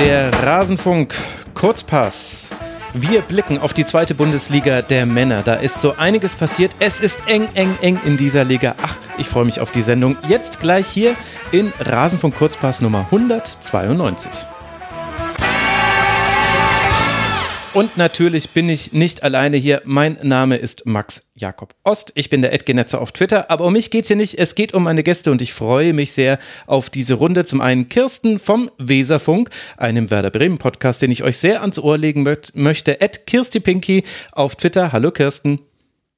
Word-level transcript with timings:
Der 0.00 0.32
Rasenfunk 0.42 1.14
Kurzpass. 1.54 2.50
Wir 2.92 3.22
blicken 3.22 3.58
auf 3.58 3.72
die 3.72 3.84
zweite 3.84 4.14
Bundesliga 4.14 4.82
der 4.82 5.06
Männer. 5.06 5.42
Da 5.42 5.54
ist 5.54 5.80
so 5.80 5.94
einiges 5.96 6.34
passiert. 6.34 6.72
Es 6.78 7.00
ist 7.00 7.26
eng, 7.28 7.48
eng, 7.54 7.76
eng 7.80 7.98
in 8.04 8.16
dieser 8.16 8.44
Liga. 8.44 8.74
Ach, 8.82 8.98
ich 9.18 9.28
freue 9.28 9.44
mich 9.44 9.60
auf 9.60 9.70
die 9.70 9.82
Sendung. 9.82 10.16
Jetzt 10.28 10.60
gleich 10.60 10.86
hier 10.86 11.14
in 11.52 11.72
Rasenfunk 11.80 12.36
Kurzpass 12.36 12.80
Nummer 12.80 13.06
192. 13.10 14.46
Und 17.74 17.96
natürlich 17.96 18.50
bin 18.50 18.68
ich 18.68 18.92
nicht 18.92 19.24
alleine 19.24 19.56
hier. 19.56 19.82
Mein 19.84 20.16
Name 20.22 20.54
ist 20.54 20.86
Max 20.86 21.28
Jakob 21.34 21.74
Ost. 21.82 22.12
Ich 22.14 22.30
bin 22.30 22.40
der 22.40 22.52
Edgenetzer 22.52 23.00
auf 23.00 23.10
Twitter, 23.10 23.50
aber 23.50 23.64
um 23.64 23.72
mich 23.72 23.90
geht's 23.90 24.06
hier 24.06 24.16
nicht. 24.16 24.38
Es 24.38 24.54
geht 24.54 24.74
um 24.74 24.84
meine 24.84 25.02
Gäste 25.02 25.32
und 25.32 25.42
ich 25.42 25.52
freue 25.52 25.92
mich 25.92 26.12
sehr 26.12 26.38
auf 26.68 26.88
diese 26.88 27.14
Runde. 27.14 27.44
Zum 27.46 27.60
einen 27.60 27.88
Kirsten 27.88 28.38
vom 28.38 28.70
Weserfunk, 28.78 29.50
einem 29.76 30.12
Werder 30.12 30.30
Bremen 30.30 30.58
Podcast, 30.58 31.02
den 31.02 31.10
ich 31.10 31.24
euch 31.24 31.36
sehr 31.38 31.62
ans 31.62 31.80
Ohr 31.80 31.98
legen 31.98 32.22
mö 32.22 32.36
möchte. 32.54 33.00
Ed 33.00 33.26
Kirsti 33.26 33.58
Pinky 33.58 34.04
auf 34.30 34.54
Twitter. 34.54 34.92
Hallo 34.92 35.10
Kirsten. 35.10 35.58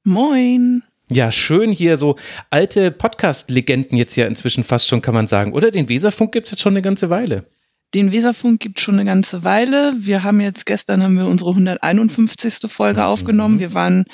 Moin. 0.03 0.83
Ja, 1.11 1.31
schön 1.31 1.71
hier 1.71 1.97
so 1.97 2.17
alte 2.51 2.91
Podcast-Legenden 2.91 3.97
jetzt 3.97 4.15
ja 4.15 4.27
inzwischen 4.27 4.63
fast 4.63 4.87
schon, 4.87 5.01
kann 5.01 5.15
man 5.15 5.25
sagen. 5.25 5.53
Oder 5.53 5.71
den 5.71 5.89
Weserfunk 5.89 6.33
gibt's 6.33 6.51
jetzt 6.51 6.61
schon 6.61 6.73
eine 6.73 6.83
ganze 6.83 7.09
Weile. 7.09 7.45
Den 7.93 8.11
Weserfunk 8.11 8.59
gibt 8.59 8.79
schon 8.79 8.95
eine 8.95 9.05
ganze 9.05 9.43
Weile. 9.43 9.93
Wir 9.97 10.23
haben 10.23 10.41
jetzt 10.41 10.65
gestern 10.65 11.01
haben 11.03 11.17
wir 11.17 11.25
unsere 11.25 11.51
151. 11.51 12.69
Folge 12.69 13.01
mhm. 13.01 13.05
aufgenommen. 13.05 13.59
Wir 13.59 13.73
waren 13.73 14.05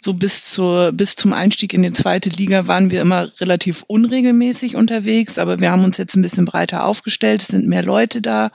so 0.00 0.14
bis 0.14 0.50
zur 0.50 0.92
bis 0.92 1.14
zum 1.14 1.32
Einstieg 1.32 1.74
in 1.74 1.82
die 1.82 1.92
zweite 1.92 2.30
Liga 2.30 2.66
waren 2.66 2.90
wir 2.90 3.02
immer 3.02 3.30
relativ 3.38 3.84
unregelmäßig 3.86 4.74
unterwegs, 4.74 5.38
aber 5.38 5.60
wir 5.60 5.70
haben 5.70 5.84
uns 5.84 5.98
jetzt 5.98 6.16
ein 6.16 6.22
bisschen 6.22 6.46
breiter 6.46 6.84
aufgestellt. 6.84 7.42
Es 7.42 7.48
sind 7.48 7.68
mehr 7.68 7.84
Leute 7.84 8.22
da 8.22 8.50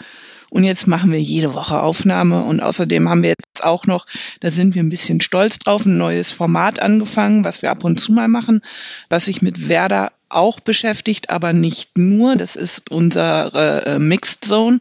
und 0.49 0.63
jetzt 0.63 0.87
machen 0.87 1.11
wir 1.11 1.21
jede 1.21 1.53
Woche 1.53 1.81
Aufnahme 1.81 2.43
und 2.43 2.61
außerdem 2.61 3.09
haben 3.09 3.23
wir 3.23 3.29
jetzt 3.29 3.63
auch 3.63 3.85
noch, 3.85 4.05
da 4.41 4.51
sind 4.51 4.75
wir 4.75 4.83
ein 4.83 4.89
bisschen 4.89 5.21
stolz 5.21 5.59
drauf, 5.59 5.85
ein 5.85 5.97
neues 5.97 6.31
Format 6.31 6.79
angefangen, 6.79 7.43
was 7.43 7.61
wir 7.61 7.71
ab 7.71 7.83
und 7.83 7.99
zu 7.99 8.11
mal 8.11 8.27
machen, 8.27 8.61
was 9.09 9.25
sich 9.25 9.41
mit 9.41 9.69
Werder 9.69 10.11
auch 10.29 10.59
beschäftigt, 10.59 11.29
aber 11.29 11.53
nicht 11.53 11.97
nur. 11.97 12.35
Das 12.35 12.55
ist 12.55 12.91
unsere 12.91 13.83
äh, 13.85 13.99
Mixed 13.99 14.43
Zone. 14.43 14.79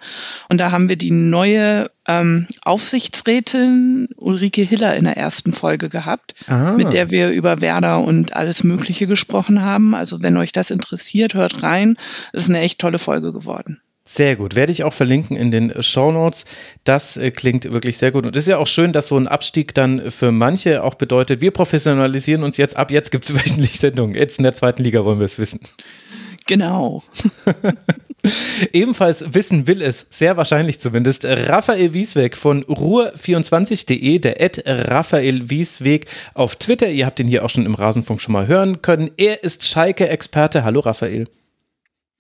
Und 0.49 0.59
da 0.59 0.71
haben 0.71 0.89
wir 0.89 0.97
die 0.97 1.11
neue 1.11 1.91
ähm, 2.07 2.47
Aufsichtsrätin 2.63 4.09
Ulrike 4.17 4.63
Hiller 4.63 4.97
in 4.97 5.05
der 5.05 5.17
ersten 5.17 5.53
Folge 5.53 5.89
gehabt, 5.89 6.35
ah. 6.49 6.73
mit 6.73 6.93
der 6.93 7.11
wir 7.11 7.31
über 7.31 7.61
Werder 7.61 8.01
und 8.01 8.35
alles 8.35 8.65
Mögliche 8.65 9.07
gesprochen 9.07 9.63
haben. 9.63 9.95
Also 9.95 10.23
wenn 10.23 10.37
euch 10.37 10.53
das 10.53 10.71
interessiert, 10.71 11.35
hört 11.35 11.63
rein. 11.63 11.97
Ist 12.33 12.49
eine 12.49 12.61
echt 12.61 12.81
tolle 12.81 12.99
Folge 12.99 13.33
geworden. 13.33 13.81
Sehr 14.07 14.37
gut. 14.37 14.55
Werde 14.55 14.71
ich 14.71 14.85
auch 14.85 14.93
verlinken 14.93 15.35
in 15.35 15.51
den 15.51 15.83
Show 15.83 16.13
Notes. 16.13 16.45
Das 16.85 17.17
äh, 17.17 17.31
klingt 17.31 17.65
wirklich 17.73 17.97
sehr 17.97 18.13
gut. 18.13 18.27
Und 18.27 18.37
es 18.37 18.43
ist 18.43 18.49
ja 18.49 18.59
auch 18.59 18.67
schön, 18.67 18.93
dass 18.93 19.09
so 19.09 19.17
ein 19.17 19.27
Abstieg 19.27 19.75
dann 19.75 20.11
für 20.11 20.31
manche 20.31 20.85
auch 20.85 20.95
bedeutet, 20.95 21.41
wir 21.41 21.53
professionalisieren 21.53 22.43
uns 22.43 22.59
jetzt 22.59 22.77
ab. 22.77 22.91
Jetzt 22.91 23.11
gibt 23.11 23.25
es 23.25 23.35
wöchentlich 23.35 23.79
Sendungen. 23.81 24.15
Jetzt 24.15 24.39
in 24.39 24.43
der 24.43 24.55
zweiten 24.55 24.83
Liga 24.83 25.05
wollen 25.07 25.21
wir 25.21 25.25
es 25.25 25.39
wissen. 25.39 25.61
Genau. 26.47 27.03
Ebenfalls 28.73 29.35
wissen 29.35 29.67
will 29.67 29.81
es, 29.81 30.07
sehr 30.11 30.37
wahrscheinlich 30.37 30.81
zumindest, 30.81 31.25
Raphael 31.25 31.93
Wiesweg 31.93 32.37
von 32.37 32.65
ruhr24.de, 32.65 34.19
der 34.19 34.41
Ed 34.41 34.63
Raphael 34.67 35.51
Wiesweg 35.51 36.07
auf 36.35 36.57
Twitter. 36.57 36.89
Ihr 36.89 37.07
habt 37.07 37.21
ihn 37.21 37.29
hier 37.29 37.45
auch 37.45 37.51
schon 37.51 37.67
im 37.67 37.75
Rasenfunk 37.75 38.21
schon 38.21 38.33
mal 38.33 38.47
hören 38.47 38.83
können. 38.83 39.11
Er 39.17 39.45
ist 39.45 39.67
Schalke-Experte. 39.67 40.65
Hallo 40.65 40.81
Raphael. 40.81 41.27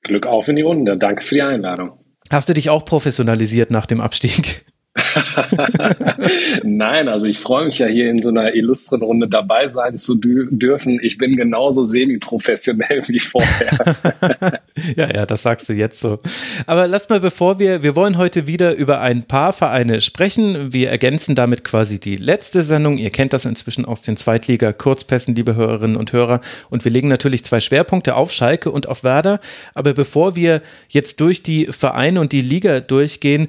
Glück 0.04 0.26
auf 0.26 0.48
in 0.48 0.56
die 0.56 0.62
Runde. 0.62 0.96
Danke 0.96 1.24
für 1.24 1.34
die 1.34 1.42
Einladung. 1.42 1.98
Hast 2.30 2.48
du 2.48 2.54
dich 2.54 2.70
auch 2.70 2.84
professionalisiert 2.84 3.70
nach 3.70 3.86
dem 3.86 4.00
Abstieg? 4.00 4.64
Nein, 6.62 7.08
also 7.08 7.26
ich 7.26 7.38
freue 7.38 7.64
mich 7.66 7.78
ja 7.80 7.86
hier 7.86 8.08
in 8.10 8.22
so 8.22 8.28
einer 8.28 8.54
illustren 8.54 9.02
Runde 9.02 9.28
dabei 9.28 9.66
sein 9.66 9.98
zu 9.98 10.14
dürfen. 10.14 11.00
Ich 11.02 11.18
bin 11.18 11.36
genauso 11.36 11.82
semi-professionell 11.82 13.00
wie 13.08 13.18
vorher. 13.18 13.96
ja, 14.96 15.12
ja, 15.12 15.26
das 15.26 15.42
sagst 15.42 15.68
du 15.68 15.72
jetzt 15.72 16.00
so. 16.00 16.20
Aber 16.66 16.86
lass 16.86 17.08
mal, 17.08 17.18
bevor 17.18 17.58
wir, 17.58 17.82
wir 17.82 17.96
wollen 17.96 18.18
heute 18.18 18.46
wieder 18.46 18.74
über 18.74 19.00
ein 19.00 19.24
paar 19.24 19.52
Vereine 19.52 20.00
sprechen. 20.00 20.72
Wir 20.72 20.90
ergänzen 20.90 21.34
damit 21.34 21.64
quasi 21.64 21.98
die 21.98 22.16
letzte 22.16 22.62
Sendung. 22.62 22.96
Ihr 22.96 23.10
kennt 23.10 23.32
das 23.32 23.46
inzwischen 23.46 23.84
aus 23.86 24.02
den 24.02 24.16
Zweitliga-Kurzpässen, 24.16 25.34
liebe 25.34 25.56
Hörerinnen 25.56 25.96
und 25.96 26.12
Hörer. 26.12 26.40
Und 26.70 26.84
wir 26.84 26.92
legen 26.92 27.08
natürlich 27.08 27.44
zwei 27.44 27.58
Schwerpunkte 27.58 28.14
auf 28.14 28.30
Schalke 28.30 28.70
und 28.70 28.86
auf 28.86 29.02
Werder. 29.02 29.40
Aber 29.74 29.92
bevor 29.92 30.36
wir 30.36 30.62
jetzt 30.88 31.20
durch 31.20 31.42
die 31.42 31.66
Vereine 31.66 32.20
und 32.20 32.30
die 32.30 32.42
Liga 32.42 32.78
durchgehen, 32.78 33.48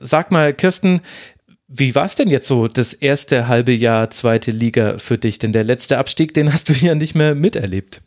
sag 0.00 0.30
mal, 0.30 0.52
Kirsten, 0.54 1.00
wie 1.68 1.94
war 1.94 2.04
es 2.04 2.14
denn 2.14 2.28
jetzt 2.28 2.46
so 2.46 2.68
das 2.68 2.92
erste 2.92 3.48
halbe 3.48 3.72
Jahr 3.72 4.10
zweite 4.10 4.50
Liga 4.50 4.98
für 4.98 5.18
dich? 5.18 5.38
Denn 5.38 5.52
der 5.52 5.64
letzte 5.64 5.98
Abstieg, 5.98 6.34
den 6.34 6.52
hast 6.52 6.68
du 6.68 6.74
ja 6.74 6.94
nicht 6.94 7.14
mehr 7.14 7.34
miterlebt. 7.34 8.02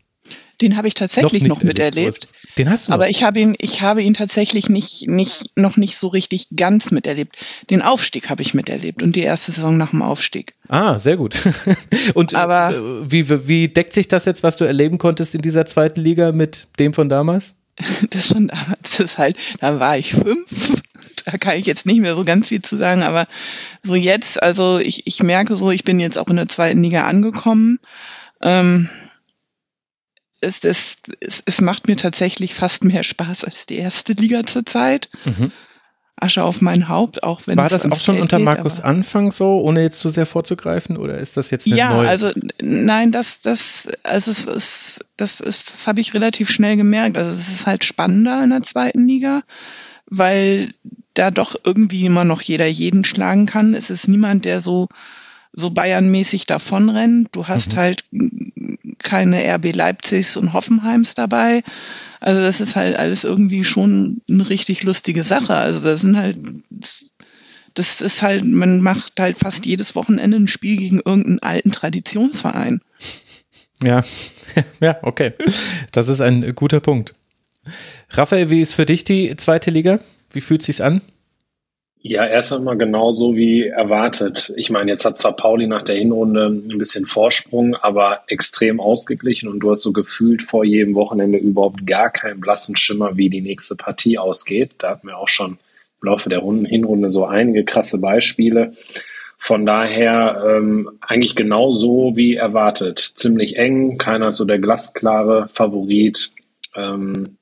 Den 0.62 0.78
habe 0.78 0.88
ich 0.88 0.94
tatsächlich 0.94 1.44
noch, 1.44 1.58
noch 1.58 1.64
miterlebt. 1.64 2.30
Den 2.58 2.70
hast 2.70 2.88
du. 2.88 2.94
Aber 2.94 3.10
ich 3.10 3.24
habe 3.24 3.40
ihn, 3.40 3.56
ich 3.60 3.82
habe 3.82 4.02
ihn 4.02 4.14
tatsächlich 4.14 4.70
nicht, 4.70 5.10
nicht, 5.10 5.52
noch 5.58 5.76
nicht 5.76 5.98
so 5.98 6.08
richtig 6.08 6.48
ganz 6.56 6.92
miterlebt. 6.92 7.36
Den 7.70 7.82
Aufstieg 7.82 8.30
habe 8.30 8.42
ich 8.42 8.54
miterlebt 8.54 9.04
und 9.04 9.16
die 9.18 9.22
erste 9.22 9.52
Saison 9.52 9.76
nach 9.76 9.90
dem 9.90 10.02
Aufstieg. 10.02 10.54
Ah, 10.70 10.98
sehr 10.98 11.18
gut. 11.18 11.36
und 12.14 12.36
Aber, 12.36 12.74
äh, 12.74 13.12
wie, 13.12 13.48
wie 13.48 13.68
deckt 13.68 13.94
sich 13.94 14.08
das 14.08 14.26
jetzt, 14.26 14.44
was 14.44 14.56
du 14.56 14.64
erleben 14.64 14.98
konntest 14.98 15.36
in 15.36 15.42
dieser 15.42 15.66
zweiten 15.66 16.00
Liga 16.00 16.32
mit 16.32 16.68
dem 16.80 16.94
von 16.94 17.10
damals? 17.10 17.56
Das 18.10 18.28
schon 18.28 18.48
damals, 18.48 19.00
ist 19.02 19.18
halt, 19.18 19.36
da 19.60 19.80
war 19.82 19.98
ich 19.98 20.14
fünf 20.14 20.82
da 21.26 21.38
kann 21.38 21.58
ich 21.58 21.66
jetzt 21.66 21.86
nicht 21.86 22.02
mehr 22.02 22.16
so 22.16 22.24
ganz 22.24 22.50
viel 22.50 22.62
zu 22.62 22.78
sagen, 22.78 23.04
aber 23.04 23.28
so 23.82 23.96
jetzt, 23.96 24.42
also 24.42 24.80
ich, 24.80 25.08
ich 25.08 25.22
merke 25.22 25.56
so, 25.56 25.72
ich 25.72 25.84
bin 25.84 26.00
jetzt 26.00 26.18
auch 26.18 26.28
in 26.28 26.36
der 26.36 26.48
zweiten 26.48 26.84
Liga 26.84 27.06
angekommen. 27.06 27.80
Ähm, 28.42 28.90
es, 30.42 30.64
es, 30.64 30.98
es, 31.20 31.44
es 31.46 31.62
macht 31.62 31.88
mir 31.88 31.96
tatsächlich 31.96 32.54
fast 32.54 32.84
mehr 32.84 33.04
Spaß 33.04 33.46
als 33.46 33.66
die 33.66 33.78
erste 33.78 34.14
Liga 34.14 34.46
zurzeit. 34.46 35.10
Mhm. 35.26 35.52
Asche 36.18 36.44
auf 36.44 36.62
mein 36.62 36.88
Haupt, 36.88 37.24
auch 37.24 37.42
wenn 37.46 37.58
War 37.58 37.68
das 37.68 37.86
auch 37.86 38.00
schon 38.00 38.16
Geld 38.16 38.22
unter 38.24 38.40
Markus 38.40 38.78
geht, 38.78 38.86
Anfang 38.86 39.32
so, 39.32 39.60
ohne 39.60 39.82
jetzt 39.82 40.00
zu 40.00 40.08
sehr 40.10 40.26
vorzugreifen, 40.26 40.96
oder 40.96 41.18
ist 41.18 41.36
das 41.36 41.52
jetzt 41.52 41.68
eine 41.68 41.76
Ja, 41.76 41.90
neue? 41.90 42.08
also 42.08 42.32
nein, 42.62 43.12
das, 43.12 43.42
das, 43.42 43.90
also 44.04 44.32
es 44.32 44.48
ist, 44.48 45.06
das 45.18 45.42
ist, 45.42 45.74
das 45.74 45.88
habe 45.88 46.00
ich 46.00 46.14
relativ 46.14 46.50
schnell 46.50 46.78
gemerkt. 46.78 47.18
Also 47.18 47.30
es 47.30 47.50
ist 47.50 47.68
halt 47.68 47.84
spannender 47.84 48.42
in 48.44 48.52
der 48.52 48.62
zweiten 48.62 49.06
Liga, 49.06 49.42
weil 50.08 50.74
da 51.14 51.32
doch 51.32 51.56
irgendwie 51.64 52.06
immer 52.06 52.24
noch 52.24 52.42
jeder 52.42 52.68
jeden 52.68 53.04
schlagen 53.04 53.46
kann. 53.46 53.74
Es 53.74 53.90
ist 53.90 54.08
niemand, 54.08 54.46
der 54.46 54.60
so, 54.60 54.88
so 55.54 55.70
Bayernmäßig 55.70 56.46
davonrennt. 56.46 57.30
Du 57.32 57.48
hast 57.48 57.74
mhm. 57.74 57.78
halt 57.78 58.06
keine 59.00 59.44
RB 59.56 59.74
Leipzigs 59.74 60.38
und 60.38 60.54
Hoffenheims 60.54 61.16
dabei. 61.16 61.64
Also 62.20 62.42
das 62.42 62.60
ist 62.60 62.76
halt 62.76 62.98
alles 62.98 63.24
irgendwie 63.24 63.64
schon 63.64 64.22
eine 64.30 64.50
richtig 64.50 64.84
lustige 64.84 65.24
Sache. 65.24 65.56
Also 65.56 65.84
das 65.84 66.02
sind 66.02 66.18
halt, 66.18 66.38
das 67.74 68.02
ist 68.02 68.22
halt, 68.22 68.44
man 68.44 68.82
macht 68.82 69.14
halt 69.20 69.38
fast 69.38 69.66
jedes 69.66 69.96
Wochenende 69.96 70.38
ein 70.38 70.48
Spiel 70.48 70.78
gegen 70.78 70.98
irgendeinen 70.98 71.40
alten 71.40 71.72
Traditionsverein. 71.72 72.82
Ja, 73.84 74.04
ja, 74.80 74.98
okay. 75.02 75.34
Das 75.92 76.08
ist 76.08 76.22
ein 76.22 76.56
guter 76.56 76.80
Punkt. 76.80 77.16
Raphael, 78.12 78.50
wie 78.50 78.62
ist 78.62 78.74
für 78.74 78.86
dich 78.86 79.04
die 79.04 79.36
zweite 79.36 79.72
Liga? 79.72 80.00
Wie 80.32 80.42
fühlt 80.42 80.62
es 80.62 80.68
sich 80.68 80.84
an? 80.84 81.02
Ja, 82.08 82.24
erst 82.24 82.54
einmal 82.54 82.78
genauso 82.78 83.36
wie 83.36 83.66
erwartet. 83.66 84.54
Ich 84.58 84.70
meine, 84.70 84.92
jetzt 84.92 85.06
hat 85.06 85.18
zwar 85.18 85.36
Pauli 85.36 85.66
nach 85.66 85.82
der 85.82 85.96
Hinrunde 85.96 86.50
ein 86.50 86.78
bisschen 86.78 87.08
Vorsprung, 87.08 87.76
aber 87.76 88.20
extrem 88.28 88.80
ausgeglichen 88.80 89.50
und 89.50 89.62
du 89.62 89.72
hast 89.72 89.82
so 89.82 89.92
gefühlt 89.92 90.44
vor 90.44 90.64
jedem 90.64 90.94
Wochenende 90.94 91.40
überhaupt 91.40 91.88
gar 91.88 92.12
keinen 92.12 92.42
blassen 92.42 92.76
Schimmer, 92.76 93.18
wie 93.18 93.32
die 93.32 93.42
nächste 93.42 93.76
Partie 93.76 94.20
ausgeht. 94.20 94.76
Da 94.78 94.92
hatten 94.92 95.08
wir 95.08 95.18
auch 95.18 95.30
schon 95.30 95.54
im 95.54 96.08
Laufe 96.08 96.30
der 96.30 96.40
Runden, 96.40 96.66
Hinrunde 96.66 97.10
so 97.10 97.26
einige 97.26 97.66
krasse 97.66 97.98
Beispiele. 97.98 98.74
Von 99.40 99.66
daher 99.66 100.44
ähm, 100.48 100.92
eigentlich 101.02 101.36
genauso 101.36 102.16
wie 102.16 102.36
erwartet. 102.36 103.00
Ziemlich 103.00 103.58
eng, 103.58 103.98
keiner 103.98 104.28
ist 104.28 104.38
so 104.38 104.46
der 104.46 104.60
glasklare 104.60 105.48
Favorit. 105.48 106.34
Ähm, 106.76 107.38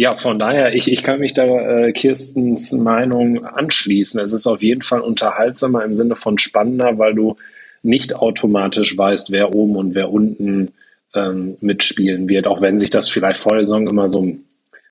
ja, 0.00 0.16
von 0.16 0.38
daher, 0.38 0.74
ich, 0.74 0.90
ich 0.90 1.02
kann 1.02 1.20
mich 1.20 1.34
da 1.34 1.44
äh, 1.44 1.92
Kirstens 1.92 2.72
Meinung 2.72 3.44
anschließen. 3.44 4.18
Es 4.18 4.32
ist 4.32 4.46
auf 4.46 4.62
jeden 4.62 4.80
Fall 4.80 5.02
unterhaltsamer 5.02 5.84
im 5.84 5.92
Sinne 5.92 6.16
von 6.16 6.38
spannender, 6.38 6.96
weil 6.96 7.14
du 7.14 7.36
nicht 7.82 8.16
automatisch 8.16 8.96
weißt, 8.96 9.30
wer 9.30 9.54
oben 9.54 9.76
und 9.76 9.94
wer 9.94 10.10
unten 10.10 10.72
ähm, 11.14 11.54
mitspielen 11.60 12.30
wird, 12.30 12.46
auch 12.46 12.62
wenn 12.62 12.78
sich 12.78 12.88
das 12.88 13.10
vielleicht 13.10 13.38
vor 13.38 13.56
der 13.56 13.64
Saison 13.64 13.88
immer 13.88 14.08
so 14.08 14.22
ein 14.22 14.46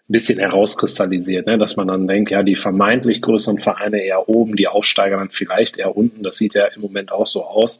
bisschen 0.08 0.38
herauskristallisiert, 0.38 1.48
ne? 1.48 1.58
dass 1.58 1.76
man 1.76 1.88
dann 1.88 2.08
denkt, 2.08 2.30
ja, 2.30 2.44
die 2.44 2.56
vermeintlich 2.56 3.24
größeren 3.24 3.58
Vereine 3.58 4.04
eher 4.04 4.30
oben, 4.30 4.58
die 4.58 4.68
Aufsteiger 4.68 5.18
dann 5.18 5.32
vielleicht 5.32 5.80
eher 5.80 5.98
unten. 5.98 6.22
Das 6.22 6.38
sieht 6.38 6.54
ja 6.54 6.66
im 6.68 6.84
Moment 6.84 7.12
auch 7.12 7.26
so 7.26 7.46
aus. 7.46 7.80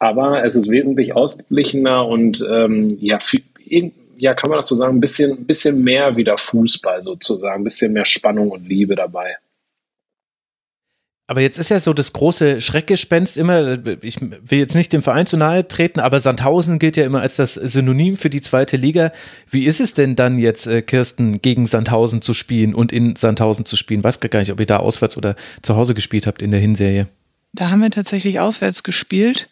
Aber 0.00 0.44
es 0.44 0.56
ist 0.56 0.68
wesentlich 0.72 1.14
ausgeglichener 1.14 2.04
und 2.04 2.44
ähm, 2.50 2.88
ja, 2.98 3.20
viel, 3.20 3.42
ja, 4.16 4.34
kann 4.34 4.50
man 4.50 4.58
das 4.58 4.68
so 4.68 4.74
sagen, 4.74 4.96
ein 4.96 5.00
bisschen, 5.00 5.46
bisschen 5.46 5.82
mehr 5.82 6.16
wieder 6.16 6.38
Fußball 6.38 7.02
sozusagen, 7.02 7.60
ein 7.60 7.64
bisschen 7.64 7.92
mehr 7.92 8.04
Spannung 8.04 8.50
und 8.50 8.66
Liebe 8.68 8.94
dabei. 8.94 9.36
Aber 11.26 11.40
jetzt 11.40 11.58
ist 11.58 11.70
ja 11.70 11.78
so 11.78 11.94
das 11.94 12.12
große 12.12 12.60
Schreckgespenst 12.60 13.38
immer, 13.38 13.78
ich 14.02 14.20
will 14.20 14.58
jetzt 14.58 14.74
nicht 14.74 14.92
dem 14.92 15.00
Verein 15.00 15.24
zu 15.26 15.38
nahe 15.38 15.66
treten, 15.66 16.00
aber 16.00 16.20
Sandhausen 16.20 16.78
gilt 16.78 16.98
ja 16.98 17.06
immer 17.06 17.22
als 17.22 17.36
das 17.36 17.54
Synonym 17.54 18.18
für 18.18 18.28
die 18.28 18.42
zweite 18.42 18.76
Liga. 18.76 19.10
Wie 19.48 19.64
ist 19.64 19.80
es 19.80 19.94
denn 19.94 20.16
dann 20.16 20.38
jetzt, 20.38 20.66
äh, 20.66 20.82
Kirsten, 20.82 21.40
gegen 21.40 21.66
Sandhausen 21.66 22.20
zu 22.20 22.34
spielen 22.34 22.74
und 22.74 22.92
in 22.92 23.16
Sandhausen 23.16 23.64
zu 23.64 23.76
spielen? 23.76 24.04
Weiß 24.04 24.20
gar 24.20 24.38
nicht, 24.38 24.52
ob 24.52 24.60
ihr 24.60 24.66
da 24.66 24.78
auswärts 24.78 25.16
oder 25.16 25.34
zu 25.62 25.76
Hause 25.76 25.94
gespielt 25.94 26.26
habt 26.26 26.42
in 26.42 26.50
der 26.50 26.60
Hinserie. 26.60 27.06
Da 27.54 27.70
haben 27.70 27.80
wir 27.80 27.90
tatsächlich 27.90 28.40
auswärts 28.40 28.82
gespielt. 28.82 29.48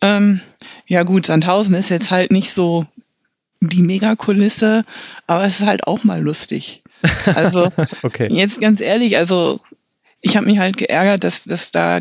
Ähm, 0.00 0.40
ja 0.86 1.04
gut, 1.04 1.26
Sandhausen 1.26 1.76
ist 1.76 1.90
jetzt 1.90 2.10
halt 2.10 2.32
nicht 2.32 2.50
so 2.50 2.86
die 3.60 3.82
Megakulisse, 3.82 4.84
aber 5.26 5.44
es 5.44 5.60
ist 5.60 5.66
halt 5.66 5.86
auch 5.86 6.04
mal 6.04 6.20
lustig. 6.20 6.82
Also 7.26 7.70
okay. 8.02 8.28
jetzt 8.30 8.60
ganz 8.60 8.80
ehrlich, 8.80 9.16
also 9.16 9.60
ich 10.20 10.36
habe 10.36 10.46
mich 10.46 10.58
halt 10.58 10.76
geärgert, 10.76 11.24
dass, 11.24 11.44
dass 11.44 11.70
da 11.70 12.00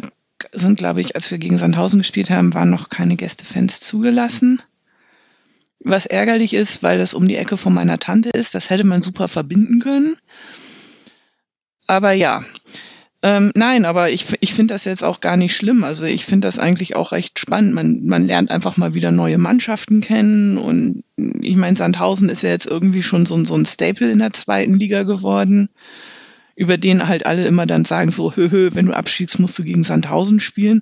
sind, 0.51 0.77
glaube 0.77 1.01
ich, 1.01 1.15
als 1.15 1.31
wir 1.31 1.37
gegen 1.37 1.57
Sandhausen 1.57 1.99
gespielt 1.99 2.29
haben, 2.29 2.53
waren 2.53 2.69
noch 2.69 2.89
keine 2.89 3.15
Gästefans 3.15 3.79
zugelassen. 3.79 4.61
Was 5.79 6.05
ärgerlich 6.05 6.53
ist, 6.53 6.83
weil 6.83 6.97
das 6.97 7.13
um 7.13 7.27
die 7.27 7.37
Ecke 7.37 7.57
von 7.57 7.73
meiner 7.73 7.99
Tante 7.99 8.29
ist, 8.29 8.55
das 8.55 8.69
hätte 8.69 8.83
man 8.83 9.01
super 9.01 9.27
verbinden 9.27 9.79
können. 9.79 10.17
Aber 11.87 12.11
ja, 12.11 12.43
ähm, 13.23 13.51
nein, 13.55 13.85
aber 13.85 14.09
ich, 14.09 14.25
ich 14.41 14.53
finde 14.53 14.73
das 14.73 14.85
jetzt 14.85 15.03
auch 15.03 15.19
gar 15.19 15.37
nicht 15.37 15.55
schlimm. 15.55 15.83
Also 15.83 16.05
ich 16.05 16.25
finde 16.25 16.47
das 16.47 16.59
eigentlich 16.59 16.95
auch 16.95 17.11
recht 17.11 17.39
spannend. 17.39 17.73
Man, 17.73 18.05
man 18.05 18.27
lernt 18.27 18.51
einfach 18.51 18.77
mal 18.77 18.93
wieder 18.93 19.11
neue 19.11 19.37
Mannschaften 19.37 20.01
kennen. 20.01 20.57
Und 20.57 21.03
ich 21.41 21.55
meine, 21.55 21.75
Sandhausen 21.75 22.29
ist 22.29 22.43
ja 22.43 22.49
jetzt 22.49 22.67
irgendwie 22.67 23.03
schon 23.03 23.25
so, 23.25 23.43
so 23.43 23.55
ein 23.55 23.65
Staple 23.65 24.09
in 24.09 24.19
der 24.19 24.31
zweiten 24.31 24.75
Liga 24.75 25.03
geworden 25.03 25.69
über 26.57 26.77
den 26.77 27.07
halt 27.07 27.25
alle 27.25 27.45
immer 27.45 27.67
dann 27.67 27.85
sagen, 27.85 28.09
so, 28.09 28.35
hö, 28.35 28.49
hö, 28.49 28.71
wenn 28.73 28.87
du 28.87 28.93
abschiedst, 28.93 29.39
musst 29.39 29.57
du 29.59 29.63
gegen 29.63 29.83
Sandhausen 29.83 30.39
spielen. 30.39 30.81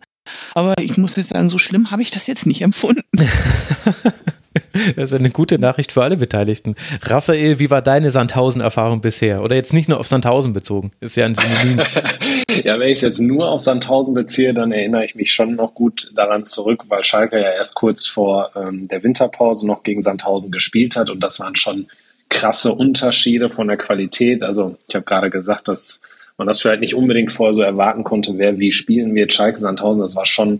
Aber 0.56 0.74
ich 0.80 0.98
muss 0.98 1.18
jetzt 1.18 1.30
sagen, 1.30 1.50
so 1.50 1.58
schlimm 1.58 1.92
habe 1.92 2.02
ich 2.02 2.12
das 2.12 2.28
jetzt 2.28 2.46
nicht 2.46 2.62
empfunden. 2.62 3.04
Das 4.96 5.12
ist 5.12 5.20
eine 5.20 5.30
gute 5.30 5.60
Nachricht 5.60 5.92
für 5.92 6.04
alle 6.04 6.18
Beteiligten. 6.18 6.76
Raphael, 7.04 7.60
wie 7.60 7.70
war 7.70 7.82
deine 7.82 8.12
Sandhausen-Erfahrung 8.12 9.02
bisher? 9.02 9.42
Oder 9.44 9.56
jetzt 9.56 9.74
nicht 9.74 9.90
nur 9.90 10.00
auf 10.00 10.08
Sandhausen 10.08 10.54
bezogen? 10.54 10.92
Ist 11.00 11.18
ja 11.18 11.26
ein 11.26 11.36
Synonym. 11.36 11.80
ja, 12.64 12.80
wenn 12.80 12.90
ich 12.90 12.98
es 12.98 13.02
jetzt 13.02 13.20
nur 13.20 13.50
auf 13.50 13.62
Sandhausen 13.62 14.14
beziehe, 14.14 14.54
dann 14.54 14.72
erinnere 14.72 15.06
ich 15.06 15.16
mich 15.16 15.32
schon 15.32 15.56
noch 15.56 15.74
gut 15.74 16.12
daran 16.16 16.46
zurück, 16.46 16.84
weil 16.88 17.04
Schalke 17.04 17.40
ja 17.40 17.52
erst 17.52 17.76
kurz 17.76 18.06
vor 18.06 18.52
ähm, 18.56 18.88
der 18.88 19.04
Winterpause 19.04 19.66
noch 19.68 19.84
gegen 19.84 20.02
Sandhausen 20.02 20.52
gespielt 20.52 20.96
hat 20.96 21.10
und 21.10 21.22
das 21.22 21.40
waren 21.40 21.56
schon 21.56 21.88
krasse 22.30 22.74
Unterschiede 22.74 23.50
von 23.50 23.68
der 23.68 23.78
Qualität. 23.78 24.44
Also 24.44 24.78
ich 24.88 24.96
habe 24.96 25.06
gerade 25.06 25.30
gesagt, 25.30 25.68
dass 25.68 26.02
man 26.38 26.48
das 26.48 26.62
vielleicht 26.62 26.82
nicht 26.82 26.96
unbedingt 26.96 27.32
vorher 27.32 27.54
so 27.54 27.62
erwarten 27.62 28.04
konnte, 28.04 28.38
wer 28.38 28.60
wie 28.60 28.72
spielen 28.72 29.16
wird. 29.16 29.34
Schalke 29.34 29.60
Sandhausen, 29.60 30.02
das 30.02 30.16
war 30.16 30.26
schon 30.26 30.60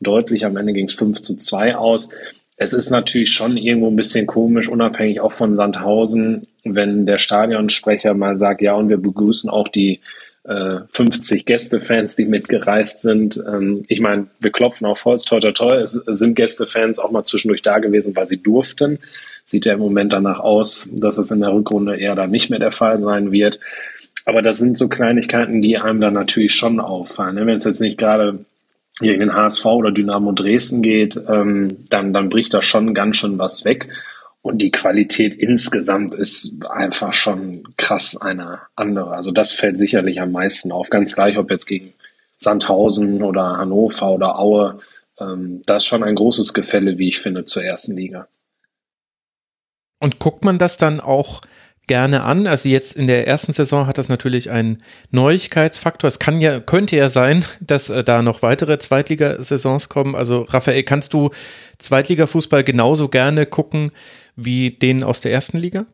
deutlich. 0.00 0.44
Am 0.44 0.56
Ende 0.56 0.72
ging 0.72 0.86
es 0.86 0.94
5 0.94 1.20
zu 1.20 1.36
2 1.36 1.76
aus. 1.76 2.10
Es 2.56 2.72
ist 2.72 2.90
natürlich 2.90 3.32
schon 3.32 3.56
irgendwo 3.56 3.88
ein 3.88 3.96
bisschen 3.96 4.26
komisch, 4.26 4.68
unabhängig 4.68 5.20
auch 5.20 5.32
von 5.32 5.54
Sandhausen, 5.54 6.42
wenn 6.62 7.04
der 7.04 7.18
Stadionsprecher 7.18 8.14
mal 8.14 8.36
sagt, 8.36 8.62
ja, 8.62 8.74
und 8.74 8.88
wir 8.88 8.98
begrüßen 8.98 9.50
auch 9.50 9.68
die 9.68 10.00
äh, 10.44 10.80
50 10.88 11.46
Gästefans, 11.46 12.16
die 12.16 12.26
mitgereist 12.26 13.02
sind. 13.02 13.42
Ähm, 13.46 13.82
ich 13.88 14.00
meine, 14.00 14.28
wir 14.40 14.52
klopfen 14.52 14.86
auf 14.86 15.04
Holz, 15.04 15.24
toi, 15.24 15.40
toi, 15.40 15.52
toi. 15.52 15.76
Es 15.76 15.92
sind 15.92 16.36
Gästefans 16.36 16.98
auch 16.98 17.10
mal 17.10 17.24
zwischendurch 17.24 17.62
da 17.62 17.78
gewesen, 17.78 18.14
weil 18.14 18.26
sie 18.26 18.42
durften. 18.42 18.98
Sieht 19.46 19.66
ja 19.66 19.74
im 19.74 19.80
Moment 19.80 20.12
danach 20.12 20.40
aus, 20.40 20.88
dass 20.92 21.18
es 21.18 21.30
in 21.30 21.40
der 21.40 21.52
Rückrunde 21.52 21.96
eher 21.96 22.14
dann 22.14 22.30
nicht 22.30 22.50
mehr 22.50 22.58
der 22.58 22.72
Fall 22.72 22.98
sein 22.98 23.32
wird. 23.32 23.58
Aber 24.26 24.42
das 24.42 24.58
sind 24.58 24.78
so 24.78 24.88
Kleinigkeiten, 24.88 25.60
die 25.60 25.76
einem 25.76 26.00
dann 26.00 26.14
natürlich 26.14 26.54
schon 26.54 26.80
auffallen. 26.80 27.34
Ne? 27.34 27.46
Wenn 27.46 27.58
es 27.58 27.64
jetzt 27.64 27.80
nicht 27.80 27.98
gerade 27.98 28.38
gegen 29.00 29.20
den 29.20 29.34
HSV 29.34 29.64
oder 29.66 29.90
Dynamo 29.90 30.32
Dresden 30.32 30.82
geht, 30.82 31.20
ähm, 31.28 31.84
dann, 31.90 32.12
dann 32.12 32.28
bricht 32.28 32.54
da 32.54 32.62
schon 32.62 32.94
ganz 32.94 33.16
schön 33.16 33.38
was 33.38 33.64
weg. 33.64 33.88
Und 34.42 34.58
die 34.58 34.70
Qualität 34.70 35.34
insgesamt 35.34 36.14
ist 36.14 36.64
einfach 36.68 37.12
schon 37.12 37.64
krass 37.76 38.16
eine 38.20 38.60
andere. 38.76 39.12
Also 39.12 39.30
das 39.30 39.52
fällt 39.52 39.78
sicherlich 39.78 40.20
am 40.20 40.32
meisten 40.32 40.70
auf. 40.70 40.90
Ganz 40.90 41.14
gleich, 41.14 41.38
ob 41.38 41.50
jetzt 41.50 41.66
gegen 41.66 41.94
Sandhausen 42.36 43.22
oder 43.22 43.56
Hannover 43.56 44.10
oder 44.10 44.38
Aue. 44.38 44.78
Ähm, 45.18 45.62
das 45.66 45.82
ist 45.84 45.86
schon 45.86 46.02
ein 46.02 46.14
großes 46.14 46.52
Gefälle, 46.52 46.98
wie 46.98 47.08
ich 47.08 47.20
finde, 47.20 47.46
zur 47.46 47.64
ersten 47.64 47.96
Liga. 47.96 48.28
Und 49.98 50.18
guckt 50.18 50.44
man 50.44 50.58
das 50.58 50.76
dann 50.76 51.00
auch 51.00 51.40
gerne 51.86 52.24
an? 52.24 52.46
Also 52.46 52.68
jetzt 52.68 52.96
in 52.96 53.06
der 53.06 53.26
ersten 53.26 53.52
Saison 53.52 53.86
hat 53.86 53.98
das 53.98 54.08
natürlich 54.08 54.50
einen 54.50 54.78
Neuigkeitsfaktor. 55.10 56.08
Es 56.08 56.18
kann 56.18 56.40
ja, 56.40 56.60
könnte 56.60 56.96
ja 56.96 57.08
sein, 57.08 57.44
dass 57.60 57.90
äh, 57.90 58.04
da 58.04 58.22
noch 58.22 58.42
weitere 58.42 58.78
Zweitligasaisons 58.78 59.88
kommen. 59.88 60.14
Also 60.14 60.42
Raphael, 60.42 60.82
kannst 60.82 61.14
du 61.14 61.30
Zweitligafußball 61.78 62.64
genauso 62.64 63.08
gerne 63.08 63.46
gucken 63.46 63.90
wie 64.36 64.70
den 64.70 65.04
aus 65.04 65.20
der 65.20 65.32
ersten 65.32 65.58
Liga? 65.58 65.86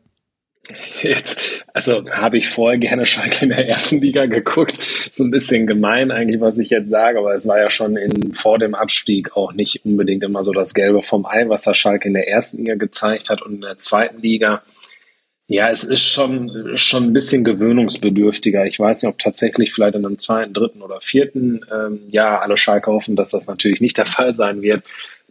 Jetzt, 1.01 1.63
also 1.73 2.07
habe 2.11 2.37
ich 2.37 2.47
vorher 2.47 2.77
gerne 2.77 3.05
Schalke 3.05 3.45
in 3.45 3.49
der 3.49 3.67
ersten 3.67 3.99
Liga 3.99 4.27
geguckt. 4.27 4.79
So 5.11 5.23
ein 5.23 5.31
bisschen 5.31 5.65
gemein 5.65 6.11
eigentlich, 6.11 6.39
was 6.39 6.59
ich 6.59 6.69
jetzt 6.69 6.89
sage, 6.89 7.17
aber 7.17 7.33
es 7.33 7.47
war 7.47 7.59
ja 7.59 7.69
schon 7.69 7.97
in, 7.97 8.33
vor 8.33 8.59
dem 8.59 8.75
Abstieg 8.75 9.35
auch 9.35 9.53
nicht 9.53 9.83
unbedingt 9.85 10.23
immer 10.23 10.43
so 10.43 10.51
das 10.51 10.73
Gelbe 10.73 11.01
vom 11.01 11.25
Ei, 11.25 11.49
was 11.49 11.63
der 11.63 11.73
Schalke 11.73 12.07
in 12.07 12.13
der 12.13 12.27
ersten 12.27 12.59
Liga 12.59 12.75
gezeigt 12.75 13.29
hat 13.29 13.41
und 13.41 13.55
in 13.55 13.61
der 13.61 13.79
zweiten 13.79 14.21
Liga. 14.21 14.61
Ja, 15.51 15.69
es 15.69 15.83
ist 15.83 16.07
schon, 16.07 16.77
schon 16.77 17.03
ein 17.03 17.13
bisschen 17.13 17.43
gewöhnungsbedürftiger. 17.43 18.65
Ich 18.65 18.79
weiß 18.79 19.03
nicht, 19.03 19.11
ob 19.11 19.17
tatsächlich 19.17 19.73
vielleicht 19.73 19.95
in 19.95 20.05
einem 20.05 20.17
zweiten, 20.17 20.53
dritten 20.53 20.81
oder 20.81 21.01
vierten 21.01 21.59
ähm, 21.69 21.99
Jahr 22.09 22.41
alle 22.41 22.55
Schalke 22.55 22.89
hoffen, 22.89 23.17
dass 23.17 23.31
das 23.31 23.47
natürlich 23.47 23.81
nicht 23.81 23.97
der 23.97 24.05
Fall 24.05 24.33
sein 24.33 24.61
wird 24.61 24.81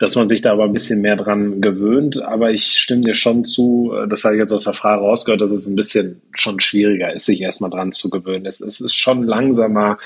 dass 0.01 0.17
man 0.17 0.29
sich 0.29 0.41
da 0.41 0.53
aber 0.53 0.65
ein 0.65 0.73
bisschen 0.73 1.03
mehr 1.03 1.15
dran 1.15 1.61
gewöhnt. 1.61 2.23
Aber 2.23 2.51
ich 2.51 2.79
stimme 2.79 3.03
dir 3.03 3.13
schon 3.13 3.45
zu, 3.45 3.93
äh, 3.95 4.09
das 4.09 4.25
habe 4.25 4.35
ich 4.35 4.41
jetzt 4.41 4.53
aus 4.53 4.65
der 4.65 4.73
Frage 4.73 5.03
rausgehört, 5.03 5.43
dass 5.43 5.51
es 5.51 5.67
ein 5.67 5.77
bisschen 5.77 6.23
schon 6.35 6.59
schwieriger 6.59 7.15
ist, 7.15 7.27
sich 7.27 7.43
erstmal 7.43 7.69
dran 7.69 7.93
zu 7.93 8.09
gewöhnen. 8.09 8.47
Es, 8.47 8.63
es 8.63 8.81
ist 8.81 8.95
schon 8.95 9.25
langsamer, 9.25 9.99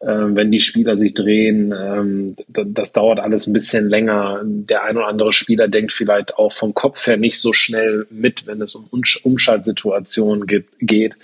äh, 0.00 0.06
wenn 0.06 0.52
die 0.52 0.60
Spieler 0.60 0.98
sich 0.98 1.14
drehen. 1.14 1.74
Ähm, 1.76 2.36
das 2.46 2.92
dauert 2.92 3.20
alles 3.20 3.46
ein 3.46 3.54
bisschen 3.54 3.88
länger. 3.88 4.42
Der 4.44 4.84
ein 4.84 4.98
oder 4.98 5.06
andere 5.06 5.32
Spieler 5.32 5.66
denkt 5.66 5.92
vielleicht 5.92 6.34
auch 6.34 6.52
vom 6.52 6.74
Kopf 6.74 7.06
her 7.06 7.16
nicht 7.16 7.40
so 7.40 7.54
schnell 7.54 8.06
mit, 8.10 8.46
wenn 8.46 8.60
es 8.60 8.74
um 8.74 8.86
Umschaltsituationen 9.22 10.46
geht. 10.78 11.16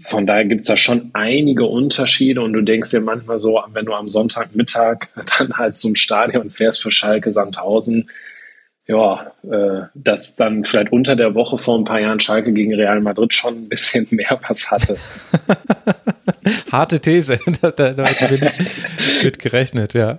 Von 0.00 0.26
daher 0.26 0.44
gibt 0.44 0.62
es 0.62 0.68
da 0.68 0.76
schon 0.76 1.10
einige 1.12 1.64
Unterschiede 1.64 2.40
und 2.40 2.52
du 2.52 2.62
denkst 2.62 2.90
dir 2.90 3.00
manchmal 3.00 3.38
so, 3.38 3.60
wenn 3.72 3.84
du 3.84 3.94
am 3.94 4.08
Sonntagmittag 4.08 5.08
dann 5.38 5.56
halt 5.56 5.76
zum 5.76 5.94
Stadion 5.94 6.50
fährst 6.50 6.82
für 6.82 6.90
Schalke 6.90 7.32
Sandhausen, 7.32 8.08
ja, 8.86 9.32
äh, 9.42 9.86
dass 9.94 10.34
dann 10.34 10.64
vielleicht 10.64 10.92
unter 10.92 11.14
der 11.14 11.34
Woche 11.34 11.58
vor 11.58 11.78
ein 11.78 11.84
paar 11.84 12.00
Jahren 12.00 12.20
Schalke 12.20 12.52
gegen 12.52 12.74
Real 12.74 13.00
Madrid 13.00 13.34
schon 13.34 13.64
ein 13.64 13.68
bisschen 13.68 14.06
mehr 14.10 14.40
was 14.48 14.70
hatte. 14.70 14.96
Harte 16.72 17.00
These, 17.00 17.38
da, 17.60 17.70
da, 17.70 17.92
da 17.92 18.26
bin 18.26 18.42
ich 18.44 18.56
mit 19.24 19.38
gerechnet, 19.38 19.94
ja. 19.94 20.18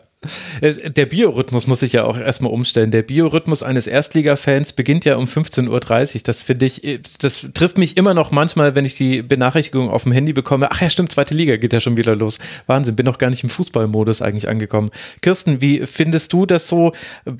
Äh, 0.59 0.91
der 0.91 1.05
Biorhythmus 1.05 1.67
muss 1.67 1.79
sich 1.79 1.93
ja 1.93 2.03
auch 2.03 2.17
erstmal 2.17 2.51
umstellen. 2.51 2.91
Der 2.91 3.03
Biorhythmus 3.03 3.63
eines 3.63 3.87
Erstliga-Fans 3.87 4.73
beginnt 4.73 5.05
ja 5.05 5.15
um 5.15 5.25
15.30 5.25 6.15
Uhr. 6.15 6.21
Das 6.25 6.41
finde 6.41 6.65
ich, 6.65 6.83
äh, 6.83 6.99
das 7.19 7.47
trifft 7.53 7.77
mich 7.77 7.95
immer 7.97 8.13
noch 8.13 8.31
manchmal, 8.31 8.75
wenn 8.75 8.85
ich 8.85 8.95
die 8.95 9.21
Benachrichtigung 9.21 9.89
auf 9.89 10.03
dem 10.03 10.11
Handy 10.11 10.33
bekomme. 10.33 10.69
Ach 10.71 10.81
ja, 10.81 10.89
stimmt, 10.89 11.11
zweite 11.11 11.33
Liga 11.33 11.57
geht 11.57 11.73
ja 11.73 11.79
schon 11.79 11.97
wieder 11.97 12.15
los. 12.15 12.39
Wahnsinn, 12.67 12.95
bin 12.95 13.05
noch 13.05 13.17
gar 13.17 13.29
nicht 13.29 13.43
im 13.43 13.49
Fußballmodus 13.49 14.21
eigentlich 14.21 14.49
angekommen. 14.49 14.89
Kirsten, 15.21 15.61
wie 15.61 15.85
findest 15.85 16.33
du 16.33 16.45
das 16.45 16.67
so, 16.67 16.93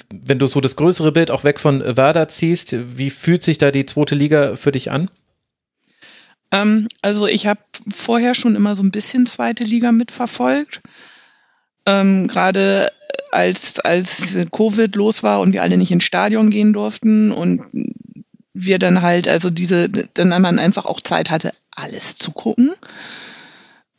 wenn 0.10 0.40
du 0.40 0.48
so 0.48 0.62
das 0.62 0.76
größere 0.76 1.12
Bild 1.12 1.32
auch 1.32 1.44
weg 1.44 1.60
von 1.60 1.84
Werder 1.98 2.28
ziehst? 2.28 2.76
Wie 2.98 3.10
fühlt 3.10 3.44
sich 3.44 3.58
da 3.58 3.72
die 3.72 3.86
zweite 3.86 4.16
Liga 4.16 4.56
für 4.56 4.72
dich 4.72 4.90
an? 4.92 5.10
Ähm, 6.52 6.88
also 7.02 7.28
ich 7.28 7.48
habe 7.48 7.62
vorher 7.94 8.36
schon 8.36 8.56
immer 8.56 8.76
so 8.76 8.84
ein 8.84 8.92
bisschen 8.92 9.26
zweite 9.26 9.64
Liga 9.64 9.92
mitverfolgt. 9.92 10.82
Ähm, 11.86 12.28
Gerade 12.28 12.92
als, 13.32 13.80
als 13.80 14.38
Covid 14.52 14.96
los 14.96 15.24
war 15.24 15.40
und 15.42 15.54
wir 15.54 15.62
alle 15.62 15.78
nicht 15.78 15.92
ins 15.92 16.04
Stadion 16.04 16.50
gehen 16.50 16.74
durften 16.74 17.32
und 17.32 17.64
wir 18.54 18.80
dann 18.80 19.02
halt, 19.02 19.28
also 19.28 19.50
diese, 19.50 19.90
dann 19.90 20.30
man 20.42 20.60
einfach 20.60 20.86
auch 20.86 21.02
Zeit 21.02 21.30
hatte, 21.30 21.54
alles 21.72 22.18
zu 22.18 22.32
gucken. 22.32 22.72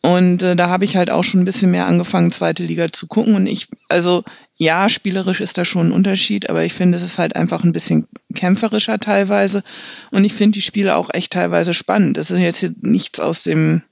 Und 0.03 0.43
äh, 0.43 0.57
da 0.57 0.71
habe 0.71 0.85
ich 0.85 0.97
halt 0.97 1.11
auch 1.11 1.25
schon 1.25 1.43
ein 1.43 1.45
bisschen 1.45 1.71
mehr 1.71 1.87
angefangen, 1.87 2.31
zweite 2.31 2.65
Liga 2.65 2.91
zu 2.91 3.07
gucken. 3.07 3.35
Und 3.35 3.47
ich, 3.47 3.69
also 3.89 4.25
ja, 4.57 4.89
spielerisch 4.89 5.41
ist 5.41 5.59
da 5.59 5.65
schon 5.65 5.89
ein 5.89 5.93
Unterschied, 5.93 6.49
aber 6.49 6.65
ich 6.65 6.73
finde, 6.73 6.97
es 6.97 7.05
ist 7.05 7.19
halt 7.19 7.37
einfach 7.37 7.65
ein 7.65 7.73
bisschen 7.73 8.09
kämpferischer 8.35 8.99
teilweise. 8.99 9.63
Und 10.11 10.25
ich 10.25 10.33
finde 10.33 10.57
die 10.57 10.63
Spiele 10.63 10.97
auch 10.97 11.11
echt 11.13 11.33
teilweise 11.33 11.75
spannend. 11.75 12.17
Das 12.17 12.31
ist 12.31 12.39
jetzt 12.39 12.83
nichts 12.83 13.21
aus 13.21 13.43
dem, 13.43 13.83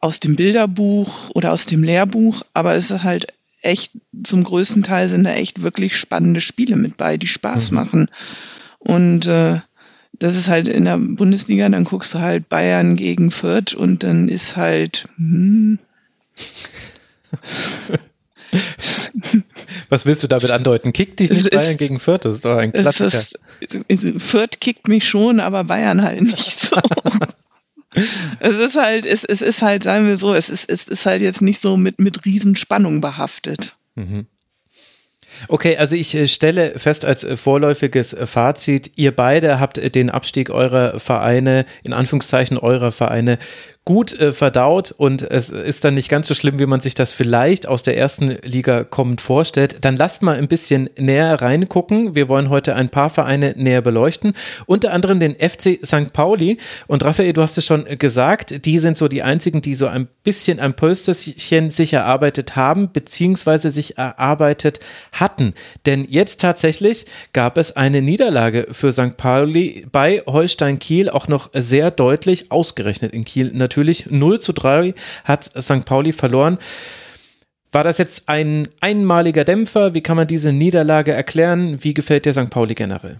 aus 0.00 0.20
dem 0.20 0.36
Bilderbuch 0.36 1.30
oder 1.30 1.52
aus 1.52 1.66
dem 1.66 1.82
Lehrbuch, 1.82 2.42
aber 2.54 2.76
es 2.76 2.92
ist 2.92 3.02
halt 3.02 3.34
echt, 3.62 3.92
zum 4.22 4.44
größten 4.44 4.84
Teil 4.84 5.08
sind 5.08 5.24
da 5.24 5.32
echt 5.32 5.62
wirklich 5.62 5.96
spannende 5.96 6.40
Spiele 6.40 6.76
mit 6.76 6.96
bei, 6.96 7.16
die 7.16 7.26
Spaß 7.26 7.72
mhm. 7.72 7.74
machen. 7.74 8.10
Und 8.78 9.26
äh, 9.26 9.58
das 10.18 10.36
ist 10.36 10.48
halt 10.48 10.68
in 10.68 10.84
der 10.84 10.98
Bundesliga, 10.98 11.68
dann 11.68 11.84
guckst 11.84 12.14
du 12.14 12.20
halt 12.20 12.48
Bayern 12.48 12.96
gegen 12.96 13.30
Fürth 13.30 13.74
und 13.74 14.02
dann 14.02 14.28
ist 14.28 14.56
halt, 14.56 15.04
hm, 15.16 15.78
Was 19.88 20.06
willst 20.06 20.22
du 20.22 20.28
damit 20.28 20.50
andeuten? 20.50 20.92
Kickt 20.92 21.20
dich 21.20 21.30
nicht 21.30 21.50
Bayern 21.50 21.76
gegen 21.76 21.98
Fürth? 21.98 22.24
Das 22.24 22.36
ist 22.36 22.44
doch 22.44 22.56
ein 22.56 22.72
Klassiker. 22.72 23.24
Ist, 23.88 24.06
Fürth 24.18 24.60
kickt 24.60 24.88
mich 24.88 25.08
schon, 25.08 25.40
aber 25.40 25.64
Bayern 25.64 26.02
halt 26.02 26.22
nicht 26.22 26.60
so. 26.60 26.76
es 28.40 28.56
ist 28.56 28.76
halt, 28.76 29.06
es, 29.06 29.24
es 29.24 29.42
ist 29.42 29.62
halt, 29.62 29.82
sagen 29.82 30.06
wir 30.06 30.16
so, 30.16 30.34
es 30.34 30.48
ist, 30.48 30.70
es 30.70 30.88
ist 30.88 31.06
halt 31.06 31.22
jetzt 31.22 31.42
nicht 31.42 31.60
so 31.60 31.76
mit, 31.76 31.98
mit 31.98 32.24
Riesenspannung 32.24 33.00
behaftet. 33.00 33.76
Mhm. 33.94 34.26
Okay, 35.46 35.76
also 35.76 35.94
ich 35.94 36.14
äh, 36.14 36.26
stelle 36.26 36.78
fest 36.78 37.04
als 37.04 37.22
äh, 37.22 37.36
vorläufiges 37.36 38.12
äh, 38.12 38.26
Fazit, 38.26 38.92
ihr 38.96 39.14
beide 39.14 39.60
habt 39.60 39.94
den 39.94 40.10
Abstieg 40.10 40.50
eurer 40.50 40.98
Vereine, 40.98 41.64
in 41.84 41.92
Anführungszeichen 41.92 42.58
eurer 42.58 42.90
Vereine, 42.90 43.38
gut 43.88 44.20
äh, 44.20 44.32
verdaut 44.32 44.92
und 44.94 45.22
es 45.22 45.48
ist 45.48 45.82
dann 45.82 45.94
nicht 45.94 46.10
ganz 46.10 46.28
so 46.28 46.34
schlimm, 46.34 46.58
wie 46.58 46.66
man 46.66 46.80
sich 46.80 46.92
das 46.92 47.14
vielleicht 47.14 47.66
aus 47.66 47.82
der 47.82 47.96
ersten 47.96 48.36
Liga 48.42 48.84
kommend 48.84 49.22
vorstellt. 49.22 49.78
Dann 49.80 49.96
lasst 49.96 50.20
mal 50.20 50.36
ein 50.36 50.46
bisschen 50.46 50.90
näher 50.98 51.40
reingucken. 51.40 52.14
Wir 52.14 52.28
wollen 52.28 52.50
heute 52.50 52.76
ein 52.76 52.90
paar 52.90 53.08
Vereine 53.08 53.54
näher 53.56 53.80
beleuchten. 53.80 54.34
Unter 54.66 54.92
anderem 54.92 55.20
den 55.20 55.36
FC 55.36 55.78
St. 55.82 56.12
Pauli. 56.12 56.58
Und 56.86 57.02
Raphael, 57.02 57.32
du 57.32 57.40
hast 57.40 57.56
es 57.56 57.64
schon 57.64 57.86
gesagt, 57.98 58.66
die 58.66 58.78
sind 58.78 58.98
so 58.98 59.08
die 59.08 59.22
einzigen, 59.22 59.62
die 59.62 59.74
so 59.74 59.86
ein 59.86 60.06
bisschen 60.22 60.60
ein 60.60 60.74
Pölsterchen 60.74 61.70
sich 61.70 61.94
erarbeitet 61.94 62.56
haben, 62.56 62.92
beziehungsweise 62.92 63.70
sich 63.70 63.96
erarbeitet 63.96 64.80
hatten. 65.12 65.54
Denn 65.86 66.04
jetzt 66.06 66.42
tatsächlich 66.42 67.06
gab 67.32 67.56
es 67.56 67.74
eine 67.74 68.02
Niederlage 68.02 68.66
für 68.70 68.92
St. 68.92 69.16
Pauli 69.16 69.86
bei 69.90 70.22
Holstein 70.26 70.78
Kiel, 70.78 71.08
auch 71.08 71.26
noch 71.26 71.48
sehr 71.54 71.90
deutlich 71.90 72.52
ausgerechnet 72.52 73.14
in 73.14 73.24
Kiel 73.24 73.50
natürlich 73.54 73.77
natürlich 73.78 74.10
0 74.10 74.40
zu 74.40 74.52
3 74.52 74.92
hat 75.22 75.44
St. 75.44 75.84
Pauli 75.84 76.12
verloren. 76.12 76.58
War 77.70 77.84
das 77.84 77.98
jetzt 77.98 78.28
ein 78.28 78.66
einmaliger 78.80 79.44
Dämpfer? 79.44 79.94
Wie 79.94 80.00
kann 80.00 80.16
man 80.16 80.26
diese 80.26 80.52
Niederlage 80.52 81.12
erklären? 81.12 81.78
Wie 81.84 81.94
gefällt 81.94 82.24
dir 82.24 82.32
St. 82.32 82.50
Pauli 82.50 82.74
generell? 82.74 83.18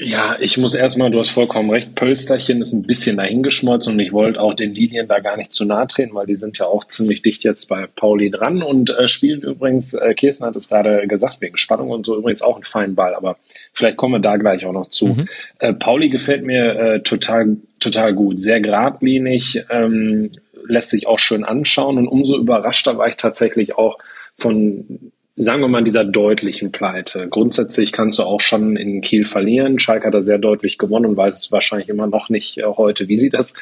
Ja, 0.00 0.36
ich 0.40 0.58
muss 0.58 0.74
erstmal, 0.74 1.12
du 1.12 1.20
hast 1.20 1.30
vollkommen 1.30 1.70
recht, 1.70 1.94
Pölsterchen 1.94 2.60
ist 2.60 2.72
ein 2.72 2.82
bisschen 2.82 3.16
dahingeschmolzen 3.16 3.92
und 3.92 4.00
ich 4.00 4.12
wollte 4.12 4.40
auch 4.40 4.54
den 4.54 4.74
Linien 4.74 5.06
da 5.06 5.20
gar 5.20 5.36
nicht 5.36 5.52
zu 5.52 5.64
nahe 5.64 5.86
treten, 5.86 6.14
weil 6.14 6.26
die 6.26 6.34
sind 6.34 6.58
ja 6.58 6.66
auch 6.66 6.82
ziemlich 6.82 7.22
dicht 7.22 7.44
jetzt 7.44 7.66
bei 7.66 7.86
Pauli 7.86 8.28
dran 8.28 8.64
und 8.64 8.90
äh, 8.90 9.06
spielen 9.06 9.42
übrigens, 9.42 9.94
äh, 9.94 10.12
Kirsten 10.14 10.46
hat 10.46 10.56
es 10.56 10.68
gerade 10.68 11.06
gesagt, 11.06 11.40
wegen 11.40 11.56
Spannung 11.56 11.90
und 11.90 12.06
so 12.06 12.18
übrigens 12.18 12.42
auch 12.42 12.56
einen 12.56 12.64
feinen 12.64 12.96
Ball, 12.96 13.14
aber 13.14 13.36
vielleicht 13.72 13.96
kommen 13.96 14.14
wir 14.14 14.18
da 14.18 14.36
gleich 14.36 14.66
auch 14.66 14.72
noch 14.72 14.88
zu. 14.88 15.06
Mhm. 15.06 15.28
Äh, 15.60 15.74
Pauli 15.74 16.08
gefällt 16.08 16.44
mir 16.44 16.74
äh, 16.74 17.02
total, 17.02 17.58
total 17.78 18.14
gut, 18.14 18.40
sehr 18.40 18.60
geradlinig, 18.60 19.62
ähm, 19.70 20.28
lässt 20.66 20.90
sich 20.90 21.06
auch 21.06 21.20
schön 21.20 21.44
anschauen 21.44 21.98
und 21.98 22.08
umso 22.08 22.36
überraschter 22.36 22.98
war 22.98 23.06
ich 23.06 23.16
tatsächlich 23.16 23.78
auch 23.78 23.98
von 24.34 25.12
sagen 25.36 25.60
wir 25.60 25.68
mal, 25.68 25.82
dieser 25.82 26.04
deutlichen 26.04 26.70
Pleite. 26.70 27.28
Grundsätzlich 27.28 27.92
kannst 27.92 28.18
du 28.18 28.22
auch 28.22 28.40
schon 28.40 28.76
in 28.76 29.00
Kiel 29.00 29.24
verlieren. 29.24 29.78
Schalke 29.78 30.06
hat 30.06 30.14
da 30.14 30.20
sehr 30.20 30.38
deutlich 30.38 30.78
gewonnen 30.78 31.06
und 31.06 31.16
weiß 31.16 31.50
wahrscheinlich 31.50 31.88
immer 31.88 32.06
noch 32.06 32.28
nicht 32.28 32.58
äh, 32.58 32.64
heute, 32.64 33.08
wie 33.08 33.16
sie 33.16 33.30
das 33.30 33.54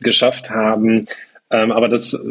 geschafft 0.00 0.50
haben. 0.50 1.06
Ähm, 1.50 1.72
aber 1.72 1.88
das, 1.88 2.24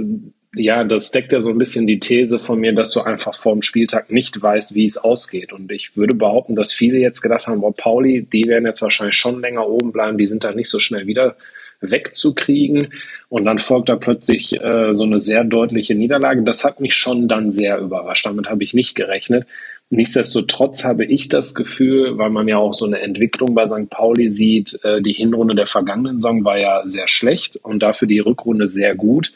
ja, 0.56 0.84
das 0.86 1.12
deckt 1.12 1.34
ja 1.34 1.42
so 1.42 1.50
ein 1.50 1.58
bisschen 1.58 1.88
die 1.88 2.00
These 2.00 2.40
von 2.40 2.60
mir, 2.60 2.74
dass 2.74 2.92
du 2.92 3.02
einfach 3.02 3.36
vorm 3.36 3.62
Spieltag 3.62 4.12
nicht 4.12 4.42
weißt, 4.42 4.76
wie 4.76 4.86
es 4.86 4.98
ausgeht. 4.98 5.52
Und 5.52 5.72
ich 5.72 5.98
würde 5.98 6.16
behaupten, 6.16 6.56
dass 6.56 6.74
viele 6.74 6.98
jetzt 6.98 7.22
gedacht 7.22 7.48
haben, 7.48 7.62
boah, 7.62 7.76
Pauli, 7.76 8.24
die 8.24 8.46
werden 8.46 8.66
jetzt 8.66 8.82
wahrscheinlich 8.82 9.18
schon 9.18 9.42
länger 9.42 9.68
oben 9.68 9.92
bleiben, 9.92 10.18
die 10.18 10.28
sind 10.28 10.46
da 10.46 10.54
nicht 10.54 10.70
so 10.70 10.80
schnell 10.80 11.06
wieder 11.06 11.36
wegzukriegen. 11.82 12.90
Und 13.30 13.46
dann 13.46 13.58
folgt 13.58 13.90
da 13.90 13.96
plötzlich 13.96 14.62
äh, 14.62 14.94
so 14.94 15.04
eine 15.04 15.20
sehr 15.20 15.44
deutliche 15.44 15.96
Niederlage. 15.96 16.44
Das 16.44 16.64
hat 16.64 16.80
mich 16.80 16.96
schon 16.96 17.28
dann 17.28 17.52
sehr 17.52 17.80
überrascht. 17.80 18.26
Damit 18.26 18.48
habe 18.48 18.64
ich 18.64 18.74
nicht 18.74 18.96
gerechnet. 18.96 19.48
Nichtsdestotrotz 19.92 20.84
habe 20.84 21.06
ich 21.06 21.30
das 21.30 21.54
Gefühl, 21.54 22.18
weil 22.18 22.32
man 22.32 22.48
ja 22.48 22.58
auch 22.58 22.74
so 22.74 22.86
eine 22.86 23.00
Entwicklung 23.00 23.54
bei 23.54 23.68
St. 23.68 23.90
Pauli 23.90 24.30
sieht, 24.30 24.80
äh, 24.84 25.02
die 25.02 25.14
Hinrunde 25.14 25.56
der 25.56 25.68
vergangenen 25.68 26.20
Saison 26.20 26.44
war 26.44 26.60
ja 26.60 26.82
sehr 26.86 27.08
schlecht 27.08 27.58
und 27.58 27.84
dafür 27.84 28.08
die 28.08 28.20
Rückrunde 28.20 28.68
sehr 28.68 28.96
gut. 28.96 29.32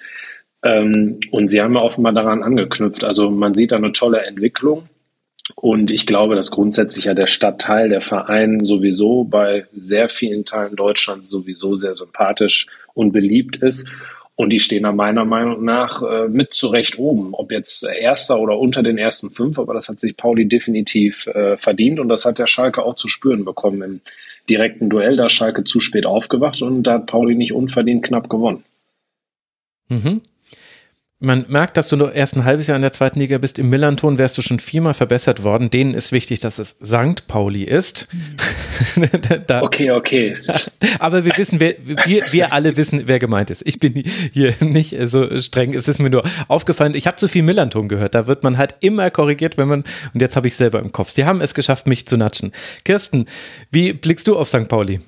Ähm, 0.63 1.19
und 1.31 1.47
sie 1.49 1.61
haben 1.61 1.75
ja 1.75 1.81
offenbar 1.81 2.13
daran 2.13 2.41
angeknüpft. 2.43 3.03
Also 3.03 3.29
man 3.29 3.53
sieht 3.53 3.71
da 3.71 3.77
eine 3.77 3.91
tolle 3.91 4.21
Entwicklung. 4.21 4.89
Und 5.55 5.91
ich 5.91 6.05
glaube, 6.05 6.35
dass 6.35 6.51
grundsätzlich 6.51 7.05
ja 7.05 7.13
der 7.13 7.27
Stadtteil, 7.27 7.89
der 7.89 8.01
Verein 8.01 8.63
sowieso 8.63 9.23
bei 9.23 9.65
sehr 9.73 10.09
vielen 10.09 10.45
Teilen 10.45 10.75
Deutschlands 10.75 11.29
sowieso 11.29 11.75
sehr 11.75 11.95
sympathisch 11.95 12.67
und 12.93 13.11
beliebt 13.11 13.57
ist. 13.57 13.89
Und 14.35 14.53
die 14.53 14.61
stehen 14.61 14.83
da 14.83 14.93
meiner 14.93 15.25
Meinung 15.25 15.65
nach 15.65 16.01
äh, 16.01 16.29
mit 16.29 16.53
zurecht 16.53 16.97
oben. 16.97 17.33
Ob 17.33 17.51
jetzt 17.51 17.83
Erster 17.85 18.39
oder 18.39 18.57
unter 18.57 18.83
den 18.83 18.97
ersten 18.97 19.31
fünf, 19.31 19.59
aber 19.59 19.73
das 19.73 19.89
hat 19.89 19.99
sich 19.99 20.15
Pauli 20.15 20.47
definitiv 20.47 21.27
äh, 21.27 21.57
verdient 21.57 21.99
und 21.99 22.07
das 22.07 22.23
hat 22.23 22.39
der 22.39 22.47
Schalke 22.47 22.83
auch 22.83 22.95
zu 22.95 23.09
spüren 23.09 23.43
bekommen 23.43 23.81
im 23.81 24.01
direkten 24.49 24.89
Duell. 24.89 25.17
Da 25.17 25.27
Schalke 25.27 25.65
zu 25.65 25.81
spät 25.81 26.05
aufgewacht 26.05 26.61
und 26.61 26.83
da 26.83 26.93
hat 26.93 27.07
Pauli 27.07 27.35
nicht 27.35 27.51
unverdient 27.51 28.05
knapp 28.05 28.29
gewonnen. 28.29 28.63
Mhm 29.89 30.21
man 31.21 31.45
merkt, 31.49 31.75
dass 31.75 31.89
du 31.89 31.97
nur 31.97 32.13
erst 32.13 32.37
ein 32.37 32.45
halbes 32.45 32.67
Jahr 32.67 32.77
in 32.77 32.81
der 32.81 32.93
zweiten 32.93 33.19
Liga 33.19 33.37
bist. 33.37 33.59
Im 33.59 33.69
Millanton 33.69 34.17
wärst 34.17 34.37
du 34.37 34.41
schon 34.41 34.59
viermal 34.59 34.93
verbessert 34.93 35.43
worden. 35.43 35.69
Denen 35.69 35.93
ist 35.93 36.13
wichtig, 36.13 36.39
dass 36.39 36.59
es 36.59 36.77
St. 36.83 37.27
Pauli 37.27 37.63
ist. 37.63 38.07
da, 39.47 39.61
okay, 39.61 39.91
okay. 39.91 40.37
Aber 40.99 41.25
wir 41.25 41.35
wissen, 41.35 41.59
wer, 41.59 41.75
wir, 41.83 42.23
wir 42.31 42.53
alle 42.53 42.77
wissen, 42.77 43.03
wer 43.05 43.19
gemeint 43.19 43.49
ist. 43.49 43.67
Ich 43.67 43.79
bin 43.79 44.01
hier 44.31 44.55
nicht 44.61 44.95
so 45.09 45.41
streng. 45.41 45.73
Es 45.73 45.89
ist 45.89 45.99
mir 45.99 46.09
nur 46.09 46.23
aufgefallen, 46.47 46.95
ich 46.95 47.05
habe 47.05 47.17
zu 47.17 47.27
viel 47.27 47.43
Millanton 47.43 47.89
gehört. 47.89 48.15
Da 48.15 48.27
wird 48.27 48.43
man 48.43 48.57
halt 48.57 48.75
immer 48.79 49.11
korrigiert, 49.11 49.57
wenn 49.57 49.67
man, 49.67 49.83
und 50.13 50.21
jetzt 50.21 50.37
habe 50.37 50.47
ich 50.47 50.55
selber 50.55 50.79
im 50.79 50.93
Kopf. 50.93 51.11
Sie 51.11 51.25
haben 51.25 51.41
es 51.41 51.53
geschafft, 51.53 51.85
mich 51.85 52.07
zu 52.07 52.15
natschen. 52.15 52.53
Kirsten, 52.85 53.25
wie 53.71 53.91
blickst 53.91 54.25
du 54.29 54.37
auf 54.37 54.47
St. 54.47 54.69
Pauli? 54.69 55.01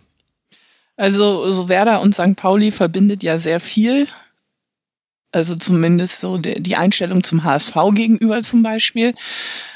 Also, 0.98 1.50
so 1.54 1.70
Werder 1.70 2.02
und 2.02 2.14
St. 2.14 2.36
Pauli 2.36 2.72
verbindet 2.72 3.24
ja 3.24 3.38
sehr 3.38 3.62
viel. 3.62 4.08
Also 5.32 5.56
zumindest 5.56 6.22
so 6.22 6.38
die, 6.38 6.76
Einstellung 6.76 7.24
zum 7.24 7.44
HSV 7.44 7.74
gegenüber 7.94 8.42
zum 8.42 8.64
Beispiel. 8.64 9.14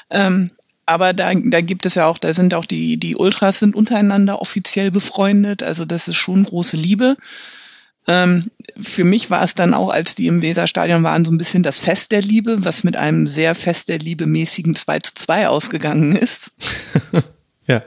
Ähm, 0.09 0.51
aber 0.85 1.13
da, 1.13 1.33
da 1.33 1.62
gibt 1.62 1.85
es 1.85 1.95
ja 1.95 2.07
auch, 2.07 2.17
da 2.17 2.33
sind 2.33 2.53
auch 2.53 2.65
die, 2.65 2.97
die 2.97 3.15
Ultras 3.15 3.59
sind 3.59 3.75
untereinander 3.75 4.41
offiziell 4.41 4.91
befreundet. 4.91 5.63
Also 5.63 5.85
das 5.85 6.07
ist 6.07 6.17
schon 6.17 6.43
große 6.43 6.77
Liebe. 6.77 7.15
Ähm, 8.07 8.51
für 8.79 9.03
mich 9.03 9.31
war 9.31 9.43
es 9.43 9.55
dann 9.55 9.74
auch, 9.74 9.89
als 9.89 10.13
die 10.13 10.27
im 10.27 10.41
Weserstadion 10.41 11.03
waren, 11.03 11.25
so 11.25 11.31
ein 11.31 11.39
bisschen 11.39 11.63
das 11.63 11.79
Fest 11.79 12.12
der 12.12 12.21
Liebe, 12.21 12.63
was 12.63 12.83
mit 12.83 12.97
einem 12.97 13.27
sehr 13.27 13.55
Fest 13.55 13.89
der 13.89 13.97
Liebe 13.97 14.27
mäßigen 14.27 14.75
2 14.75 15.00
zu 15.00 15.15
2 15.15 15.47
ausgegangen 15.47 16.15
ist. 16.15 16.51
ja 17.67 17.81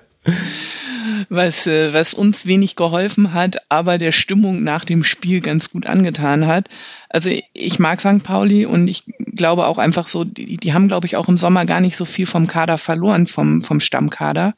was, 1.29 1.67
äh, 1.67 1.93
was 1.93 2.15
uns 2.15 2.47
wenig 2.47 2.77
geholfen 2.77 3.33
hat, 3.33 3.59
aber 3.69 3.99
der 3.99 4.13
Stimmung 4.13 4.63
nach 4.63 4.85
dem 4.85 5.05
Spiel 5.05 5.41
ganz 5.41 5.71
gut 5.71 5.87
angetan 5.87 6.47
hat. 6.47 6.69
Also 7.09 7.31
ich 7.53 7.79
mag 7.79 8.01
St. 8.01 8.23
Pauli 8.23 8.67
und 8.67 8.89
ich 8.89 9.05
glaube 9.19 9.67
auch 9.67 9.79
einfach 9.79 10.07
so, 10.07 10.25
die, 10.25 10.57
die 10.57 10.73
haben, 10.73 10.89
glaube 10.89 11.07
ich, 11.07 11.17
auch 11.17 11.29
im 11.29 11.39
Sommer 11.39 11.67
gar 11.67 11.81
nicht 11.81 11.97
so 11.97 12.05
viel 12.05 12.27
vom 12.27 12.47
Kader 12.47 12.79
verloren, 12.79 13.27
vom, 13.27 13.63
vom 13.63 13.81
Stammkader. 13.81 14.55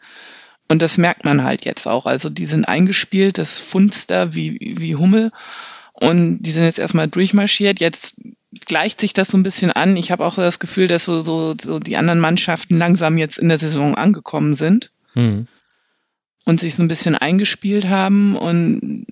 Und 0.68 0.82
das 0.82 0.98
merkt 0.98 1.24
man 1.24 1.42
halt 1.42 1.64
jetzt 1.64 1.86
auch. 1.86 2.06
Also 2.06 2.30
die 2.30 2.46
sind 2.46 2.66
eingespielt, 2.66 3.38
das 3.38 3.58
Funster 3.58 4.34
wie, 4.34 4.74
wie 4.78 4.94
Hummel. 4.94 5.32
Und 5.92 6.42
die 6.42 6.52
sind 6.52 6.64
jetzt 6.64 6.78
erstmal 6.78 7.08
durchmarschiert. 7.08 7.80
Jetzt 7.80 8.16
gleicht 8.66 9.00
sich 9.00 9.12
das 9.12 9.28
so 9.28 9.36
ein 9.36 9.42
bisschen 9.42 9.72
an. 9.72 9.96
Ich 9.96 10.12
habe 10.12 10.24
auch 10.24 10.36
das 10.36 10.60
Gefühl, 10.60 10.86
dass 10.86 11.04
so, 11.04 11.22
so, 11.22 11.54
so 11.60 11.80
die 11.80 11.96
anderen 11.96 12.20
Mannschaften 12.20 12.78
langsam 12.78 13.18
jetzt 13.18 13.38
in 13.38 13.48
der 13.48 13.58
Saison 13.58 13.96
angekommen 13.96 14.54
sind. 14.54 14.92
Mhm 15.14 15.48
und 16.44 16.60
sich 16.60 16.74
so 16.74 16.82
ein 16.82 16.88
bisschen 16.88 17.14
eingespielt 17.14 17.88
haben 17.88 18.36
und 18.36 19.06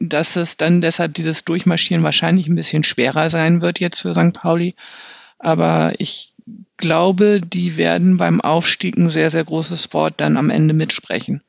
dass 0.00 0.36
es 0.36 0.56
dann 0.56 0.80
deshalb 0.80 1.14
dieses 1.14 1.44
Durchmarschieren 1.44 2.04
wahrscheinlich 2.04 2.46
ein 2.46 2.56
bisschen 2.56 2.84
schwerer 2.84 3.30
sein 3.30 3.62
wird 3.62 3.80
jetzt 3.80 4.00
für 4.00 4.12
St. 4.12 4.34
Pauli. 4.34 4.74
Aber 5.38 5.94
ich 5.98 6.32
glaube, 6.76 7.40
die 7.40 7.76
werden 7.76 8.16
beim 8.16 8.40
Aufstieg 8.40 8.96
ein 8.96 9.08
sehr, 9.08 9.30
sehr 9.30 9.44
großes 9.44 9.82
Sport 9.82 10.14
dann 10.18 10.36
am 10.36 10.50
Ende 10.50 10.74
mitsprechen. 10.74 11.42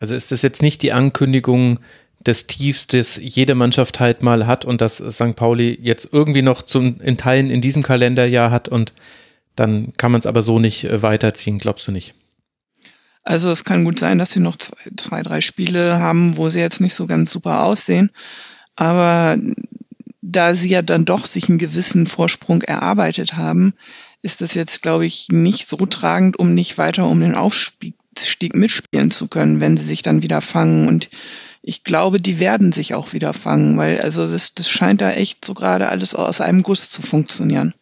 Also 0.00 0.14
ist 0.14 0.32
das 0.32 0.42
jetzt 0.42 0.62
nicht 0.62 0.82
die 0.82 0.92
Ankündigung 0.92 1.78
des 2.26 2.46
Tiefs, 2.46 2.86
das 2.86 3.16
jede 3.16 3.54
Mannschaft 3.54 4.00
halt 4.00 4.22
mal 4.22 4.46
hat 4.46 4.64
und 4.64 4.80
das 4.80 4.96
St. 4.96 5.36
Pauli 5.36 5.78
jetzt 5.80 6.08
irgendwie 6.12 6.42
noch 6.42 6.62
zum, 6.62 7.00
in 7.00 7.16
Teilen 7.16 7.50
in 7.50 7.60
diesem 7.60 7.82
Kalenderjahr 7.82 8.50
hat 8.50 8.68
und 8.68 8.92
dann 9.56 9.92
kann 9.96 10.10
man 10.10 10.18
es 10.18 10.26
aber 10.26 10.42
so 10.42 10.58
nicht 10.58 10.84
äh, 10.84 11.02
weiterziehen, 11.02 11.58
glaubst 11.58 11.86
du 11.86 11.92
nicht? 11.92 12.14
Also 13.24 13.50
es 13.50 13.64
kann 13.64 13.84
gut 13.84 13.98
sein, 13.98 14.18
dass 14.18 14.32
sie 14.32 14.40
noch 14.40 14.56
zwei, 14.56 14.90
zwei, 14.96 15.22
drei 15.22 15.40
Spiele 15.40 15.98
haben, 15.98 16.36
wo 16.36 16.50
sie 16.50 16.60
jetzt 16.60 16.80
nicht 16.80 16.94
so 16.94 17.06
ganz 17.06 17.30
super 17.30 17.64
aussehen. 17.64 18.10
Aber 18.76 19.38
da 20.20 20.54
sie 20.54 20.68
ja 20.68 20.82
dann 20.82 21.04
doch 21.04 21.26
sich 21.26 21.48
einen 21.48 21.58
gewissen 21.58 22.06
Vorsprung 22.06 22.62
erarbeitet 22.62 23.36
haben, 23.36 23.72
ist 24.22 24.40
das 24.40 24.54
jetzt, 24.54 24.82
glaube 24.82 25.06
ich, 25.06 25.28
nicht 25.30 25.68
so 25.68 25.76
tragend, 25.86 26.38
um 26.38 26.54
nicht 26.54 26.78
weiter 26.78 27.06
um 27.06 27.20
den 27.20 27.34
Aufstieg 27.34 27.94
mitspielen 28.54 29.10
zu 29.10 29.28
können, 29.28 29.60
wenn 29.60 29.76
sie 29.76 29.84
sich 29.84 30.02
dann 30.02 30.22
wieder 30.22 30.40
fangen 30.40 30.88
und 30.88 31.10
ich 31.66 31.82
glaube, 31.82 32.20
die 32.20 32.38
werden 32.38 32.72
sich 32.72 32.92
auch 32.94 33.14
wieder 33.14 33.32
fangen, 33.32 33.78
weil 33.78 33.98
also 34.02 34.28
das, 34.28 34.54
das 34.54 34.68
scheint 34.68 35.00
da 35.00 35.12
echt 35.12 35.46
so 35.46 35.54
gerade 35.54 35.88
alles 35.88 36.14
aus 36.14 36.42
einem 36.42 36.62
Guss 36.62 36.90
zu 36.90 37.00
funktionieren. 37.00 37.72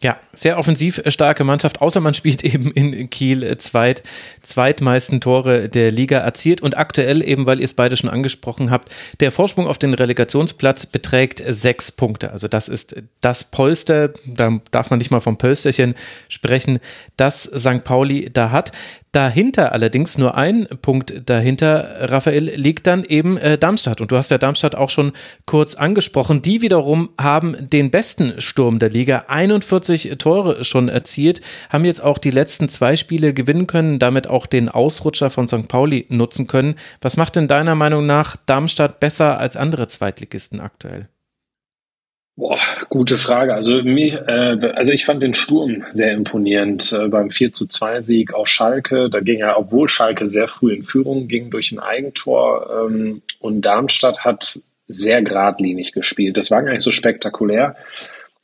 Ja, 0.00 0.16
sehr 0.32 0.58
offensiv 0.58 1.02
starke 1.08 1.42
Mannschaft, 1.42 1.80
außer 1.80 2.00
man 2.00 2.14
spielt 2.14 2.44
eben 2.44 2.70
in 2.70 3.10
Kiel 3.10 3.58
zweit, 3.58 4.04
zweitmeisten 4.42 5.20
Tore 5.20 5.68
der 5.68 5.90
Liga 5.90 6.18
erzielt 6.18 6.60
und 6.60 6.78
aktuell 6.78 7.20
eben, 7.20 7.46
weil 7.46 7.58
ihr 7.58 7.64
es 7.64 7.74
beide 7.74 7.96
schon 7.96 8.08
angesprochen 8.08 8.70
habt, 8.70 8.94
der 9.18 9.32
Vorsprung 9.32 9.66
auf 9.66 9.76
den 9.76 9.94
Relegationsplatz 9.94 10.86
beträgt 10.86 11.42
sechs 11.48 11.90
Punkte. 11.90 12.30
Also 12.30 12.46
das 12.46 12.68
ist 12.68 13.02
das 13.20 13.50
Polster, 13.50 14.10
da 14.24 14.60
darf 14.70 14.90
man 14.90 15.00
nicht 15.00 15.10
mal 15.10 15.18
vom 15.18 15.36
Pölsterchen 15.36 15.96
sprechen, 16.28 16.78
das 17.16 17.42
St. 17.42 17.82
Pauli 17.82 18.30
da 18.32 18.52
hat. 18.52 18.70
Dahinter 19.18 19.72
allerdings, 19.72 20.16
nur 20.16 20.36
ein 20.36 20.68
Punkt 20.80 21.22
dahinter, 21.26 22.08
Raphael, 22.08 22.54
liegt 22.54 22.86
dann 22.86 23.02
eben 23.02 23.36
äh, 23.36 23.58
Darmstadt. 23.58 24.00
Und 24.00 24.12
du 24.12 24.16
hast 24.16 24.30
ja 24.30 24.38
Darmstadt 24.38 24.76
auch 24.76 24.90
schon 24.90 25.10
kurz 25.44 25.74
angesprochen. 25.74 26.40
Die 26.40 26.62
wiederum 26.62 27.10
haben 27.20 27.56
den 27.68 27.90
besten 27.90 28.40
Sturm 28.40 28.78
der 28.78 28.90
Liga, 28.90 29.24
41 29.26 30.18
Tore 30.18 30.62
schon 30.62 30.88
erzielt, 30.88 31.40
haben 31.68 31.84
jetzt 31.84 32.00
auch 32.00 32.18
die 32.18 32.30
letzten 32.30 32.68
zwei 32.68 32.94
Spiele 32.94 33.34
gewinnen 33.34 33.66
können, 33.66 33.98
damit 33.98 34.28
auch 34.28 34.46
den 34.46 34.68
Ausrutscher 34.68 35.30
von 35.30 35.48
St. 35.48 35.66
Pauli 35.66 36.06
nutzen 36.10 36.46
können. 36.46 36.76
Was 37.00 37.16
macht 37.16 37.34
denn 37.34 37.48
deiner 37.48 37.74
Meinung 37.74 38.06
nach 38.06 38.36
Darmstadt 38.46 39.00
besser 39.00 39.40
als 39.40 39.56
andere 39.56 39.88
Zweitligisten 39.88 40.60
aktuell? 40.60 41.08
Boah, 42.38 42.60
gute 42.88 43.16
Frage. 43.16 43.52
Also, 43.52 43.82
mich, 43.82 44.14
äh, 44.14 44.72
also 44.76 44.92
ich 44.92 45.04
fand 45.04 45.24
den 45.24 45.34
Sturm 45.34 45.84
sehr 45.88 46.12
imponierend 46.12 46.92
äh, 46.92 47.08
beim 47.08 47.32
4 47.32 47.52
zu 47.52 47.66
2 47.66 48.00
Sieg 48.00 48.32
auf 48.32 48.46
Schalke. 48.46 49.10
Da 49.10 49.18
ging 49.18 49.40
er, 49.40 49.58
obwohl 49.58 49.88
Schalke 49.88 50.28
sehr 50.28 50.46
früh 50.46 50.72
in 50.72 50.84
Führung 50.84 51.26
ging 51.26 51.50
durch 51.50 51.72
ein 51.72 51.80
Eigentor 51.80 52.86
ähm, 52.86 53.22
und 53.40 53.62
Darmstadt 53.62 54.24
hat 54.24 54.60
sehr 54.86 55.20
geradlinig 55.22 55.90
gespielt. 55.90 56.36
Das 56.36 56.52
war 56.52 56.62
gar 56.62 56.70
nicht 56.70 56.82
so 56.82 56.92
spektakulär 56.92 57.74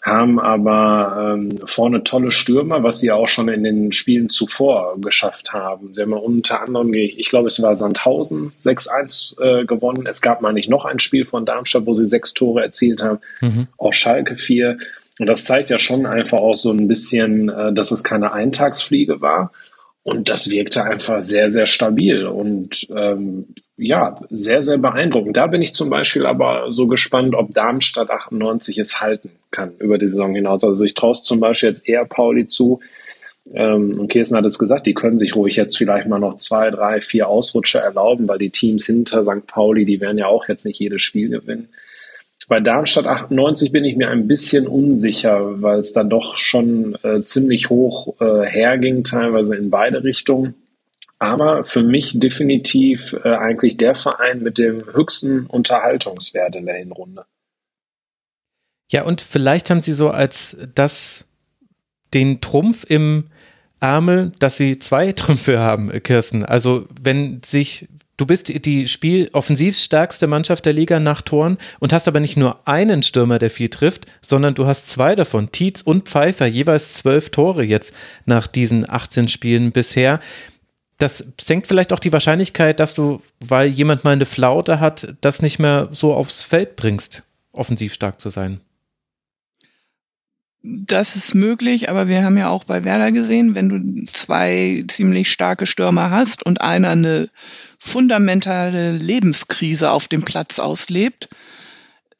haben 0.05 0.39
aber 0.39 1.35
ähm, 1.35 1.49
vorne 1.65 2.05
tolle 2.05 2.31
Stürmer, 2.31 2.83
was 2.83 3.01
sie 3.01 3.11
auch 3.11 3.27
schon 3.27 3.49
in 3.49 3.65
den 3.65 3.91
Spielen 3.91 4.29
zuvor 4.29 5.01
geschafft 5.01 5.55
haben. 5.55 5.95
Sie 5.95 6.03
haben 6.03 6.13
unter 6.13 6.61
anderem, 6.61 6.93
ich 6.93 7.31
glaube, 7.31 7.47
es 7.47 7.63
war 7.63 7.75
Sandhausen 7.75 8.53
6-1 8.67 9.41
äh, 9.41 9.65
gewonnen. 9.65 10.07
Es 10.07 10.21
gab 10.21 10.43
mal 10.43 10.53
nicht 10.53 10.69
noch 10.69 10.85
ein 10.85 10.99
Spiel 10.99 11.25
von 11.25 11.47
Darmstadt, 11.47 11.87
wo 11.87 11.95
sie 11.95 12.07
sechs 12.07 12.35
Tore 12.35 12.63
erzielt 12.63 13.03
haben. 13.03 13.19
Mhm. 13.41 13.67
Auch 13.79 13.95
Schalke 13.95 14.37
4. 14.37 14.77
Und 15.21 15.27
das 15.27 15.47
zeigt 15.47 15.71
ja 15.71 15.79
schon 15.79 16.05
einfach 16.05 16.39
auch 16.39 16.57
so 16.57 16.71
ein 16.71 16.87
bisschen, 16.87 17.49
äh, 17.49 17.73
dass 17.73 17.91
es 17.91 18.05
keine 18.05 18.33
Eintagsfliege 18.33 19.23
war. 19.23 19.53
Und 20.05 20.29
das 20.29 20.51
wirkte 20.51 20.85
einfach 20.85 21.23
sehr, 21.23 21.49
sehr 21.49 21.65
stabil 21.65 22.27
und 22.27 22.87
ähm, 22.95 23.47
ja, 23.77 24.15
sehr, 24.31 24.61
sehr 24.61 24.79
beeindruckend. 24.79 25.37
Da 25.37 25.47
bin 25.47 25.63
ich 25.63 25.75
zum 25.75 25.91
Beispiel 25.91 26.27
aber 26.27 26.71
so 26.71 26.87
gespannt, 26.87 27.35
ob 27.35 27.53
Darmstadt 27.53 28.11
98 28.11 28.79
es 28.79 29.01
halten 29.01 29.31
kann 29.51 29.73
über 29.79 29.97
die 29.97 30.07
Saison 30.07 30.35
hinaus. 30.35 30.63
Also 30.63 30.85
ich 30.85 30.95
traue 30.95 31.13
es 31.13 31.25
zum 31.25 31.41
Beispiel 31.41 31.71
jetzt 31.71 31.89
eher 31.89 32.05
Pauli 32.05 32.45
zu. 32.45 32.81
Ähm, 33.53 33.99
und 33.99 34.09
Kirsten 34.09 34.37
hat 34.37 34.45
es 34.45 34.59
gesagt, 34.59 34.87
die 34.87 34.95
können 34.95 35.17
sich 35.17 35.35
ruhig 35.35 35.57
jetzt 35.57 35.77
vielleicht 35.77 36.07
mal 36.07 36.19
noch 36.19 36.37
zwei, 36.37 36.71
drei, 36.71 37.01
vier 37.01 37.29
Ausrutsche 37.29 37.79
erlauben, 37.79 38.29
weil 38.29 38.39
die 38.39 38.51
Teams 38.51 38.87
hinter 38.87 39.25
St. 39.25 39.47
Pauli, 39.47 39.87
die 39.87 40.01
werden 40.01 40.19
ja 40.19 40.27
auch 40.27 40.49
jetzt 40.49 40.67
nicht 40.67 40.79
jedes 40.79 41.01
Spiel 41.01 41.31
gewinnen. 41.31 41.69
Bei 42.47 42.61
Darmstadt 42.61 43.07
98 43.07 43.73
bin 43.73 43.85
ich 43.85 43.97
mir 43.97 44.11
ein 44.11 44.29
bisschen 44.29 44.67
unsicher, 44.67 45.62
weil 45.62 45.81
es 45.81 45.93
da 45.93 46.05
doch 46.05 46.37
schon 46.37 46.97
äh, 47.03 47.23
ziemlich 47.25 47.71
hoch 47.71 48.21
äh, 48.21 48.45
herging, 48.45 49.03
teilweise 49.03 49.57
in 49.57 49.71
beide 49.71 50.05
Richtungen. 50.05 50.55
Aber 51.19 51.64
für 51.64 51.83
mich 51.83 52.19
definitiv 52.19 53.16
äh, 53.25 53.31
eigentlich 53.31 53.79
der 53.79 53.94
Verein 53.94 54.42
mit 54.42 54.59
dem 54.59 54.85
höchsten 54.92 55.47
Unterhaltungswert 55.47 56.55
in 56.55 56.66
der 56.66 56.75
Hinrunde. 56.75 57.25
Ja, 58.92 59.05
und 59.05 59.23
vielleicht 59.23 59.70
haben 59.70 59.81
sie 59.81 59.92
so 59.92 60.11
als 60.11 60.57
das 60.75 61.27
den 62.12 62.40
Trumpf 62.40 62.85
im 62.88 63.31
Ärmel, 63.81 64.33
dass 64.38 64.57
sie 64.57 64.79
zwei 64.79 65.12
Trümpfe 65.16 65.59
haben, 65.59 65.90
Kirsten. 66.03 66.44
Also 66.44 66.87
wenn 67.01 67.40
sich 67.44 67.88
Du 68.16 68.27
bist 68.27 68.64
die 68.64 68.87
spieloffensivstärkste 68.87 70.29
Mannschaft 70.29 70.64
der 70.66 70.72
Liga 70.72 71.00
nach 71.00 71.20
Toren 71.20 71.59
und 71.81 71.92
hast 71.92 72.07
aber 72.07 72.20
nicht 72.20 72.37
nur 72.37 72.66
einen 72.68 73.03
Stürmer, 73.03 73.40
der 73.40 73.50
viel 73.50 73.68
trifft, 73.68 74.07
sondern 74.20 74.55
du 74.55 74.66
hast 74.66 74.88
zwei 74.88 75.16
davon, 75.16 75.50
Tietz 75.50 75.83
und 75.83 76.09
Pfeiffer, 76.09 76.46
jeweils 76.46 76.94
zwölf 76.94 77.31
Tore 77.31 77.64
jetzt 77.64 77.92
nach 78.24 78.46
diesen 78.46 78.88
18 78.88 79.27
Spielen 79.27 79.72
bisher. 79.72 80.20
Das 80.98 81.33
senkt 81.40 81.66
vielleicht 81.66 81.92
auch 81.92 81.98
die 81.98 82.12
Wahrscheinlichkeit, 82.12 82.79
dass 82.79 82.94
du, 82.94 83.20
weil 83.40 83.68
jemand 83.68 84.05
mal 84.05 84.12
eine 84.12 84.27
Flaute 84.27 84.79
hat, 84.79 85.14
das 85.20 85.42
nicht 85.42 85.59
mehr 85.59 85.88
so 85.90 86.14
aufs 86.14 86.42
Feld 86.42 86.77
bringst, 86.77 87.24
offensiv 87.53 87.94
stark 87.94 88.20
zu 88.20 88.29
sein. 88.29 88.61
Das 90.62 91.16
ist 91.16 91.35
möglich, 91.35 91.90
aber 91.90 92.09
wir 92.09 92.24
haben 92.24 92.38
ja 92.38 92.48
auch 92.48 92.64
bei 92.64 92.85
Werder 92.85 93.12
gesehen, 93.12 93.55
wenn 93.55 93.68
du 93.68 94.05
zwei 94.11 94.85
ziemlich 94.88 95.31
starke 95.31 95.66
Stürmer 95.66 96.11
hast 96.11 96.46
und 96.46 96.62
einer 96.62 96.90
eine 96.90 97.29
fundamentale 97.85 98.92
Lebenskrise 98.92 99.90
auf 99.90 100.09
dem 100.09 100.25
Platz 100.25 100.59
auslebt, 100.59 101.29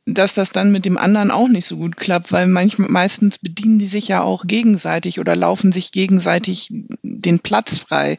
dass 0.07 0.35
das 0.35 0.53
dann 0.53 0.71
mit 0.71 0.85
dem 0.85 0.99
anderen 0.99 1.31
auch 1.31 1.49
nicht 1.49 1.67
so 1.67 1.79
gut 1.79 1.97
klappt, 1.97 2.31
weil 2.31 2.47
manchmal 2.47 2.91
meistens 2.91 3.39
bedienen 3.39 3.79
die 3.79 3.87
sich 3.87 4.07
ja 4.09 4.21
auch 4.21 4.47
gegenseitig 4.47 5.19
oder 5.19 5.35
laufen 5.35 5.73
sich 5.73 5.93
gegenseitig 5.93 6.69
den 7.03 7.39
Platz 7.39 7.79
frei. 7.79 8.19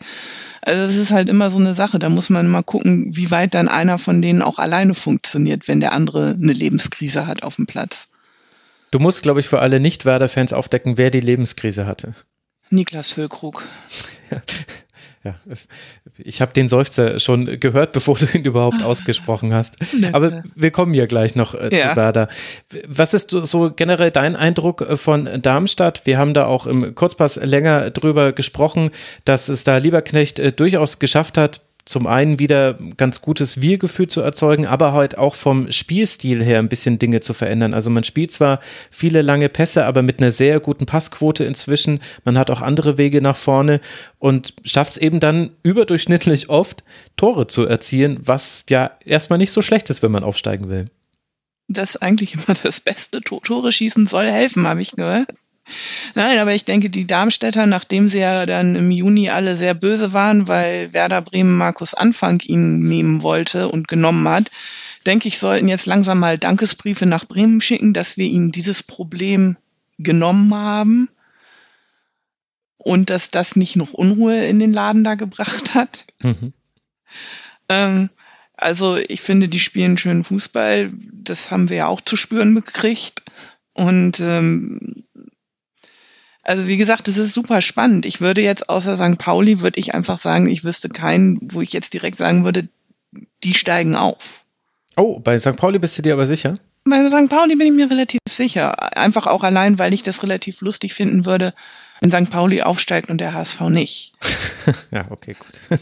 Also 0.62 0.82
es 0.82 0.96
ist 0.96 1.12
halt 1.12 1.30
immer 1.30 1.52
so 1.52 1.60
eine 1.60 1.76
Sache, 1.76 2.00
da 2.00 2.10
muss 2.10 2.32
man 2.32 2.48
mal 2.48 2.64
gucken, 2.64 3.16
wie 3.16 3.30
weit 3.30 3.54
dann 3.54 3.68
einer 3.68 4.00
von 4.00 4.24
denen 4.24 4.42
auch 4.42 4.58
alleine 4.58 4.96
funktioniert, 4.96 5.68
wenn 5.68 5.80
der 5.80 5.94
andere 5.94 6.32
eine 6.42 6.54
Lebenskrise 6.54 7.28
hat 7.28 7.44
auf 7.44 7.58
dem 7.58 7.68
Platz. 7.68 8.08
Du 8.90 8.98
musst, 8.98 9.22
glaube 9.22 9.40
ich, 9.40 9.48
für 9.48 9.60
alle 9.60 9.80
Nicht-Werder-Fans 9.80 10.52
aufdecken, 10.52 10.98
wer 10.98 11.12
die 11.12 11.20
Lebenskrise 11.20 11.86
hatte. 11.86 12.16
Niklas 12.72 13.12
Füllkrug. 13.12 13.64
Ja, 15.26 15.34
es, 15.50 15.68
ich 16.20 16.40
habe 16.40 16.54
den 16.54 16.70
Seufzer 16.70 17.20
schon 17.20 17.60
gehört, 17.60 17.92
bevor 17.94 18.16
du 18.16 18.28
ihn 18.38 18.46
überhaupt 18.46 18.84
ausgesprochen 18.84 19.56
hast. 19.56 19.78
Aber 20.12 20.44
wir 20.56 20.70
kommen 20.70 20.94
ja 20.94 21.08
gleich 21.08 21.36
noch 21.36 21.56
äh, 21.56 21.76
ja. 21.76 21.90
zu 21.90 21.96
Werder. 21.96 22.28
Was 22.88 23.16
ist 23.16 23.32
so 23.32 23.72
generell 23.72 24.12
dein 24.12 24.36
Eindruck 24.36 24.82
äh, 24.82 24.98
von 24.98 25.42
Darmstadt? 25.42 26.06
Wir 26.06 26.20
haben 26.20 26.36
da 26.36 26.46
auch 26.46 26.68
im 26.68 26.94
Kurzpass 26.94 27.38
länger 27.38 27.90
drüber 27.90 28.34
gesprochen, 28.34 28.92
dass 29.26 29.50
es 29.50 29.64
da 29.64 29.78
Lieberknecht 29.78 30.38
äh, 30.38 30.52
durchaus 30.52 31.00
geschafft 31.00 31.40
hat, 31.40 31.62
zum 31.86 32.08
einen 32.08 32.40
wieder 32.40 32.74
ganz 32.98 33.22
gutes 33.22 33.62
Wir-Gefühl 33.62 34.08
zu 34.08 34.22
erzeugen, 34.22 34.66
aber 34.66 34.94
halt 34.94 35.20
auch 35.20 35.36
vom 35.36 35.72
Spielstil 35.72 36.44
her 36.44 36.58
ein 36.58 36.68
bisschen 36.68 36.98
Dinge 36.98 37.20
zu 37.20 37.34
verändern. 37.34 37.76
Also 37.76 37.92
man 37.92 38.04
spielt 38.04 38.32
zwar 38.32 38.60
viele 38.90 39.22
lange 39.22 39.50
Pässe, 39.50 39.86
aber 39.86 40.02
mit 40.02 40.20
einer 40.20 40.32
sehr 40.32 40.60
guten 40.60 40.88
Passquote 40.88 41.44
inzwischen. 41.44 42.02
Man 42.24 42.40
hat 42.40 42.50
auch 42.50 42.62
andere 42.62 42.98
Wege 42.98 43.22
nach 43.22 43.38
vorne 43.38 43.82
und 44.18 44.56
schafft 44.66 44.94
es 44.94 44.98
eben 44.98 45.20
dann 45.20 45.52
überdurchschnittlich 45.62 46.50
oft, 46.50 46.84
Tore 47.18 47.46
zu 47.46 47.66
erzielen, 47.66 48.18
was 48.22 48.66
ja 48.68 48.92
erstmal 49.06 49.38
nicht 49.38 49.52
so 49.52 49.62
schlecht 49.62 49.92
ist, 49.92 50.02
wenn 50.02 50.12
man 50.12 50.24
aufsteigen 50.24 50.70
will. 50.70 50.90
Das 51.68 51.92
ist 51.92 52.02
eigentlich 52.02 52.34
immer 52.34 52.56
das 52.64 52.82
Beste. 52.82 53.22
Tore 53.22 53.72
schießen 53.72 54.08
soll 54.08 54.28
helfen, 54.28 54.68
habe 54.68 54.82
ich 54.82 54.92
gehört. 54.92 55.30
Nein, 56.14 56.38
aber 56.40 56.54
ich 56.54 56.66
denke, 56.66 56.90
die 56.90 57.08
Darmstädter, 57.08 57.66
nachdem 57.66 58.08
sie 58.08 58.20
ja 58.20 58.46
dann 58.46 58.76
im 58.76 58.92
Juni 58.92 59.30
alle 59.30 59.56
sehr 59.56 59.74
böse 59.74 60.14
waren, 60.14 60.48
weil 60.48 60.94
Werder 60.94 61.22
Bremen 61.22 61.58
Markus 61.58 61.94
Anfang 61.94 62.40
ihn 62.42 62.80
nehmen 62.80 63.24
wollte 63.24 63.70
und 63.70 63.88
genommen 63.88 64.28
hat, 64.28 64.52
denke 65.06 65.28
ich, 65.28 65.40
sollten 65.40 65.68
jetzt 65.68 65.86
langsam 65.88 66.20
mal 66.20 66.38
Dankesbriefe 66.38 67.06
nach 67.06 67.26
Bremen 67.26 67.62
schicken, 67.62 67.94
dass 67.94 68.18
wir 68.18 68.26
ihnen 68.26 68.52
dieses 68.52 68.84
Problem 68.84 69.58
genommen 69.98 70.54
haben 70.54 71.10
und 72.78 73.10
dass 73.10 73.32
das 73.32 73.56
nicht 73.56 73.76
noch 73.76 73.94
Unruhe 73.94 74.46
in 74.46 74.60
den 74.60 74.74
Laden 74.74 75.04
da 75.04 75.16
gebracht 75.16 75.74
hat. 75.74 76.06
Mhm. 76.22 76.54
Ähm, 77.70 78.10
also 78.58 78.98
ich 78.98 79.22
finde, 79.22 79.48
die 79.48 79.60
spielen 79.60 79.98
schönen 79.98 80.24
Fußball. 80.24 80.92
Das 81.12 81.52
haben 81.52 81.70
wir 81.70 81.78
ja 81.78 81.88
auch 81.88 82.02
zu 82.02 82.16
spüren 82.16 82.56
gekriegt. 82.56 83.24
Und 83.74 84.22
ähm, 84.22 85.04
also 86.46 86.68
wie 86.68 86.78
gesagt, 86.78 87.08
es 87.08 87.18
ist 87.18 87.34
super 87.34 87.62
spannend. 87.62 88.06
Ich 88.06 88.22
würde 88.22 88.42
jetzt 88.42 88.70
außer 88.70 88.96
St. 88.96 89.18
Pauli, 89.18 89.62
würde 89.62 89.80
ich 89.80 89.94
einfach 89.94 90.18
sagen, 90.18 90.48
ich 90.48 90.64
wüsste 90.64 90.90
keinen, 90.90 91.40
wo 91.42 91.62
ich 91.62 91.74
jetzt 91.74 91.94
direkt 91.94 92.18
sagen 92.18 92.46
würde, 92.46 92.68
die 93.44 93.56
steigen 93.56 93.96
auf. 93.96 94.44
Oh, 94.96 95.20
bei 95.20 95.38
St. 95.40 95.56
Pauli 95.56 95.80
bist 95.80 95.98
du 95.98 96.02
dir 96.02 96.14
aber 96.14 96.26
sicher? 96.26 96.54
Bei 96.86 97.08
St. 97.10 97.30
Pauli 97.30 97.56
bin 97.56 97.68
ich 97.68 97.74
mir 97.74 97.90
relativ 97.90 98.20
sicher. 98.30 98.96
Einfach 98.96 99.26
auch 99.28 99.44
allein, 99.44 99.80
weil 99.80 99.94
ich 99.94 100.04
das 100.04 100.22
relativ 100.22 100.62
lustig 100.62 100.94
finden 100.94 101.26
würde, 101.26 101.54
wenn 102.00 102.12
St. 102.12 102.30
Pauli 102.30 102.62
aufsteigt 102.62 103.10
und 103.10 103.20
der 103.20 103.34
HSV 103.34 103.62
nicht. 103.62 104.14
ja, 104.92 105.06
okay, 105.10 105.36
gut. 105.38 105.80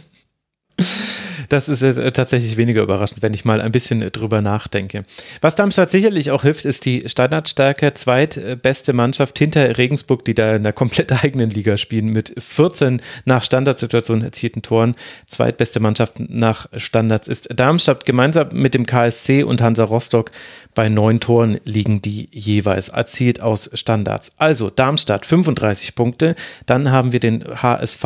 Das 1.49 1.69
ist 1.69 1.83
äh, 1.83 2.11
tatsächlich 2.11 2.57
weniger 2.57 2.81
überraschend, 2.81 3.21
wenn 3.21 3.33
ich 3.33 3.45
mal 3.45 3.61
ein 3.61 3.71
bisschen 3.71 3.99
drüber 4.11 4.41
nachdenke. 4.41 5.03
Was 5.41 5.55
Darmstadt 5.55 5.91
sicherlich 5.91 6.31
auch 6.31 6.43
hilft, 6.43 6.65
ist 6.65 6.85
die 6.85 7.03
Standardstärke. 7.05 7.93
Zweitbeste 7.93 8.93
Mannschaft 8.93 9.37
hinter 9.37 9.77
Regensburg, 9.77 10.25
die 10.25 10.33
da 10.33 10.55
in 10.55 10.63
der 10.63 10.73
komplett 10.73 11.11
eigenen 11.23 11.49
Liga 11.49 11.77
spielen, 11.77 12.07
mit 12.07 12.33
14 12.37 13.01
nach 13.25 13.43
Standardsituationen 13.43 14.23
erzielten 14.23 14.61
Toren. 14.61 14.95
Zweitbeste 15.25 15.79
Mannschaft 15.79 16.15
nach 16.19 16.67
Standards 16.75 17.27
ist 17.27 17.49
Darmstadt 17.53 18.05
gemeinsam 18.05 18.49
mit 18.53 18.73
dem 18.73 18.85
KSC 18.85 19.43
und 19.43 19.61
Hansa 19.61 19.83
Rostock 19.83 20.31
bei 20.73 20.89
neun 20.89 21.19
Toren 21.19 21.59
liegen 21.65 22.01
die 22.01 22.29
jeweils 22.31 22.89
erzielt 22.89 23.41
aus 23.41 23.69
Standards. 23.73 24.31
Also 24.37 24.69
Darmstadt 24.69 25.25
35 25.25 25.93
Punkte, 25.95 26.35
dann 26.65 26.91
haben 26.91 27.11
wir 27.11 27.19
den 27.19 27.43
HSV 27.43 28.03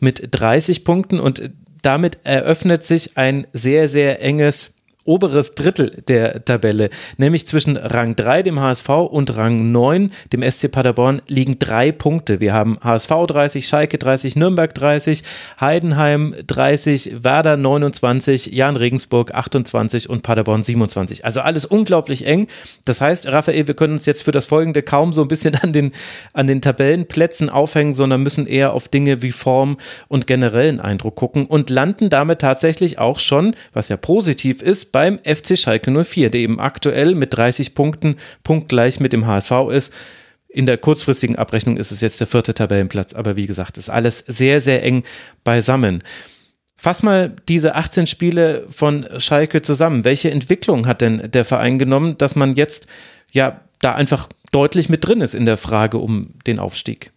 mit 0.00 0.28
30 0.30 0.84
Punkten 0.84 1.20
und 1.20 1.50
damit 1.82 2.18
eröffnet 2.24 2.84
sich 2.84 3.16
ein 3.16 3.46
sehr, 3.52 3.88
sehr 3.88 4.22
enges 4.22 4.75
oberes 5.06 5.54
Drittel 5.54 6.02
der 6.08 6.44
Tabelle, 6.44 6.90
nämlich 7.16 7.46
zwischen 7.46 7.76
Rang 7.76 8.16
3, 8.16 8.42
dem 8.42 8.60
HSV, 8.60 8.88
und 8.88 9.36
Rang 9.36 9.72
9, 9.72 10.10
dem 10.32 10.50
SC 10.50 10.70
Paderborn, 10.70 11.22
liegen 11.28 11.58
drei 11.58 11.92
Punkte. 11.92 12.40
Wir 12.40 12.52
haben 12.52 12.78
HSV 12.82 13.10
30, 13.28 13.66
Schalke 13.66 13.98
30, 13.98 14.36
Nürnberg 14.36 14.74
30, 14.74 15.22
Heidenheim 15.60 16.34
30, 16.46 17.24
Werder 17.24 17.56
29, 17.56 18.46
Jan 18.46 18.76
Regensburg 18.76 19.32
28 19.34 20.10
und 20.10 20.22
Paderborn 20.22 20.62
27. 20.62 21.24
Also 21.24 21.40
alles 21.40 21.64
unglaublich 21.64 22.26
eng. 22.26 22.48
Das 22.84 23.00
heißt, 23.00 23.28
Raphael, 23.28 23.66
wir 23.66 23.74
können 23.74 23.94
uns 23.94 24.06
jetzt 24.06 24.22
für 24.22 24.32
das 24.32 24.46
Folgende 24.46 24.82
kaum 24.82 25.12
so 25.12 25.22
ein 25.22 25.28
bisschen 25.28 25.54
an 25.54 25.72
den, 25.72 25.92
an 26.32 26.46
den 26.46 26.60
Tabellenplätzen 26.60 27.50
aufhängen, 27.50 27.94
sondern 27.94 28.22
müssen 28.22 28.46
eher 28.46 28.72
auf 28.72 28.88
Dinge 28.88 29.22
wie 29.22 29.32
Form 29.32 29.76
und 30.08 30.26
generellen 30.26 30.80
Eindruck 30.80 31.16
gucken 31.16 31.46
und 31.46 31.70
landen 31.70 32.10
damit 32.10 32.40
tatsächlich 32.40 32.98
auch 32.98 33.18
schon, 33.18 33.54
was 33.72 33.88
ja 33.88 33.96
positiv 33.96 34.62
ist, 34.62 34.92
beim 34.96 35.18
FC 35.24 35.58
Schalke 35.58 35.90
04, 35.90 36.30
der 36.30 36.40
eben 36.40 36.58
aktuell 36.58 37.14
mit 37.14 37.36
30 37.36 37.74
Punkten 37.74 38.16
punktgleich 38.44 38.98
mit 38.98 39.12
dem 39.12 39.26
HSV 39.26 39.52
ist. 39.70 39.92
In 40.48 40.64
der 40.64 40.78
kurzfristigen 40.78 41.36
Abrechnung 41.36 41.76
ist 41.76 41.90
es 41.90 42.00
jetzt 42.00 42.18
der 42.18 42.26
vierte 42.26 42.54
Tabellenplatz, 42.54 43.12
aber 43.12 43.36
wie 43.36 43.46
gesagt, 43.46 43.76
ist 43.76 43.90
alles 43.90 44.20
sehr, 44.20 44.62
sehr 44.62 44.82
eng 44.82 45.04
beisammen. 45.44 46.02
Fass 46.78 47.02
mal 47.02 47.36
diese 47.46 47.74
18 47.74 48.06
Spiele 48.06 48.64
von 48.70 49.06
Schalke 49.18 49.60
zusammen. 49.60 50.06
Welche 50.06 50.30
Entwicklung 50.30 50.86
hat 50.86 51.02
denn 51.02 51.30
der 51.30 51.44
Verein 51.44 51.78
genommen, 51.78 52.16
dass 52.16 52.34
man 52.34 52.54
jetzt 52.54 52.86
ja 53.32 53.60
da 53.80 53.94
einfach 53.94 54.30
deutlich 54.50 54.88
mit 54.88 55.06
drin 55.06 55.20
ist 55.20 55.34
in 55.34 55.44
der 55.44 55.58
Frage 55.58 55.98
um 55.98 56.30
den 56.46 56.58
Aufstieg? 56.58 57.12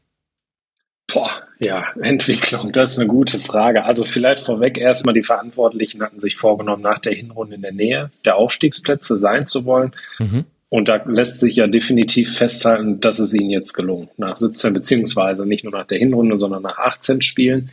Boah, 1.11 1.31
ja, 1.59 1.85
Entwicklung, 2.01 2.71
das 2.71 2.91
ist 2.91 2.99
eine 2.99 3.07
gute 3.07 3.39
Frage. 3.39 3.85
Also 3.85 4.03
vielleicht 4.03 4.43
vorweg 4.43 4.77
erstmal, 4.77 5.13
die 5.13 5.23
Verantwortlichen 5.23 6.01
hatten 6.01 6.19
sich 6.19 6.35
vorgenommen, 6.35 6.83
nach 6.83 6.99
der 6.99 7.13
Hinrunde 7.13 7.55
in 7.55 7.61
der 7.61 7.71
Nähe 7.71 8.11
der 8.25 8.35
Aufstiegsplätze 8.35 9.17
sein 9.17 9.47
zu 9.47 9.65
wollen. 9.65 9.91
Mhm. 10.19 10.45
Und 10.69 10.87
da 10.87 11.01
lässt 11.05 11.39
sich 11.39 11.55
ja 11.55 11.65
definitiv 11.65 12.37
festhalten, 12.37 12.99
dass 12.99 13.17
es 13.17 13.33
ihnen 13.33 13.49
jetzt 13.49 13.73
gelungen. 13.73 14.09
Nach 14.17 14.37
17 14.37 14.73
beziehungsweise 14.73 15.45
nicht 15.45 15.63
nur 15.63 15.73
nach 15.73 15.87
der 15.87 15.97
Hinrunde, 15.97 16.37
sondern 16.37 16.61
nach 16.61 16.77
18 16.77 17.21
Spielen. 17.21 17.71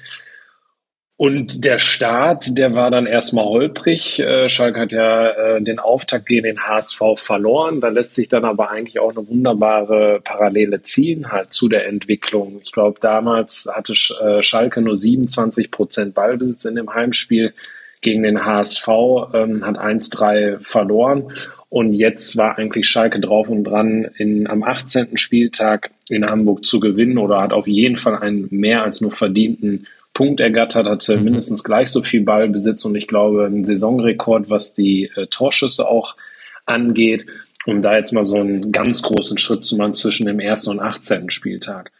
Und 1.18 1.64
der 1.64 1.78
Start, 1.78 2.58
der 2.58 2.74
war 2.74 2.90
dann 2.90 3.06
erstmal 3.06 3.46
holprig. 3.46 4.20
Äh, 4.20 4.50
Schalke 4.50 4.80
hat 4.80 4.92
ja 4.92 5.30
äh, 5.30 5.62
den 5.62 5.78
Auftakt 5.78 6.26
gegen 6.26 6.42
den 6.42 6.60
HSV 6.60 7.00
verloren. 7.16 7.80
Da 7.80 7.88
lässt 7.88 8.14
sich 8.14 8.28
dann 8.28 8.44
aber 8.44 8.70
eigentlich 8.70 9.00
auch 9.00 9.16
eine 9.16 9.26
wunderbare 9.26 10.20
Parallele 10.22 10.82
ziehen, 10.82 11.32
halt 11.32 11.54
zu 11.54 11.70
der 11.70 11.86
Entwicklung. 11.86 12.60
Ich 12.62 12.70
glaube, 12.70 13.00
damals 13.00 13.66
hatte 13.72 13.94
äh, 14.22 14.42
Schalke 14.42 14.82
nur 14.82 14.94
27 14.94 15.70
Prozent 15.70 16.14
Ballbesitz 16.14 16.66
in 16.66 16.74
dem 16.74 16.92
Heimspiel 16.92 17.54
gegen 18.02 18.22
den 18.22 18.44
HSV, 18.44 18.88
ähm, 19.32 19.64
hat 19.64 19.78
1-3 19.78 20.62
verloren. 20.62 21.32
Und 21.70 21.94
jetzt 21.94 22.36
war 22.36 22.58
eigentlich 22.58 22.88
Schalke 22.88 23.20
drauf 23.20 23.48
und 23.48 23.64
dran, 23.64 24.10
in, 24.18 24.46
am 24.46 24.62
18. 24.62 25.16
Spieltag 25.16 25.90
in 26.10 26.28
Hamburg 26.28 26.66
zu 26.66 26.78
gewinnen 26.78 27.16
oder 27.16 27.40
hat 27.40 27.54
auf 27.54 27.66
jeden 27.66 27.96
Fall 27.96 28.18
einen 28.18 28.48
mehr 28.50 28.82
als 28.82 29.00
nur 29.00 29.12
verdienten 29.12 29.86
Punkt 30.16 30.40
ergattert, 30.40 30.88
hatte 30.88 31.18
mhm. 31.18 31.24
mindestens 31.24 31.62
gleich 31.62 31.90
so 31.90 32.00
viel 32.00 32.22
Ballbesitz 32.22 32.86
und 32.86 32.94
ich 32.94 33.06
glaube 33.06 33.44
ein 33.44 33.66
Saisonrekord, 33.66 34.48
was 34.48 34.72
die 34.72 35.10
äh, 35.14 35.26
Torschüsse 35.26 35.86
auch 35.86 36.16
angeht, 36.64 37.26
um 37.66 37.82
da 37.82 37.98
jetzt 37.98 38.14
mal 38.14 38.24
so 38.24 38.36
einen 38.36 38.72
ganz 38.72 39.02
großen 39.02 39.36
Schritt 39.36 39.62
zu 39.62 39.76
machen 39.76 39.92
zwischen 39.92 40.24
dem 40.26 40.40
ersten 40.40 40.70
und 40.70 40.80
18. 40.80 41.28
Spieltag. 41.28 41.92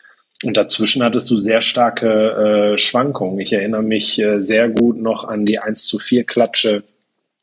Und 0.43 0.57
dazwischen 0.57 1.03
hattest 1.03 1.31
du 1.31 1.37
sehr 1.37 1.61
starke 1.61 2.73
äh, 2.73 2.79
Schwankungen. 2.79 3.39
Ich 3.39 3.53
erinnere 3.53 3.83
mich 3.83 4.19
äh, 4.19 4.41
sehr 4.41 4.71
gut 4.71 4.97
noch 4.97 5.25
an 5.25 5.45
die 5.45 5.59
1 5.59 5.87
zu 5.87 5.99
4 5.99 6.25
Klatsche 6.25 6.85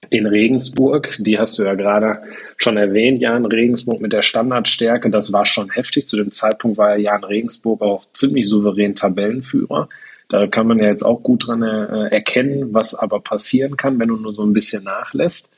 in 0.10 0.26
Regensburg. 0.26 1.18
Die 1.20 1.38
hast 1.38 1.60
du 1.60 1.64
ja 1.64 1.76
gerade 1.76 2.24
schon 2.58 2.78
erwähnt, 2.78 3.22
Jan 3.22 3.46
Regensburg 3.46 4.02
mit 4.02 4.12
der 4.12 4.24
Standardstärke. 4.24 5.12
Das 5.12 5.32
war 5.34 5.46
schon 5.46 5.70
heftig. 5.70 6.08
Zu 6.08 6.18
dem 6.18 6.32
Zeitpunkt 6.32 6.80
war 6.80 6.98
ja 6.98 7.12
Jan 7.12 7.24
Regensburg 7.24 7.82
auch 7.84 8.06
ziemlich 8.12 8.50
souverän 8.50 8.96
Tabellenführer. 8.96 9.88
Da 10.30 10.48
kann 10.48 10.68
man 10.68 10.80
ja 10.80 10.86
jetzt 10.86 11.04
auch 11.04 11.22
gut 11.22 11.48
dran 11.48 11.62
äh, 11.62 12.08
erkennen, 12.08 12.74
was 12.74 12.96
aber 12.96 13.20
passieren 13.20 13.78
kann, 13.78 14.00
wenn 14.00 14.08
du 14.08 14.18
nur 14.18 14.32
so 14.32 14.44
ein 14.44 14.54
bisschen 14.54 14.84
nachlässt. 14.84 15.50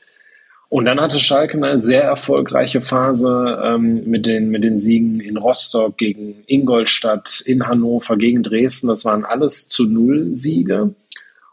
Und 0.68 0.84
dann 0.84 1.00
hatte 1.00 1.18
Schalke 1.18 1.56
eine 1.56 1.78
sehr 1.78 2.02
erfolgreiche 2.02 2.80
Phase 2.80 3.60
ähm, 3.62 3.94
mit, 4.04 4.26
den, 4.26 4.50
mit 4.50 4.64
den 4.64 4.78
Siegen 4.78 5.20
in 5.20 5.36
Rostock 5.36 5.96
gegen 5.96 6.42
Ingolstadt, 6.46 7.40
in 7.46 7.68
Hannover, 7.68 8.16
gegen 8.16 8.42
Dresden. 8.42 8.88
Das 8.88 9.04
waren 9.04 9.24
alles 9.24 9.68
zu 9.68 9.88
Null 9.88 10.34
Siege. 10.34 10.94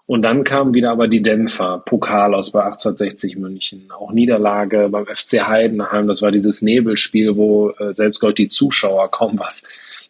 Und 0.05 0.23
dann 0.23 0.43
kamen 0.43 0.73
wieder 0.73 0.91
aber 0.91 1.07
die 1.07 1.21
Dämpfer, 1.21 1.81
Pokal 1.85 2.33
aus 2.35 2.51
bei 2.51 2.63
1860 2.63 3.37
München, 3.37 3.89
auch 3.89 4.11
Niederlage 4.11 4.89
beim 4.89 5.05
FC 5.05 5.47
Heidenheim. 5.47 6.07
Das 6.07 6.21
war 6.21 6.31
dieses 6.31 6.61
Nebelspiel, 6.61 7.37
wo 7.37 7.69
äh, 7.69 7.93
selbst 7.93 8.19
Gott 8.19 8.37
die 8.37 8.49
Zuschauer 8.49 9.09
kaum 9.11 9.39
was 9.39 9.63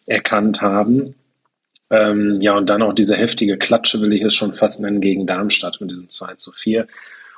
erkannt 0.06 0.62
haben. 0.62 1.14
Ähm, 1.90 2.38
ja, 2.40 2.56
und 2.56 2.70
dann 2.70 2.82
auch 2.82 2.92
diese 2.92 3.16
heftige 3.16 3.58
Klatsche, 3.58 4.00
will 4.00 4.12
ich 4.12 4.22
es 4.22 4.34
schon 4.34 4.54
fast 4.54 4.80
nennen, 4.80 5.00
gegen 5.00 5.26
Darmstadt 5.26 5.80
mit 5.80 5.90
diesem 5.90 6.08
2 6.08 6.34
zu 6.34 6.52
4. 6.52 6.86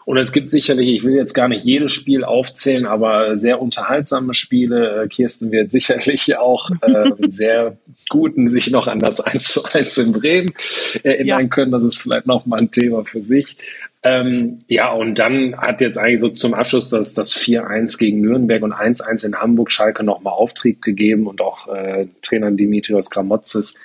Und 0.06 0.18
es 0.18 0.30
gibt 0.30 0.50
sicherlich, 0.50 0.88
ich 0.88 1.02
will 1.02 1.16
jetzt 1.16 1.34
gar 1.34 1.48
nicht 1.48 1.64
jedes 1.64 1.90
Spiel 1.90 2.22
aufzählen, 2.22 2.86
aber 2.86 3.36
sehr 3.36 3.60
unterhaltsame 3.60 4.34
Spiele. 4.34 5.02
Äh, 5.02 5.08
Kirsten 5.08 5.50
wird 5.50 5.72
sicherlich 5.72 6.36
auch 6.36 6.70
äh, 6.82 7.10
sehr 7.28 7.76
guten 8.08 8.48
sich 8.48 8.70
noch 8.70 8.86
an 8.86 9.00
das 9.00 9.20
1 9.20 9.48
zu 9.48 9.64
1 9.64 9.98
in 9.98 10.12
Bremen 10.12 10.54
erinnern 11.02 11.40
ja. 11.40 11.48
können. 11.48 11.72
Das 11.72 11.82
ist 11.82 11.98
vielleicht 11.98 12.26
noch 12.26 12.46
mal 12.46 12.60
ein 12.60 12.70
Thema 12.70 13.04
für 13.04 13.24
sich. 13.24 13.56
Ähm, 14.04 14.60
ja, 14.68 14.92
und 14.92 15.18
dann 15.18 15.56
hat 15.56 15.80
jetzt 15.80 15.98
eigentlich 15.98 16.20
so 16.20 16.28
zum 16.28 16.54
Abschluss 16.54 16.90
das, 16.90 17.12
das 17.12 17.36
4-1 17.36 17.98
gegen 17.98 18.20
Nürnberg 18.20 18.62
und 18.62 18.72
1-1 18.72 19.26
in 19.26 19.34
Hamburg 19.34 19.72
Schalke 19.72 20.04
nochmal 20.04 20.34
Auftrieb 20.34 20.82
gegeben 20.82 21.26
und 21.26 21.40
auch 21.40 21.66
äh, 21.66 22.06
Trainer 22.22 22.52
Dimitrios 22.52 23.10
Gramotzes 23.10 23.76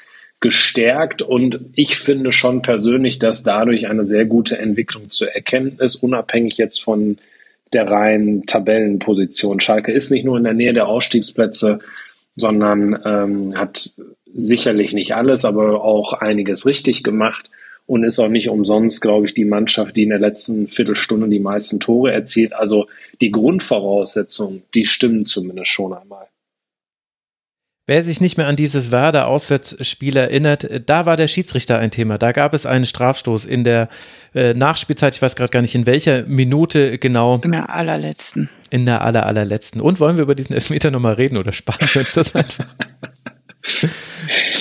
gestärkt 0.41 1.21
und 1.21 1.59
ich 1.75 1.97
finde 1.97 2.31
schon 2.31 2.63
persönlich, 2.63 3.19
dass 3.19 3.43
dadurch 3.43 3.87
eine 3.87 4.03
sehr 4.03 4.25
gute 4.25 4.57
Entwicklung 4.57 5.11
zu 5.11 5.33
erkennen 5.33 5.77
ist, 5.79 5.97
unabhängig 5.97 6.57
jetzt 6.57 6.81
von 6.81 7.17
der 7.73 7.87
reinen 7.87 8.45
Tabellenposition. 8.47 9.59
Schalke 9.59 9.91
ist 9.91 10.09
nicht 10.09 10.25
nur 10.25 10.37
in 10.37 10.43
der 10.43 10.53
Nähe 10.53 10.73
der 10.73 10.87
Ausstiegsplätze, 10.87 11.79
sondern 12.35 12.99
ähm, 13.05 13.57
hat 13.57 13.91
sicherlich 14.33 14.93
nicht 14.93 15.15
alles, 15.15 15.45
aber 15.45 15.83
auch 15.83 16.13
einiges 16.13 16.65
richtig 16.65 17.03
gemacht 17.03 17.49
und 17.85 18.03
ist 18.03 18.19
auch 18.19 18.29
nicht 18.29 18.49
umsonst, 18.49 19.01
glaube 19.01 19.25
ich, 19.27 19.33
die 19.33 19.45
Mannschaft, 19.45 19.95
die 19.95 20.03
in 20.03 20.09
der 20.09 20.19
letzten 20.19 20.67
Viertelstunde 20.67 21.27
die 21.29 21.39
meisten 21.39 21.79
Tore 21.79 22.11
erzielt. 22.11 22.53
Also 22.53 22.87
die 23.19 23.31
Grundvoraussetzungen, 23.31 24.63
die 24.73 24.85
stimmen 24.85 25.25
zumindest 25.25 25.71
schon 25.71 25.93
einmal. 25.93 26.30
Wer 27.91 28.03
sich 28.03 28.21
nicht 28.21 28.37
mehr 28.37 28.47
an 28.47 28.55
dieses 28.55 28.89
Werder-Auswärtsspiel 28.91 30.15
erinnert, 30.15 30.65
da 30.85 31.05
war 31.05 31.17
der 31.17 31.27
Schiedsrichter 31.27 31.77
ein 31.77 31.91
Thema. 31.91 32.17
Da 32.17 32.31
gab 32.31 32.53
es 32.53 32.65
einen 32.65 32.85
Strafstoß 32.85 33.43
in 33.43 33.65
der 33.65 33.89
äh, 34.33 34.53
Nachspielzeit, 34.53 35.13
ich 35.13 35.21
weiß 35.21 35.35
gerade 35.35 35.51
gar 35.51 35.61
nicht 35.61 35.75
in 35.75 35.85
welcher 35.85 36.23
Minute 36.23 36.97
genau. 36.99 37.39
In 37.43 37.51
der 37.51 37.69
allerletzten. 37.69 38.49
In 38.69 38.85
der 38.85 39.01
aller, 39.01 39.25
allerletzten. 39.25 39.81
Und 39.81 39.99
wollen 39.99 40.15
wir 40.15 40.23
über 40.23 40.35
diesen 40.35 40.53
Elfmeter 40.53 40.89
nochmal 40.89 41.15
reden 41.15 41.35
oder 41.35 41.51
sparen 41.51 41.85
wir 41.91 41.99
uns 41.99 42.13
das 42.13 42.33
einfach? 42.33 42.65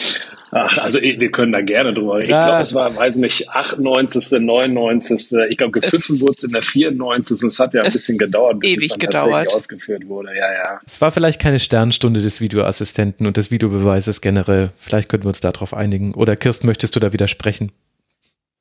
Ach, 0.52 0.78
also 0.78 1.00
wir 1.00 1.30
können 1.30 1.52
da 1.52 1.60
gerne 1.60 1.94
drüber 1.94 2.18
reden. 2.18 2.30
Ja. 2.30 2.40
Ich 2.40 2.46
glaube, 2.46 2.62
es 2.62 2.74
war, 2.74 2.96
weiß 2.96 3.16
nicht, 3.16 3.48
98., 3.50 4.40
99. 4.40 5.32
Ich 5.48 5.56
glaube, 5.56 5.80
gepfiffen 5.80 6.20
wurde 6.20 6.32
es 6.32 6.42
in 6.42 6.50
der 6.50 6.62
94. 6.62 7.42
Es 7.42 7.58
hat 7.58 7.74
ja 7.74 7.82
ein 7.82 7.92
bisschen 7.92 8.18
gedauert, 8.18 8.60
bis 8.60 8.70
ewig 8.70 8.84
es 8.84 8.88
dann 8.90 8.98
gedauert. 8.98 9.24
tatsächlich 9.24 9.54
ausgeführt 9.54 10.08
wurde. 10.08 10.30
Ja, 10.36 10.52
ja. 10.52 10.80
Es 10.84 11.00
war 11.00 11.12
vielleicht 11.12 11.40
keine 11.40 11.60
Sternstunde 11.60 12.20
des 12.20 12.40
Videoassistenten 12.40 13.26
und 13.26 13.36
des 13.36 13.50
Videobeweises 13.50 14.20
generell. 14.20 14.72
Vielleicht 14.76 15.08
könnten 15.08 15.26
wir 15.26 15.30
uns 15.30 15.40
darauf 15.40 15.72
einigen. 15.72 16.14
Oder 16.14 16.36
Kirsten, 16.36 16.66
möchtest 16.66 16.96
du 16.96 17.00
da 17.00 17.12
widersprechen? 17.12 17.70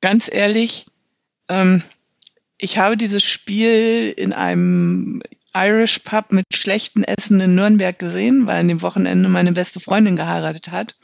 Ganz 0.00 0.30
ehrlich, 0.32 0.86
ähm, 1.48 1.82
ich 2.56 2.78
habe 2.78 2.96
dieses 2.96 3.24
Spiel 3.24 4.14
in 4.16 4.32
einem 4.32 5.22
Irish 5.54 5.98
Pub 6.00 6.30
mit 6.30 6.44
schlechten 6.54 7.02
Essen 7.02 7.40
in 7.40 7.54
Nürnberg 7.54 7.98
gesehen, 7.98 8.46
weil 8.46 8.60
an 8.60 8.68
dem 8.68 8.82
Wochenende 8.82 9.28
meine 9.28 9.52
beste 9.52 9.80
Freundin 9.80 10.16
geheiratet 10.16 10.70
hat. 10.70 10.94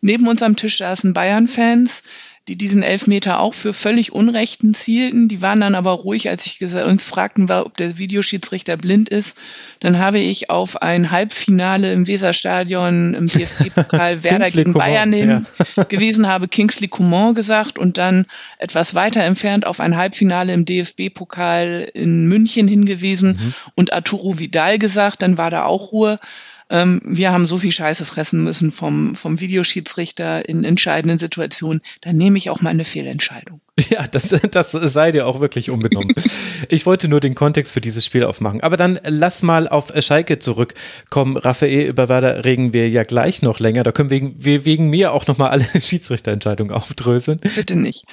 Neben 0.00 0.28
uns 0.28 0.42
am 0.42 0.56
Tisch 0.56 0.78
saßen 0.78 1.12
Bayern-Fans. 1.12 2.02
die 2.48 2.56
diesen 2.56 2.82
Elfmeter 2.82 3.38
auch 3.38 3.54
für 3.54 3.72
völlig 3.72 4.12
Unrechten 4.12 4.74
zielten. 4.74 5.28
Die 5.28 5.40
waren 5.40 5.60
dann 5.60 5.76
aber 5.76 5.92
ruhig, 5.92 6.30
als 6.30 6.46
ich 6.46 6.60
uns 6.60 7.04
fragten, 7.04 7.48
war, 7.48 7.64
ob 7.64 7.76
der 7.76 7.98
Videoschiedsrichter 7.98 8.76
blind 8.76 9.08
ist. 9.08 9.36
Dann 9.78 9.98
habe 9.98 10.18
ich 10.18 10.50
auf 10.50 10.80
ein 10.82 11.12
Halbfinale 11.12 11.92
im 11.92 12.08
Weserstadion 12.08 13.14
im 13.14 13.26
DFB-Pokal 13.28 14.24
Werder 14.24 14.50
gegen 14.50 14.72
Bayern 14.72 15.12
ja. 15.12 15.42
gewesen, 15.88 16.26
habe 16.26 16.48
Kingsley 16.48 16.88
Coman 16.88 17.34
gesagt 17.34 17.78
und 17.78 17.98
dann 17.98 18.26
etwas 18.58 18.94
weiter 18.96 19.22
entfernt 19.22 19.64
auf 19.64 19.78
ein 19.78 19.96
Halbfinale 19.96 20.52
im 20.52 20.64
DFB-Pokal 20.64 21.90
in 21.94 22.26
München 22.26 22.66
hingewiesen 22.66 23.38
mhm. 23.40 23.54
und 23.76 23.92
Arturo 23.92 24.40
Vidal 24.40 24.78
gesagt. 24.78 25.22
Dann 25.22 25.38
war 25.38 25.50
da 25.50 25.66
auch 25.66 25.92
Ruhe 25.92 26.18
ähm, 26.70 27.00
wir 27.04 27.32
haben 27.32 27.46
so 27.46 27.58
viel 27.58 27.72
Scheiße 27.72 28.04
fressen 28.06 28.42
müssen 28.42 28.72
vom, 28.72 29.14
vom 29.14 29.40
Videoschiedsrichter 29.40 30.48
in 30.48 30.64
entscheidenden 30.64 31.18
Situationen, 31.18 31.82
dann 32.00 32.16
nehme 32.16 32.38
ich 32.38 32.48
auch 32.50 32.60
mal 32.60 32.70
eine 32.70 32.84
Fehlentscheidung. 32.84 33.60
Ja, 33.88 34.06
das, 34.06 34.34
das 34.50 34.72
sei 34.72 35.12
dir 35.12 35.26
auch 35.26 35.40
wirklich 35.40 35.70
unbenommen. 35.70 36.14
ich 36.68 36.86
wollte 36.86 37.08
nur 37.08 37.20
den 37.20 37.34
Kontext 37.34 37.72
für 37.72 37.80
dieses 37.80 38.04
Spiel 38.04 38.24
aufmachen. 38.24 38.60
Aber 38.60 38.76
dann 38.76 38.98
lass 39.04 39.42
mal 39.42 39.68
auf 39.68 39.92
Schalke 40.00 40.38
zurückkommen. 40.38 41.36
Raphael, 41.36 41.88
über 41.88 42.08
Werder 42.08 42.44
regen 42.44 42.72
wir 42.72 42.88
ja 42.88 43.02
gleich 43.02 43.42
noch 43.42 43.58
länger. 43.58 43.82
Da 43.82 43.92
können 43.92 44.10
wir, 44.10 44.32
wir 44.36 44.64
wegen 44.64 44.88
mir 44.88 45.12
auch 45.12 45.26
nochmal 45.26 45.50
alle 45.50 45.64
Schiedsrichterentscheidungen 45.80 46.74
aufdröseln. 46.74 47.40
Bitte 47.54 47.76
nicht. 47.76 48.04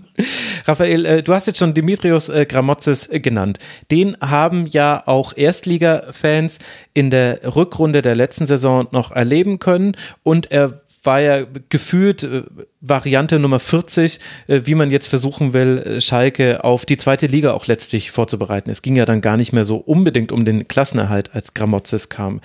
Raphael, 0.66 1.06
äh, 1.06 1.22
du 1.22 1.34
hast 1.34 1.46
jetzt 1.46 1.58
schon 1.58 1.74
Dimitrios 1.74 2.28
äh, 2.28 2.46
Gramotzes 2.46 3.08
genannt. 3.10 3.58
Den 3.90 4.16
haben 4.20 4.66
ja 4.66 5.02
auch 5.06 5.36
Erstliga-Fans 5.36 6.58
in 6.94 7.10
der 7.10 7.56
Rückrunde 7.56 8.02
der 8.02 8.14
letzten 8.14 8.46
Saison 8.46 8.88
noch 8.90 9.12
erleben 9.12 9.58
können 9.58 9.96
und 10.22 10.50
er 10.50 10.83
war 11.04 11.20
ja 11.20 11.46
gefühlt 11.68 12.22
äh, 12.22 12.42
Variante 12.80 13.38
Nummer 13.38 13.60
40, 13.60 14.20
äh, 14.46 14.62
wie 14.64 14.74
man 14.74 14.90
jetzt 14.90 15.06
versuchen 15.06 15.52
will, 15.52 15.78
äh, 15.78 16.00
Schalke 16.00 16.64
auf 16.64 16.86
die 16.86 16.96
zweite 16.96 17.26
Liga 17.26 17.52
auch 17.52 17.66
letztlich 17.66 18.10
vorzubereiten. 18.10 18.70
Es 18.70 18.82
ging 18.82 18.96
ja 18.96 19.04
dann 19.04 19.20
gar 19.20 19.36
nicht 19.36 19.52
mehr 19.52 19.64
so 19.64 19.76
unbedingt 19.76 20.32
um 20.32 20.44
den 20.44 20.68
Klassenerhalt, 20.68 21.34
als 21.34 21.54
Gramozis 21.54 22.08
kam. 22.08 22.40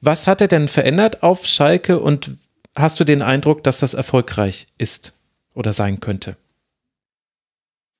Was 0.00 0.26
hat 0.26 0.40
er 0.40 0.48
denn 0.48 0.68
verändert 0.68 1.22
auf 1.22 1.46
Schalke 1.46 1.98
und 1.98 2.32
hast 2.76 3.00
du 3.00 3.04
den 3.04 3.22
Eindruck, 3.22 3.64
dass 3.64 3.78
das 3.78 3.94
erfolgreich 3.94 4.66
ist 4.78 5.18
oder 5.54 5.72
sein 5.72 6.00
könnte? 6.00 6.36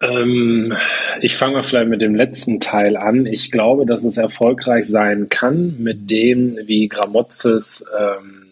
Ähm, 0.02 0.76
ich 1.20 1.36
fange 1.36 1.54
mal 1.54 1.62
vielleicht 1.62 1.88
mit 1.88 2.02
dem 2.02 2.14
letzten 2.14 2.60
Teil 2.60 2.96
an. 2.96 3.26
Ich 3.26 3.50
glaube, 3.50 3.86
dass 3.86 4.04
es 4.04 4.18
erfolgreich 4.18 4.86
sein 4.86 5.28
kann 5.28 5.76
mit 5.78 6.10
dem, 6.10 6.58
wie 6.66 6.88
Gramozis 6.88 7.86
ähm, 7.98 8.43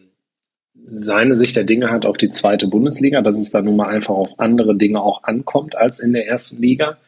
seine 0.90 1.36
Sicht 1.36 1.56
der 1.56 1.64
Dinge 1.64 1.90
hat 1.90 2.06
auf 2.06 2.16
die 2.16 2.30
zweite 2.30 2.68
Bundesliga, 2.68 3.22
dass 3.22 3.40
es 3.40 3.50
da 3.50 3.62
nun 3.62 3.76
mal 3.76 3.88
einfach 3.88 4.14
auf 4.14 4.38
andere 4.38 4.76
Dinge 4.76 5.00
auch 5.00 5.24
ankommt 5.24 5.76
als 5.76 6.00
in 6.00 6.12
der 6.12 6.26
ersten 6.26 6.60
Liga. 6.60 6.98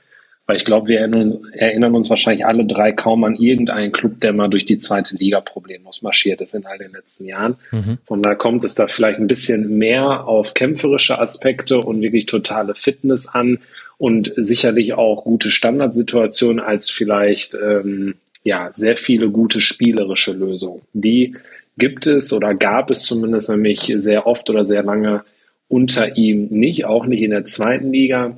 Weil 0.47 0.57
ich 0.57 0.67
glaube, 0.67 0.89
wir 0.89 1.01
erinnern 1.01 1.95
uns, 1.95 2.11
wahrscheinlich 2.11 2.45
alle 2.45 2.67
drei 2.67 2.93
kaum 2.93 3.25
an 3.25 3.35
irgendeinen 3.35 3.93
Club, 3.93 4.21
der 4.21 4.35
mal 4.35 4.49
durch 4.49 4.67
die 4.67 4.77
zweite 4.77 5.17
Liga 5.17 5.41
problemlos 5.41 6.03
marschiert 6.03 6.43
ist 6.43 6.55
in 6.55 6.67
all 6.67 6.77
den 6.77 6.93
letzten 6.93 7.25
Jahren. 7.25 7.57
Mhm. 7.71 7.97
Von 8.05 8.21
da 8.21 8.35
kommt 8.35 8.63
es 8.63 8.75
da 8.75 8.87
vielleicht 8.87 9.19
ein 9.19 9.27
bisschen 9.27 9.79
mehr 9.79 10.29
auf 10.29 10.53
kämpferische 10.53 11.19
Aspekte 11.19 11.79
und 11.79 12.03
wirklich 12.03 12.27
totale 12.27 12.75
Fitness 12.75 13.27
an 13.27 13.59
und 13.97 14.35
sicherlich 14.37 14.93
auch 14.93 15.25
gute 15.25 15.51
Standardsituationen 15.51 16.63
als 16.63 16.91
vielleicht 16.91 17.55
ähm, 17.55 18.17
ja 18.43 18.69
sehr 18.75 18.99
viele 18.99 19.31
gute 19.31 19.63
spielerische 19.63 20.33
Lösungen, 20.33 20.83
die 20.93 21.37
gibt 21.77 22.07
es 22.07 22.33
oder 22.33 22.55
gab 22.55 22.91
es 22.91 23.03
zumindest 23.03 23.51
nämlich 23.51 23.93
sehr 23.97 24.27
oft 24.27 24.49
oder 24.51 24.65
sehr 24.65 24.83
lange 24.83 25.25
unter 25.69 26.17
ihm 26.17 26.47
nicht, 26.51 26.85
auch 26.85 27.07
nicht 27.07 27.23
in 27.23 27.31
der 27.31 27.45
zweiten 27.45 27.93
Liga. 27.93 28.37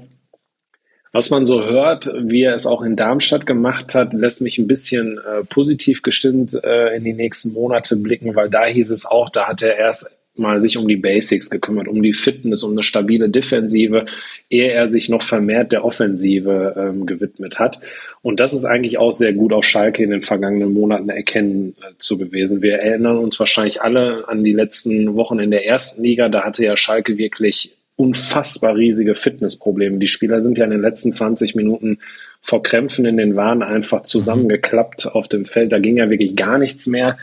Was 1.12 1.30
man 1.30 1.46
so 1.46 1.62
hört, 1.62 2.10
wie 2.18 2.42
er 2.42 2.54
es 2.54 2.66
auch 2.66 2.82
in 2.82 2.96
Darmstadt 2.96 3.46
gemacht 3.46 3.94
hat, 3.94 4.12
lässt 4.12 4.42
mich 4.42 4.58
ein 4.58 4.66
bisschen 4.66 5.18
äh, 5.18 5.44
positiv 5.44 6.02
gestimmt 6.02 6.54
äh, 6.62 6.94
in 6.96 7.04
die 7.04 7.14
nächsten 7.14 7.52
Monate 7.52 7.96
blicken, 7.96 8.34
weil 8.34 8.50
da 8.50 8.66
hieß 8.66 8.90
es 8.90 9.06
auch, 9.06 9.30
da 9.30 9.48
hat 9.48 9.62
er 9.62 9.76
erst 9.76 10.14
mal 10.38 10.60
sich 10.60 10.76
um 10.76 10.86
die 10.88 10.96
Basics 10.96 11.50
gekümmert, 11.50 11.88
um 11.88 12.02
die 12.02 12.12
Fitness, 12.12 12.62
um 12.62 12.72
eine 12.72 12.82
stabile 12.82 13.28
Defensive, 13.28 14.06
ehe 14.50 14.70
er 14.70 14.88
sich 14.88 15.08
noch 15.08 15.22
vermehrt 15.22 15.72
der 15.72 15.84
Offensive 15.84 16.74
ähm, 16.76 17.06
gewidmet 17.06 17.58
hat. 17.58 17.80
Und 18.22 18.40
das 18.40 18.52
ist 18.52 18.64
eigentlich 18.64 18.98
auch 18.98 19.12
sehr 19.12 19.32
gut 19.32 19.52
auf 19.52 19.64
Schalke 19.64 20.02
in 20.02 20.10
den 20.10 20.22
vergangenen 20.22 20.72
Monaten 20.72 21.08
erkennen 21.08 21.74
äh, 21.80 21.92
zu 21.98 22.18
gewesen. 22.18 22.62
Wir 22.62 22.78
erinnern 22.78 23.18
uns 23.18 23.38
wahrscheinlich 23.38 23.82
alle 23.82 24.28
an 24.28 24.44
die 24.44 24.52
letzten 24.52 25.14
Wochen 25.14 25.38
in 25.38 25.50
der 25.50 25.66
ersten 25.66 26.02
Liga. 26.02 26.28
Da 26.28 26.44
hatte 26.44 26.64
ja 26.64 26.76
Schalke 26.76 27.18
wirklich 27.18 27.76
unfassbar 27.96 28.76
riesige 28.76 29.14
Fitnessprobleme. 29.14 29.98
Die 29.98 30.06
Spieler 30.06 30.40
sind 30.40 30.58
ja 30.58 30.64
in 30.64 30.70
den 30.70 30.82
letzten 30.82 31.12
20 31.12 31.54
Minuten 31.54 31.98
vor 32.40 32.62
Krämpfen 32.62 33.06
in 33.06 33.16
den 33.16 33.34
Waden 33.34 33.62
einfach 33.62 34.04
zusammengeklappt 34.04 35.06
auf 35.06 35.28
dem 35.28 35.44
Feld. 35.44 35.72
Da 35.72 35.78
ging 35.78 35.96
ja 35.96 36.10
wirklich 36.10 36.36
gar 36.36 36.58
nichts 36.58 36.86
mehr. 36.86 37.18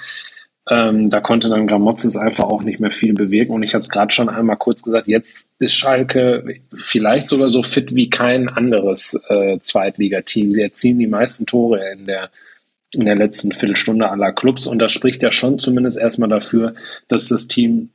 Ähm, 0.70 1.10
da 1.10 1.20
konnte 1.20 1.50
dann 1.50 1.68
Gramozis 1.68 2.16
einfach 2.16 2.46
auch 2.46 2.64
nicht 2.64 2.80
mehr 2.80 2.92
viel 2.92 3.14
bewegen. 3.14 3.54
Und 3.54 3.64
ich 3.64 3.74
habe 3.74 3.82
es 3.82 3.90
gerade 3.90 4.14
schon 4.14 4.30
einmal 4.30 4.58
kurz 4.58 4.84
gesagt, 4.84 5.08
jetzt 5.08 5.52
ist 5.60 5.76
Schalke 5.76 6.62
vielleicht 6.74 7.28
sogar 7.28 7.50
so 7.50 7.64
fit 7.64 7.94
wie 7.96 8.10
kein 8.10 8.48
anderes 8.48 9.20
äh, 9.28 9.60
Zweitligateam. 9.60 10.54
Sie 10.54 10.62
erzielen 10.62 11.00
die 11.00 11.08
meisten 11.08 11.46
Tore 11.46 11.92
in 11.92 12.06
der, 12.06 12.30
in 12.94 13.06
der 13.06 13.16
letzten 13.16 13.52
Viertelstunde 13.52 14.10
aller 14.10 14.32
Clubs. 14.32 14.66
Und 14.66 14.80
das 14.80 14.94
spricht 14.94 15.22
ja 15.22 15.32
schon 15.32 15.60
zumindest 15.60 16.00
erstmal 16.00 16.30
dafür, 16.30 16.76
dass 17.10 17.28
das 17.28 17.48
Team 17.48 17.90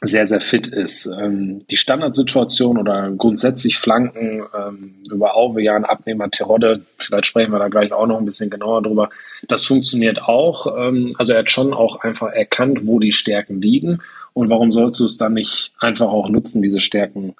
sehr, 0.00 0.26
sehr 0.26 0.40
fit 0.40 0.68
ist. 0.68 1.06
Ähm, 1.06 1.58
die 1.70 1.76
Standardsituation 1.76 2.78
oder 2.78 3.10
grundsätzlich 3.10 3.78
Flanken 3.78 4.44
ähm, 4.56 4.94
über 5.10 5.36
Auvejan, 5.36 5.84
Abnehmer, 5.84 6.30
Terodde, 6.30 6.82
vielleicht 6.98 7.26
sprechen 7.26 7.52
wir 7.52 7.58
da 7.58 7.68
gleich 7.68 7.92
auch 7.92 8.06
noch 8.06 8.18
ein 8.18 8.24
bisschen 8.24 8.48
genauer 8.48 8.82
drüber, 8.82 9.10
das 9.48 9.64
funktioniert 9.64 10.22
auch. 10.22 10.78
Ähm, 10.78 11.12
also 11.18 11.32
er 11.32 11.40
hat 11.40 11.50
schon 11.50 11.74
auch 11.74 12.00
einfach 12.00 12.28
erkannt, 12.28 12.86
wo 12.86 13.00
die 13.00 13.12
Stärken 13.12 13.60
liegen 13.60 14.00
und 14.34 14.50
warum 14.50 14.70
sollst 14.70 15.00
du 15.00 15.04
es 15.04 15.16
dann 15.16 15.34
nicht 15.34 15.72
einfach 15.80 16.08
auch 16.08 16.28
nutzen, 16.28 16.62
diese 16.62 16.80
Stärken 16.80 17.34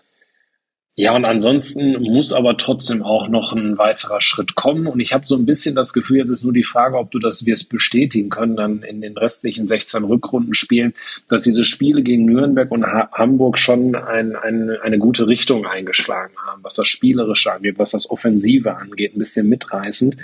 ja, 1.00 1.14
und 1.14 1.24
ansonsten 1.24 1.92
muss 2.02 2.32
aber 2.32 2.56
trotzdem 2.56 3.04
auch 3.04 3.28
noch 3.28 3.52
ein 3.52 3.78
weiterer 3.78 4.20
Schritt 4.20 4.56
kommen. 4.56 4.88
Und 4.88 4.98
ich 4.98 5.14
habe 5.14 5.24
so 5.24 5.36
ein 5.36 5.46
bisschen 5.46 5.76
das 5.76 5.92
Gefühl, 5.92 6.16
jetzt 6.16 6.30
ist 6.30 6.42
nur 6.42 6.52
die 6.52 6.64
Frage, 6.64 6.98
ob 6.98 7.12
du 7.12 7.20
das 7.20 7.46
wirst 7.46 7.68
bestätigen 7.68 8.30
können, 8.30 8.56
dann 8.56 8.82
in 8.82 9.00
den 9.00 9.16
restlichen 9.16 9.68
16 9.68 10.02
Rückrunden 10.02 10.54
spielen, 10.54 10.94
dass 11.28 11.44
diese 11.44 11.62
Spiele 11.62 12.02
gegen 12.02 12.24
Nürnberg 12.24 12.72
und 12.72 12.84
ha 12.84 13.10
Hamburg 13.12 13.58
schon 13.58 13.94
ein, 13.94 14.34
ein, 14.34 14.70
eine 14.82 14.98
gute 14.98 15.28
Richtung 15.28 15.66
eingeschlagen 15.66 16.34
haben, 16.44 16.64
was 16.64 16.74
das 16.74 16.88
Spielerische 16.88 17.52
angeht, 17.52 17.78
was 17.78 17.92
das 17.92 18.10
Offensive 18.10 18.74
angeht, 18.74 19.14
ein 19.14 19.20
bisschen 19.20 19.48
mitreißend. 19.48 20.16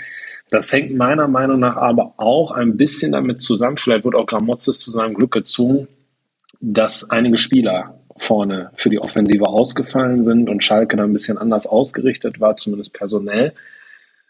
Das 0.50 0.72
hängt 0.72 0.92
meiner 0.96 1.28
Meinung 1.28 1.60
nach 1.60 1.76
aber 1.76 2.14
auch 2.16 2.50
ein 2.50 2.76
bisschen 2.76 3.12
damit 3.12 3.40
zusammen, 3.40 3.76
vielleicht 3.76 4.04
wird 4.04 4.16
auch 4.16 4.26
Gramozis 4.26 4.80
zu 4.80 4.90
seinem 4.90 5.14
Glück 5.14 5.30
gezwungen, 5.30 5.86
dass 6.60 7.10
einige 7.10 7.36
Spieler 7.36 8.00
vorne 8.24 8.70
für 8.74 8.90
die 8.90 8.98
Offensive 8.98 9.46
ausgefallen 9.46 10.22
sind 10.22 10.48
und 10.48 10.64
Schalke 10.64 10.96
da 10.96 11.04
ein 11.04 11.12
bisschen 11.12 11.38
anders 11.38 11.66
ausgerichtet 11.66 12.40
war, 12.40 12.56
zumindest 12.56 12.94
personell. 12.94 13.52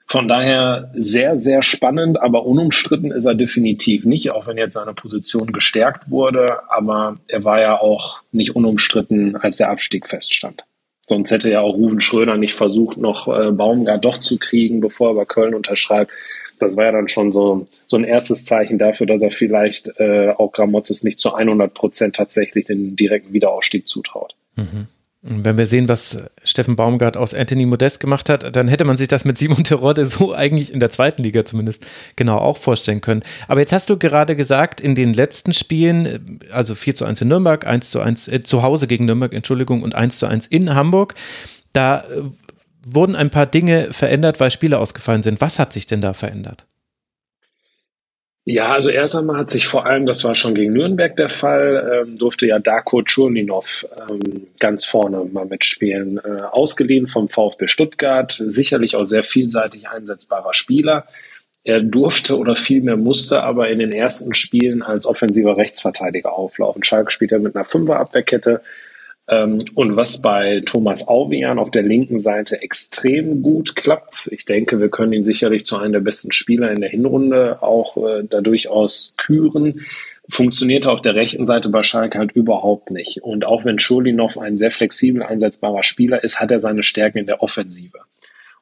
Von 0.07 0.29
daher 0.29 0.91
sehr, 0.95 1.37
sehr 1.37 1.63
spannend, 1.63 2.21
aber 2.21 2.45
unumstritten 2.45 3.11
ist 3.11 3.25
er 3.25 3.35
definitiv 3.35 4.05
nicht, 4.05 4.33
auch 4.33 4.47
wenn 4.47 4.59
jetzt 4.59 4.75
seine 4.75 4.93
Position 4.93 5.53
gestärkt 5.53 6.11
wurde. 6.11 6.47
Aber 6.69 7.19
er 7.27 7.45
war 7.45 7.61
ja 7.61 7.81
auch 7.81 8.21
nicht 8.31 8.55
unumstritten, 8.55 9.37
als 9.37 9.57
der 9.57 9.71
Abstieg 9.71 10.07
feststand. 10.07 10.65
Sonst 11.07 11.31
hätte 11.31 11.51
ja 11.51 11.61
auch 11.61 11.75
Ruven 11.75 12.01
Schröder 12.01 12.37
nicht 12.37 12.55
versucht, 12.55 12.97
noch 12.97 13.29
äh, 13.29 13.53
Baumgart 13.53 14.05
doch 14.05 14.19
zu 14.19 14.39
kriegen, 14.39 14.81
bevor 14.81 15.11
er 15.11 15.15
bei 15.15 15.25
Köln 15.25 15.55
unterschreibt 15.55 16.11
das 16.59 16.77
war 16.77 16.85
ja 16.85 16.93
dann 16.93 17.09
schon 17.09 17.33
so, 17.33 17.67
so 17.87 17.97
ein 17.97 18.05
erstes 18.05 18.45
Zeichen 18.45 18.79
dafür, 18.79 19.07
dass 19.07 19.23
er 19.23 19.31
vielleicht 19.31 19.99
äh, 19.99 20.31
auch 20.31 20.53
Gramozis 20.53 21.05
nicht 21.05 21.19
zu 21.19 21.35
100 21.35 21.75
Prozent 21.75 22.17
tatsächlich 22.17 22.67
den 22.67 22.97
direkten 22.97 23.33
Wiederaufstieg 23.33 23.87
zutraut. 23.87 24.35
Mhm. 24.57 24.87
Wenn 25.27 25.57
wir 25.57 25.65
sehen, 25.65 25.89
was 25.89 26.23
Steffen 26.43 26.77
Baumgart 26.77 27.17
aus 27.17 27.33
Anthony 27.33 27.65
Modest 27.65 27.99
gemacht 27.99 28.29
hat, 28.29 28.55
dann 28.55 28.69
hätte 28.69 28.85
man 28.85 28.99
sich 28.99 29.09
das 29.09 29.25
mit 29.25 29.39
Simon 29.39 29.65
Terodde 29.65 30.05
so 30.05 30.35
eigentlich 30.35 30.71
in 30.71 30.81
der 30.81 30.91
zweiten 30.91 31.23
Liga 31.23 31.47
zumindest 31.47 31.87
genau 32.15 32.37
auch 32.37 32.59
vorstellen 32.59 33.01
können. 33.01 33.23
Aber 33.49 33.61
jetzt 33.61 33.73
hast 33.73 33.89
du 33.89 33.97
gerade 33.97 34.37
gesagt, 34.37 34.83
in 34.83 34.95
den 34.95 35.15
letzten 35.15 35.55
Spielen, 35.55 36.41
also 36.51 36.75
4 36.75 36.97
zu 36.97 37.07
1 37.07 37.23
in 37.23 37.29
Nürnberg, 37.29 37.67
1 37.67 37.91
zu 37.91 38.01
1 38.01 38.29
äh, 38.29 38.43
zu 38.43 38.63
Hause 38.63 38.87
gegen 38.87 39.07
Nürnberg, 39.07 39.33
Entschuldigung, 39.33 39.83
und 39.83 39.95
1 39.95 40.19
zu 40.19 40.27
1 40.27 40.47
in 40.49 40.75
Hamburg, 40.75 41.15
da 41.73 42.01
äh, 42.01 42.23
wurden 42.87 43.17
ein 43.17 43.31
paar 43.31 43.47
Dinge 43.47 43.93
verändert, 43.93 44.41
weil 44.41 44.51
Spiele 44.51 44.79
ausgefallen 44.79 45.23
sind. 45.23 45.41
Was 45.41 45.59
hat 45.59 45.73
sich 45.73 45.87
denn 45.87 46.01
da 46.01 46.13
verändert? 46.13 46.67
Ja, 48.47 48.73
also 48.75 48.91
erst 48.91 49.17
einmal 49.17 49.39
hat 49.39 49.51
sich 49.51 49.67
vor 49.67 49.87
allem, 49.87 50.05
das 50.05 50.23
war 50.23 50.35
schon 50.35 50.55
gegen 50.55 50.75
Nürnberg 50.75 51.17
der 51.17 51.31
Fall, 51.31 52.05
ähm, 52.07 52.19
durfte 52.19 52.47
ja 52.47 52.59
Darko 52.59 53.01
Czurninov 53.01 53.87
ähm, 54.11 54.47
ganz 54.59 54.85
vorne 54.85 55.25
mal 55.33 55.47
mitspielen. 55.47 56.19
Äh, 56.19 56.43
ausgeliehen 56.43 57.07
vom 57.07 57.31
VfB 57.31 57.69
Stuttgart, 57.69 58.33
sicherlich 58.47 58.97
auch 58.97 59.05
sehr 59.05 59.23
vielseitig 59.23 59.89
einsetzbarer 59.89 60.53
Spieler. 60.53 61.07
Er 61.63 61.81
durfte 61.81 62.37
oder 62.37 62.55
vielmehr 62.55 62.99
musste 62.99 63.43
aber 63.43 63.71
in 63.71 63.79
den 63.79 63.93
ersten 63.93 64.35
Spielen 64.35 64.83
als 64.83 65.07
offensiver 65.07 65.57
Rechtsverteidiger 65.57 66.35
auflaufen. 66.35 66.85
Schalke 66.85 67.11
spielt 67.11 67.31
ja 67.31 67.39
mit 67.39 67.57
einer 67.57 67.65
Fünferabwehrkette 67.65 68.61
und 69.27 69.97
was 69.97 70.21
bei 70.21 70.61
Thomas 70.67 71.09
Auvian 71.09 71.59
auf 71.59 71.71
der 71.71 71.83
linken 71.83 72.19
Seite 72.19 72.61
extrem 72.61 73.41
gut 73.41 73.75
klappt, 73.75 74.29
ich 74.31 74.45
denke, 74.45 74.81
wir 74.81 74.91
können 74.91 75.15
ihn 75.15 75.25
sicherlich 75.25 75.65
zu 75.65 75.79
einem 75.79 75.95
der 75.95 76.01
besten 76.01 76.31
Spieler 76.31 76.71
in 76.71 76.81
der 76.81 76.91
Hinrunde 76.91 77.63
auch 77.63 77.97
äh, 77.97 78.25
da 78.29 78.43
durchaus 78.43 79.15
küren, 79.17 79.81
funktionierte 80.29 80.91
auf 80.91 81.01
der 81.01 81.15
rechten 81.15 81.47
Seite 81.47 81.71
bei 81.71 81.83
Schalke 81.83 82.19
halt 82.19 82.33
überhaupt 82.33 82.91
nicht. 82.91 83.23
Und 83.23 83.47
auch 83.47 83.65
wenn 83.65 83.79
Schulinov 83.79 84.39
ein 84.39 84.57
sehr 84.59 84.71
flexibel 84.71 85.23
einsetzbarer 85.23 85.83
Spieler 85.83 86.23
ist, 86.23 86.41
hat 86.41 86.51
er 86.51 86.59
seine 86.59 86.83
Stärken 86.83 87.19
in 87.19 87.27
der 87.27 87.43
Offensive. 87.43 87.99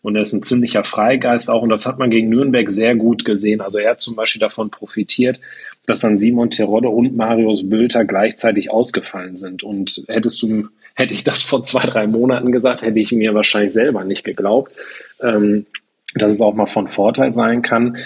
Und 0.01 0.17
er 0.17 0.23
ist 0.23 0.33
ein 0.33 0.43
ziemlicher 0.43 0.83
Freigeist 0.83 1.49
auch. 1.49 1.63
Und 1.63 1.71
das 1.71 1.87
hat 1.87 1.99
man 1.99 2.11
gegen 2.11 2.29
Nürnberg 2.29 2.71
sehr 2.71 2.97
gut 2.97 3.25
gesehen. 3.25 3.61
Also 3.61 3.79
er 3.79 3.93
hat 3.93 4.01
zum 4.01 4.17
Beispiel 4.17 4.41
davon 4.41 4.71
profitiert, 4.71 5.41
dass 5.87 6.01
dann 6.01 6.17
Simon 6.17 6.51
Terodde 6.51 6.89
und 6.89 7.17
Marius 7.17 7.69
Bülter 7.69 8.05
gleichzeitig 8.05 8.71
ausgefallen 8.71 9.37
sind. 9.37 9.63
Und 9.63 10.05
hättest 10.09 10.43
du, 10.43 10.69
hätte 10.95 11.15
ich 11.15 11.25
das 11.25 11.43
vor 11.43 11.65
zwei, 11.65 11.87
drei 11.87 12.07
Monaten 12.07 12.53
gesagt, 12.53 12.83
hätte 12.83 13.01
ich 13.01 13.13
mir 13.13 13.35
wahrscheinlich 13.35 13.73
selber 13.73 14.05
nicht 14.05 14.25
geglaubt, 14.25 14.73
ähm, 15.21 15.67
dass 16.15 16.35
es 16.35 16.41
auch 16.41 16.55
mal 16.55 16.67
von 16.67 16.87
Vorteil 16.89 17.33
sein 17.33 17.63
kann. 17.63 17.97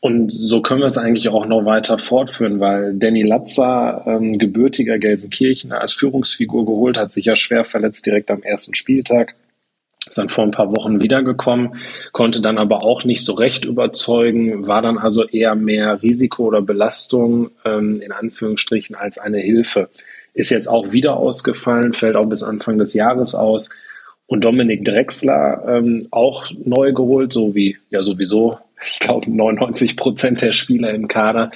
Und 0.00 0.30
so 0.30 0.62
können 0.62 0.80
wir 0.80 0.86
es 0.86 0.96
eigentlich 0.96 1.28
auch 1.28 1.46
noch 1.46 1.64
weiter 1.64 1.98
fortführen, 1.98 2.60
weil 2.60 2.94
Danny 2.94 3.22
Latzer, 3.22 4.04
ähm, 4.06 4.38
gebürtiger 4.38 4.96
Gelsenkirchener, 4.98 5.80
als 5.80 5.92
Führungsfigur 5.92 6.64
geholt 6.64 6.96
hat, 6.96 7.10
sich 7.10 7.24
ja 7.24 7.34
schwer 7.34 7.64
verletzt 7.64 8.06
direkt 8.06 8.30
am 8.30 8.42
ersten 8.42 8.76
Spieltag. 8.76 9.34
Ist 10.08 10.16
dann 10.16 10.30
vor 10.30 10.44
ein 10.44 10.52
paar 10.52 10.72
Wochen 10.74 11.02
wiedergekommen, 11.02 11.74
konnte 12.12 12.40
dann 12.40 12.56
aber 12.56 12.82
auch 12.82 13.04
nicht 13.04 13.24
so 13.24 13.34
recht 13.34 13.66
überzeugen, 13.66 14.66
war 14.66 14.80
dann 14.80 14.96
also 14.96 15.24
eher 15.24 15.54
mehr 15.54 16.02
Risiko 16.02 16.44
oder 16.44 16.62
Belastung 16.62 17.50
ähm, 17.66 18.00
in 18.00 18.10
Anführungsstrichen 18.10 18.96
als 18.96 19.18
eine 19.18 19.38
Hilfe. 19.38 19.90
Ist 20.32 20.50
jetzt 20.50 20.66
auch 20.66 20.92
wieder 20.92 21.18
ausgefallen, 21.18 21.92
fällt 21.92 22.16
auch 22.16 22.26
bis 22.26 22.42
Anfang 22.42 22.78
des 22.78 22.94
Jahres 22.94 23.34
aus. 23.34 23.68
Und 24.26 24.44
Dominik 24.44 24.84
Drexler 24.84 25.64
ähm, 25.68 26.06
auch 26.10 26.50
neu 26.64 26.94
geholt, 26.94 27.32
so 27.32 27.54
wie 27.54 27.76
ja 27.90 28.02
sowieso 28.02 28.58
ich 28.86 28.98
glaube 29.00 29.30
99 29.30 29.96
Prozent 29.96 30.40
der 30.42 30.52
Spieler 30.52 30.94
im 30.94 31.08
Kader, 31.08 31.50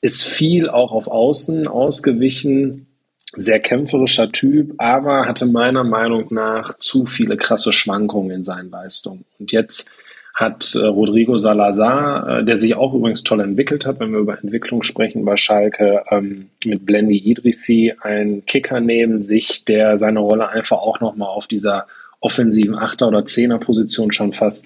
ist 0.00 0.22
viel 0.22 0.68
auch 0.68 0.92
auf 0.92 1.08
Außen 1.08 1.66
ausgewichen, 1.66 2.86
sehr 3.34 3.60
kämpferischer 3.60 4.30
Typ, 4.30 4.74
aber 4.78 5.26
hatte 5.26 5.46
meiner 5.46 5.84
Meinung 5.84 6.26
nach 6.30 6.74
zu 6.74 7.06
viele 7.06 7.36
krasse 7.36 7.72
Schwankungen 7.72 8.30
in 8.30 8.44
seinen 8.44 8.70
Leistungen. 8.70 9.24
Und 9.38 9.52
jetzt 9.52 9.90
hat 10.34 10.74
äh, 10.74 10.86
Rodrigo 10.86 11.36
Salazar, 11.36 12.40
äh, 12.40 12.44
der 12.44 12.56
sich 12.56 12.74
auch 12.74 12.94
übrigens 12.94 13.22
toll 13.22 13.40
entwickelt 13.40 13.86
hat, 13.86 14.00
wenn 14.00 14.12
wir 14.12 14.20
über 14.20 14.38
Entwicklung 14.38 14.82
sprechen 14.82 15.24
bei 15.24 15.36
Schalke, 15.36 16.04
ähm, 16.10 16.48
mit 16.64 16.86
Blendy 16.86 17.18
Idrissi 17.18 17.94
einen 18.00 18.46
Kicker 18.46 18.80
neben 18.80 19.20
sich, 19.20 19.64
der 19.64 19.96
seine 19.98 20.20
Rolle 20.20 20.48
einfach 20.48 20.78
auch 20.78 21.00
nochmal 21.00 21.28
auf 21.28 21.46
dieser 21.46 21.86
offensiven 22.20 22.76
Achter- 22.76 23.08
oder 23.08 23.24
Zehner-Position 23.24 24.12
schon 24.12 24.32
fast 24.32 24.64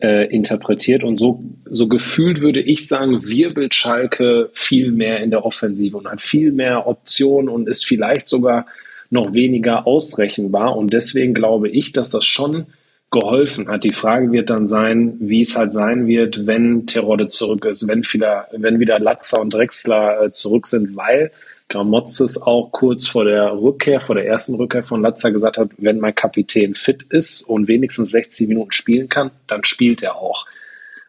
äh, 0.00 0.26
interpretiert. 0.34 1.02
Und 1.02 1.18
so, 1.18 1.42
so 1.64 1.88
gefühlt 1.88 2.40
würde 2.40 2.60
ich 2.60 2.86
sagen, 2.86 3.26
wirbelt 3.26 3.74
Schalke 3.74 4.50
viel 4.52 4.92
mehr 4.92 5.20
in 5.20 5.30
der 5.30 5.44
Offensive 5.44 5.96
und 5.96 6.08
hat 6.08 6.20
viel 6.20 6.52
mehr 6.52 6.86
Optionen 6.86 7.48
und 7.48 7.68
ist 7.68 7.86
vielleicht 7.86 8.28
sogar 8.28 8.66
noch 9.10 9.34
weniger 9.34 9.86
ausrechenbar. 9.86 10.76
Und 10.76 10.92
deswegen 10.92 11.34
glaube 11.34 11.68
ich, 11.68 11.92
dass 11.92 12.10
das 12.10 12.24
schon 12.24 12.66
geholfen 13.10 13.68
hat. 13.68 13.84
Die 13.84 13.92
Frage 13.92 14.32
wird 14.32 14.50
dann 14.50 14.66
sein, 14.66 15.16
wie 15.18 15.40
es 15.40 15.56
halt 15.56 15.72
sein 15.72 16.06
wird, 16.06 16.46
wenn 16.46 16.86
Terodde 16.86 17.28
zurück 17.28 17.64
ist, 17.64 17.88
wenn 17.88 18.04
wieder, 18.04 18.48
wenn 18.52 18.80
wieder 18.80 18.98
Latzer 18.98 19.40
und 19.40 19.54
Drexler 19.54 20.24
äh, 20.24 20.30
zurück 20.30 20.66
sind, 20.66 20.94
weil 20.94 21.32
Gramotzes 21.68 22.40
auch 22.40 22.72
kurz 22.72 23.06
vor 23.06 23.24
der 23.24 23.52
Rückkehr, 23.52 24.00
vor 24.00 24.14
der 24.14 24.26
ersten 24.26 24.54
Rückkehr 24.54 24.82
von 24.82 25.02
Latzer 25.02 25.30
gesagt 25.30 25.58
hat, 25.58 25.70
wenn 25.76 26.00
mein 26.00 26.14
Kapitän 26.14 26.74
fit 26.74 27.02
ist 27.10 27.42
und 27.42 27.68
wenigstens 27.68 28.10
60 28.12 28.48
Minuten 28.48 28.72
spielen 28.72 29.08
kann, 29.08 29.30
dann 29.46 29.64
spielt 29.64 30.02
er 30.02 30.16
auch. 30.16 30.46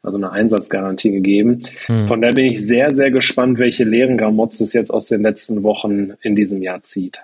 Also 0.03 0.17
eine 0.17 0.31
Einsatzgarantie 0.31 1.11
gegeben. 1.11 1.63
Hm. 1.85 2.07
Von 2.07 2.21
daher 2.21 2.33
bin 2.33 2.45
ich 2.45 2.65
sehr, 2.65 2.93
sehr 2.93 3.11
gespannt, 3.11 3.59
welche 3.59 3.83
Lehren 3.83 4.17
Gramotzes 4.17 4.73
jetzt 4.73 4.91
aus 4.91 5.05
den 5.05 5.21
letzten 5.21 5.63
Wochen 5.63 6.13
in 6.21 6.35
diesem 6.35 6.61
Jahr 6.61 6.83
zieht. 6.83 7.21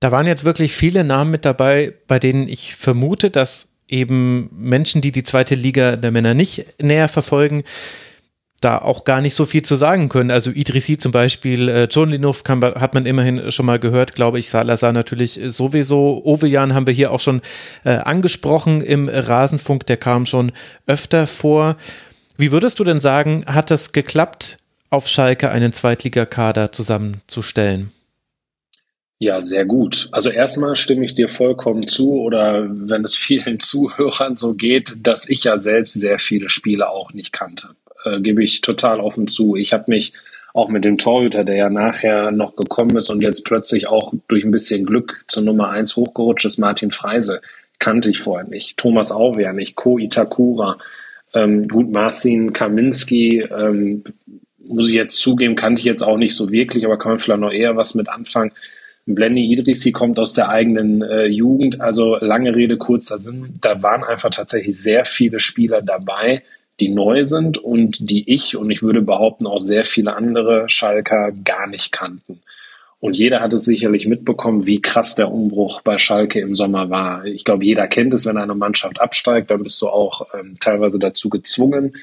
Da 0.00 0.12
waren 0.12 0.26
jetzt 0.26 0.44
wirklich 0.44 0.72
viele 0.72 1.04
Namen 1.04 1.30
mit 1.30 1.44
dabei, 1.44 1.92
bei 2.06 2.18
denen 2.18 2.48
ich 2.48 2.74
vermute, 2.74 3.30
dass 3.30 3.68
eben 3.86 4.48
Menschen, 4.52 5.02
die 5.02 5.12
die 5.12 5.24
zweite 5.24 5.54
Liga 5.54 5.96
der 5.96 6.10
Männer 6.10 6.32
nicht 6.32 6.80
näher 6.80 7.08
verfolgen, 7.08 7.64
da 8.60 8.78
auch 8.78 9.04
gar 9.04 9.20
nicht 9.20 9.34
so 9.34 9.46
viel 9.46 9.62
zu 9.62 9.74
sagen 9.76 10.08
können. 10.08 10.30
Also 10.30 10.50
Idrissi 10.50 10.98
zum 10.98 11.12
Beispiel, 11.12 11.68
äh, 11.68 11.84
John 11.90 12.10
Linov 12.10 12.44
kann, 12.44 12.62
hat 12.62 12.94
man 12.94 13.06
immerhin 13.06 13.50
schon 13.50 13.66
mal 13.66 13.78
gehört, 13.78 14.14
glaube 14.14 14.38
ich. 14.38 14.50
Salazar 14.50 14.92
natürlich 14.92 15.40
sowieso. 15.48 16.22
Ovejan 16.24 16.74
haben 16.74 16.86
wir 16.86 16.94
hier 16.94 17.10
auch 17.10 17.20
schon 17.20 17.40
äh, 17.84 17.90
angesprochen 17.90 18.82
im 18.82 19.08
Rasenfunk, 19.08 19.86
der 19.86 19.96
kam 19.96 20.26
schon 20.26 20.52
öfter 20.86 21.26
vor. 21.26 21.76
Wie 22.36 22.52
würdest 22.52 22.78
du 22.78 22.84
denn 22.84 23.00
sagen, 23.00 23.44
hat 23.46 23.70
das 23.70 23.92
geklappt, 23.92 24.58
auf 24.90 25.08
Schalke 25.08 25.50
einen 25.50 25.72
Zweitligakader 25.72 26.72
zusammenzustellen? 26.72 27.92
Ja, 29.18 29.40
sehr 29.40 29.66
gut. 29.66 30.08
Also 30.12 30.30
erstmal 30.30 30.76
stimme 30.76 31.04
ich 31.04 31.14
dir 31.14 31.28
vollkommen 31.28 31.88
zu 31.88 32.14
oder 32.14 32.66
wenn 32.70 33.04
es 33.04 33.16
vielen 33.16 33.60
Zuhörern 33.60 34.36
so 34.36 34.54
geht, 34.54 34.94
dass 35.02 35.28
ich 35.28 35.44
ja 35.44 35.56
selbst 35.56 35.94
sehr 35.94 36.18
viele 36.18 36.50
Spiele 36.50 36.90
auch 36.90 37.12
nicht 37.12 37.32
kannte 37.32 37.70
äh, 38.04 38.20
gebe 38.20 38.42
ich 38.42 38.60
total 38.60 39.00
offen 39.00 39.26
zu. 39.26 39.56
Ich 39.56 39.72
habe 39.72 39.84
mich 39.88 40.12
auch 40.52 40.68
mit 40.68 40.84
dem 40.84 40.98
Torhüter, 40.98 41.44
der 41.44 41.56
ja 41.56 41.70
nachher 41.70 42.30
noch 42.32 42.56
gekommen 42.56 42.96
ist 42.96 43.10
und 43.10 43.22
jetzt 43.22 43.44
plötzlich 43.44 43.86
auch 43.86 44.12
durch 44.28 44.44
ein 44.44 44.50
bisschen 44.50 44.84
Glück 44.84 45.20
zur 45.28 45.44
Nummer 45.44 45.70
eins 45.70 45.96
hochgerutscht 45.96 46.44
ist, 46.44 46.58
Martin 46.58 46.90
Freise, 46.90 47.40
kannte 47.78 48.10
ich 48.10 48.18
vorher 48.20 48.48
nicht. 48.48 48.76
Thomas 48.76 49.12
Auwehr 49.12 49.52
nicht, 49.52 49.76
Ko 49.76 49.98
Itakura, 49.98 50.78
ähm, 51.34 51.62
gut, 51.62 51.92
Marcin 51.92 52.52
Kaminski, 52.52 53.42
ähm, 53.56 54.02
muss 54.66 54.88
ich 54.88 54.94
jetzt 54.94 55.16
zugeben, 55.16 55.56
kannte 55.56 55.80
ich 55.80 55.84
jetzt 55.84 56.02
auch 56.02 56.16
nicht 56.16 56.34
so 56.34 56.52
wirklich, 56.52 56.84
aber 56.84 56.98
kann 56.98 57.12
man 57.12 57.18
vielleicht 57.18 57.40
noch 57.40 57.52
eher 57.52 57.76
was 57.76 57.94
mit 57.94 58.08
anfangen. 58.08 58.52
Blenny 59.06 59.52
Idrissi 59.52 59.92
kommt 59.92 60.18
aus 60.18 60.34
der 60.34 60.48
eigenen 60.48 61.02
äh, 61.02 61.26
Jugend, 61.26 61.80
also 61.80 62.16
lange 62.20 62.54
Rede, 62.54 62.76
kurzer 62.76 63.18
Sinn. 63.18 63.54
Da 63.60 63.82
waren 63.82 64.04
einfach 64.04 64.30
tatsächlich 64.30 64.78
sehr 64.78 65.04
viele 65.04 65.40
Spieler 65.40 65.82
dabei, 65.82 66.42
die 66.80 66.88
neu 66.88 67.24
sind 67.24 67.58
und 67.58 68.10
die 68.10 68.32
ich 68.32 68.56
und 68.56 68.70
ich 68.70 68.82
würde 68.82 69.02
behaupten 69.02 69.46
auch 69.46 69.60
sehr 69.60 69.84
viele 69.84 70.14
andere 70.14 70.68
Schalker 70.68 71.32
gar 71.44 71.66
nicht 71.66 71.92
kannten. 71.92 72.40
Und 73.00 73.16
jeder 73.16 73.40
hat 73.40 73.54
es 73.54 73.64
sicherlich 73.64 74.06
mitbekommen, 74.06 74.66
wie 74.66 74.82
krass 74.82 75.14
der 75.14 75.32
Umbruch 75.32 75.80
bei 75.80 75.96
Schalke 75.96 76.38
im 76.40 76.54
Sommer 76.54 76.90
war. 76.90 77.24
Ich 77.24 77.44
glaube, 77.44 77.64
jeder 77.64 77.88
kennt 77.88 78.12
es, 78.12 78.26
wenn 78.26 78.36
eine 78.36 78.54
Mannschaft 78.54 79.00
absteigt, 79.00 79.50
dann 79.50 79.62
bist 79.62 79.80
du 79.80 79.88
auch 79.88 80.26
ähm, 80.38 80.56
teilweise 80.60 80.98
dazu 80.98 81.30
gezwungen, 81.30 81.94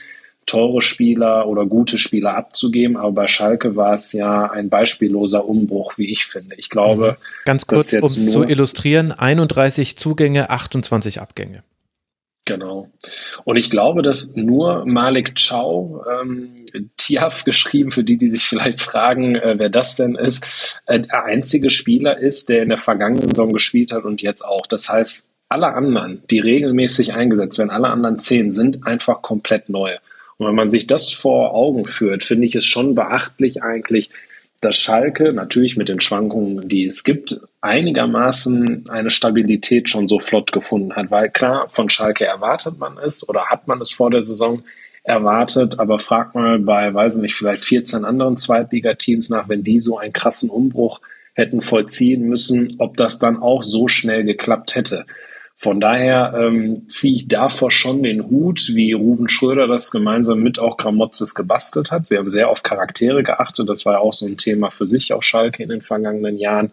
teure 0.47 0.81
Spieler 0.81 1.47
oder 1.47 1.67
gute 1.67 1.99
Spieler 1.99 2.35
abzugeben. 2.35 2.97
Aber 2.97 3.11
bei 3.11 3.27
Schalke 3.27 3.75
war 3.75 3.93
es 3.93 4.11
ja 4.13 4.49
ein 4.49 4.69
beispielloser 4.69 5.45
Umbruch, 5.45 5.99
wie 5.99 6.11
ich 6.11 6.25
finde. 6.25 6.55
Ich 6.55 6.71
glaube. 6.71 7.17
Ganz 7.45 7.67
kurz, 7.67 7.93
um 7.93 8.03
es 8.03 8.31
zu 8.31 8.43
illustrieren: 8.43 9.11
31 9.11 9.97
Zugänge, 9.97 10.49
28 10.49 11.21
Abgänge. 11.21 11.63
Genau. 12.47 12.87
Und 13.43 13.57
ich 13.57 13.69
glaube, 13.69 14.01
dass 14.01 14.35
nur 14.37 14.85
Malik 14.85 15.35
Chow, 15.35 16.01
ähm, 16.21 16.55
Tiaf 16.95 17.43
geschrieben, 17.43 17.91
für 17.91 18.05
die, 18.05 18.17
die 18.17 18.29
sich 18.29 18.45
vielleicht 18.45 18.79
fragen, 18.79 19.35
äh, 19.35 19.55
wer 19.57 19.69
das 19.69 19.97
denn 19.97 20.15
ist, 20.15 20.45
äh, 20.85 21.01
der 21.01 21.25
einzige 21.25 21.69
Spieler 21.69 22.17
ist, 22.17 22.47
der 22.47 22.63
in 22.63 22.69
der 22.69 22.77
vergangenen 22.77 23.27
Saison 23.27 23.51
gespielt 23.51 23.91
hat 23.91 24.05
und 24.05 24.21
jetzt 24.21 24.43
auch. 24.43 24.65
Das 24.65 24.87
heißt, 24.87 25.27
alle 25.49 25.73
anderen, 25.73 26.23
die 26.31 26.39
regelmäßig 26.39 27.13
eingesetzt 27.13 27.59
werden, 27.59 27.69
alle 27.69 27.89
anderen 27.89 28.17
zehn, 28.17 28.53
sind 28.53 28.87
einfach 28.87 29.21
komplett 29.21 29.67
neu. 29.67 29.97
Und 30.37 30.47
wenn 30.47 30.55
man 30.55 30.69
sich 30.69 30.87
das 30.87 31.11
vor 31.11 31.53
Augen 31.53 31.85
führt, 31.85 32.23
finde 32.23 32.47
ich 32.47 32.55
es 32.55 32.65
schon 32.65 32.95
beachtlich 32.95 33.61
eigentlich, 33.61 34.09
dass 34.61 34.75
Schalke 34.75 35.33
natürlich 35.33 35.77
mit 35.77 35.89
den 35.89 36.01
Schwankungen, 36.01 36.67
die 36.67 36.85
es 36.85 37.03
gibt, 37.03 37.39
einigermaßen 37.61 38.89
eine 38.89 39.11
Stabilität 39.11 39.89
schon 39.89 40.07
so 40.07 40.19
flott 40.19 40.51
gefunden 40.51 40.95
hat. 40.95 41.11
Weil 41.11 41.29
klar, 41.29 41.69
von 41.69 41.89
Schalke 41.89 42.25
erwartet 42.25 42.79
man 42.79 42.97
es 42.97 43.27
oder 43.27 43.45
hat 43.45 43.67
man 43.67 43.79
es 43.79 43.91
vor 43.91 44.09
der 44.09 44.21
Saison 44.21 44.63
erwartet, 45.03 45.79
aber 45.79 45.99
frag 45.99 46.35
mal 46.35 46.59
bei, 46.59 46.93
weiß 46.93 47.17
ich 47.17 47.21
nicht, 47.21 47.35
vielleicht 47.35 47.63
14 47.63 48.03
anderen 48.03 48.35
Zweitligateams 48.35 49.29
nach, 49.29 49.47
wenn 49.47 49.63
die 49.63 49.79
so 49.79 49.97
einen 49.97 50.11
krassen 50.11 50.49
Umbruch 50.49 50.99
hätten 51.33 51.61
vollziehen 51.61 52.23
müssen, 52.23 52.75
ob 52.79 52.97
das 52.97 53.19
dann 53.19 53.37
auch 53.37 53.63
so 53.63 53.87
schnell 53.87 54.23
geklappt 54.23 54.75
hätte. 54.75 55.05
Von 55.59 55.79
daher 55.79 56.35
ähm, 56.39 56.87
ziehe 56.87 57.15
ich 57.15 57.27
davor 57.27 57.71
schon 57.71 58.03
den 58.03 58.29
Hut, 58.29 58.71
wie 58.75 58.93
Ruven 58.93 59.27
Schröder 59.27 59.67
das 59.67 59.89
gemeinsam 59.89 60.39
mit 60.39 60.59
auch 60.59 60.77
Gramotzes 60.77 61.33
gebastelt 61.33 61.91
hat. 61.91 62.07
Sie 62.07 62.15
haben 62.15 62.29
sehr 62.29 62.49
auf 62.49 62.61
Charaktere 62.61 63.23
geachtet. 63.23 63.67
Das 63.67 63.83
war 63.83 63.93
ja 63.93 63.99
auch 63.99 64.13
so 64.13 64.27
ein 64.27 64.37
Thema 64.37 64.69
für 64.69 64.85
sich 64.85 65.13
auf 65.13 65.23
Schalke 65.23 65.63
in 65.63 65.69
den 65.69 65.81
vergangenen 65.81 66.37
Jahren. 66.37 66.71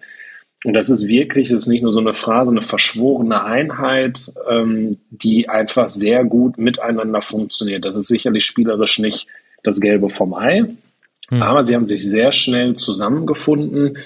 Und 0.65 0.75
das 0.75 0.91
ist 0.91 1.09
wirklich, 1.09 1.49
das 1.49 1.61
ist 1.61 1.67
nicht 1.67 1.83
nur 1.83 1.93
so 1.93 2.01
eine 2.01 2.13
Phrase, 2.13 2.51
eine 2.51 2.61
verschworene 2.61 3.43
Einheit, 3.43 4.33
ähm, 4.51 4.99
die 5.11 5.49
einfach 5.49 5.89
sehr 5.89 6.25
gut 6.25 6.59
miteinander 6.59 7.23
funktioniert. 7.23 7.87
Das 7.87 7.97
ist 7.97 8.09
sicherlich 8.09 8.45
spielerisch 8.45 8.99
nicht 8.99 9.29
das 9.63 9.81
Gelbe 9.81 10.11
vom 10.11 10.35
Ei, 10.35 10.65
hm. 11.29 11.43
aber 11.43 11.65
sie 11.65 11.75
haben 11.75 11.87
sich 11.87 12.03
sehr 12.03 12.33
schnell 12.33 12.75
zusammengefunden 12.75 13.97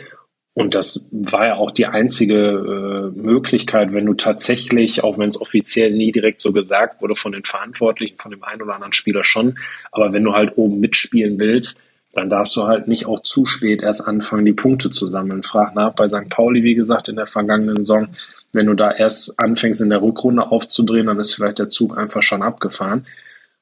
Und 0.59 0.75
das 0.75 1.07
war 1.13 1.47
ja 1.47 1.55
auch 1.55 1.71
die 1.71 1.87
einzige 1.87 3.13
äh, 3.15 3.17
Möglichkeit, 3.17 3.93
wenn 3.93 4.07
du 4.07 4.15
tatsächlich, 4.15 5.05
auch 5.05 5.17
wenn 5.17 5.29
es 5.29 5.41
offiziell 5.41 5.93
nie 5.93 6.11
direkt 6.11 6.41
so 6.41 6.53
gesagt 6.53 7.01
wurde 7.01 7.15
von 7.15 7.31
den 7.31 7.45
Verantwortlichen, 7.45 8.19
von 8.19 8.33
dem 8.33 8.43
einen 8.43 8.63
oder 8.63 8.75
anderen 8.75 8.93
Spieler 8.93 9.23
schon, 9.23 9.57
aber 9.93 10.13
wenn 10.13 10.25
du 10.25 10.33
halt 10.33 10.59
oben 10.59 10.81
mitspielen 10.81 11.39
willst, 11.39 11.79
dann 12.13 12.29
darfst 12.29 12.57
du 12.57 12.67
halt 12.67 12.89
nicht 12.89 13.07
auch 13.07 13.21
zu 13.21 13.45
spät 13.45 13.85
erst 13.85 14.05
anfangen, 14.05 14.45
die 14.45 14.53
Punkte 14.53 14.91
zu 14.91 15.09
sammeln. 15.09 15.45
Frag 15.45 15.77
nach 15.77 15.93
bei 15.93 16.09
St. 16.09 16.29
Pauli, 16.29 16.65
wie 16.65 16.75
gesagt, 16.75 17.09
in 17.09 17.15
der 17.15 17.27
vergangenen 17.27 17.77
Saison. 17.77 18.09
Wenn 18.53 18.67
du 18.67 18.75
da 18.75 18.91
erst 18.91 19.39
anfängst, 19.39 19.81
in 19.81 19.91
der 19.91 20.03
Rückrunde 20.03 20.51
aufzudrehen, 20.51 21.07
dann 21.07 21.21
ist 21.21 21.35
vielleicht 21.35 21.61
der 21.61 21.69
Zug 21.69 21.97
einfach 21.97 22.23
schon 22.23 22.43
abgefahren. 22.43 23.07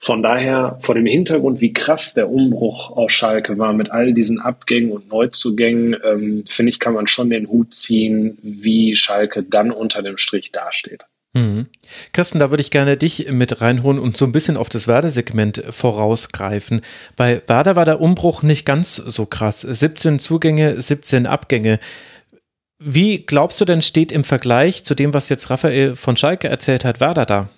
Von 0.06 0.22
daher, 0.22 0.78
vor 0.78 0.94
dem 0.94 1.04
Hintergrund, 1.04 1.60
wie 1.60 1.72
krass 1.72 2.14
der 2.14 2.30
Umbruch 2.30 2.96
aus 2.96 3.10
Schalke 3.10 3.58
war 3.58 3.72
mit 3.72 3.90
all 3.90 4.14
diesen 4.14 4.40
Abgängen 4.40 4.92
und 4.92 5.08
Neuzugängen, 5.08 5.96
ähm, 6.04 6.44
finde 6.46 6.70
ich, 6.70 6.78
kann 6.78 6.94
man 6.94 7.08
schon 7.08 7.28
den 7.28 7.48
Hut 7.48 7.74
ziehen, 7.74 8.38
wie 8.40 8.94
Schalke 8.94 9.42
dann 9.42 9.72
unter 9.72 10.04
dem 10.04 10.16
Strich 10.16 10.52
dasteht. 10.52 11.06
Mhm. 11.34 11.66
Kirsten, 12.12 12.38
da 12.38 12.50
würde 12.50 12.60
ich 12.60 12.70
gerne 12.70 12.96
dich 12.96 13.32
mit 13.32 13.60
reinholen 13.60 13.98
und 13.98 14.16
so 14.16 14.26
ein 14.26 14.30
bisschen 14.30 14.56
auf 14.56 14.68
das 14.68 14.86
Werder-Segment 14.86 15.64
vorausgreifen. 15.70 16.82
Bei 17.16 17.42
Werder 17.48 17.74
war 17.74 17.84
der 17.84 18.00
Umbruch 18.00 18.44
nicht 18.44 18.64
ganz 18.64 18.94
so 18.94 19.26
krass. 19.26 19.62
17 19.62 20.20
Zugänge, 20.20 20.80
17 20.80 21.26
Abgänge. 21.26 21.80
Wie 22.78 23.26
glaubst 23.26 23.60
du 23.60 23.64
denn, 23.64 23.82
steht 23.82 24.12
im 24.12 24.22
Vergleich 24.22 24.84
zu 24.84 24.94
dem, 24.94 25.12
was 25.12 25.28
jetzt 25.30 25.50
Raphael 25.50 25.96
von 25.96 26.16
Schalke 26.16 26.46
erzählt 26.46 26.84
hat, 26.84 27.00
Werder 27.00 27.26
da? 27.26 27.48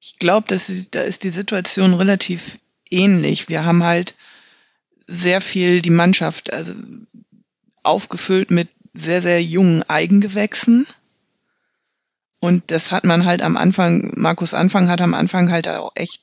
Ich 0.00 0.18
glaube, 0.18 0.46
da 0.48 1.02
ist 1.02 1.24
die 1.24 1.30
Situation 1.30 1.92
relativ 1.92 2.58
ähnlich. 2.88 3.48
Wir 3.48 3.64
haben 3.64 3.84
halt 3.84 4.14
sehr 5.06 5.40
viel 5.40 5.82
die 5.82 5.90
Mannschaft 5.90 6.52
also 6.52 6.74
aufgefüllt 7.82 8.50
mit 8.50 8.68
sehr, 8.94 9.20
sehr 9.20 9.42
jungen 9.42 9.82
Eigengewächsen. 9.88 10.86
Und 12.38 12.70
das 12.70 12.92
hat 12.92 13.04
man 13.04 13.26
halt 13.26 13.42
am 13.42 13.58
Anfang, 13.58 14.12
Markus 14.16 14.54
Anfang 14.54 14.88
hat 14.88 15.02
am 15.02 15.12
Anfang 15.12 15.50
halt 15.50 15.68
auch 15.68 15.92
echt 15.94 16.22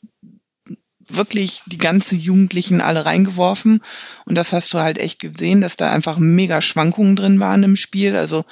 wirklich 1.07 1.61
die 1.67 1.78
ganzen 1.78 2.19
Jugendlichen 2.19 2.82
alle 2.82 3.05
reingeworfen. 3.05 3.82
Und 4.25 4.36
das 4.36 4.53
hast 4.53 4.73
du 4.73 4.80
halt 4.80 4.97
echt 4.97 5.19
gesehen, 5.19 5.61
dass 5.61 5.78
da 5.78 5.91
einfach 5.91 6.17
mega 6.17 6.61
Schwankungen 6.61 7.15
drin 7.15 7.39
waren 7.39 7.63
im 7.63 7.75
Spiel. 7.75 8.17
Also 8.17 8.43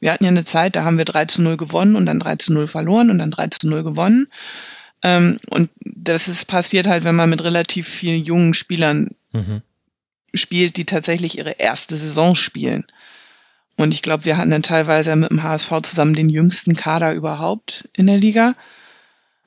wir 0.00 0.12
hatten 0.12 0.24
ja 0.24 0.30
eine 0.30 0.44
Zeit, 0.44 0.74
da 0.74 0.82
haben 0.82 0.98
wir 0.98 1.04
3 1.04 1.26
zu 1.26 1.42
0 1.42 1.56
gewonnen 1.56 1.94
und 1.94 2.06
dann 2.06 2.18
3 2.18 2.36
zu 2.36 2.52
0 2.52 2.66
verloren 2.66 3.08
und 3.08 3.18
dann 3.18 3.30
3 3.30 3.46
zu 3.46 3.68
0 3.68 3.84
gewonnen. 3.84 4.26
Ähm, 5.02 5.38
und 5.50 5.70
das 5.80 6.28
ist 6.28 6.46
passiert 6.46 6.86
halt, 6.86 7.04
wenn 7.04 7.16
man 7.16 7.30
mit 7.30 7.42
relativ 7.42 7.88
vielen 7.88 8.24
jungen 8.24 8.54
Spielern 8.54 9.10
mhm. 9.32 9.62
spielt, 10.34 10.76
die 10.76 10.84
tatsächlich 10.84 11.38
ihre 11.38 11.52
erste 11.52 11.96
Saison 11.96 12.34
spielen. 12.34 12.84
Und 13.76 13.94
ich 13.94 14.02
glaube, 14.02 14.24
wir 14.24 14.36
hatten 14.36 14.50
dann 14.50 14.62
teilweise 14.62 15.14
mit 15.16 15.30
dem 15.30 15.42
HSV 15.42 15.70
zusammen 15.82 16.14
den 16.14 16.28
jüngsten 16.28 16.76
Kader 16.76 17.14
überhaupt 17.14 17.88
in 17.94 18.06
der 18.06 18.18
Liga. 18.18 18.54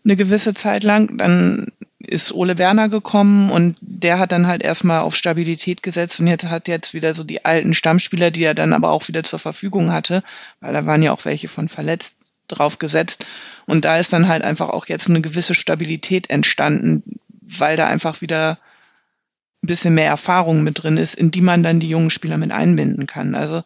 Eine 0.03 0.15
gewisse 0.15 0.53
Zeit 0.53 0.83
lang. 0.83 1.17
Dann 1.17 1.71
ist 1.99 2.33
Ole 2.33 2.57
Werner 2.57 2.89
gekommen 2.89 3.49
und 3.49 3.77
der 3.81 4.19
hat 4.19 4.31
dann 4.31 4.47
halt 4.47 4.61
erstmal 4.61 5.01
auf 5.01 5.15
Stabilität 5.15 5.81
gesetzt 5.81 6.19
und 6.19 6.27
jetzt 6.27 6.45
hat 6.49 6.67
jetzt 6.67 6.93
wieder 6.93 7.13
so 7.13 7.23
die 7.23 7.45
alten 7.45 7.73
Stammspieler, 7.73 8.31
die 8.31 8.43
er 8.43 8.53
dann 8.53 8.73
aber 8.73 8.91
auch 8.91 9.07
wieder 9.07 9.23
zur 9.23 9.39
Verfügung 9.39 9.91
hatte, 9.91 10.21
weil 10.59 10.73
da 10.73 10.85
waren 10.85 11.01
ja 11.01 11.11
auch 11.11 11.25
welche 11.25 11.47
von 11.47 11.67
verletzt 11.67 12.15
drauf 12.47 12.79
gesetzt. 12.79 13.25
Und 13.65 13.85
da 13.85 13.97
ist 13.97 14.13
dann 14.13 14.27
halt 14.27 14.43
einfach 14.43 14.69
auch 14.69 14.87
jetzt 14.87 15.09
eine 15.09 15.21
gewisse 15.21 15.53
Stabilität 15.53 16.29
entstanden, 16.29 17.19
weil 17.41 17.77
da 17.77 17.87
einfach 17.87 18.21
wieder 18.21 18.57
ein 19.63 19.67
bisschen 19.67 19.93
mehr 19.93 20.07
Erfahrung 20.07 20.63
mit 20.63 20.83
drin 20.83 20.97
ist, 20.97 21.15
in 21.15 21.31
die 21.31 21.41
man 21.41 21.63
dann 21.63 21.79
die 21.79 21.89
jungen 21.89 22.11
Spieler 22.11 22.37
mit 22.37 22.51
einbinden 22.51 23.07
kann. 23.07 23.35
Also 23.35 23.63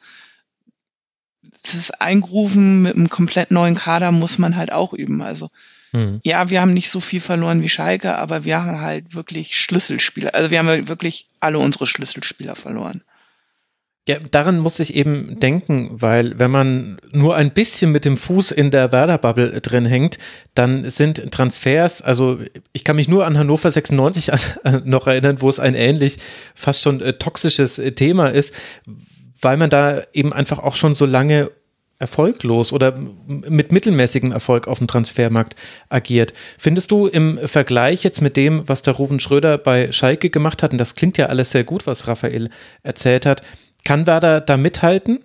das 1.62 1.92
Eingrooven 1.92 2.82
mit 2.82 2.96
einem 2.96 3.10
komplett 3.10 3.52
neuen 3.52 3.76
Kader 3.76 4.12
muss 4.12 4.38
man 4.38 4.56
halt 4.56 4.72
auch 4.72 4.94
üben. 4.94 5.22
Also 5.22 5.50
mhm. 5.92 6.22
ja, 6.24 6.50
wir 6.50 6.62
haben 6.62 6.74
nicht 6.74 6.90
so 6.90 7.00
viel 7.00 7.20
verloren 7.20 7.62
wie 7.62 7.70
Schalke, 7.70 8.18
aber 8.18 8.46
wir 8.46 8.64
haben 8.64 8.82
halt 8.82 9.14
wirklich 9.14 9.60
Schlüsselspieler. 9.60 10.34
Also 10.34 10.52
wir 10.52 10.60
haben 10.60 10.88
wirklich 10.88 11.28
alle 11.40 11.60
unsere 11.60 11.88
Schlüsselspieler 11.88 12.56
verloren. 12.56 13.04
Ja, 14.08 14.18
daran 14.32 14.58
muss 14.58 14.80
ich 14.80 14.96
eben 14.96 15.40
denken, 15.40 15.90
weil 15.92 16.40
wenn 16.40 16.50
man 16.50 17.00
nur 17.12 17.36
ein 17.36 17.52
bisschen 17.54 17.92
mit 17.92 18.06
dem 18.06 18.16
Fuß 18.16 18.52
in 18.52 18.72
der 18.72 18.92
Werder-Bubble 18.92 19.62
drin 19.62 19.86
hängt, 19.86 20.18
dann 20.56 20.90
sind 20.90 21.32
Transfers, 21.32 22.02
also 22.02 22.40
ich 22.74 22.84
kann 22.84 22.96
mich 22.96 23.08
nur 23.08 23.28
an 23.28 23.38
Hannover 23.38 23.70
96 23.70 24.32
noch 24.86 25.06
erinnern, 25.06 25.42
wo 25.42 25.50
es 25.50 25.60
ein 25.60 25.76
ähnlich, 25.76 26.18
fast 26.56 26.82
schon 26.82 27.02
äh, 27.02 27.14
toxisches 27.14 27.78
äh, 27.78 27.92
Thema 27.92 28.30
ist, 28.30 28.56
weil 29.42 29.58
man 29.58 29.70
da 29.70 30.02
eben 30.14 30.34
einfach 30.34 30.60
auch 30.60 30.76
schon 30.76 30.96
so 30.96 31.06
lange 31.06 31.52
erfolglos 32.00 32.72
oder 32.72 32.98
mit 33.28 33.72
mittelmäßigem 33.72 34.32
Erfolg 34.32 34.68
auf 34.68 34.80
dem 34.80 34.88
Transfermarkt 34.88 35.56
agiert. 35.90 36.34
Findest 36.58 36.92
du 36.92 37.08
im 37.08 37.38
Vergleich 37.46 38.04
jetzt 38.04 38.22
mit 38.22 38.38
dem, 38.38 38.68
was 38.68 38.82
der 38.82 38.94
Ruven 38.94 39.20
Schröder 39.20 39.58
bei 39.58 39.92
Schalke 39.92 40.30
gemacht 40.30 40.64
hat, 40.64 40.72
und 40.72 40.78
das 40.78 40.96
klingt 40.96 41.18
ja 41.18 41.28
alles 41.28 41.52
sehr 41.52 41.66
gut, 41.66 41.86
was 41.86 42.08
Raphael 42.08 42.50
erzählt 42.84 43.26
hat, 43.26 43.44
kann 43.84 44.08
Werder 44.08 44.42
da 44.42 44.58
mithalten? 44.58 45.20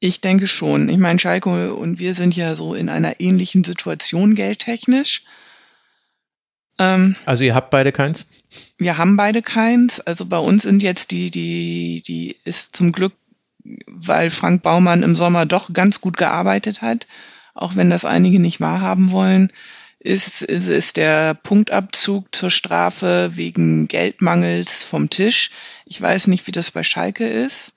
Ich 0.00 0.20
denke 0.20 0.46
schon. 0.46 0.88
Ich 0.88 0.98
meine, 0.98 1.18
Schalke 1.18 1.74
und 1.74 1.98
wir 1.98 2.14
sind 2.14 2.36
ja 2.36 2.54
so 2.54 2.74
in 2.74 2.88
einer 2.88 3.20
ähnlichen 3.20 3.64
Situation 3.64 4.34
geldtechnisch. 4.34 5.24
Ähm, 6.78 7.16
also 7.26 7.42
ihr 7.42 7.54
habt 7.54 7.70
beide 7.70 7.90
keins? 7.90 8.28
Wir 8.78 8.96
haben 8.96 9.16
beide 9.16 9.42
keins. 9.42 10.00
Also 10.00 10.26
bei 10.26 10.38
uns 10.38 10.62
sind 10.62 10.82
jetzt 10.82 11.10
die, 11.10 11.30
die, 11.30 12.02
die 12.06 12.36
ist 12.44 12.76
zum 12.76 12.92
Glück, 12.92 13.12
weil 13.86 14.30
Frank 14.30 14.62
Baumann 14.62 15.02
im 15.02 15.16
Sommer 15.16 15.46
doch 15.46 15.72
ganz 15.72 16.00
gut 16.00 16.16
gearbeitet 16.16 16.80
hat, 16.80 17.08
auch 17.54 17.74
wenn 17.74 17.90
das 17.90 18.04
einige 18.04 18.38
nicht 18.38 18.60
wahrhaben 18.60 19.10
wollen, 19.10 19.52
ist, 20.00 20.42
ist, 20.42 20.68
ist 20.68 20.96
der 20.96 21.34
Punktabzug 21.34 22.34
zur 22.34 22.50
Strafe 22.50 23.30
wegen 23.34 23.88
Geldmangels 23.88 24.84
vom 24.84 25.10
Tisch. 25.10 25.50
Ich 25.84 26.00
weiß 26.00 26.28
nicht, 26.28 26.46
wie 26.46 26.52
das 26.52 26.70
bei 26.70 26.82
Schalke 26.82 27.26
ist. 27.26 27.74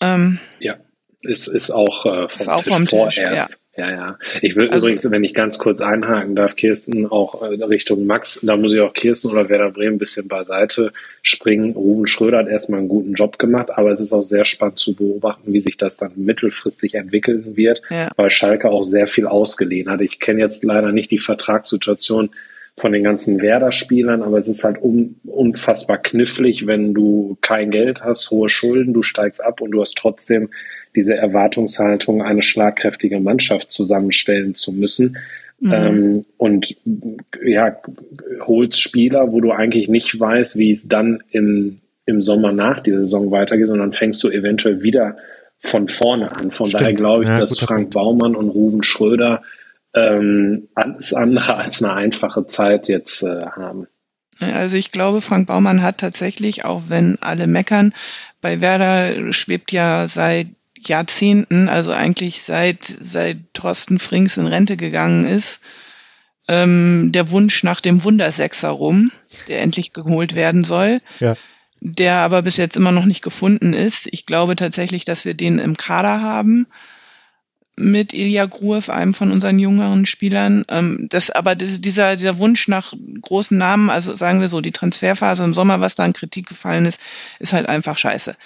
Ähm, 0.00 0.38
ja, 0.58 0.76
ist, 1.22 1.48
ist 1.48 1.70
auch 1.70 2.06
äh, 2.06 2.28
vom 2.28 2.40
ist 2.40 2.48
auch 2.48 2.62
Tisch 2.62 2.74
vom 2.74 2.86
vorerst. 2.86 3.18
Tisch, 3.18 3.26
ja. 3.26 3.46
Ja, 3.76 3.90
ja. 3.90 4.18
Ich 4.42 4.54
will 4.54 4.68
also, 4.68 4.86
übrigens, 4.86 5.10
wenn 5.10 5.24
ich 5.24 5.32
ganz 5.32 5.58
kurz 5.58 5.80
einhaken 5.80 6.36
darf, 6.36 6.56
Kirsten, 6.56 7.06
auch 7.06 7.40
äh, 7.40 7.64
Richtung 7.64 8.04
Max, 8.04 8.40
da 8.42 8.58
muss 8.58 8.74
ich 8.74 8.80
auch 8.80 8.92
Kirsten 8.92 9.30
oder 9.30 9.48
Werder 9.48 9.70
Bremen 9.70 9.94
ein 9.94 9.98
bisschen 9.98 10.28
beiseite 10.28 10.92
springen. 11.22 11.72
Ruben 11.72 12.06
Schröder 12.06 12.38
hat 12.38 12.48
erstmal 12.48 12.80
einen 12.80 12.90
guten 12.90 13.14
Job 13.14 13.38
gemacht, 13.38 13.70
aber 13.70 13.90
es 13.90 13.98
ist 13.98 14.12
auch 14.12 14.24
sehr 14.24 14.44
spannend 14.44 14.78
zu 14.78 14.94
beobachten, 14.94 15.54
wie 15.54 15.62
sich 15.62 15.78
das 15.78 15.96
dann 15.96 16.12
mittelfristig 16.16 16.94
entwickeln 16.94 17.56
wird, 17.56 17.80
ja. 17.88 18.10
weil 18.16 18.28
Schalke 18.28 18.68
auch 18.68 18.82
sehr 18.82 19.06
viel 19.06 19.26
ausgeliehen 19.26 19.88
hat. 19.88 20.02
Ich 20.02 20.20
kenne 20.20 20.40
jetzt 20.40 20.64
leider 20.64 20.92
nicht 20.92 21.10
die 21.10 21.18
Vertragssituation 21.18 22.28
von 22.76 22.92
den 22.92 23.04
ganzen 23.04 23.40
Werder-Spielern, 23.40 24.22
aber 24.22 24.36
es 24.36 24.48
ist 24.48 24.64
halt 24.64 24.82
un 24.82 25.16
unfassbar 25.24 25.98
knifflig, 25.98 26.66
wenn 26.66 26.94
du 26.94 27.38
kein 27.40 27.70
Geld 27.70 28.02
hast, 28.02 28.30
hohe 28.30 28.50
Schulden, 28.50 28.92
du 28.92 29.02
steigst 29.02 29.42
ab 29.42 29.60
und 29.60 29.70
du 29.70 29.80
hast 29.80 29.96
trotzdem 29.96 30.50
diese 30.94 31.14
Erwartungshaltung, 31.14 32.22
eine 32.22 32.42
schlagkräftige 32.42 33.20
Mannschaft 33.20 33.70
zusammenstellen 33.70 34.54
zu 34.54 34.72
müssen. 34.72 35.16
Mhm. 35.60 35.72
Ähm, 35.72 36.24
und 36.38 36.76
ja, 37.44 37.76
holst 38.40 38.80
Spieler, 38.80 39.32
wo 39.32 39.40
du 39.40 39.52
eigentlich 39.52 39.88
nicht 39.88 40.18
weißt, 40.18 40.56
wie 40.58 40.70
es 40.70 40.88
dann 40.88 41.22
im, 41.30 41.76
im 42.04 42.20
Sommer 42.20 42.52
nach 42.52 42.80
dieser 42.80 43.00
Saison 43.00 43.30
weitergeht, 43.30 43.68
sondern 43.68 43.92
fängst 43.92 44.22
du 44.24 44.28
eventuell 44.28 44.82
wieder 44.82 45.16
von 45.60 45.86
vorne 45.86 46.34
an. 46.36 46.50
Von 46.50 46.66
Stimmt. 46.66 46.80
daher 46.80 46.94
glaube 46.94 47.22
ich, 47.22 47.28
ja, 47.28 47.38
dass 47.38 47.58
Frank 47.58 47.90
Punkt. 47.90 47.94
Baumann 47.94 48.34
und 48.34 48.48
Ruben 48.48 48.82
Schröder 48.82 49.42
ähm, 49.94 50.68
alles 50.74 51.14
andere 51.14 51.56
als 51.56 51.82
eine 51.82 51.92
einfache 51.92 52.46
Zeit 52.46 52.88
jetzt 52.88 53.22
äh, 53.22 53.46
haben. 53.46 53.86
Also 54.40 54.76
ich 54.76 54.90
glaube, 54.90 55.20
Frank 55.20 55.46
Baumann 55.46 55.82
hat 55.82 55.98
tatsächlich, 55.98 56.64
auch 56.64 56.82
wenn 56.88 57.18
alle 57.20 57.46
meckern, 57.46 57.94
bei 58.40 58.60
Werder 58.60 59.32
schwebt 59.32 59.70
ja 59.70 60.08
seit 60.08 60.48
Jahrzehnten, 60.88 61.68
also 61.68 61.92
eigentlich 61.92 62.42
seit, 62.42 62.84
seit 62.84 63.38
Thorsten 63.54 63.98
Frings 63.98 64.36
in 64.36 64.46
Rente 64.46 64.76
gegangen 64.76 65.24
ist, 65.24 65.60
ähm, 66.48 67.10
der 67.12 67.30
Wunsch 67.30 67.62
nach 67.62 67.80
dem 67.80 68.04
Wundersechser 68.04 68.70
rum, 68.70 69.10
der 69.48 69.62
endlich 69.62 69.92
geholt 69.92 70.34
werden 70.34 70.64
soll. 70.64 71.00
Ja. 71.20 71.34
Der 71.80 72.16
aber 72.18 72.42
bis 72.42 72.58
jetzt 72.58 72.76
immer 72.76 72.92
noch 72.92 73.06
nicht 73.06 73.22
gefunden 73.22 73.72
ist. 73.72 74.08
Ich 74.12 74.24
glaube 74.26 74.54
tatsächlich, 74.54 75.04
dass 75.04 75.24
wir 75.24 75.34
den 75.34 75.58
im 75.58 75.76
Kader 75.76 76.20
haben 76.20 76.66
mit 77.76 78.12
Ilya 78.12 78.46
Gruev, 78.46 78.90
einem 78.90 79.14
von 79.14 79.32
unseren 79.32 79.58
jüngeren 79.58 80.06
Spielern. 80.06 80.64
Ähm, 80.68 81.06
das, 81.10 81.30
aber 81.30 81.54
das, 81.56 81.80
dieser, 81.80 82.16
dieser 82.16 82.38
Wunsch 82.38 82.68
nach 82.68 82.92
großen 83.20 83.56
Namen, 83.56 83.90
also 83.90 84.14
sagen 84.14 84.40
wir 84.40 84.48
so, 84.48 84.60
die 84.60 84.72
Transferphase 84.72 85.42
im 85.42 85.54
Sommer, 85.54 85.80
was 85.80 85.94
da 85.94 86.04
an 86.04 86.12
Kritik 86.12 86.46
gefallen 86.46 86.84
ist, 86.84 87.00
ist 87.38 87.52
halt 87.52 87.68
einfach 87.68 87.98
scheiße. 87.98 88.36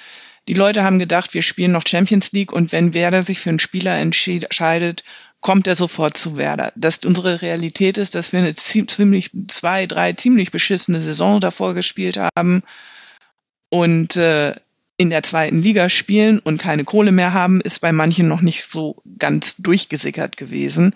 Die 0.48 0.54
Leute 0.54 0.84
haben 0.84 0.98
gedacht, 0.98 1.34
wir 1.34 1.42
spielen 1.42 1.72
noch 1.72 1.86
Champions 1.86 2.32
League 2.32 2.52
und 2.52 2.72
wenn 2.72 2.94
Werder 2.94 3.22
sich 3.22 3.40
für 3.40 3.50
einen 3.50 3.58
Spieler 3.58 3.96
entscheidet, 3.96 5.02
kommt 5.40 5.66
er 5.66 5.74
sofort 5.74 6.16
zu 6.16 6.36
Werder. 6.36 6.72
Dass 6.76 6.98
unsere 7.04 7.42
Realität 7.42 7.98
ist, 7.98 8.14
dass 8.14 8.32
wir 8.32 8.40
eine 8.40 8.54
ziemlich, 8.54 9.30
zwei, 9.48 9.86
drei 9.86 10.12
ziemlich 10.12 10.50
beschissene 10.50 11.00
Saison 11.00 11.40
davor 11.40 11.74
gespielt 11.74 12.18
haben 12.36 12.62
und 13.70 14.16
äh, 14.16 14.54
in 14.96 15.10
der 15.10 15.22
zweiten 15.22 15.60
Liga 15.60 15.88
spielen 15.88 16.38
und 16.38 16.60
keine 16.60 16.84
Kohle 16.84 17.12
mehr 17.12 17.32
haben, 17.32 17.60
ist 17.60 17.80
bei 17.80 17.92
manchen 17.92 18.28
noch 18.28 18.40
nicht 18.40 18.66
so 18.66 19.02
ganz 19.18 19.56
durchgesickert 19.56 20.36
gewesen. 20.36 20.94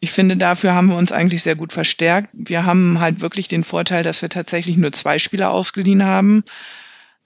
Ich 0.00 0.12
finde, 0.12 0.36
dafür 0.36 0.74
haben 0.74 0.88
wir 0.88 0.96
uns 0.96 1.12
eigentlich 1.12 1.42
sehr 1.42 1.54
gut 1.54 1.72
verstärkt. 1.72 2.28
Wir 2.32 2.66
haben 2.66 3.00
halt 3.00 3.20
wirklich 3.20 3.48
den 3.48 3.64
Vorteil, 3.64 4.02
dass 4.02 4.22
wir 4.22 4.28
tatsächlich 4.28 4.76
nur 4.76 4.92
zwei 4.92 5.18
Spieler 5.18 5.50
ausgeliehen 5.50 6.04
haben. 6.04 6.44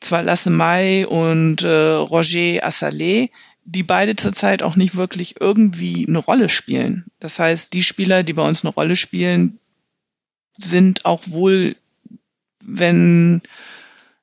Zwar 0.01 0.23
Lasse 0.23 0.51
Mai 0.51 1.07
und 1.07 1.63
äh, 1.63 1.93
Roger 1.93 2.65
Assalé, 2.67 3.31
die 3.65 3.83
beide 3.83 4.15
zurzeit 4.15 4.63
auch 4.63 4.77
nicht 4.77 4.97
wirklich 4.97 5.41
irgendwie 5.41 6.07
eine 6.07 6.19
Rolle 6.19 6.49
spielen. 6.49 7.07
Das 7.19 7.39
heißt, 7.39 7.73
die 7.73 7.83
Spieler, 7.83 8.23
die 8.23 8.33
bei 8.33 8.47
uns 8.47 8.65
eine 8.65 8.73
Rolle 8.73 8.95
spielen, 8.95 9.59
sind 10.57 11.05
auch 11.05 11.23
wohl, 11.27 11.77
wenn 12.63 13.43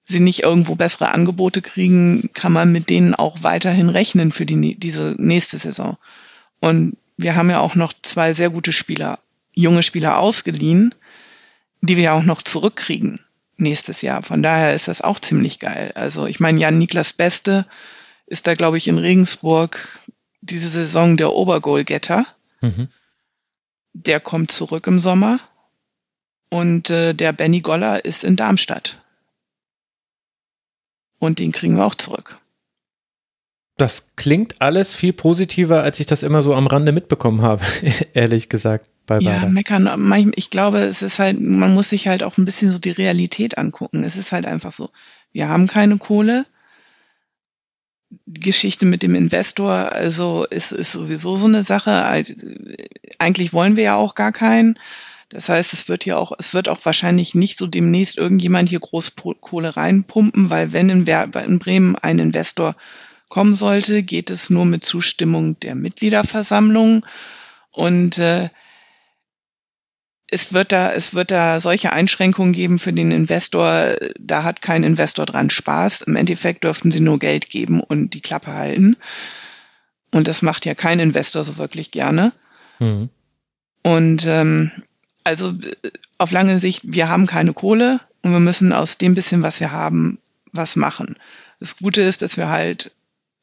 sie 0.05 0.19
nicht 0.19 0.43
irgendwo 0.43 0.75
bessere 0.75 1.09
Angebote 1.09 1.61
kriegen, 1.61 2.29
kann 2.33 2.53
man 2.53 2.71
mit 2.71 2.89
denen 2.89 3.15
auch 3.15 3.43
weiterhin 3.43 3.89
rechnen 3.89 4.31
für 4.31 4.45
die, 4.45 4.75
diese 4.75 5.15
nächste 5.17 5.57
Saison. 5.57 5.97
Und 6.59 6.97
wir 7.17 7.35
haben 7.35 7.49
ja 7.49 7.59
auch 7.59 7.75
noch 7.75 7.93
zwei 8.01 8.33
sehr 8.33 8.49
gute 8.49 8.71
Spieler, 8.71 9.19
junge 9.55 9.83
Spieler 9.83 10.19
ausgeliehen, 10.19 10.95
die 11.81 11.97
wir 11.97 12.03
ja 12.03 12.13
auch 12.13 12.23
noch 12.23 12.41
zurückkriegen 12.41 13.19
nächstes 13.57 14.01
Jahr. 14.01 14.23
Von 14.23 14.43
daher 14.43 14.73
ist 14.73 14.87
das 14.87 15.01
auch 15.01 15.19
ziemlich 15.19 15.59
geil. 15.59 15.91
Also 15.95 16.25
ich 16.25 16.39
meine, 16.39 16.59
Jan 16.59 16.77
Niklas 16.77 17.13
Beste, 17.13 17.65
ist 18.25 18.47
da, 18.47 18.53
glaube 18.53 18.77
ich, 18.77 18.87
in 18.87 18.97
Regensburg 18.97 20.01
diese 20.41 20.67
Saison 20.67 21.17
der 21.17 21.33
Obergoalgetter. 21.33 22.25
Mhm. 22.61 22.87
Der 23.93 24.19
kommt 24.19 24.51
zurück 24.51 24.87
im 24.87 24.99
Sommer. 24.99 25.39
Und 26.49 26.89
äh, 26.89 27.13
der 27.13 27.33
Benny 27.33 27.61
Goller 27.61 28.05
ist 28.05 28.23
in 28.23 28.35
Darmstadt. 28.35 29.01
Und 31.19 31.39
den 31.39 31.51
kriegen 31.51 31.77
wir 31.77 31.85
auch 31.85 31.95
zurück. 31.95 32.39
Das 33.77 34.15
klingt 34.15 34.61
alles 34.61 34.93
viel 34.93 35.13
positiver, 35.13 35.81
als 35.81 35.99
ich 35.99 36.05
das 36.05 36.21
immer 36.21 36.43
so 36.43 36.53
am 36.53 36.67
Rande 36.67 36.91
mitbekommen 36.91 37.41
habe, 37.41 37.63
ehrlich 38.13 38.49
gesagt. 38.49 38.89
Bei 39.05 39.19
ja, 39.19 39.45
meckern. 39.47 40.31
Ich 40.35 40.49
glaube, 40.49 40.79
es 40.79 41.01
ist 41.01 41.19
halt, 41.19 41.39
man 41.39 41.73
muss 41.73 41.89
sich 41.89 42.07
halt 42.07 42.23
auch 42.23 42.37
ein 42.37 42.45
bisschen 42.45 42.71
so 42.71 42.79
die 42.79 42.91
Realität 42.91 43.57
angucken. 43.57 44.03
Es 44.03 44.15
ist 44.15 44.31
halt 44.31 44.45
einfach 44.45 44.71
so. 44.71 44.89
Wir 45.31 45.49
haben 45.49 45.67
keine 45.67 45.97
Kohle. 45.97 46.45
Geschichte 48.27 48.85
mit 48.85 49.01
dem 49.01 49.15
Investor, 49.15 49.91
also 49.91 50.45
ist, 50.45 50.71
ist 50.71 50.91
sowieso 50.91 51.35
so 51.35 51.47
eine 51.47 51.63
Sache. 51.63 51.91
Also, 51.91 52.47
eigentlich 53.17 53.53
wollen 53.53 53.75
wir 53.75 53.83
ja 53.83 53.95
auch 53.95 54.13
gar 54.15 54.31
keinen. 54.31 54.77
Das 55.29 55.49
heißt, 55.49 55.73
es 55.73 55.89
wird 55.89 56.05
ja 56.05 56.17
auch, 56.17 56.31
es 56.37 56.53
wird 56.53 56.69
auch 56.69 56.79
wahrscheinlich 56.83 57.33
nicht 57.33 57.57
so 57.57 57.65
demnächst 57.65 58.17
irgendjemand 58.17 58.69
hier 58.69 58.79
groß 58.79 59.13
Kohle 59.41 59.75
reinpumpen, 59.75 60.51
weil 60.51 60.73
wenn 60.73 60.89
in, 60.89 61.07
in 61.07 61.59
Bremen 61.59 61.95
ein 61.95 62.19
Investor 62.19 62.75
kommen 63.29 63.55
sollte, 63.55 64.03
geht 64.03 64.29
es 64.29 64.51
nur 64.51 64.65
mit 64.65 64.83
Zustimmung 64.83 65.59
der 65.59 65.73
Mitgliederversammlung. 65.73 67.03
Und 67.71 68.19
äh, 68.19 68.49
es 70.33 70.51
wird 70.51 70.71
da, 70.71 70.91
es 70.91 71.13
wird 71.13 71.29
da 71.29 71.59
solche 71.59 71.93
Einschränkungen 71.93 72.53
geben 72.53 72.79
für 72.79 72.91
den 72.91 73.11
Investor. 73.11 73.95
Da 74.19 74.43
hat 74.43 74.63
kein 74.63 74.83
Investor 74.83 75.27
dran 75.27 75.51
Spaß. 75.51 76.01
Im 76.01 76.15
Endeffekt 76.15 76.63
dürften 76.63 76.89
sie 76.89 77.01
nur 77.01 77.19
Geld 77.19 77.51
geben 77.51 77.81
und 77.81 78.15
die 78.15 78.21
Klappe 78.21 78.51
halten. 78.51 78.97
Und 80.11 80.27
das 80.27 80.41
macht 80.41 80.65
ja 80.65 80.73
kein 80.73 80.99
Investor 80.99 81.43
so 81.43 81.57
wirklich 81.57 81.91
gerne. 81.91 82.33
Mhm. 82.79 83.09
Und 83.83 84.25
ähm, 84.25 84.71
also 85.23 85.53
auf 86.17 86.31
lange 86.31 86.57
Sicht, 86.57 86.81
wir 86.83 87.09
haben 87.09 87.27
keine 87.27 87.53
Kohle 87.53 87.99
und 88.23 88.31
wir 88.31 88.39
müssen 88.39 88.73
aus 88.73 88.97
dem 88.97 89.13
bisschen, 89.13 89.43
was 89.43 89.59
wir 89.59 89.71
haben, 89.71 90.17
was 90.51 90.75
machen. 90.75 91.15
Das 91.59 91.77
Gute 91.77 92.01
ist, 92.01 92.23
dass 92.23 92.37
wir 92.37 92.49
halt 92.49 92.91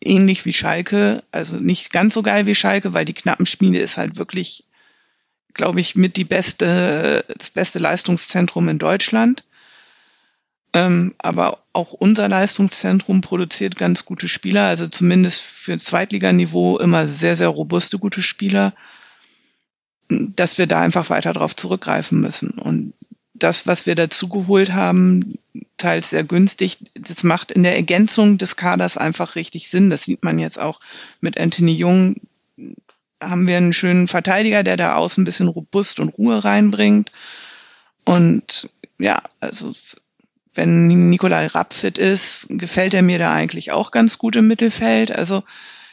ähnlich 0.03 0.45
wie 0.45 0.53
Schalke, 0.53 1.23
also 1.31 1.59
nicht 1.59 1.93
ganz 1.93 2.15
so 2.15 2.23
geil 2.23 2.47
wie 2.47 2.55
Schalke, 2.57 2.95
weil 2.95 3.05
die 3.05 3.15
knappen 3.15 3.47
Spiele 3.47 3.79
ist 3.79 3.97
halt 3.97 4.17
wirklich 4.17 4.65
glaube 5.55 5.81
ich, 5.81 5.97
mit 5.97 6.17
die 6.17 6.25
beste, 6.25 7.25
das 7.37 7.51
beste 7.51 7.79
Leistungszentrum 7.79 8.69
in 8.69 8.79
Deutschland. 8.79 9.45
Ähm, 10.73 11.15
aber 11.19 11.59
auch 11.73 11.93
unser 11.93 12.29
Leistungszentrum 12.29 13.23
produziert 13.23 13.77
ganz 13.77 14.05
gute 14.05 14.29
Spieler, 14.29 14.67
also 14.67 14.87
zumindest 14.87 15.43
für 15.43 15.77
Zweitliganiveau 15.77 16.79
immer 16.79 17.09
sehr, 17.09 17.35
sehr 17.35 17.49
robuste, 17.49 17.99
gute 17.99 18.23
Spieler, 18.23 18.73
dass 20.09 20.59
wir 20.59 20.69
da 20.69 20.81
einfach 20.81 21.11
weiter 21.11 21.33
drauf 21.33 21.57
zurückgreifen 21.57 22.21
müssen. 22.21 22.51
Und 22.51 22.93
das, 23.35 23.67
was 23.67 23.87
wir 23.87 23.95
dazu 23.95 24.29
geholt 24.29 24.73
haben, 24.73 25.35
teils 25.77 26.11
sehr 26.11 26.25
günstig, 26.25 26.79
das 26.95 27.25
macht 27.25 27.51
in 27.51 27.63
der 27.63 27.77
Ergänzung 27.77 28.39
des 28.39 28.55
Kaders 28.57 28.97
einfach 28.97 29.35
richtig 29.35 29.69
Sinn. 29.71 29.91
Das 29.91 30.05
sieht 30.05 30.23
man 30.23 30.39
jetzt 30.39 30.59
auch 30.59 30.81
mit 31.21 31.39
Anthony 31.39 31.73
Jung, 31.73 32.17
haben 33.21 33.47
wir 33.47 33.57
einen 33.57 33.73
schönen 33.73 34.09
Verteidiger, 34.09 34.63
der 34.63 34.77
da 34.77 34.95
außen 34.97 35.23
ein 35.23 35.25
bisschen 35.25 35.49
robust 35.49 36.01
und 36.01 36.17
Ruhe 36.17 36.43
reinbringt. 36.45 37.13
Und 38.05 38.71
ja, 38.99 39.23
also 39.41 39.73
wenn 40.55 41.09
Nikolai 41.11 41.47
Rapp 41.47 41.75
fit 41.75 41.99
ist, 41.99 42.47
gefällt 42.51 42.95
er 42.95 43.03
mir 43.03 43.19
da 43.19 43.33
eigentlich 43.33 43.73
auch 43.73 43.91
ganz 43.91 44.19
gut 44.19 44.37
im 44.37 44.47
Mittelfeld. 44.47 45.13
Also 45.13 45.43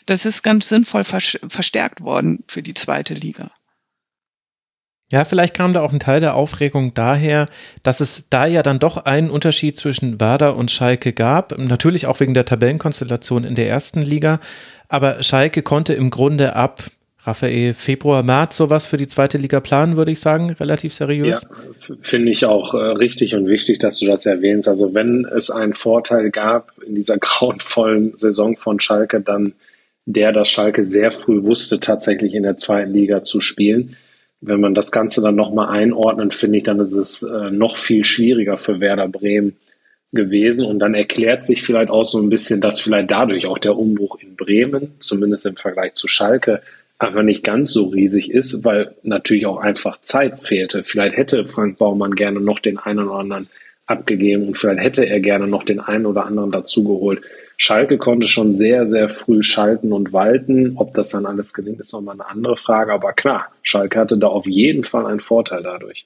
das 0.06 0.26
ist 0.26 0.42
ganz 0.42 0.70
sinnvoll 0.70 1.04
verstärkt 1.04 2.02
worden 2.02 2.44
für 2.48 2.64
die 2.64 2.74
zweite 2.74 3.14
Liga. 3.14 3.50
Ja, 5.10 5.24
vielleicht 5.24 5.54
kam 5.54 5.74
da 5.74 5.82
auch 5.82 5.94
ein 5.94 6.02
Teil 6.02 6.20
der 6.20 6.36
Aufregung 6.36 6.94
daher, 6.94 7.46
dass 7.82 8.02
es 8.02 8.26
da 8.30 8.46
ja 8.46 8.62
dann 8.62 8.80
doch 8.80 8.98
einen 8.98 9.30
Unterschied 9.30 9.78
zwischen 9.78 10.20
Werder 10.20 10.58
und 10.58 10.70
Schalke 10.70 11.14
gab. 11.14 11.58
Natürlich 11.58 12.08
auch 12.08 12.20
wegen 12.20 12.34
der 12.34 12.44
Tabellenkonstellation 12.44 13.46
in 13.46 13.56
der 13.56 13.70
ersten 13.70 14.02
Liga. 14.02 14.42
Aber 14.90 15.24
Schalke 15.24 15.62
konnte 15.62 15.94
im 15.94 16.10
Grunde 16.10 16.58
ab 16.58 16.84
Raphael, 17.28 17.74
Februar, 17.74 18.24
März 18.24 18.56
sowas 18.56 18.86
für 18.86 18.96
die 18.96 19.08
zweite 19.08 19.38
Liga 19.38 19.60
planen, 19.60 19.98
würde 19.98 20.12
ich 20.12 20.22
sagen, 20.22 20.50
relativ 20.52 20.94
seriös. 20.94 21.44
Ja, 21.44 21.96
finde 22.00 22.32
ich 22.32 22.46
auch 22.46 22.74
äh, 22.74 22.78
richtig 22.78 23.36
und 23.36 23.50
wichtig, 23.50 23.80
dass 23.80 24.00
du 24.00 24.08
das 24.08 24.26
erwähnst. 24.26 24.70
Also 24.70 24.94
wenn 24.94 25.26
es 25.26 25.52
einen 25.52 25.74
Vorteil 25.74 26.32
gab 26.32 26.72
in 26.88 26.96
dieser 26.96 27.18
grauenvollen 27.20 28.14
Saison 28.16 28.56
von 28.56 28.80
Schalke, 28.80 29.20
dann 29.20 29.54
der, 30.06 30.32
dass 30.32 30.50
Schalke 30.50 30.84
sehr 30.84 31.12
früh 31.12 31.44
wusste, 31.44 31.82
tatsächlich 31.82 32.34
in 32.34 32.44
der 32.44 32.56
zweiten 32.56 32.94
Liga 32.94 33.24
zu 33.24 33.42
spielen. 33.42 33.98
Wenn 34.40 34.62
man 34.62 34.74
das 34.74 34.94
Ganze 34.94 35.20
dann 35.20 35.36
nochmal 35.36 35.68
einordnet, 35.68 36.34
finde 36.34 36.60
ich, 36.60 36.64
dann 36.64 36.80
ist 36.80 36.94
es 36.94 37.24
äh, 37.24 37.52
noch 37.52 37.76
viel 37.76 38.06
schwieriger 38.06 38.58
für 38.58 38.80
Werder 38.80 39.10
Bremen 39.10 39.58
gewesen. 40.14 40.66
Und 40.66 40.80
dann 40.80 40.94
erklärt 40.94 41.44
sich 41.44 41.62
vielleicht 41.62 41.92
auch 41.92 42.06
so 42.06 42.22
ein 42.22 42.30
bisschen, 42.30 42.62
dass 42.62 42.80
vielleicht 42.80 43.12
dadurch 43.12 43.48
auch 43.48 43.58
der 43.58 43.76
Umbruch 43.76 44.18
in 44.22 44.38
Bremen, 44.38 44.94
zumindest 45.00 45.46
im 45.46 45.58
Vergleich 45.58 45.96
zu 45.96 46.08
Schalke, 46.08 46.62
einfach 47.00 47.24
nicht 47.24 47.44
ganz 47.44 47.72
so 47.72 47.88
riesig 47.88 48.32
ist, 48.32 48.64
weil 48.64 48.96
natürlich 49.04 49.46
auch 49.46 49.58
einfach 49.58 50.02
Zeit 50.02 50.40
fehlte. 50.40 50.84
Vielleicht 50.84 51.18
hätte 51.18 51.46
Frank 51.46 51.78
Baumann 51.78 52.16
gerne 52.16 52.40
noch 52.40 52.60
den 52.60 52.78
einen 52.78 53.08
oder 53.08 53.20
anderen 53.20 53.50
abgegeben 53.86 54.48
und 54.48 54.58
vielleicht 54.58 54.82
hätte 54.82 55.06
er 55.06 55.20
gerne 55.20 55.48
noch 55.48 55.64
den 55.64 55.80
einen 55.80 56.06
oder 56.06 56.26
anderen 56.26 56.52
dazugeholt. 56.52 57.22
Schalke 57.58 57.98
konnte 57.98 58.28
schon 58.28 58.52
sehr, 58.52 58.86
sehr 58.86 59.10
früh 59.10 59.42
schalten 59.42 59.92
und 59.92 60.14
walten. 60.14 60.74
Ob 60.76 60.94
das 60.94 61.10
dann 61.10 61.26
alles 61.26 61.54
gelingt, 61.54 61.80
ist 61.80 61.94
nochmal 61.94 62.14
eine 62.14 62.28
andere 62.30 62.56
Frage. 62.56 62.94
Aber 62.94 63.14
klar, 63.14 63.52
Schalke 63.64 64.00
hatte 64.00 64.18
da 64.18 64.28
auf 64.28 64.46
jeden 64.46 64.84
Fall 64.84 65.06
einen 65.06 65.20
Vorteil 65.20 65.64
dadurch. 65.64 66.06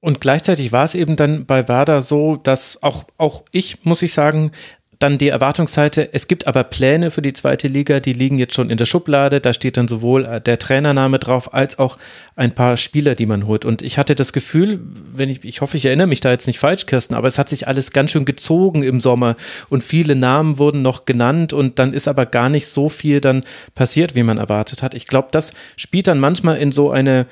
Und 0.00 0.20
gleichzeitig 0.20 0.72
war 0.72 0.84
es 0.84 0.94
eben 0.94 1.16
dann 1.16 1.44
bei 1.44 1.68
Werder 1.68 2.00
so, 2.00 2.36
dass 2.36 2.82
auch, 2.82 3.04
auch 3.18 3.44
ich, 3.50 3.84
muss 3.84 4.02
ich 4.02 4.14
sagen, 4.14 4.52
dann 4.98 5.16
die 5.16 5.28
Erwartungsseite, 5.28 6.08
es 6.12 6.26
gibt 6.26 6.48
aber 6.48 6.64
Pläne 6.64 7.12
für 7.12 7.22
die 7.22 7.32
zweite 7.32 7.68
Liga, 7.68 8.00
die 8.00 8.12
liegen 8.12 8.36
jetzt 8.38 8.54
schon 8.54 8.68
in 8.68 8.78
der 8.78 8.84
Schublade, 8.84 9.40
da 9.40 9.52
steht 9.52 9.76
dann 9.76 9.86
sowohl 9.86 10.24
äh, 10.24 10.40
der 10.40 10.58
Trainername 10.58 11.20
drauf, 11.20 11.54
als 11.54 11.78
auch 11.78 11.98
ein 12.34 12.52
paar 12.52 12.76
Spieler, 12.76 13.14
die 13.14 13.26
man 13.26 13.46
holt. 13.46 13.64
Und 13.64 13.80
ich 13.80 13.96
hatte 13.96 14.16
das 14.16 14.32
Gefühl, 14.32 14.80
wenn 15.14 15.28
ich, 15.28 15.44
ich 15.44 15.60
hoffe, 15.60 15.76
ich 15.76 15.86
erinnere 15.86 16.08
mich 16.08 16.20
da 16.20 16.30
jetzt 16.30 16.48
nicht 16.48 16.58
falsch, 16.58 16.86
Kirsten, 16.86 17.14
aber 17.14 17.28
es 17.28 17.38
hat 17.38 17.48
sich 17.48 17.68
alles 17.68 17.92
ganz 17.92 18.10
schön 18.10 18.24
gezogen 18.24 18.82
im 18.82 18.98
Sommer 18.98 19.36
und 19.68 19.84
viele 19.84 20.16
Namen 20.16 20.58
wurden 20.58 20.82
noch 20.82 21.04
genannt 21.04 21.52
und 21.52 21.78
dann 21.78 21.92
ist 21.92 22.08
aber 22.08 22.26
gar 22.26 22.48
nicht 22.48 22.66
so 22.66 22.88
viel 22.88 23.20
dann 23.20 23.44
passiert, 23.76 24.16
wie 24.16 24.24
man 24.24 24.38
erwartet 24.38 24.82
hat. 24.82 24.94
Ich 24.94 25.06
glaube, 25.06 25.28
das 25.30 25.52
spielt 25.76 26.08
dann 26.08 26.18
manchmal 26.18 26.58
in 26.58 26.72
so 26.72 26.90
eine, 26.90 27.26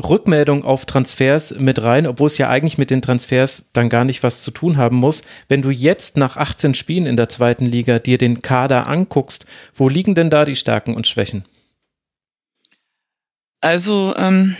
Rückmeldung 0.00 0.64
auf 0.64 0.86
Transfers 0.86 1.58
mit 1.58 1.82
rein, 1.82 2.06
obwohl 2.06 2.26
es 2.26 2.38
ja 2.38 2.48
eigentlich 2.48 2.78
mit 2.78 2.90
den 2.90 3.02
Transfers 3.02 3.70
dann 3.72 3.88
gar 3.88 4.04
nicht 4.04 4.22
was 4.22 4.42
zu 4.42 4.50
tun 4.50 4.76
haben 4.76 4.96
muss. 4.96 5.22
Wenn 5.48 5.62
du 5.62 5.70
jetzt 5.70 6.16
nach 6.16 6.36
18 6.36 6.74
Spielen 6.74 7.06
in 7.06 7.16
der 7.16 7.28
zweiten 7.28 7.64
Liga 7.64 7.98
dir 7.98 8.18
den 8.18 8.42
Kader 8.42 8.86
anguckst, 8.86 9.46
wo 9.74 9.88
liegen 9.88 10.14
denn 10.14 10.30
da 10.30 10.44
die 10.44 10.56
Stärken 10.56 10.94
und 10.94 11.06
Schwächen? 11.06 11.44
Also, 13.60 14.14
ähm, 14.16 14.56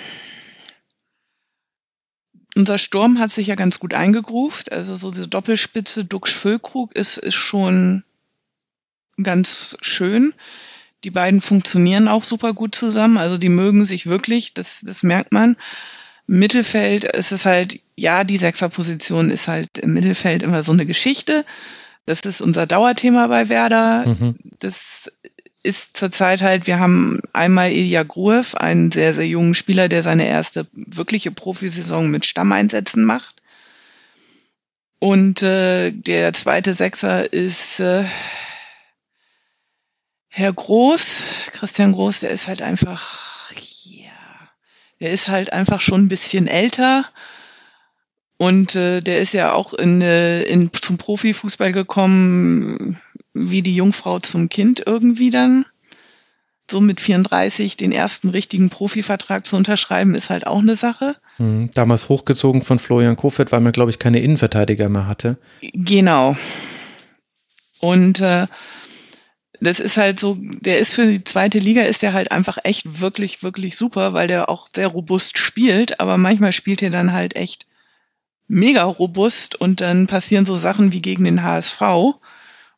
unser 2.55 2.79
Sturm 2.79 3.19
hat 3.19 3.31
sich 3.31 3.47
ja 3.47 3.55
ganz 3.55 3.79
gut 3.79 3.95
eingegruft. 3.95 4.73
Also 4.73 4.95
so 4.95 5.11
diese 5.11 5.29
Doppelspitze 5.29 6.05
Duxch-Füllkrug 6.05 6.95
ist, 6.95 7.19
ist 7.19 7.35
schon 7.35 8.05
ganz 9.23 9.77
schön. 9.81 10.35
Die 11.05 11.11
beiden 11.11 11.41
funktionieren 11.41 12.09
auch 12.09 12.25
super 12.25 12.53
gut 12.53 12.75
zusammen. 12.75 13.17
Also 13.17 13.39
die 13.39 13.49
mögen 13.49 13.85
sich 13.85 14.07
wirklich, 14.07 14.55
das, 14.55 14.81
das 14.85 15.03
merkt 15.03 15.33
man. 15.33 15.57
Mittelfeld 16.27 17.05
ist 17.05 17.33
es 17.33 17.47
halt, 17.47 17.81
ja, 17.97 18.23
die 18.25 18.37
Sechserposition 18.37 19.31
ist 19.31 19.49
halt 19.49 19.79
im 19.79 19.95
Mittelfeld 19.95 20.43
immer 20.43 20.63
so 20.63 20.73
eine 20.73 20.87
Geschichte. 20.87 21.45
Das 22.07 22.21
ist 22.21 22.41
unser 22.41 22.67
Dauerthema 22.67 23.27
bei 23.27 23.49
Werder. 23.49 24.07
Mhm. 24.07 24.37
Das 24.59 25.11
ist 25.63 25.97
zurzeit 25.97 26.41
halt, 26.41 26.67
wir 26.67 26.79
haben 26.79 27.21
einmal 27.33 27.71
Ilya 27.71 28.03
Gruev, 28.03 28.55
einen 28.57 28.93
sehr, 28.93 29.13
sehr 29.13 29.27
jungen 29.27 29.55
Spieler, 29.55 29.89
der 29.89 30.03
seine 30.03 30.27
erste 30.27 30.67
wirkliche 30.73 31.31
Profisaison 31.31 32.09
mit 32.11 32.25
Stammeinsätzen 32.25 33.05
macht. 33.05 33.43
Und 34.99 35.43
äh, 35.43 35.93
der 35.93 36.33
zweite 36.33 36.75
Sechser 36.75 37.33
ist 37.33 37.81
äh, 37.81 38.05
Herr 40.33 40.53
Groß, 40.53 41.25
Christian 41.51 41.93
Groß, 41.93 42.21
der 42.21 42.31
ist 42.31 42.47
halt 42.47 42.63
einfach, 42.63 43.51
ja, 43.83 44.13
der 45.01 45.11
ist 45.11 45.29
halt 45.29 45.53
einfach 45.53 45.81
schon 45.81 46.05
ein 46.05 46.09
bisschen 46.09 46.47
älter. 46.47 47.05
Und 48.39 48.75
äh, 48.77 49.01
der 49.01 49.19
ist 49.19 49.35
ja 49.35 49.53
auch 49.53 49.75
in, 49.75 50.01
äh, 50.01 50.43
in, 50.45 50.73
zum 50.73 50.99
Profifußball 50.99 51.73
gekommen, 51.73 52.97
wie 53.35 53.61
die 53.61 53.75
Jungfrau 53.75 54.21
zum 54.21 54.49
Kind 54.49 54.85
irgendwie 54.87 55.31
dann. 55.31 55.67
So 56.71 56.81
mit 56.81 57.01
34 57.01 57.77
den 57.77 57.91
ersten 57.91 58.29
richtigen 58.29 58.71
Profivertrag 58.71 59.45
zu 59.45 59.57
unterschreiben, 59.57 60.15
ist 60.15 60.31
halt 60.31 60.47
auch 60.47 60.61
eine 60.61 60.77
Sache. 60.77 61.17
Mhm, 61.39 61.71
damals 61.75 62.09
hochgezogen 62.09 62.63
von 62.63 62.79
Florian 62.79 63.17
Kofeld, 63.17 63.51
weil 63.51 63.61
man, 63.61 63.73
glaube 63.73 63.91
ich, 63.91 63.99
keine 63.99 64.21
Innenverteidiger 64.21 64.89
mehr 64.89 65.09
hatte. 65.09 65.37
Genau. 65.75 66.37
Und 67.81 68.21
äh, 68.21 68.47
das 69.61 69.79
ist 69.81 69.97
halt 69.97 70.19
so, 70.19 70.39
der 70.41 70.79
ist 70.79 70.95
für 70.95 71.07
die 71.07 71.23
zweite 71.25 71.59
Liga 71.59 71.83
ist 71.83 72.03
der 72.03 72.13
halt 72.13 72.33
einfach 72.33 72.59
echt 72.65 73.01
wirklich, 73.01 73.43
wirklich 73.43 73.77
super, 73.77 74.15
weil 74.15 74.27
der 74.27 74.49
auch 74.49 74.67
sehr 74.67 74.89
robust 74.89 75.39
spielt, 75.39 76.01
aber 76.01 76.17
manchmal 76.17 76.53
spielt 76.53 76.83
er 76.83 76.91
dann 76.91 77.13
halt 77.13 77.37
echt 77.37 77.67
mega 78.49 78.83
robust 78.83 79.55
und 79.55 79.81
dann 79.81 80.07
passieren 80.07 80.47
so 80.47 80.57
Sachen 80.57 80.93
wie 80.93 81.03
gegen 81.03 81.25
den 81.25 81.43
HSV, 81.43 81.81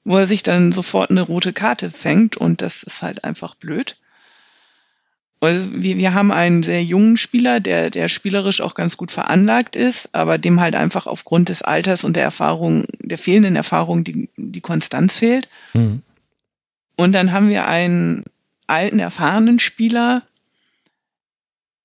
wo 0.04 0.18
er 0.18 0.26
sich 0.26 0.42
dann 0.42 0.72
sofort 0.72 1.10
eine 1.10 1.22
rote 1.22 1.52
Karte 1.52 1.90
fängt 1.90 2.36
und 2.36 2.60
das 2.60 2.82
ist 2.82 3.02
halt 3.02 3.24
einfach 3.24 3.54
blöd. 3.54 3.96
Also 5.40 5.72
wir, 5.72 5.96
wir 5.96 6.14
haben 6.14 6.30
einen 6.30 6.62
sehr 6.62 6.84
jungen 6.84 7.16
Spieler, 7.16 7.58
der, 7.58 7.90
der 7.90 8.08
spielerisch 8.08 8.60
auch 8.60 8.74
ganz 8.74 8.96
gut 8.96 9.10
veranlagt 9.10 9.74
ist, 9.74 10.14
aber 10.14 10.38
dem 10.38 10.60
halt 10.60 10.76
einfach 10.76 11.06
aufgrund 11.06 11.48
des 11.48 11.62
Alters 11.62 12.04
und 12.04 12.14
der 12.14 12.22
Erfahrung, 12.22 12.84
der 13.00 13.18
fehlenden 13.18 13.56
Erfahrung 13.56 14.04
die, 14.04 14.28
die 14.36 14.60
Konstanz 14.60 15.18
fehlt. 15.18 15.48
Mhm. 15.74 16.02
Und 17.02 17.12
dann 17.12 17.32
haben 17.32 17.48
wir 17.48 17.66
einen 17.66 18.22
alten, 18.68 19.00
erfahrenen 19.00 19.58
Spieler, 19.58 20.22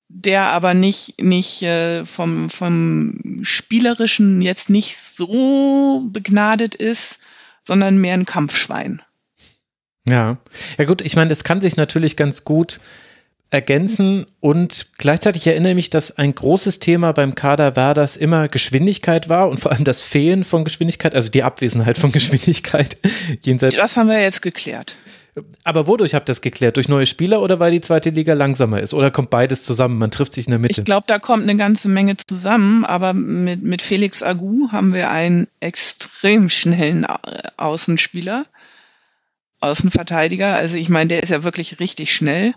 der 0.10 0.44
aber 0.44 0.76
nicht, 0.76 1.20
nicht 1.20 1.64
äh, 1.64 2.06
vom, 2.06 2.52
vom 2.52 3.18
Spielerischen 3.42 4.42
jetzt 4.42 4.70
nicht 4.70 4.96
so 4.96 6.08
begnadet 6.12 6.76
ist, 6.76 7.22
sondern 7.64 7.98
mehr 7.98 8.14
ein 8.14 8.26
Kampfschwein. 8.26 9.02
Ja, 10.08 10.38
ja 10.78 10.86
gut, 10.86 11.02
ich 11.02 11.16
meine, 11.16 11.34
es 11.34 11.44
kann 11.44 11.62
sich 11.62 11.78
natürlich 11.78 12.16
ganz 12.16 12.44
gut 12.44 12.80
ergänzen 13.50 14.26
und 14.40 14.88
gleichzeitig 14.98 15.48
erinnere 15.48 15.72
ich 15.72 15.76
mich, 15.76 15.90
dass 15.90 16.18
ein 16.18 16.36
großes 16.36 16.80
Thema 16.80 17.14
beim 17.14 17.34
Kader 17.34 17.76
Werders 17.76 18.18
immer 18.18 18.50
Geschwindigkeit 18.50 19.30
war 19.30 19.50
und 19.50 19.60
vor 19.60 19.72
allem 19.72 19.86
das 19.86 20.02
Fehlen 20.02 20.44
von 20.44 20.66
Geschwindigkeit, 20.66 21.16
also 21.16 21.30
die 21.30 21.44
Abwesenheit 21.44 21.98
von 21.98 22.12
Geschwindigkeit. 22.14 22.98
Jenseits 23.42 23.76
das 23.76 23.96
haben 23.96 24.10
wir 24.10 24.22
jetzt 24.22 24.42
geklärt. 24.42 24.98
Aber 25.64 25.88
wodurch 25.88 26.16
habt 26.16 26.28
ihr 26.28 26.34
das 26.34 26.42
geklärt? 26.42 26.78
Durch 26.78 26.88
neue 26.88 27.06
Spieler 27.06 27.42
oder 27.42 27.60
weil 27.60 27.72
die 27.72 27.82
zweite 27.82 28.10
Liga 28.10 28.34
langsamer 28.34 28.82
ist? 28.82 28.96
Oder 28.96 29.12
kommt 29.12 29.30
beides 29.30 29.64
zusammen? 29.64 29.98
Man 30.00 30.10
trifft 30.10 30.34
sich 30.34 30.48
in 30.48 30.52
der 30.52 30.60
Mitte? 30.60 30.82
Ich 30.82 30.86
glaube, 30.86 31.06
da 31.08 31.20
kommt 31.20 31.44
eine 31.44 31.56
ganze 31.56 31.90
Menge 31.90 32.18
zusammen, 32.18 32.86
aber 32.86 33.14
mit, 33.14 33.62
mit 33.62 33.82
Felix 33.84 34.24
Agu 34.24 34.72
haben 34.72 34.94
wir 34.94 35.12
einen 35.12 35.48
extrem 35.60 36.50
schnellen 36.50 37.06
Außenspieler, 37.58 38.46
Außenverteidiger. 39.60 40.56
Also 40.56 40.78
ich 40.78 40.90
meine, 40.90 41.10
der 41.10 41.22
ist 41.22 41.30
ja 41.30 41.44
wirklich 41.44 41.80
richtig 41.80 42.16
schnell 42.16 42.54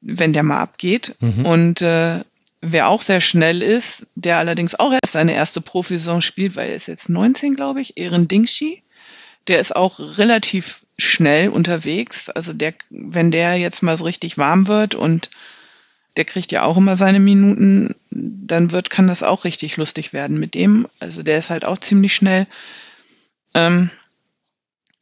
wenn 0.00 0.32
der 0.32 0.42
mal 0.42 0.60
abgeht. 0.60 1.16
Mhm. 1.20 1.46
Und 1.46 1.82
äh, 1.82 2.20
wer 2.60 2.88
auch 2.88 3.02
sehr 3.02 3.20
schnell 3.20 3.62
ist, 3.62 4.06
der 4.14 4.38
allerdings 4.38 4.74
auch 4.74 4.92
erst 4.92 5.12
seine 5.12 5.34
erste 5.34 5.60
Profisaison 5.60 6.20
spielt, 6.20 6.56
weil 6.56 6.70
er 6.70 6.76
ist 6.76 6.88
jetzt 6.88 7.08
19, 7.08 7.54
glaube 7.54 7.80
ich, 7.80 7.96
Ehren 7.96 8.28
Dingshi. 8.28 8.82
Der 9.48 9.58
ist 9.58 9.74
auch 9.74 10.18
relativ 10.18 10.82
schnell 10.98 11.48
unterwegs. 11.48 12.28
Also 12.28 12.52
der, 12.52 12.74
wenn 12.90 13.30
der 13.30 13.56
jetzt 13.56 13.82
mal 13.82 13.96
so 13.96 14.04
richtig 14.04 14.38
warm 14.38 14.68
wird 14.68 14.94
und 14.94 15.30
der 16.16 16.24
kriegt 16.24 16.52
ja 16.52 16.64
auch 16.64 16.76
immer 16.76 16.96
seine 16.96 17.20
Minuten, 17.20 17.94
dann 18.10 18.72
wird, 18.72 18.90
kann 18.90 19.08
das 19.08 19.22
auch 19.22 19.44
richtig 19.44 19.76
lustig 19.76 20.12
werden 20.12 20.38
mit 20.38 20.54
dem. 20.54 20.86
Also 20.98 21.22
der 21.22 21.38
ist 21.38 21.50
halt 21.50 21.64
auch 21.64 21.78
ziemlich 21.78 22.14
schnell. 22.14 22.46
Ähm, 23.54 23.90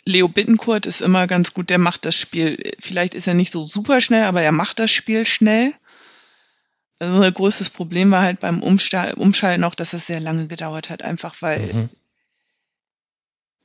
Leo 0.08 0.26
Bittenkurt 0.26 0.86
ist 0.86 1.02
immer 1.02 1.26
ganz 1.26 1.52
gut, 1.52 1.68
der 1.68 1.76
macht 1.76 2.06
das 2.06 2.16
Spiel, 2.16 2.58
vielleicht 2.78 3.14
ist 3.14 3.26
er 3.26 3.34
nicht 3.34 3.52
so 3.52 3.64
super 3.64 4.00
schnell, 4.00 4.24
aber 4.24 4.40
er 4.40 4.52
macht 4.52 4.78
das 4.78 4.90
Spiel 4.90 5.26
schnell. 5.26 5.74
Also 6.98 7.20
ein 7.20 7.34
größtes 7.34 7.68
Problem 7.68 8.10
war 8.10 8.22
halt 8.22 8.40
beim 8.40 8.62
Umschalten 8.62 9.64
auch, 9.64 9.74
dass 9.74 9.92
es 9.92 10.06
sehr 10.06 10.18
lange 10.18 10.46
gedauert 10.46 10.88
hat, 10.88 11.02
einfach 11.02 11.36
weil 11.40 11.74
mhm. 11.74 11.88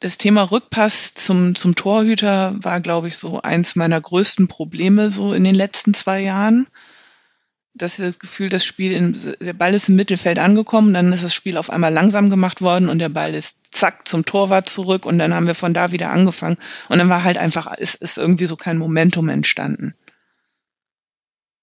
das 0.02 0.18
Thema 0.18 0.44
Rückpass 0.44 1.14
zum, 1.14 1.56
zum 1.56 1.76
Torhüter 1.76 2.62
war, 2.62 2.82
glaube 2.82 3.08
ich, 3.08 3.18
so 3.18 3.42
eins 3.42 3.78
meiner 3.78 4.02
größten 4.02 4.50
Probleme 4.50 5.10
so 5.10 5.34
in 5.34 5.46
den 5.46 5.56
letzten 5.56 5.94
zwei 5.94 6.20
Jahren 6.20 6.68
das 7.76 8.00
ist 8.00 8.08
das 8.08 8.20
Gefühl, 8.20 8.50
das 8.50 8.66
Spiel, 8.66 8.92
in, 8.92 9.18
der 9.42 9.54
Ball 9.54 9.74
ist 9.74 9.90
im 9.90 9.96
Mittelfeld 9.96 10.38
angekommen, 10.38 10.94
dann 10.94 11.12
ist 11.12 11.24
das 11.24 11.34
Spiel 11.34 11.58
auf 11.58 11.70
einmal 11.70 11.92
langsam 11.92 12.30
gemacht 12.30 12.62
worden 12.62 12.88
und 12.88 13.00
der 13.00 13.10
Ball 13.10 13.34
ist 13.34 13.58
zack 13.72 14.08
zum 14.08 14.26
Torwart 14.26 14.70
zurück 14.70 15.06
und 15.06 15.18
dann 15.18 15.34
haben 15.34 15.48
wir 15.48 15.56
von 15.56 15.74
da 15.74 15.92
wieder 15.92 16.12
angefangen 16.12 16.58
und 16.90 17.00
dann 17.00 17.10
war 17.10 17.24
halt 17.24 17.38
einfach, 17.38 17.74
ist, 17.78 17.96
ist 17.96 18.18
irgendwie 18.18 18.46
so 18.46 18.56
kein 18.56 18.78
Momentum 18.78 19.30
entstanden. 19.30 19.96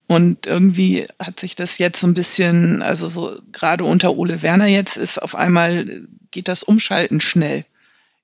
Und 0.09 0.49
irgendwie 0.49 1.07
hat 1.21 1.39
sich 1.39 1.55
das 1.55 1.79
jetzt 1.79 2.01
so 2.01 2.09
ein 2.09 2.15
bisschen, 2.15 2.83
also 2.83 3.07
so 3.07 3.41
gerade 3.53 3.85
unter 3.85 4.17
Ole 4.17 4.43
Werner 4.43 4.67
jetzt 4.67 4.97
ist 4.97 5.23
auf 5.23 5.37
einmal, 5.37 5.85
geht 6.33 6.49
das 6.49 6.65
Umschalten 6.65 7.21
schnell. 7.21 7.65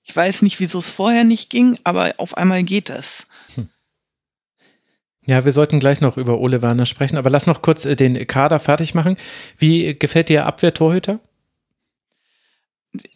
Ich 0.03 0.15
weiß 0.15 0.43
nicht, 0.43 0.59
wieso 0.59 0.81
es 0.81 0.91
vorher 0.91 1.23
nicht 1.23 1.49
ging, 1.49 1.79
aber 1.85 2.15
auf 2.17 2.37
einmal 2.37 2.65
geht 2.65 2.89
das. 2.89 3.29
Hm. 3.55 3.69
Ja, 5.27 5.45
wir 5.45 5.51
sollten 5.51 5.81
gleich 5.81 6.01
noch 6.01 6.17
über 6.17 6.39
Ole 6.39 6.63
Werner 6.63 6.87
sprechen, 6.87 7.17
aber 7.17 7.31
lass 7.31 7.47
noch 7.47 7.61
kurz 7.61 7.85
äh, 7.85 7.97
den 7.97 8.27
Kader 8.27 8.61
fertig 8.61 8.95
machen. 8.95 9.17
Wie 9.59 9.99
gefällt 9.99 10.29
dir 10.29 10.47
Abwehr-Torhüter? 10.47 11.19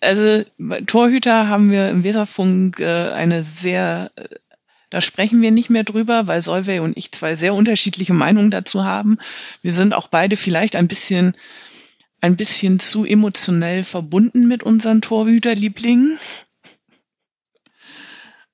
Also 0.00 0.44
Torhüter 0.86 1.48
haben 1.48 1.70
wir 1.70 1.88
im 1.88 2.04
Weserfunk 2.04 2.80
äh, 2.80 3.12
eine 3.12 3.42
sehr, 3.42 4.10
äh, 4.16 4.24
da 4.90 5.00
sprechen 5.00 5.40
wir 5.40 5.52
nicht 5.52 5.70
mehr 5.70 5.84
drüber, 5.84 6.26
weil 6.26 6.42
Solveig 6.42 6.82
und 6.82 6.96
ich 6.96 7.12
zwei 7.12 7.36
sehr 7.36 7.54
unterschiedliche 7.54 8.12
Meinungen 8.12 8.50
dazu 8.50 8.84
haben. 8.84 9.18
Wir 9.62 9.72
sind 9.72 9.94
auch 9.94 10.08
beide 10.08 10.36
vielleicht 10.36 10.74
ein 10.74 10.88
bisschen, 10.88 11.36
ein 12.20 12.34
bisschen 12.34 12.80
zu 12.80 13.04
emotionell 13.04 13.84
verbunden 13.84 14.48
mit 14.48 14.64
unseren 14.64 15.00
Torhüterlieblingen 15.00 16.18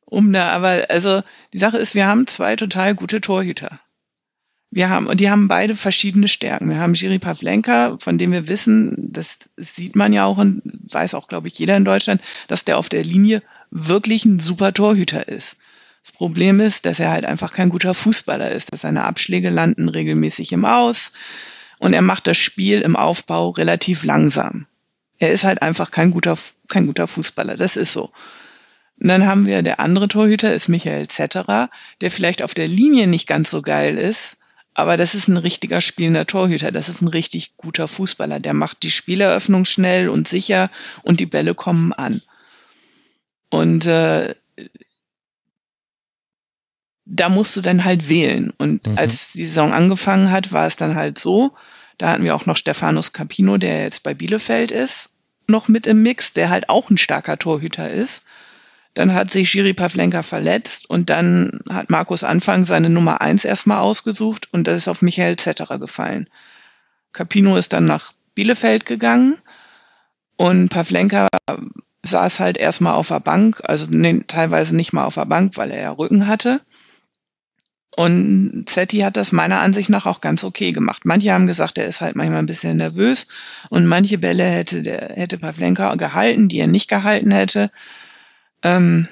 um 0.06 0.32
da, 0.32 0.50
aber 0.50 0.86
also 0.88 1.22
die 1.52 1.58
Sache 1.58 1.78
ist, 1.78 1.94
wir 1.94 2.06
haben 2.06 2.26
zwei 2.26 2.56
total 2.56 2.94
gute 2.94 3.20
Torhüter. 3.20 3.80
Wir 4.70 4.90
haben, 4.90 5.06
und 5.06 5.20
die 5.20 5.30
haben 5.30 5.48
beide 5.48 5.76
verschiedene 5.76 6.28
Stärken. 6.28 6.68
Wir 6.68 6.78
haben 6.78 6.94
Jiri 6.94 7.18
Pavlenka, 7.18 7.96
von 8.00 8.18
dem 8.18 8.32
wir 8.32 8.48
wissen, 8.48 9.12
das 9.12 9.38
sieht 9.56 9.94
man 9.94 10.12
ja 10.12 10.24
auch 10.24 10.38
und 10.38 10.62
weiß 10.64 11.14
auch, 11.14 11.28
glaube 11.28 11.48
ich, 11.48 11.58
jeder 11.58 11.76
in 11.76 11.84
Deutschland, 11.84 12.20
dass 12.48 12.64
der 12.64 12.78
auf 12.78 12.88
der 12.88 13.04
Linie 13.04 13.42
wirklich 13.70 14.24
ein 14.24 14.40
super 14.40 14.72
Torhüter 14.72 15.28
ist. 15.28 15.58
Das 16.02 16.12
Problem 16.12 16.60
ist, 16.60 16.86
dass 16.86 17.00
er 17.00 17.10
halt 17.10 17.24
einfach 17.24 17.52
kein 17.52 17.68
guter 17.68 17.94
Fußballer 17.94 18.50
ist, 18.50 18.72
dass 18.72 18.82
seine 18.82 19.04
Abschläge 19.04 19.50
landen 19.50 19.88
regelmäßig 19.88 20.52
im 20.52 20.64
Aus 20.64 21.12
und 21.78 21.92
er 21.92 22.02
macht 22.02 22.26
das 22.26 22.38
Spiel 22.38 22.80
im 22.80 22.96
Aufbau 22.96 23.50
relativ 23.50 24.04
langsam. 24.04 24.66
Er 25.18 25.32
ist 25.32 25.44
halt 25.44 25.62
einfach 25.62 25.90
kein 25.90 26.10
guter, 26.10 26.36
kein 26.68 26.86
guter 26.86 27.06
Fußballer. 27.06 27.56
Das 27.56 27.76
ist 27.76 27.92
so. 27.92 28.12
Und 28.98 29.08
dann 29.08 29.26
haben 29.26 29.46
wir 29.46 29.62
der 29.62 29.80
andere 29.80 30.08
Torhüter 30.08 30.54
ist 30.54 30.68
Michael 30.68 31.06
Zetterer, 31.08 31.70
der 32.00 32.10
vielleicht 32.10 32.42
auf 32.42 32.54
der 32.54 32.68
Linie 32.68 33.06
nicht 33.06 33.26
ganz 33.26 33.50
so 33.50 33.62
geil 33.62 33.98
ist, 33.98 34.38
aber 34.78 34.98
das 34.98 35.14
ist 35.14 35.28
ein 35.28 35.38
richtiger 35.38 35.80
spielender 35.80 36.26
Torhüter. 36.26 36.70
Das 36.70 36.90
ist 36.90 37.00
ein 37.00 37.08
richtig 37.08 37.56
guter 37.56 37.88
Fußballer. 37.88 38.40
Der 38.40 38.52
macht 38.52 38.82
die 38.82 38.90
Spieleröffnung 38.90 39.64
schnell 39.64 40.10
und 40.10 40.28
sicher 40.28 40.70
und 41.02 41.18
die 41.18 41.24
Bälle 41.24 41.54
kommen 41.54 41.94
an. 41.94 42.20
Und 43.48 43.86
äh, 43.86 44.34
da 47.06 47.30
musst 47.30 47.56
du 47.56 47.62
dann 47.62 47.84
halt 47.84 48.10
wählen. 48.10 48.52
Und 48.58 48.86
mhm. 48.86 48.98
als 48.98 49.32
die 49.32 49.46
Saison 49.46 49.72
angefangen 49.72 50.30
hat, 50.30 50.52
war 50.52 50.66
es 50.66 50.76
dann 50.76 50.94
halt 50.94 51.18
so, 51.18 51.54
da 51.96 52.10
hatten 52.10 52.24
wir 52.24 52.34
auch 52.34 52.44
noch 52.44 52.58
Stefanos 52.58 53.14
Capino, 53.14 53.56
der 53.56 53.84
jetzt 53.84 54.02
bei 54.02 54.12
Bielefeld 54.12 54.72
ist, 54.72 55.08
noch 55.46 55.68
mit 55.68 55.86
im 55.86 56.02
Mix, 56.02 56.34
der 56.34 56.50
halt 56.50 56.68
auch 56.68 56.90
ein 56.90 56.98
starker 56.98 57.38
Torhüter 57.38 57.90
ist. 57.90 58.24
Dann 58.96 59.12
hat 59.12 59.30
sich 59.30 59.50
Schiri 59.50 59.74
Pavlenka 59.74 60.22
verletzt 60.22 60.88
und 60.88 61.10
dann 61.10 61.60
hat 61.68 61.90
Markus 61.90 62.24
Anfang 62.24 62.64
seine 62.64 62.88
Nummer 62.88 63.20
eins 63.20 63.44
erstmal 63.44 63.80
ausgesucht 63.80 64.48
und 64.52 64.66
das 64.66 64.76
ist 64.78 64.88
auf 64.88 65.02
Michael 65.02 65.36
Zetterer 65.36 65.78
gefallen. 65.78 66.30
Capino 67.12 67.58
ist 67.58 67.74
dann 67.74 67.84
nach 67.84 68.14
Bielefeld 68.34 68.86
gegangen 68.86 69.36
und 70.38 70.70
Pavlenka 70.70 71.28
saß 72.06 72.40
halt 72.40 72.56
erstmal 72.56 72.94
auf 72.94 73.08
der 73.08 73.20
Bank, 73.20 73.60
also 73.64 73.86
nee, 73.90 74.24
teilweise 74.26 74.74
nicht 74.74 74.94
mal 74.94 75.04
auf 75.04 75.16
der 75.16 75.26
Bank, 75.26 75.58
weil 75.58 75.72
er 75.72 75.82
ja 75.82 75.90
Rücken 75.90 76.26
hatte. 76.26 76.62
Und 77.94 78.64
Zetti 78.66 79.00
hat 79.00 79.18
das 79.18 79.30
meiner 79.30 79.60
Ansicht 79.60 79.90
nach 79.90 80.06
auch 80.06 80.22
ganz 80.22 80.42
okay 80.42 80.72
gemacht. 80.72 81.04
Manche 81.04 81.34
haben 81.34 81.46
gesagt, 81.46 81.76
er 81.76 81.84
ist 81.84 82.00
halt 82.00 82.16
manchmal 82.16 82.38
ein 82.38 82.46
bisschen 82.46 82.78
nervös 82.78 83.26
und 83.68 83.84
manche 83.84 84.16
Bälle 84.16 84.44
hätte 84.44 84.80
der 84.82 85.10
hätte 85.16 85.36
Pavlenka 85.36 85.96
gehalten, 85.96 86.48
die 86.48 86.60
er 86.60 86.66
nicht 86.66 86.88
gehalten 86.88 87.30
hätte. 87.30 87.70
Ähm, 88.66 89.06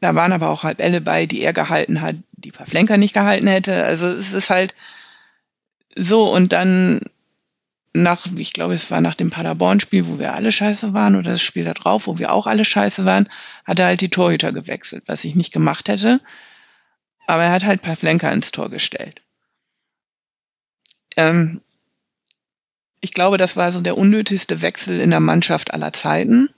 da 0.00 0.14
waren 0.14 0.32
aber 0.32 0.48
auch 0.48 0.62
halt 0.62 0.78
Bälle 0.78 1.02
bei, 1.02 1.26
die 1.26 1.42
er 1.42 1.52
gehalten 1.52 2.00
hat, 2.00 2.16
die 2.32 2.50
Pavlenka 2.50 2.96
nicht 2.96 3.12
gehalten 3.12 3.46
hätte. 3.46 3.84
Also 3.84 4.08
es 4.08 4.32
ist 4.32 4.48
halt 4.48 4.74
so 5.94 6.32
und 6.32 6.52
dann 6.52 7.00
nach, 7.92 8.24
ich 8.36 8.54
glaube, 8.54 8.72
es 8.72 8.90
war 8.90 9.02
nach 9.02 9.16
dem 9.16 9.30
Paderborn-Spiel, 9.30 10.06
wo 10.06 10.18
wir 10.18 10.34
alle 10.34 10.50
scheiße 10.50 10.94
waren, 10.94 11.16
oder 11.16 11.32
das 11.32 11.42
Spiel 11.42 11.64
da 11.64 11.74
drauf, 11.74 12.06
wo 12.06 12.18
wir 12.18 12.32
auch 12.32 12.46
alle 12.46 12.64
scheiße 12.64 13.04
waren, 13.04 13.28
hat 13.66 13.80
er 13.80 13.86
halt 13.86 14.00
die 14.00 14.08
Torhüter 14.08 14.52
gewechselt, 14.52 15.04
was 15.06 15.24
ich 15.24 15.34
nicht 15.34 15.52
gemacht 15.52 15.88
hätte. 15.88 16.20
Aber 17.26 17.44
er 17.44 17.52
hat 17.52 17.66
halt 17.66 17.82
Pavlenka 17.82 18.30
ins 18.30 18.52
Tor 18.52 18.70
gestellt. 18.70 19.20
Ähm, 21.16 21.60
ich 23.00 23.12
glaube, 23.12 23.36
das 23.36 23.58
war 23.58 23.70
so 23.72 23.82
der 23.82 23.98
unnötigste 23.98 24.62
Wechsel 24.62 25.00
in 25.00 25.10
der 25.10 25.20
Mannschaft 25.20 25.74
aller 25.74 25.92
Zeiten, 25.92 26.48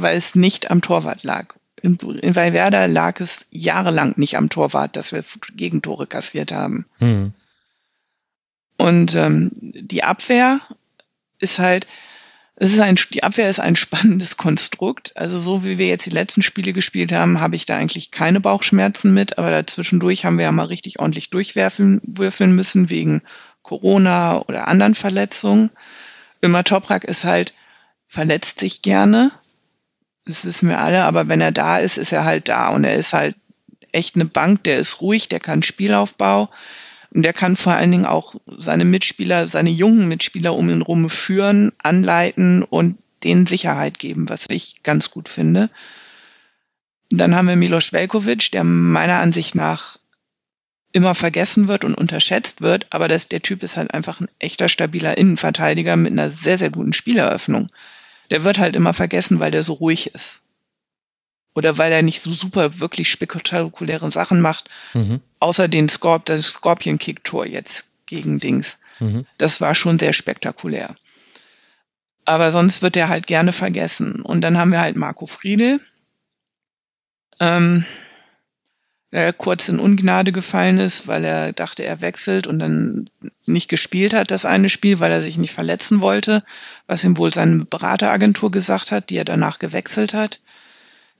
weil 0.00 0.16
es 0.16 0.34
nicht 0.34 0.70
am 0.70 0.82
Torwart 0.82 1.22
lag. 1.22 1.54
In, 1.80 1.96
in 1.96 2.34
Werder 2.34 2.88
lag 2.88 3.20
es 3.20 3.46
jahrelang 3.50 4.14
nicht 4.16 4.36
am 4.36 4.48
Torwart, 4.48 4.96
dass 4.96 5.12
wir 5.12 5.24
Gegentore 5.54 6.06
kassiert 6.06 6.52
haben. 6.52 6.86
Mhm. 6.98 7.32
Und 8.76 9.14
ähm, 9.14 9.50
die 9.54 10.04
Abwehr 10.04 10.60
ist 11.40 11.58
halt, 11.58 11.86
es 12.56 12.72
ist 12.72 12.80
ein, 12.80 12.96
die 13.12 13.22
Abwehr 13.22 13.48
ist 13.48 13.60
ein 13.60 13.76
spannendes 13.76 14.36
Konstrukt. 14.36 15.16
Also 15.16 15.38
so 15.38 15.64
wie 15.64 15.78
wir 15.78 15.86
jetzt 15.86 16.06
die 16.06 16.10
letzten 16.10 16.42
Spiele 16.42 16.72
gespielt 16.72 17.12
haben, 17.12 17.40
habe 17.40 17.54
ich 17.54 17.66
da 17.66 17.76
eigentlich 17.76 18.10
keine 18.10 18.40
Bauchschmerzen 18.40 19.14
mit. 19.14 19.38
Aber 19.38 19.50
dazwischendurch 19.50 20.24
haben 20.24 20.38
wir 20.38 20.44
ja 20.44 20.52
mal 20.52 20.64
richtig 20.64 20.98
ordentlich 20.98 21.30
durchwerfen 21.30 22.00
würfeln 22.04 22.54
müssen 22.54 22.90
wegen 22.90 23.22
Corona 23.62 24.38
oder 24.48 24.66
anderen 24.66 24.96
Verletzungen. 24.96 25.70
Immer 26.40 26.64
Toprak 26.64 27.04
ist 27.04 27.24
halt, 27.24 27.54
verletzt 28.06 28.58
sich 28.58 28.82
gerne. 28.82 29.30
Das 30.28 30.44
wissen 30.44 30.68
wir 30.68 30.78
alle. 30.78 31.04
Aber 31.04 31.26
wenn 31.28 31.40
er 31.40 31.52
da 31.52 31.78
ist, 31.78 31.98
ist 31.98 32.12
er 32.12 32.24
halt 32.24 32.48
da. 32.48 32.68
Und 32.68 32.84
er 32.84 32.94
ist 32.94 33.12
halt 33.12 33.34
echt 33.92 34.14
eine 34.14 34.26
Bank. 34.26 34.62
Der 34.64 34.78
ist 34.78 35.00
ruhig, 35.00 35.28
der 35.28 35.40
kann 35.40 35.62
Spielaufbau. 35.62 36.50
Und 37.10 37.22
der 37.22 37.32
kann 37.32 37.56
vor 37.56 37.72
allen 37.72 37.90
Dingen 37.90 38.06
auch 38.06 38.34
seine 38.46 38.84
Mitspieler, 38.84 39.48
seine 39.48 39.70
jungen 39.70 40.06
Mitspieler 40.06 40.54
um 40.54 40.68
ihn 40.68 40.82
rum 40.82 41.08
führen, 41.08 41.72
anleiten 41.78 42.62
und 42.62 42.98
denen 43.24 43.46
Sicherheit 43.46 43.98
geben, 43.98 44.28
was 44.28 44.46
ich 44.50 44.82
ganz 44.82 45.10
gut 45.10 45.28
finde. 45.28 45.70
Dann 47.10 47.34
haben 47.34 47.48
wir 47.48 47.56
Milos 47.56 47.94
Velkovic, 47.94 48.52
der 48.52 48.64
meiner 48.64 49.20
Ansicht 49.20 49.54
nach 49.54 49.98
immer 50.92 51.14
vergessen 51.14 51.68
wird 51.68 51.84
und 51.84 51.94
unterschätzt 51.94 52.60
wird, 52.60 52.86
aber 52.90 53.08
das, 53.08 53.28
der 53.28 53.42
Typ 53.42 53.62
ist 53.62 53.76
halt 53.76 53.92
einfach 53.92 54.20
ein 54.20 54.28
echter 54.38 54.68
stabiler 54.68 55.16
Innenverteidiger 55.16 55.96
mit 55.96 56.12
einer 56.12 56.30
sehr, 56.30 56.56
sehr 56.56 56.70
guten 56.70 56.92
Spieleröffnung. 56.92 57.68
Der 58.30 58.44
wird 58.44 58.58
halt 58.58 58.76
immer 58.76 58.92
vergessen, 58.92 59.40
weil 59.40 59.50
der 59.50 59.62
so 59.62 59.74
ruhig 59.74 60.14
ist 60.14 60.42
oder 61.54 61.76
weil 61.76 61.90
er 61.90 62.02
nicht 62.02 62.22
so 62.22 62.32
super 62.32 62.78
wirklich 62.78 63.10
spektakuläre 63.10 64.10
Sachen 64.12 64.40
macht, 64.40 64.70
mhm. 64.94 65.20
außer 65.40 65.66
den 65.66 65.88
Scorp 65.88 66.24
das 66.26 66.52
Scorpion-Kick-Tor 66.52 67.46
jetzt 67.46 67.86
gegen 68.06 68.38
Dings. 68.38 68.78
Mhm. 69.00 69.26
Das 69.38 69.60
war 69.60 69.74
schon 69.74 69.98
sehr 69.98 70.12
spektakulär. 70.12 70.94
Aber 72.24 72.52
sonst 72.52 72.82
wird 72.82 72.96
er 72.96 73.08
halt 73.08 73.26
gerne 73.26 73.52
vergessen. 73.52 74.22
Und 74.22 74.42
dann 74.42 74.58
haben 74.58 74.70
wir 74.70 74.80
halt 74.80 74.96
Marco 74.96 75.26
Friedel, 75.26 75.80
ähm, 77.40 77.84
der 79.12 79.32
kurz 79.32 79.68
in 79.68 79.80
Ungnade 79.80 80.32
gefallen 80.32 80.78
ist, 80.78 81.06
weil 81.06 81.24
er 81.24 81.52
dachte, 81.52 81.82
er 81.82 82.00
wechselt 82.00 82.46
und 82.46 82.58
dann 82.58 83.08
nicht 83.46 83.68
gespielt 83.68 84.12
hat, 84.12 84.30
das 84.30 84.44
eine 84.44 84.68
Spiel, 84.68 85.00
weil 85.00 85.10
er 85.10 85.22
sich 85.22 85.38
nicht 85.38 85.52
verletzen 85.52 86.00
wollte, 86.00 86.42
was 86.86 87.04
ihm 87.04 87.16
wohl 87.16 87.32
seine 87.32 87.64
Berateragentur 87.64 88.50
gesagt 88.50 88.92
hat, 88.92 89.08
die 89.08 89.16
er 89.16 89.24
danach 89.24 89.58
gewechselt 89.58 90.12
hat. 90.12 90.40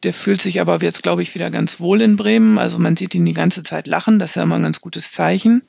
Der 0.03 0.12
fühlt 0.12 0.43
sich 0.43 0.61
aber 0.61 0.80
jetzt, 0.82 1.03
glaube 1.03 1.22
ich, 1.22 1.34
wieder 1.34 1.51
ganz 1.51 1.80
wohl 1.80 2.03
in 2.03 2.16
Bremen. 2.16 2.59
Also 2.59 2.78
man 2.78 2.97
sieht 2.97 3.14
ihn 3.14 3.24
die 3.24 3.34
ganze 3.34 3.62
Zeit 3.62 3.86
lachen. 3.86 4.18
Das 4.18 4.30
ist 4.30 4.36
ja 4.36 4.43
immer 4.43 4.57
ein 4.57 4.62
ganz 4.62 4.80
gutes 4.80 5.12
Zeichen. 5.12 5.62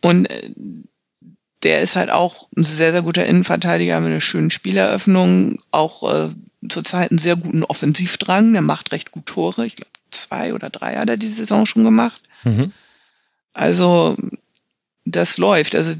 Und 0.00 0.26
äh, 0.26 0.50
der 1.64 1.80
ist 1.80 1.96
halt 1.96 2.10
auch 2.10 2.48
ein 2.56 2.64
sehr, 2.64 2.92
sehr 2.92 3.02
guter 3.02 3.26
Innenverteidiger 3.26 4.00
mit 4.00 4.10
einer 4.10 4.20
schönen 4.20 4.50
Spieleröffnung. 4.50 5.58
Auch 5.70 6.10
äh, 6.10 6.30
zurzeit 6.66 7.10
einen 7.10 7.18
sehr 7.18 7.36
guten 7.36 7.64
Offensivdrang. 7.64 8.52
Der 8.52 8.62
macht 8.62 8.92
recht 8.92 9.10
gut 9.10 9.26
Tore. 9.26 9.66
Ich 9.66 9.76
glaube, 9.76 9.90
zwei 10.14 10.54
oder 10.54 10.70
drei 10.70 10.96
hat 10.96 11.08
er 11.08 11.16
die 11.16 11.26
Saison 11.26 11.66
schon 11.66 11.84
gemacht. 11.84 12.22
Mhm. 12.44 12.72
Also 13.52 14.16
das 15.04 15.38
läuft. 15.38 15.74
Also 15.74 15.94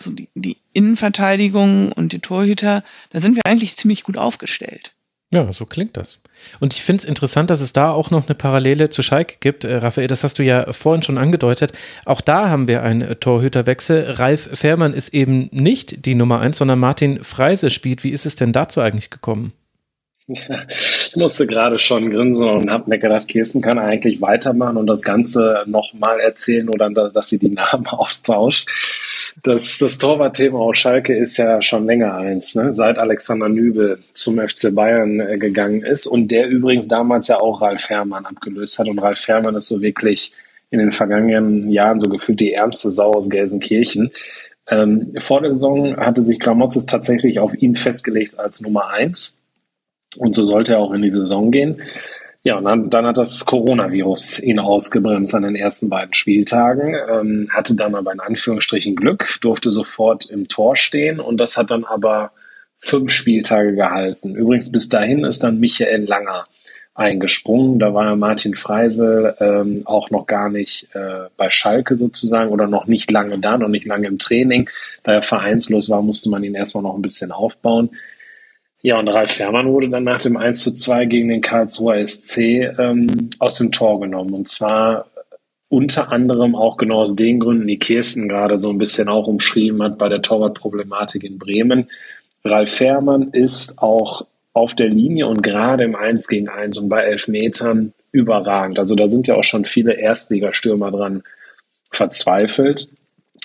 so 0.00 0.12
die, 0.12 0.28
die 0.34 0.56
Innenverteidigung 0.72 1.92
und 1.92 2.12
die 2.12 2.20
Torhüter, 2.20 2.84
da 3.10 3.18
sind 3.18 3.36
wir 3.36 3.42
eigentlich 3.46 3.76
ziemlich 3.76 4.04
gut 4.04 4.16
aufgestellt. 4.16 4.92
Ja, 5.30 5.52
so 5.52 5.66
klingt 5.66 5.98
das. 5.98 6.20
Und 6.58 6.72
ich 6.72 6.82
finde 6.82 7.02
es 7.02 7.04
interessant, 7.04 7.50
dass 7.50 7.60
es 7.60 7.74
da 7.74 7.90
auch 7.90 8.10
noch 8.10 8.26
eine 8.26 8.34
Parallele 8.34 8.88
zu 8.88 9.02
Schalke 9.02 9.36
gibt. 9.40 9.64
Äh, 9.64 9.76
Raphael, 9.76 10.06
das 10.06 10.24
hast 10.24 10.38
du 10.38 10.42
ja 10.42 10.72
vorhin 10.72 11.02
schon 11.02 11.18
angedeutet. 11.18 11.72
Auch 12.06 12.22
da 12.22 12.48
haben 12.48 12.66
wir 12.66 12.82
einen 12.82 13.20
Torhüterwechsel. 13.20 14.12
Ralf 14.12 14.48
Fährmann 14.54 14.94
ist 14.94 15.12
eben 15.12 15.50
nicht 15.52 16.06
die 16.06 16.14
Nummer 16.14 16.40
eins, 16.40 16.56
sondern 16.56 16.78
Martin 16.78 17.22
Freise 17.22 17.68
spielt. 17.68 18.04
Wie 18.04 18.10
ist 18.10 18.24
es 18.24 18.36
denn 18.36 18.54
dazu 18.54 18.80
eigentlich 18.80 19.10
gekommen? 19.10 19.52
Ja, 20.30 20.66
ich 20.68 21.16
musste 21.16 21.46
gerade 21.46 21.78
schon 21.78 22.10
grinsen 22.10 22.50
und 22.50 22.70
habe 22.70 22.90
mir 22.90 22.98
gedacht, 22.98 23.28
Kirsten 23.28 23.62
kann 23.62 23.78
eigentlich 23.78 24.20
weitermachen 24.20 24.76
und 24.76 24.86
das 24.86 25.00
Ganze 25.00 25.62
nochmal 25.64 26.20
erzählen 26.20 26.68
oder 26.68 26.90
dass 26.90 27.30
sie 27.30 27.38
die 27.38 27.48
Namen 27.48 27.86
austauscht. 27.88 28.68
Das, 29.42 29.78
das 29.78 29.96
Torwartthema 29.96 30.58
aus 30.58 30.76
Schalke 30.76 31.16
ist 31.16 31.38
ja 31.38 31.62
schon 31.62 31.86
länger 31.86 32.14
eins, 32.14 32.54
ne? 32.56 32.74
seit 32.74 32.98
Alexander 32.98 33.48
Nübel 33.48 34.00
zum 34.12 34.38
FC 34.38 34.74
Bayern 34.74 35.18
äh, 35.20 35.38
gegangen 35.38 35.82
ist 35.82 36.06
und 36.06 36.30
der 36.30 36.48
übrigens 36.48 36.88
damals 36.88 37.28
ja 37.28 37.40
auch 37.40 37.62
Ralf 37.62 37.88
Herrmann 37.88 38.26
abgelöst 38.26 38.78
hat. 38.78 38.88
Und 38.88 38.98
Ralf 38.98 39.26
Herrmann 39.28 39.54
ist 39.54 39.68
so 39.68 39.80
wirklich 39.80 40.32
in 40.70 40.78
den 40.78 40.90
vergangenen 40.90 41.70
Jahren 41.70 42.00
so 42.00 42.10
gefühlt 42.10 42.40
die 42.40 42.52
ärmste 42.52 42.90
Sau 42.90 43.12
aus 43.12 43.30
Gelsenkirchen. 43.30 44.10
Ähm, 44.68 45.14
vor 45.16 45.40
der 45.40 45.54
Saison 45.54 45.96
hatte 45.96 46.20
sich 46.20 46.38
Gramotzes 46.38 46.84
tatsächlich 46.84 47.38
auf 47.38 47.54
ihn 47.54 47.74
festgelegt 47.74 48.38
als 48.38 48.60
Nummer 48.60 48.88
eins 48.88 49.38
und 50.16 50.34
so 50.34 50.42
sollte 50.42 50.74
er 50.74 50.78
auch 50.80 50.92
in 50.92 51.02
die 51.02 51.10
Saison 51.10 51.50
gehen. 51.50 51.82
Ja, 52.44 52.56
und 52.56 52.64
dann, 52.64 52.88
dann 52.88 53.04
hat 53.04 53.18
das 53.18 53.44
Coronavirus 53.44 54.40
ihn 54.42 54.58
ausgebremst 54.58 55.34
an 55.34 55.42
den 55.42 55.56
ersten 55.56 55.90
beiden 55.90 56.14
Spieltagen, 56.14 56.94
ähm, 57.10 57.48
hatte 57.50 57.74
dann 57.74 57.94
aber 57.94 58.12
in 58.12 58.20
Anführungsstrichen 58.20 58.94
Glück, 58.94 59.38
durfte 59.40 59.70
sofort 59.70 60.30
im 60.30 60.48
Tor 60.48 60.76
stehen 60.76 61.20
und 61.20 61.38
das 61.38 61.56
hat 61.56 61.70
dann 61.70 61.84
aber 61.84 62.30
fünf 62.78 63.10
Spieltage 63.10 63.74
gehalten. 63.74 64.34
Übrigens 64.36 64.70
bis 64.70 64.88
dahin 64.88 65.24
ist 65.24 65.42
dann 65.42 65.58
Michael 65.58 66.04
Langer 66.04 66.46
eingesprungen. 66.94 67.78
Da 67.78 67.94
war 67.94 68.16
Martin 68.16 68.54
Freisel 68.54 69.34
ähm, 69.40 69.82
auch 69.84 70.10
noch 70.10 70.26
gar 70.26 70.48
nicht 70.48 70.88
äh, 70.94 71.28
bei 71.36 71.50
Schalke 71.50 71.96
sozusagen 71.96 72.50
oder 72.50 72.66
noch 72.66 72.86
nicht 72.86 73.10
lange 73.10 73.38
da, 73.38 73.56
noch 73.56 73.68
nicht 73.68 73.86
lange 73.86 74.08
im 74.08 74.18
Training. 74.18 74.68
Da 75.02 75.12
er 75.12 75.22
vereinslos 75.22 75.90
war, 75.90 76.02
musste 76.02 76.30
man 76.30 76.42
ihn 76.44 76.54
erstmal 76.54 76.82
noch 76.82 76.94
ein 76.94 77.02
bisschen 77.02 77.30
aufbauen. 77.30 77.90
Ja, 78.80 78.98
und 78.98 79.08
Ralf 79.08 79.32
Fährmann 79.32 79.72
wurde 79.72 79.88
dann 79.88 80.04
nach 80.04 80.20
dem 80.20 80.36
1 80.36 80.62
zu 80.62 80.72
2 80.72 81.06
gegen 81.06 81.28
den 81.28 81.40
Karlsruher 81.40 82.04
SC 82.06 82.38
ähm, 82.78 83.30
aus 83.40 83.58
dem 83.58 83.72
Tor 83.72 84.00
genommen. 84.00 84.34
Und 84.34 84.46
zwar 84.46 85.06
unter 85.68 86.12
anderem 86.12 86.54
auch 86.54 86.76
genau 86.76 87.00
aus 87.00 87.16
den 87.16 87.40
Gründen, 87.40 87.66
die 87.66 87.78
Kirsten 87.78 88.28
gerade 88.28 88.58
so 88.58 88.70
ein 88.70 88.78
bisschen 88.78 89.08
auch 89.08 89.26
umschrieben 89.26 89.82
hat 89.82 89.98
bei 89.98 90.08
der 90.08 90.22
Torwartproblematik 90.22 91.24
in 91.24 91.38
Bremen. 91.38 91.88
Ralf 92.44 92.70
Fährmann 92.70 93.30
ist 93.32 93.78
auch 93.82 94.24
auf 94.52 94.74
der 94.74 94.88
Linie 94.88 95.26
und 95.26 95.42
gerade 95.42 95.84
im 95.84 95.94
1 95.94 96.28
gegen 96.28 96.48
1 96.48 96.78
und 96.78 96.88
bei 96.88 97.02
Elfmetern 97.02 97.92
überragend. 98.12 98.78
Also 98.78 98.94
da 98.94 99.08
sind 99.08 99.26
ja 99.26 99.34
auch 99.34 99.44
schon 99.44 99.64
viele 99.64 99.94
Erstligastürmer 99.94 100.90
dran 100.90 101.22
verzweifelt, 101.90 102.88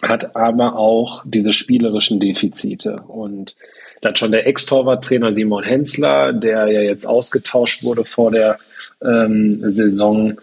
hat 0.01 0.35
aber 0.35 0.77
auch 0.77 1.23
diese 1.25 1.53
spielerischen 1.53 2.19
Defizite. 2.19 3.03
Und 3.07 3.55
da 4.03 4.09
hat 4.09 4.19
schon 4.19 4.31
der 4.31 4.45
Ex-Torwarttrainer 4.47 5.33
Simon 5.33 5.63
Hensler, 5.63 6.33
der 6.33 6.67
ja 6.67 6.81
jetzt 6.81 7.05
ausgetauscht 7.05 7.83
wurde 7.83 8.03
vor 8.03 8.31
der 8.31 8.59
ähm, 9.01 9.61
Saison, 9.67 10.37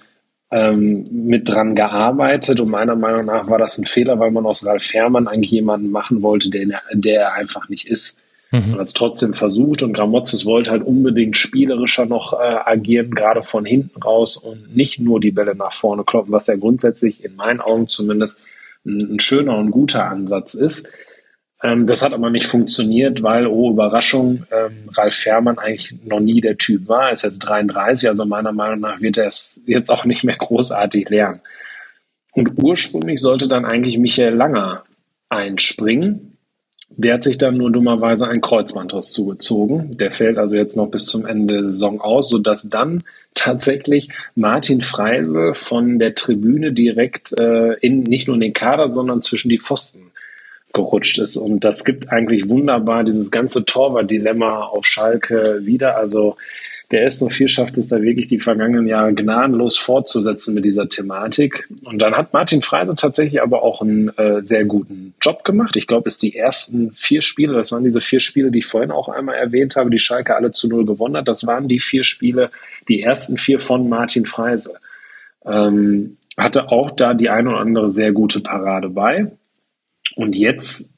ähm, 0.51 1.05
mit 1.11 1.49
dran 1.49 1.75
gearbeitet. 1.75 2.61
Und 2.61 2.71
meiner 2.71 2.97
Meinung 2.97 3.27
nach 3.27 3.49
war 3.49 3.59
das 3.59 3.79
ein 3.79 3.85
Fehler, 3.85 4.19
weil 4.19 4.31
man 4.31 4.47
aus 4.47 4.65
Ralf 4.65 4.83
Fährmann 4.83 5.29
eigentlich 5.29 5.53
jemanden 5.53 5.91
machen 5.91 6.23
wollte, 6.23 6.51
der, 6.51 6.81
der 6.93 7.21
er 7.21 7.35
einfach 7.35 7.69
nicht 7.69 7.87
ist. 7.87 8.19
Mhm. 8.51 8.71
Man 8.71 8.81
hat 8.81 8.89
es 8.89 8.95
trotzdem 8.95 9.33
versucht 9.33 9.83
und 9.83 9.93
Gramotzes 9.93 10.45
wollte 10.47 10.73
halt 10.73 10.83
unbedingt 10.83 11.37
spielerischer 11.37 12.07
noch 12.07 12.33
äh, 12.33 12.57
agieren, 12.65 13.15
gerade 13.15 13.43
von 13.43 13.65
hinten 13.65 14.03
raus 14.03 14.37
und 14.37 14.75
nicht 14.75 14.99
nur 14.99 15.21
die 15.21 15.31
Bälle 15.31 15.55
nach 15.55 15.73
vorne 15.73 16.03
kloppen, 16.05 16.33
was 16.33 16.49
ja 16.49 16.57
grundsätzlich 16.57 17.25
in 17.25 17.37
meinen 17.37 17.61
Augen 17.61 17.87
zumindest 17.87 18.41
ein, 18.85 19.15
ein 19.15 19.21
schöner 19.21 19.57
und 19.57 19.71
guter 19.71 20.07
Ansatz 20.07 20.55
ist. 20.55 20.89
Ähm, 21.63 21.87
das 21.87 22.03
hat 22.03 22.13
aber 22.13 22.31
nicht 22.31 22.47
funktioniert, 22.47 23.23
weil, 23.23 23.47
oh 23.47 23.71
Überraschung, 23.71 24.45
ähm, 24.51 24.89
Ralf 24.93 25.15
Fährmann 25.15 25.59
eigentlich 25.59 25.95
noch 26.05 26.21
nie 26.21 26.41
der 26.41 26.57
Typ 26.57 26.89
war. 26.89 27.09
Er 27.09 27.13
ist 27.13 27.23
jetzt 27.23 27.41
33, 27.41 28.09
also 28.09 28.25
meiner 28.25 28.53
Meinung 28.53 28.81
nach 28.81 29.01
wird 29.01 29.19
er 29.19 29.27
es 29.27 29.61
jetzt 29.67 29.91
auch 29.91 30.05
nicht 30.05 30.25
mehr 30.25 30.37
großartig 30.37 31.09
lernen. 31.11 31.41
Und 32.33 32.53
ursprünglich 32.63 33.21
sollte 33.21 33.49
dann 33.49 33.65
eigentlich 33.65 33.99
Michael 33.99 34.35
Langer 34.35 34.85
einspringen. 35.29 36.39
Der 36.89 37.15
hat 37.15 37.23
sich 37.23 37.39
dann 37.39 37.57
nur 37.57 37.71
dummerweise 37.71 38.27
ein 38.27 38.41
Kreuzbandriss 38.41 39.13
zugezogen. 39.13 39.97
Der 39.97 40.11
fällt 40.11 40.39
also 40.39 40.57
jetzt 40.57 40.77
noch 40.77 40.89
bis 40.89 41.07
zum 41.07 41.27
Ende 41.27 41.55
der 41.55 41.65
Saison 41.65 42.01
aus, 42.01 42.29
sodass 42.31 42.69
dann 42.69 43.05
tatsächlich 43.35 44.09
Martin 44.35 44.81
Freise 44.81 45.53
von 45.55 45.99
der 45.99 46.15
Tribüne 46.15 46.73
direkt 46.73 47.39
äh, 47.39 47.75
in 47.75 48.03
nicht 48.03 48.27
nur 48.27 48.35
in 48.35 48.41
den 48.41 48.53
Kader, 48.53 48.89
sondern 48.89 49.23
zwischen 49.23 49.49
die 49.49 49.59
Pfosten 49.59 50.10
gerutscht 50.73 51.19
ist. 51.19 51.37
Und 51.37 51.65
das 51.65 51.85
gibt 51.85 52.11
eigentlich 52.11 52.49
wunderbar 52.49 53.05
dieses 53.05 53.31
ganze 53.31 53.65
Torwart-Dilemma 53.65 54.63
auf 54.65 54.87
Schalke 54.87 55.61
wieder. 55.63 55.97
Also 55.97 56.37
der 56.91 57.09
S04 57.09 57.47
schafft 57.47 57.79
es 57.79 57.87
da 57.87 58.03
wirklich 58.03 58.27
die 58.27 58.41
vergangenen 58.41 58.89
Jahre 58.89 59.15
gnadenlos 59.15 59.77
fortzusetzen 59.77 60.55
mit 60.55 60.65
dieser 60.65 60.89
Thematik. 60.89 61.69
Und 61.85 62.01
dann 62.01 62.17
hat 62.17 62.33
Martin 62.33 62.63
Freise 62.63 62.97
tatsächlich 62.97 63.41
aber 63.43 63.63
auch 63.63 63.81
einen 63.81 64.09
äh, 64.19 64.43
sehr 64.43 64.65
guten 64.65 65.15
Job 65.23 65.45
gemacht. 65.45 65.77
Ich 65.77 65.87
glaube, 65.87 66.09
es 66.09 66.19
die 66.19 66.35
ersten 66.35 66.93
vier 66.95 67.23
Spiele, 67.23 67.53
das 67.53 67.71
waren 67.71 67.85
diese 67.85 68.01
vier 68.01 68.19
Spiele, 68.19 68.51
die 68.51 68.59
ich 68.59 68.67
vorhin 68.67 68.91
auch 68.91 69.09
einmal 69.09 69.37
erwähnt 69.37 69.77
habe, 69.77 69.91
die 69.91 70.01
Schalke 70.01 70.35
alle 70.35 70.51
zu 70.51 70.69
null 70.69 70.85
gewonnen 70.85 71.17
hat. 71.17 71.29
Das 71.29 71.47
waren 71.47 71.69
die 71.69 71.79
vier 71.79 72.03
Spiele, 72.03 72.51
die 72.89 73.03
ersten 73.03 73.37
vier 73.39 73.61
von 73.61 73.89
Martin 73.89 74.27
Freise. 74.27 74.75
Ähm, 75.47 76.17
hatte 76.37 76.71
auch 76.71 76.91
da 76.91 77.15
die 77.15 77.31
eine 77.31 77.51
oder 77.51 77.61
andere 77.61 77.91
sehr 77.91 78.11
gute 78.11 78.41
Parade 78.41 78.89
bei. 78.89 79.31
Und 80.17 80.37
jetzt 80.37 80.95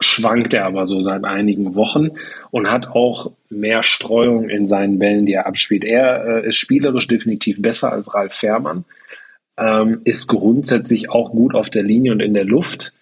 schwankt 0.00 0.54
er 0.54 0.66
aber 0.66 0.86
so 0.86 1.00
seit 1.00 1.24
einigen 1.24 1.74
Wochen 1.74 2.10
und 2.50 2.70
hat 2.70 2.88
auch 2.88 3.32
mehr 3.48 3.82
Streuung 3.82 4.48
in 4.48 4.66
seinen 4.66 4.98
Bällen, 4.98 5.26
die 5.26 5.32
er 5.32 5.46
abspielt. 5.46 5.84
Er 5.84 6.24
äh, 6.26 6.48
ist 6.48 6.56
spielerisch 6.56 7.06
definitiv 7.06 7.62
besser 7.62 7.92
als 7.92 8.12
Ralf 8.14 8.34
Fährmann, 8.34 8.84
ähm, 9.56 10.00
ist 10.04 10.26
grundsätzlich 10.26 11.10
auch 11.10 11.30
gut 11.30 11.54
auf 11.54 11.70
der 11.70 11.82
Linie 11.82 12.12
und 12.12 12.20
in 12.20 12.34
der 12.34 12.44
Luft. 12.44 12.92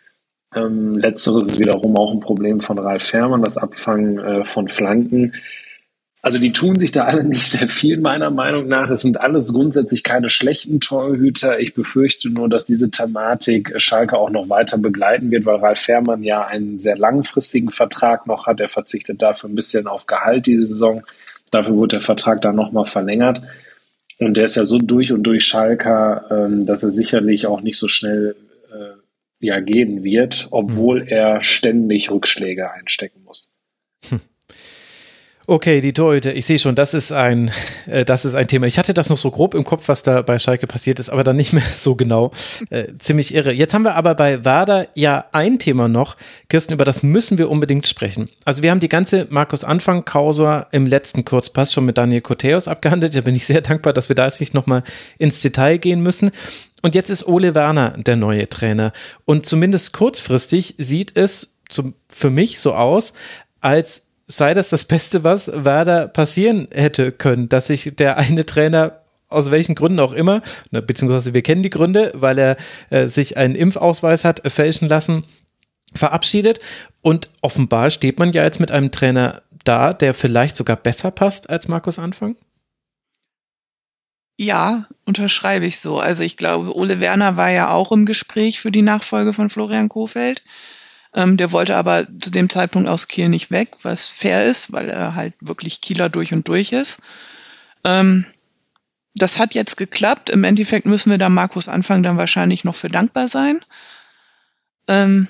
Ähm, 0.54 0.98
letzteres 0.98 1.48
ist 1.48 1.58
wiederum 1.58 1.96
auch 1.96 2.12
ein 2.12 2.20
Problem 2.20 2.60
von 2.60 2.78
Ralf 2.78 3.04
Fährmann, 3.04 3.42
das 3.42 3.56
Abfangen 3.56 4.18
äh, 4.18 4.44
von 4.44 4.68
Flanken. 4.68 5.34
Also 6.24 6.38
die 6.38 6.52
tun 6.52 6.78
sich 6.78 6.92
da 6.92 7.04
alle 7.06 7.24
nicht 7.24 7.48
sehr 7.50 7.68
viel, 7.68 7.98
meiner 7.98 8.30
Meinung 8.30 8.68
nach. 8.68 8.88
Das 8.88 9.02
sind 9.02 9.20
alles 9.20 9.52
grundsätzlich 9.52 10.04
keine 10.04 10.30
schlechten 10.30 10.78
Torhüter. 10.78 11.58
Ich 11.58 11.74
befürchte 11.74 12.30
nur, 12.30 12.48
dass 12.48 12.64
diese 12.64 12.92
Thematik 12.92 13.72
Schalke 13.80 14.16
auch 14.16 14.30
noch 14.30 14.48
weiter 14.48 14.78
begleiten 14.78 15.32
wird, 15.32 15.46
weil 15.46 15.56
Ralf 15.56 15.80
Fährmann 15.80 16.22
ja 16.22 16.46
einen 16.46 16.78
sehr 16.78 16.96
langfristigen 16.96 17.70
Vertrag 17.70 18.28
noch 18.28 18.46
hat. 18.46 18.60
Er 18.60 18.68
verzichtet 18.68 19.20
dafür 19.20 19.50
ein 19.50 19.56
bisschen 19.56 19.88
auf 19.88 20.06
Gehalt 20.06 20.46
diese 20.46 20.68
Saison. 20.68 21.02
Dafür 21.50 21.74
wurde 21.74 21.96
der 21.96 22.00
Vertrag 22.00 22.40
dann 22.40 22.54
nochmal 22.54 22.86
verlängert. 22.86 23.42
Und 24.20 24.36
der 24.36 24.44
ist 24.44 24.54
ja 24.54 24.64
so 24.64 24.78
durch 24.78 25.12
und 25.12 25.24
durch 25.24 25.44
Schalker, 25.44 26.26
ähm, 26.30 26.66
dass 26.66 26.84
er 26.84 26.92
sicherlich 26.92 27.48
auch 27.48 27.62
nicht 27.62 27.76
so 27.76 27.88
schnell 27.88 28.36
äh, 28.72 28.94
ja, 29.40 29.58
gehen 29.58 30.04
wird, 30.04 30.46
obwohl 30.52 31.08
er 31.08 31.42
ständig 31.42 32.12
Rückschläge 32.12 32.70
einstecken 32.70 33.24
muss. 33.24 33.52
Hm. 34.08 34.20
Okay, 35.52 35.82
die 35.82 35.92
Torhüter, 35.92 36.34
ich 36.34 36.46
sehe 36.46 36.58
schon, 36.58 36.74
das 36.76 36.94
ist 36.94 37.12
ein, 37.12 37.50
äh, 37.84 38.06
das 38.06 38.24
ist 38.24 38.34
ein 38.34 38.48
Thema. 38.48 38.66
Ich 38.66 38.78
hatte 38.78 38.94
das 38.94 39.10
noch 39.10 39.18
so 39.18 39.30
grob 39.30 39.52
im 39.52 39.64
Kopf, 39.64 39.86
was 39.88 40.02
da 40.02 40.22
bei 40.22 40.38
Schalke 40.38 40.66
passiert 40.66 40.98
ist, 40.98 41.10
aber 41.10 41.24
dann 41.24 41.36
nicht 41.36 41.52
mehr 41.52 41.62
so 41.76 41.94
genau. 41.94 42.32
Äh, 42.70 42.94
ziemlich 42.98 43.34
irre. 43.34 43.52
Jetzt 43.52 43.74
haben 43.74 43.82
wir 43.82 43.94
aber 43.94 44.14
bei 44.14 44.46
Werder 44.46 44.88
ja 44.94 45.26
ein 45.32 45.58
Thema 45.58 45.88
noch, 45.88 46.16
Kirsten, 46.48 46.72
über 46.72 46.86
das 46.86 47.02
müssen 47.02 47.36
wir 47.36 47.50
unbedingt 47.50 47.86
sprechen. 47.86 48.30
Also 48.46 48.62
wir 48.62 48.70
haben 48.70 48.80
die 48.80 48.88
ganze 48.88 49.26
Markus 49.28 49.62
Anfang 49.62 50.06
Causa 50.06 50.68
im 50.70 50.86
letzten 50.86 51.26
Kurzpass 51.26 51.70
schon 51.74 51.84
mit 51.84 51.98
Daniel 51.98 52.22
Koteos 52.22 52.66
abgehandelt. 52.66 53.14
Da 53.14 53.20
bin 53.20 53.34
ich 53.34 53.44
sehr 53.44 53.60
dankbar, 53.60 53.92
dass 53.92 54.08
wir 54.08 54.16
da 54.16 54.24
jetzt 54.24 54.40
nicht 54.40 54.54
nochmal 54.54 54.82
ins 55.18 55.40
Detail 55.40 55.76
gehen 55.76 56.00
müssen. 56.00 56.30
Und 56.80 56.94
jetzt 56.94 57.10
ist 57.10 57.28
Ole 57.28 57.54
Werner 57.54 57.90
der 57.98 58.16
neue 58.16 58.48
Trainer. 58.48 58.94
Und 59.26 59.44
zumindest 59.44 59.92
kurzfristig 59.92 60.76
sieht 60.78 61.14
es 61.14 61.58
zum, 61.68 61.92
für 62.08 62.30
mich 62.30 62.58
so 62.58 62.72
aus, 62.72 63.12
als 63.60 64.11
sei 64.36 64.54
das 64.54 64.70
das 64.70 64.84
Beste, 64.84 65.24
was 65.24 65.50
Werder 65.52 66.08
passieren 66.08 66.68
hätte 66.72 67.12
können, 67.12 67.48
dass 67.48 67.66
sich 67.66 67.94
der 67.96 68.16
eine 68.18 68.46
Trainer 68.46 69.02
aus 69.28 69.50
welchen 69.50 69.74
Gründen 69.74 70.00
auch 70.00 70.12
immer, 70.12 70.42
beziehungsweise 70.70 71.34
wir 71.34 71.42
kennen 71.42 71.62
die 71.62 71.70
Gründe, 71.70 72.12
weil 72.14 72.38
er 72.38 72.56
äh, 72.90 73.06
sich 73.06 73.36
einen 73.36 73.54
Impfausweis 73.54 74.24
hat 74.24 74.42
fälschen 74.52 74.88
lassen, 74.88 75.24
verabschiedet. 75.94 76.60
Und 77.00 77.30
offenbar 77.40 77.90
steht 77.90 78.18
man 78.18 78.32
ja 78.32 78.44
jetzt 78.44 78.60
mit 78.60 78.70
einem 78.70 78.90
Trainer 78.90 79.42
da, 79.64 79.92
der 79.92 80.14
vielleicht 80.14 80.56
sogar 80.56 80.76
besser 80.76 81.10
passt 81.10 81.50
als 81.50 81.68
Markus 81.68 81.98
Anfang. 81.98 82.36
Ja, 84.38 84.86
unterschreibe 85.04 85.66
ich 85.66 85.78
so. 85.78 85.98
Also 85.98 86.24
ich 86.24 86.36
glaube, 86.36 86.74
Ole 86.76 87.00
Werner 87.00 87.36
war 87.36 87.50
ja 87.50 87.70
auch 87.70 87.92
im 87.92 88.06
Gespräch 88.06 88.60
für 88.60 88.72
die 88.72 88.82
Nachfolge 88.82 89.32
von 89.32 89.50
Florian 89.50 89.88
Kofeld. 89.88 90.42
Ähm, 91.14 91.36
der 91.36 91.52
wollte 91.52 91.76
aber 91.76 92.06
zu 92.20 92.30
dem 92.30 92.48
Zeitpunkt 92.48 92.88
aus 92.88 93.08
Kiel 93.08 93.28
nicht 93.28 93.50
weg, 93.50 93.70
was 93.82 94.08
fair 94.08 94.44
ist, 94.44 94.72
weil 94.72 94.88
er 94.88 95.14
halt 95.14 95.34
wirklich 95.40 95.80
Kieler 95.80 96.08
durch 96.08 96.32
und 96.32 96.48
durch 96.48 96.72
ist. 96.72 97.00
Ähm, 97.84 98.24
das 99.14 99.38
hat 99.38 99.54
jetzt 99.54 99.76
geklappt. 99.76 100.30
Im 100.30 100.44
Endeffekt 100.44 100.86
müssen 100.86 101.10
wir 101.10 101.18
da 101.18 101.28
Markus 101.28 101.68
Anfang 101.68 102.02
dann 102.02 102.16
wahrscheinlich 102.16 102.64
noch 102.64 102.74
für 102.74 102.88
dankbar 102.88 103.28
sein. 103.28 103.62
Ähm, 104.88 105.28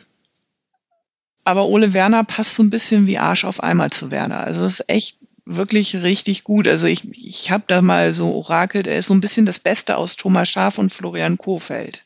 aber 1.45 1.66
Ole 1.66 1.93
Werner 1.93 2.22
passt 2.22 2.55
so 2.55 2.62
ein 2.62 2.70
bisschen 2.70 3.09
wie 3.09 3.18
Arsch 3.18 3.45
auf 3.45 3.61
einmal 3.61 3.91
zu 3.91 4.12
Werner. 4.12 4.39
Also 4.41 4.62
das 4.62 4.74
ist 4.74 4.89
echt 4.89 5.18
wirklich 5.45 5.97
richtig 5.97 6.45
gut. 6.45 6.68
Also 6.68 6.87
ich, 6.87 7.11
ich 7.11 7.51
habe 7.51 7.64
da 7.66 7.83
mal 7.83 8.14
so 8.14 8.33
orakelt, 8.33 8.87
er 8.87 8.99
ist 8.99 9.09
so 9.09 9.14
ein 9.14 9.20
bisschen 9.20 9.47
das 9.47 9.59
Beste 9.59 9.97
aus 9.97 10.14
Thomas 10.14 10.49
Schaf 10.49 10.78
und 10.78 10.91
Florian 10.91 11.39
Kofeld 11.39 12.05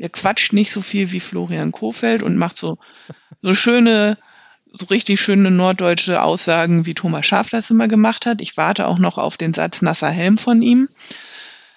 er 0.00 0.08
quatscht 0.08 0.52
nicht 0.54 0.72
so 0.72 0.80
viel 0.80 1.12
wie 1.12 1.20
Florian 1.20 1.72
Kofeld 1.72 2.22
und 2.22 2.36
macht 2.36 2.56
so, 2.56 2.78
so 3.42 3.52
schöne, 3.52 4.16
so 4.72 4.86
richtig 4.86 5.20
schöne 5.20 5.50
norddeutsche 5.50 6.22
Aussagen, 6.22 6.86
wie 6.86 6.94
Thomas 6.94 7.26
Schaaf 7.26 7.50
das 7.50 7.70
immer 7.70 7.86
gemacht 7.86 8.24
hat. 8.24 8.40
Ich 8.40 8.56
warte 8.56 8.88
auch 8.88 8.98
noch 8.98 9.18
auf 9.18 9.36
den 9.36 9.52
Satz 9.52 9.82
nasser 9.82 10.08
Helm 10.08 10.38
von 10.38 10.62
ihm. 10.62 10.88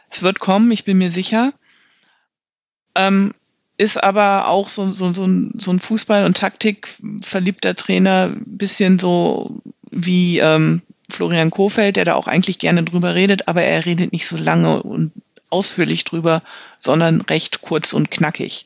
Es 0.10 0.24
wird 0.24 0.40
kommen, 0.40 0.72
ich 0.72 0.86
bin 0.86 0.98
mir 1.00 1.12
sicher. 1.12 1.54
Ähm, 2.96 3.34
ist 3.78 4.02
aber 4.02 4.48
auch 4.48 4.70
so, 4.70 4.92
so, 4.94 5.12
so, 5.12 5.26
ein, 5.26 5.52
so 5.58 5.72
ein 5.72 5.80
Fußball- 5.80 6.26
und 6.26 6.38
Taktik 6.38 6.88
verliebter 7.22 7.76
Trainer, 7.76 8.34
bisschen 8.46 9.00
so 9.00 9.62
wie 9.92 10.40
ähm, 10.40 10.82
Florian 11.10 11.52
Kofeld, 11.52 11.98
der 11.98 12.06
da 12.06 12.14
auch 12.14 12.28
eigentlich 12.28 12.58
gerne 12.58 12.84
drüber 12.84 13.16
redet, 13.16 13.50
aber 13.50 13.64
er 13.64 13.86
redet 13.86 14.14
nicht 14.14 14.28
so 14.28 14.38
lange 14.38 14.82
und 14.82 15.12
ausführlich 15.54 16.04
drüber, 16.04 16.42
sondern 16.78 17.22
recht 17.22 17.62
kurz 17.62 17.94
und 17.94 18.12
knackig. 18.12 18.66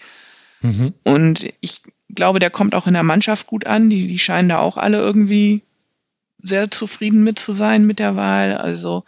Mhm. 0.61 0.93
Und 1.03 1.47
ich 1.61 1.81
glaube, 2.09 2.39
der 2.39 2.49
kommt 2.49 2.73
auch 2.73 2.87
in 2.87 2.93
der 2.93 3.03
Mannschaft 3.03 3.47
gut 3.47 3.67
an. 3.67 3.89
Die, 3.89 4.07
die 4.07 4.19
scheinen 4.19 4.49
da 4.49 4.59
auch 4.59 4.77
alle 4.77 4.97
irgendwie 4.97 5.61
sehr 6.41 6.71
zufrieden 6.71 7.23
mit 7.23 7.39
zu 7.39 7.51
sein 7.51 7.85
mit 7.85 7.99
der 7.99 8.15
Wahl. 8.15 8.57
Also 8.57 9.03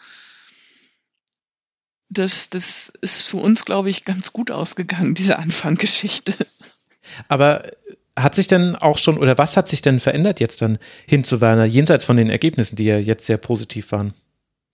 das, 2.10 2.50
das 2.50 2.92
ist 3.02 3.28
für 3.28 3.38
uns, 3.38 3.66
glaube 3.66 3.90
ich, 3.90 4.04
ganz 4.04 4.34
gut 4.34 4.52
ausgegangen, 4.52 5.16
diese 5.16 5.40
Anfangsgeschichte. 5.40 6.34
Aber 7.28 7.64
hat 8.18 8.36
sich 8.36 8.48
denn 8.48 8.76
auch 8.76 8.98
schon, 8.98 9.18
oder 9.18 9.38
was 9.38 9.58
hat 9.58 9.70
sich 9.70 9.82
denn 9.82 10.00
verändert 10.00 10.40
jetzt 10.40 10.62
dann 10.62 10.78
hin 11.08 11.24
zu 11.24 11.42
Werner, 11.42 11.66
jenseits 11.66 12.04
von 12.04 12.18
den 12.18 12.30
Ergebnissen, 12.30 12.76
die 12.76 12.86
ja 12.86 12.98
jetzt 12.98 13.26
sehr 13.26 13.38
positiv 13.38 13.92
waren? 13.92 14.14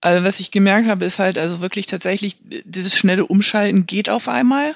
Also 0.05 0.23
was 0.23 0.39
ich 0.39 0.51
gemerkt 0.51 0.87
habe, 0.87 1.03
ist 1.03 1.17
halt 1.17 1.39
also 1.39 1.61
wirklich 1.61 1.87
tatsächlich, 1.87 2.37
dieses 2.63 2.95
schnelle 2.95 3.25
Umschalten 3.25 3.87
geht 3.87 4.07
auf 4.07 4.27
einmal. 4.27 4.75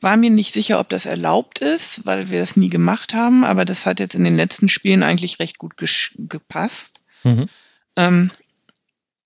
War 0.00 0.16
mir 0.16 0.30
nicht 0.30 0.52
sicher, 0.52 0.80
ob 0.80 0.88
das 0.88 1.06
erlaubt 1.06 1.60
ist, 1.60 2.04
weil 2.06 2.28
wir 2.28 2.40
das 2.40 2.56
nie 2.56 2.68
gemacht 2.68 3.14
haben, 3.14 3.44
aber 3.44 3.64
das 3.64 3.86
hat 3.86 4.00
jetzt 4.00 4.16
in 4.16 4.24
den 4.24 4.36
letzten 4.36 4.68
Spielen 4.68 5.04
eigentlich 5.04 5.38
recht 5.38 5.58
gut 5.58 5.74
gepasst. 5.76 6.98
Mhm. 7.22 7.46
Ähm, 7.94 8.32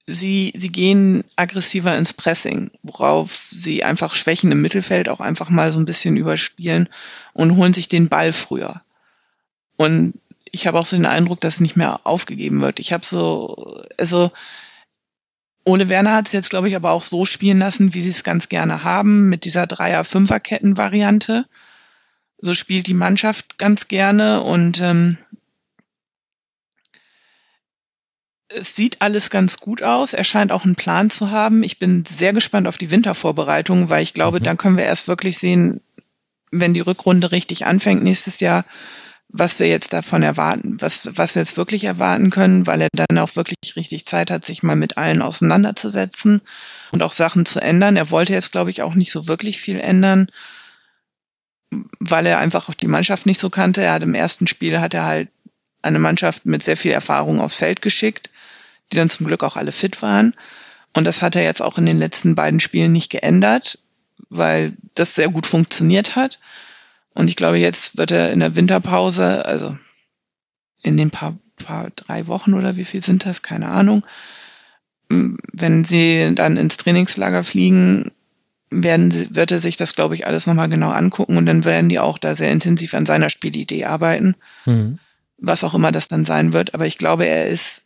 sie, 0.07 0.53
sie 0.55 0.71
gehen 0.71 1.25
aggressiver 1.35 1.97
ins 1.97 2.13
Pressing, 2.13 2.71
worauf 2.83 3.35
sie 3.35 3.83
einfach 3.83 4.13
Schwächen 4.13 4.53
im 4.53 4.61
Mittelfeld 4.61 5.09
auch 5.09 5.21
einfach 5.21 5.49
mal 5.49 5.73
so 5.73 5.79
ein 5.79 5.87
bisschen 5.87 6.19
überspielen 6.19 6.91
und 7.33 7.57
holen 7.57 7.73
sich 7.73 7.89
den 7.89 8.11
Ball 8.11 8.35
früher. 8.35 8.83
Und 9.79 10.21
ich 10.45 10.67
habe 10.67 10.79
auch 10.79 10.85
so 10.85 10.97
den 10.97 11.07
Eindruck, 11.07 11.41
dass 11.41 11.59
nicht 11.59 11.77
mehr 11.77 12.01
aufgegeben 12.05 12.61
wird. 12.61 12.81
Ich 12.81 12.93
habe 12.93 13.07
so, 13.07 13.83
also 13.97 14.31
Ole 15.71 15.89
Werner 15.89 16.13
hat 16.13 16.27
es 16.27 16.33
jetzt, 16.33 16.51
glaube 16.51 16.69
ich, 16.69 16.75
aber 16.75 16.91
auch 16.91 17.03
so 17.03 17.25
spielen 17.25 17.61
lassen, 17.61 17.95
wie 17.95 18.01
sie 18.01 18.11
es 18.11 18.25
ganz 18.25 18.49
gerne 18.49 18.83
haben, 18.83 19.29
mit 19.29 19.45
dieser 19.45 19.67
Dreier-Fünfer-Ketten-Variante. 19.67 21.47
So 22.39 22.55
spielt 22.55 22.89
die 22.89 22.95
Mannschaft 22.95 23.57
ganz 23.57 23.87
gerne 23.87 24.43
und 24.43 24.81
ähm, 24.81 25.17
es 28.49 28.75
sieht 28.75 29.01
alles 29.01 29.31
ganz 29.31 29.59
gut 29.59 29.83
aus. 29.83 30.13
Er 30.13 30.25
scheint 30.25 30.51
auch 30.51 30.65
einen 30.65 30.75
Plan 30.75 31.09
zu 31.09 31.31
haben. 31.31 31.63
Ich 31.63 31.79
bin 31.79 32.05
sehr 32.05 32.33
gespannt 32.33 32.67
auf 32.67 32.79
die 32.79 32.91
Wintervorbereitung, 32.91 33.91
weil 33.91 34.03
ich 34.03 34.13
glaube, 34.13 34.41
mhm. 34.41 34.45
dann 34.45 34.57
können 34.57 34.77
wir 34.77 34.85
erst 34.85 35.07
wirklich 35.07 35.39
sehen, 35.39 35.81
wenn 36.51 36.75
die 36.75 36.81
Rückrunde 36.81 37.31
richtig 37.31 37.67
anfängt 37.67 38.03
nächstes 38.03 38.41
Jahr, 38.41 38.65
was 39.33 39.59
wir 39.59 39.69
jetzt 39.69 39.93
davon 39.93 40.23
erwarten, 40.23 40.81
was, 40.81 41.09
was 41.17 41.35
wir 41.35 41.43
jetzt 41.43 41.57
wirklich 41.57 41.85
erwarten 41.85 42.31
können, 42.31 42.67
weil 42.67 42.81
er 42.81 42.89
dann 42.93 43.19
auch 43.19 43.37
wirklich 43.37 43.77
richtig 43.77 44.05
Zeit 44.07 44.31
hat, 44.31 44.45
sich 44.45 44.63
mal 44.63 44.77
mit 44.77 44.99
allen 44.99 45.23
auseinanderzusetzen 45.23 46.43
und 46.91 47.03
auch 47.03 47.13
Sachen 47.13 47.47
zu 47.47 47.61
ändern. 47.61 47.97
Er 47.97 48.11
wollte 48.11 48.33
jetzt, 48.33 48.53
glaube 48.53 48.71
ich, 48.71 48.83
auch 48.83 48.95
nicht 48.95 49.13
so 49.13 49.29
wirklich 49.29 49.61
viel 49.61 49.79
ändern, 49.79 50.29
weil 52.01 52.27
er 52.27 52.39
einfach 52.39 52.69
auch 52.69 52.75
die 52.75 52.89
Mannschaft 52.89 53.27
nicht 53.27 53.39
so 53.39 53.51
kannte. 53.51 53.83
Er 53.83 53.93
hat 53.93 54.03
im 54.03 54.15
ersten 54.15 54.47
Spiel 54.47 54.81
hat 54.81 54.95
er 54.95 55.05
halt 55.05 55.29
eine 55.83 56.01
Mannschaft 56.01 56.45
mit 56.45 56.63
sehr 56.63 56.77
viel 56.77 56.93
Erfahrung 56.93 57.41
aufs 57.41 57.57
Feld 57.57 57.83
geschickt, 57.83 58.31
die 58.93 58.97
dann 58.97 59.11
zum 59.11 59.27
Glück 59.27 59.45
auch 59.45 59.57
alle 59.57 59.73
fit 59.73 60.03
waren. 60.03 60.33
Und 60.93 61.05
das 61.05 61.23
hat 61.23 61.37
er 61.37 61.45
jetzt 61.45 61.63
auch 61.63 61.79
in 61.79 61.87
den 61.87 61.99
letzten 61.99 62.35
beiden 62.35 62.59
Spielen 62.59 62.93
nicht 62.93 63.11
geändert, 63.11 63.79
weil 64.29 64.73
das 64.95 65.15
sehr 65.15 65.29
gut 65.29 65.47
funktioniert 65.47 66.17
hat. 66.17 66.41
Und 67.15 67.29
ich 67.29 67.37
glaube, 67.37 67.59
jetzt 67.59 67.99
wird 67.99 68.11
er 68.11 68.33
in 68.33 68.41
der 68.41 68.57
Winterpause, 68.57 69.45
also 69.45 69.77
in 70.83 70.97
den 70.97 71.11
paar, 71.11 71.37
paar 71.57 71.91
drei 71.91 72.27
Wochen 72.27 72.55
oder 72.55 72.77
wie 72.77 72.85
viel 72.85 73.03
sind 73.03 73.27
das, 73.27 73.43
keine 73.43 73.69
Ahnung, 73.69 74.03
wenn 75.09 75.85
sie 75.85 76.33
dann 76.35 76.57
ins 76.57 76.77
Trainingslager 76.77 77.43
fliegen, 77.43 78.13
werden 78.71 79.11
sie, 79.11 79.35
wird 79.35 79.51
er 79.51 79.59
sich 79.59 79.77
das, 79.77 79.95
glaube 79.95 80.15
ich, 80.15 80.27
alles 80.27 80.47
nochmal 80.47 80.69
genau 80.69 80.91
angucken 80.91 81.37
und 81.37 81.47
dann 81.47 81.65
werden 81.65 81.89
die 81.89 81.99
auch 81.99 82.19
da 82.19 82.35
sehr 82.35 82.53
intensiv 82.53 82.95
an 82.95 83.07
seiner 83.07 83.29
Spielidee 83.29 83.85
arbeiten, 83.85 84.37
mhm. 84.65 85.01
was 85.39 85.65
auch 85.65 85.75
immer 85.75 85.91
das 85.91 86.07
dann 86.07 86.25
sein 86.25 86.53
wird. 86.53 86.75
Aber 86.75 86.87
ich 86.87 86.97
glaube, 86.97 87.27
er 87.27 87.49
ist 87.49 87.83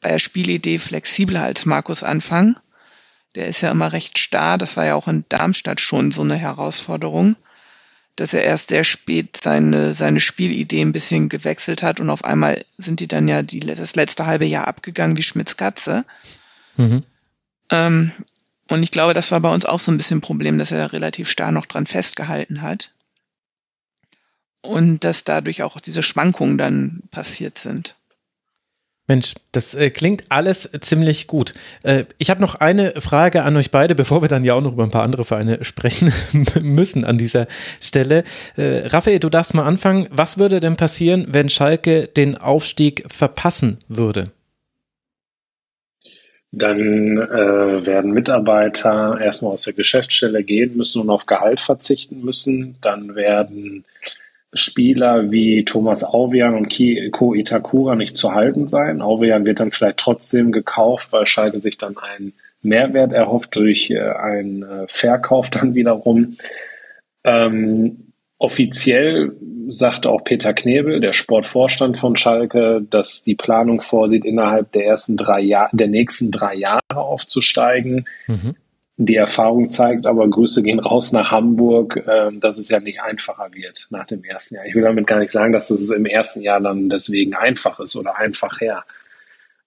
bei 0.00 0.08
der 0.08 0.18
Spielidee 0.18 0.78
flexibler 0.78 1.42
als 1.42 1.66
Markus 1.66 2.02
Anfang. 2.02 2.58
Der 3.34 3.46
ist 3.46 3.60
ja 3.60 3.70
immer 3.70 3.92
recht 3.92 4.18
starr. 4.18 4.56
Das 4.56 4.76
war 4.78 4.86
ja 4.86 4.94
auch 4.94 5.08
in 5.08 5.24
Darmstadt 5.28 5.80
schon 5.80 6.10
so 6.10 6.22
eine 6.22 6.36
Herausforderung 6.36 7.36
dass 8.16 8.34
er 8.34 8.44
erst 8.44 8.68
sehr 8.68 8.84
spät 8.84 9.38
seine, 9.42 9.92
seine 9.94 10.20
Spielidee 10.20 10.82
ein 10.82 10.92
bisschen 10.92 11.28
gewechselt 11.28 11.82
hat 11.82 12.00
und 12.00 12.10
auf 12.10 12.24
einmal 12.24 12.64
sind 12.76 13.00
die 13.00 13.08
dann 13.08 13.26
ja 13.28 13.42
die, 13.42 13.60
das 13.60 13.96
letzte 13.96 14.26
halbe 14.26 14.44
Jahr 14.44 14.68
abgegangen 14.68 15.16
wie 15.16 15.22
Schmitz 15.22 15.56
Katze. 15.56 16.04
Mhm. 16.76 17.04
Ähm, 17.70 18.12
und 18.68 18.82
ich 18.82 18.90
glaube, 18.90 19.14
das 19.14 19.30
war 19.30 19.40
bei 19.40 19.52
uns 19.52 19.66
auch 19.66 19.80
so 19.80 19.90
ein 19.92 19.96
bisschen 19.96 20.18
ein 20.18 20.22
Problem, 20.22 20.58
dass 20.58 20.72
er 20.72 20.92
relativ 20.92 21.30
starr 21.30 21.52
noch 21.52 21.66
dran 21.66 21.86
festgehalten 21.86 22.62
hat. 22.62 22.92
Und 24.60 25.04
dass 25.04 25.24
dadurch 25.24 25.62
auch 25.62 25.80
diese 25.80 26.02
Schwankungen 26.02 26.56
dann 26.56 27.02
passiert 27.10 27.58
sind. 27.58 27.96
Mensch, 29.12 29.34
das 29.52 29.74
äh, 29.74 29.90
klingt 29.90 30.24
alles 30.30 30.70
ziemlich 30.80 31.26
gut. 31.26 31.52
Äh, 31.82 32.04
ich 32.16 32.30
habe 32.30 32.40
noch 32.40 32.54
eine 32.54 32.94
Frage 32.98 33.42
an 33.42 33.54
euch 33.58 33.70
beide, 33.70 33.94
bevor 33.94 34.22
wir 34.22 34.28
dann 34.30 34.42
ja 34.42 34.54
auch 34.54 34.62
noch 34.62 34.72
über 34.72 34.84
ein 34.84 34.90
paar 34.90 35.02
andere 35.02 35.26
Vereine 35.26 35.62
sprechen 35.66 36.10
müssen 36.62 37.04
an 37.04 37.18
dieser 37.18 37.46
Stelle. 37.78 38.24
Äh, 38.56 38.86
Raphael, 38.86 39.18
du 39.18 39.28
darfst 39.28 39.52
mal 39.52 39.66
anfangen. 39.66 40.08
Was 40.10 40.38
würde 40.38 40.60
denn 40.60 40.76
passieren, 40.76 41.26
wenn 41.28 41.50
Schalke 41.50 42.06
den 42.06 42.38
Aufstieg 42.38 43.04
verpassen 43.12 43.78
würde? 43.86 44.24
Dann 46.52 47.18
äh, 47.18 47.86
werden 47.86 48.12
Mitarbeiter 48.12 49.18
erstmal 49.20 49.52
aus 49.52 49.64
der 49.64 49.74
Geschäftsstelle 49.74 50.42
gehen 50.42 50.74
müssen 50.74 51.02
und 51.02 51.10
auf 51.10 51.26
Gehalt 51.26 51.60
verzichten 51.60 52.24
müssen. 52.24 52.78
Dann 52.80 53.14
werden 53.14 53.84
Spieler 54.54 55.30
wie 55.30 55.64
Thomas 55.64 56.04
Auvian 56.04 56.54
und 56.54 56.74
Ko 57.12 57.34
Itakura 57.34 57.94
nicht 57.94 58.16
zu 58.16 58.34
halten 58.34 58.68
sein. 58.68 59.00
Auvian 59.00 59.46
wird 59.46 59.60
dann 59.60 59.70
vielleicht 59.70 59.96
trotzdem 59.98 60.52
gekauft, 60.52 61.12
weil 61.12 61.26
Schalke 61.26 61.58
sich 61.58 61.78
dann 61.78 61.96
einen 61.96 62.34
Mehrwert 62.62 63.12
erhofft 63.12 63.56
durch 63.56 63.90
äh, 63.90 64.00
einen 64.00 64.62
äh, 64.62 64.84
Verkauf 64.88 65.50
dann 65.50 65.74
wiederum. 65.74 66.36
Ähm, 67.24 68.12
offiziell 68.38 69.32
sagte 69.68 70.10
auch 70.10 70.24
Peter 70.24 70.52
Knebel, 70.52 71.00
der 71.00 71.12
Sportvorstand 71.12 71.98
von 71.98 72.16
Schalke, 72.16 72.84
dass 72.88 73.22
die 73.22 73.34
Planung 73.34 73.80
vorsieht, 73.80 74.24
innerhalb 74.24 74.72
der 74.72 74.86
ersten 74.86 75.16
drei 75.16 75.40
Jahre, 75.40 75.70
der 75.72 75.88
nächsten 75.88 76.30
drei 76.30 76.54
Jahre 76.54 76.80
aufzusteigen. 76.90 78.06
Mhm. 78.26 78.54
Die 78.98 79.16
Erfahrung 79.16 79.68
zeigt 79.70 80.06
aber, 80.06 80.28
Grüße 80.28 80.62
gehen 80.62 80.78
raus 80.78 81.12
nach 81.12 81.30
Hamburg, 81.30 81.96
äh, 82.06 82.30
dass 82.38 82.58
es 82.58 82.68
ja 82.68 82.78
nicht 82.78 83.00
einfacher 83.00 83.48
wird 83.52 83.86
nach 83.90 84.06
dem 84.06 84.22
ersten 84.22 84.56
Jahr. 84.56 84.66
Ich 84.66 84.74
will 84.74 84.82
damit 84.82 85.06
gar 85.06 85.18
nicht 85.18 85.30
sagen, 85.30 85.52
dass 85.52 85.70
es 85.70 85.90
im 85.90 86.04
ersten 86.04 86.42
Jahr 86.42 86.60
dann 86.60 86.88
deswegen 86.88 87.34
einfach 87.34 87.80
ist 87.80 87.96
oder 87.96 88.18
einfach 88.18 88.60
her. 88.60 88.84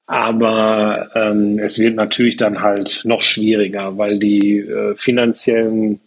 Aber 0.07 1.09
ähm, 1.15 1.57
es 1.57 1.79
wird 1.79 1.95
natürlich 1.95 2.37
dann 2.37 2.61
halt 2.61 3.01
noch 3.05 3.23
schwieriger, 3.23 3.97
weil 3.97 4.19
die 4.19 4.59
äh, 4.59 4.95
finanziellen, 4.95 5.99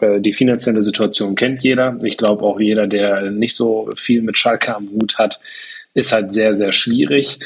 äh, 0.00 0.20
die 0.20 0.32
finanzielle 0.32 0.82
Situation 0.82 1.36
kennt 1.36 1.62
jeder. 1.62 1.96
Ich 2.02 2.16
glaube 2.16 2.42
auch 2.42 2.58
jeder, 2.58 2.88
der 2.88 3.30
nicht 3.30 3.54
so 3.54 3.90
viel 3.94 4.22
mit 4.22 4.36
Schalke 4.36 4.74
am 4.74 4.90
Hut 4.90 5.18
hat, 5.18 5.38
ist 5.94 6.12
halt 6.12 6.32
sehr, 6.32 6.54
sehr 6.54 6.72
schwierig. 6.72 7.38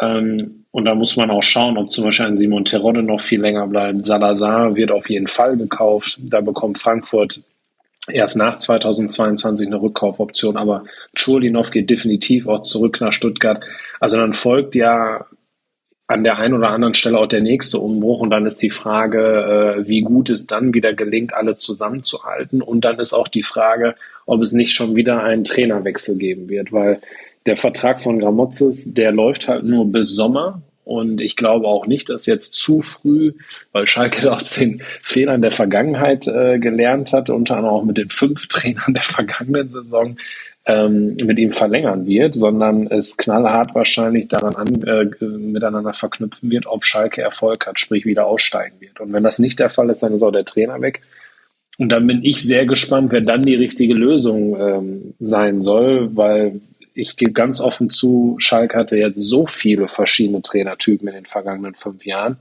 Ähm, 0.00 0.63
und 0.74 0.86
da 0.86 0.96
muss 0.96 1.16
man 1.16 1.30
auch 1.30 1.44
schauen, 1.44 1.78
ob 1.78 1.88
zum 1.88 2.02
Beispiel 2.02 2.26
ein 2.26 2.36
Simon 2.36 2.64
Terodde 2.64 3.04
noch 3.04 3.20
viel 3.20 3.40
länger 3.40 3.68
bleibt. 3.68 4.04
Salazar 4.04 4.74
wird 4.74 4.90
auf 4.90 5.08
jeden 5.08 5.28
Fall 5.28 5.56
gekauft. 5.56 6.18
Da 6.20 6.40
bekommt 6.40 6.78
Frankfurt 6.78 7.42
erst 8.08 8.36
nach 8.36 8.58
2022 8.58 9.68
eine 9.68 9.80
Rückkaufoption, 9.80 10.56
aber 10.56 10.82
Chulinov 11.14 11.70
geht 11.70 11.90
definitiv 11.90 12.48
auch 12.48 12.62
zurück 12.62 13.00
nach 13.00 13.12
Stuttgart. 13.12 13.64
Also 14.00 14.16
dann 14.16 14.32
folgt 14.32 14.74
ja 14.74 15.26
an 16.08 16.24
der 16.24 16.38
einen 16.38 16.54
oder 16.54 16.70
anderen 16.70 16.94
Stelle 16.94 17.18
auch 17.18 17.28
der 17.28 17.40
nächste 17.40 17.78
Umbruch 17.78 18.18
und 18.18 18.30
dann 18.30 18.44
ist 18.44 18.60
die 18.60 18.70
Frage, 18.70 19.76
äh, 19.78 19.88
wie 19.88 20.02
gut 20.02 20.28
es 20.28 20.48
dann 20.48 20.74
wieder 20.74 20.92
gelingt, 20.92 21.34
alle 21.34 21.54
zusammenzuhalten 21.54 22.60
und 22.60 22.84
dann 22.84 22.98
ist 22.98 23.14
auch 23.14 23.28
die 23.28 23.44
Frage, 23.44 23.94
ob 24.26 24.42
es 24.42 24.52
nicht 24.52 24.72
schon 24.72 24.96
wieder 24.96 25.22
einen 25.22 25.44
Trainerwechsel 25.44 26.16
geben 26.16 26.48
wird, 26.48 26.72
weil 26.72 27.00
der 27.46 27.56
Vertrag 27.56 28.00
von 28.00 28.18
Gramozis, 28.18 28.94
der 28.94 29.12
läuft 29.12 29.48
halt 29.48 29.64
nur 29.64 29.90
bis 29.90 30.10
Sommer. 30.10 30.62
Und 30.84 31.20
ich 31.20 31.36
glaube 31.36 31.66
auch 31.66 31.86
nicht, 31.86 32.10
dass 32.10 32.26
jetzt 32.26 32.52
zu 32.52 32.82
früh, 32.82 33.32
weil 33.72 33.86
Schalke 33.86 34.30
aus 34.30 34.54
den 34.54 34.82
Fehlern 35.02 35.40
der 35.40 35.50
Vergangenheit 35.50 36.28
äh, 36.28 36.58
gelernt 36.58 37.14
hat, 37.14 37.30
unter 37.30 37.56
anderem 37.56 37.74
auch 37.74 37.84
mit 37.84 37.96
den 37.96 38.10
fünf 38.10 38.48
Trainern 38.48 38.92
der 38.92 39.02
vergangenen 39.02 39.70
Saison, 39.70 40.16
ähm, 40.66 41.16
mit 41.16 41.38
ihm 41.38 41.50
verlängern 41.50 42.06
wird, 42.06 42.34
sondern 42.34 42.86
es 42.86 43.16
knallhart 43.16 43.74
wahrscheinlich 43.74 44.28
daran 44.28 44.56
an, 44.56 44.82
äh, 44.82 45.24
miteinander 45.24 45.92
verknüpfen 45.92 46.50
wird, 46.50 46.66
ob 46.66 46.84
Schalke 46.84 47.20
Erfolg 47.20 47.66
hat, 47.66 47.78
sprich 47.78 48.06
wieder 48.06 48.26
aussteigen 48.26 48.76
wird. 48.80 49.00
Und 49.00 49.12
wenn 49.12 49.22
das 49.22 49.38
nicht 49.38 49.60
der 49.60 49.70
Fall 49.70 49.90
ist, 49.90 50.02
dann 50.02 50.14
ist 50.14 50.22
auch 50.22 50.32
der 50.32 50.44
Trainer 50.44 50.80
weg. 50.80 51.02
Und 51.76 51.88
dann 51.90 52.06
bin 52.06 52.24
ich 52.24 52.42
sehr 52.42 52.66
gespannt, 52.66 53.10
wer 53.12 53.20
dann 53.20 53.42
die 53.42 53.56
richtige 53.56 53.94
Lösung 53.94 54.56
ähm, 54.58 55.14
sein 55.18 55.60
soll, 55.60 56.16
weil 56.16 56.60
ich 56.94 57.16
gebe 57.16 57.32
ganz 57.32 57.60
offen 57.60 57.90
zu, 57.90 58.36
Schalke 58.38 58.78
hatte 58.78 58.96
jetzt 58.96 59.18
so 59.18 59.46
viele 59.46 59.88
verschiedene 59.88 60.42
Trainertypen 60.42 61.08
in 61.08 61.14
den 61.14 61.26
vergangenen 61.26 61.74
fünf 61.74 62.06
Jahren, 62.06 62.38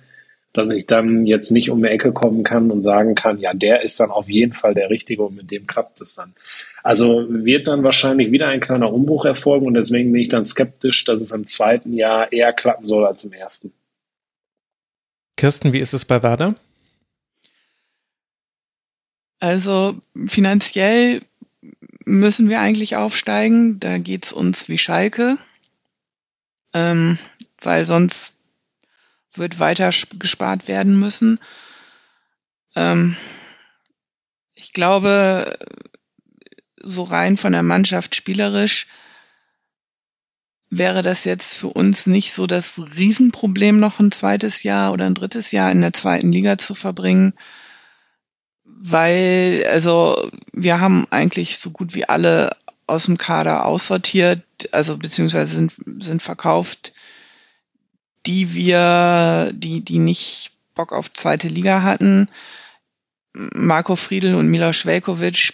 dass 0.54 0.72
ich 0.72 0.86
dann 0.86 1.26
jetzt 1.26 1.50
nicht 1.50 1.72
um 1.72 1.82
die 1.82 1.90
Ecke 1.90 2.14
kommen 2.14 2.44
kann 2.44 2.70
und 2.70 2.84
sagen 2.84 3.16
kann, 3.16 3.40
ja, 3.40 3.54
der 3.56 3.82
ist 3.82 4.00
dann 4.00 4.12
auf 4.12 4.30
jeden 4.30 4.54
Fall 4.54 4.76
der 4.76 4.92
Richtige 4.92 5.24
und 5.24 5.36
mit 5.36 5.50
dem 5.50 5.66
klappt 5.66 6.00
es 6.02 6.16
dann. 6.16 6.34
Also 6.84 7.26
wird 7.28 7.68
dann 7.68 7.84
wahrscheinlich 7.84 8.32
wieder 8.32 8.48
ein 8.48 8.60
kleiner 8.60 8.94
Umbruch 8.94 9.26
erfolgen 9.26 9.66
und 9.66 9.74
deswegen 9.74 10.12
bin 10.12 10.22
ich 10.22 10.30
dann 10.30 10.46
skeptisch, 10.46 11.04
dass 11.06 11.22
es 11.22 11.32
im 11.32 11.48
zweiten 11.48 11.94
Jahr 11.94 12.32
eher 12.32 12.54
klappen 12.54 12.86
soll 12.86 13.06
als 13.06 13.24
im 13.24 13.34
ersten. 13.34 13.74
Kirsten, 15.36 15.74
wie 15.74 15.80
ist 15.80 15.94
es 15.94 16.06
bei 16.06 16.22
Werder? 16.22 16.54
Also 19.40 19.96
finanziell 20.28 21.22
müssen 22.06 22.50
wir 22.50 22.60
eigentlich 22.60 22.96
aufsteigen. 22.96 23.80
Da 23.80 23.98
geht's 23.98 24.34
uns 24.34 24.70
wie 24.70 24.78
Schalke, 24.78 25.38
ähm, 26.74 27.18
weil 27.62 27.86
sonst 27.86 28.34
wird 29.36 29.60
weiter 29.60 29.90
gespart 30.20 30.68
werden 30.68 31.00
müssen. 31.00 31.40
Ähm, 32.76 33.16
ich 34.54 34.74
glaube, 34.74 35.58
so 36.82 37.04
rein 37.04 37.38
von 37.38 37.54
der 37.54 37.64
Mannschaft 37.64 38.16
spielerisch 38.16 38.88
wäre 40.70 41.02
das 41.02 41.24
jetzt 41.24 41.54
für 41.54 41.68
uns 41.68 42.08
nicht 42.08 42.34
so 42.34 42.48
das 42.48 42.82
Riesenproblem, 42.98 43.80
noch 43.80 44.00
ein 44.00 44.12
zweites 44.12 44.64
Jahr 44.64 44.92
oder 44.92 45.06
ein 45.06 45.14
drittes 45.14 45.52
Jahr 45.52 45.72
in 45.72 45.82
der 45.82 45.94
zweiten 45.94 46.32
Liga 46.32 46.58
zu 46.58 46.74
verbringen 46.74 47.34
weil, 48.86 49.66
also 49.70 50.30
wir 50.52 50.82
haben 50.82 51.08
eigentlich 51.10 51.58
so 51.58 51.72
gut 51.72 51.96
wie 51.96 52.04
alle 52.04 52.52
aus 52.86 53.06
dem 53.06 53.18
Kader 53.18 53.66
aussortiert, 53.66 54.44
also 54.74 54.98
beziehungsweise 54.98 55.56
sind, 55.56 55.72
sind 56.04 56.22
verkauft, 56.22 56.92
die 58.26 58.54
wir, 58.54 59.52
die, 59.54 59.82
die 59.82 60.00
nicht 60.00 60.52
Bock 60.76 60.92
auf 60.92 61.14
zweite 61.14 61.48
Liga 61.48 61.82
hatten. 61.82 62.30
Marco 63.34 63.96
Friedl 63.96 64.36
und 64.36 64.50
Milos 64.50 64.86
Velkovic 64.86 65.54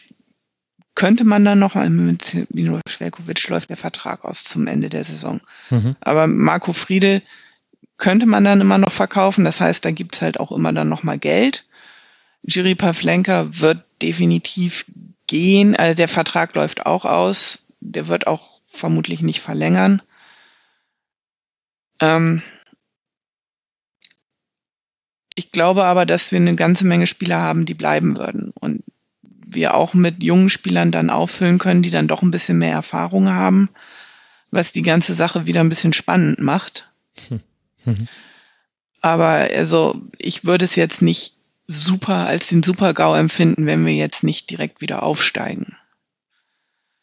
könnte 0.95 1.23
man 1.23 1.45
dann 1.45 1.59
noch, 1.59 1.75
mit 1.75 2.47
Milos 2.51 2.81
Velkovic 2.97 3.47
läuft 3.47 3.69
der 3.69 3.77
Vertrag 3.77 4.25
aus 4.25 4.43
zum 4.43 4.65
Ende 4.65 4.89
der 4.89 5.03
Saison. 5.03 5.39
Mhm. 5.69 5.95
Aber 6.01 6.25
Marco 6.25 6.73
Friedl 6.73 7.21
könnte 7.97 8.25
man 8.25 8.43
dann 8.43 8.59
immer 8.59 8.79
noch 8.79 8.91
verkaufen. 8.91 9.45
Das 9.45 9.61
heißt, 9.61 9.85
da 9.85 9.91
gibt's 9.91 10.23
halt 10.23 10.39
auch 10.39 10.51
immer 10.51 10.73
dann 10.73 10.89
nochmal 10.89 11.19
Geld. 11.19 11.65
Jiri 12.43 12.75
Pavlenka 12.75 13.47
wird 13.59 13.83
definitiv 14.01 14.85
gehen. 15.27 15.75
Also 15.75 15.95
der 15.95 16.07
Vertrag 16.07 16.55
läuft 16.55 16.85
auch 16.85 17.05
aus. 17.05 17.67
Der 17.79 18.07
wird 18.07 18.27
auch 18.27 18.59
vermutlich 18.65 19.21
nicht 19.21 19.41
verlängern. 19.41 20.01
Ähm, 21.99 22.41
ich 25.35 25.51
glaube 25.51 25.85
aber, 25.85 26.05
dass 26.05 26.31
wir 26.31 26.39
eine 26.39 26.55
ganze 26.55 26.85
Menge 26.85 27.07
Spieler 27.07 27.39
haben, 27.39 27.65
die 27.65 27.73
bleiben 27.73 28.17
würden. 28.17 28.51
Und 28.59 28.83
wir 29.21 29.73
auch 29.73 29.93
mit 29.93 30.23
jungen 30.23 30.49
Spielern 30.49 30.91
dann 30.91 31.09
auffüllen 31.09 31.57
können, 31.57 31.81
die 31.81 31.89
dann 31.89 32.07
doch 32.07 32.21
ein 32.21 32.31
bisschen 32.31 32.57
mehr 32.57 32.73
Erfahrung 32.73 33.29
haben, 33.29 33.69
was 34.51 34.71
die 34.71 34.81
ganze 34.81 35.13
Sache 35.13 35.47
wieder 35.47 35.61
ein 35.61 35.69
bisschen 35.69 35.93
spannend 35.93 36.39
macht. 36.39 36.91
Mhm. 37.85 38.07
Aber 39.01 39.27
also 39.27 40.01
ich 40.17 40.43
würde 40.43 40.65
es 40.65 40.75
jetzt 40.75 41.01
nicht 41.01 41.38
super 41.69 42.25
als 42.27 42.47
den 42.47 42.63
Super-GAU 42.63 43.15
empfinden, 43.15 43.67
wenn 43.67 43.85
wir 43.85 43.93
jetzt 43.93 44.23
nicht 44.23 44.49
direkt 44.49 44.81
wieder 44.81 45.03
aufsteigen. 45.03 45.77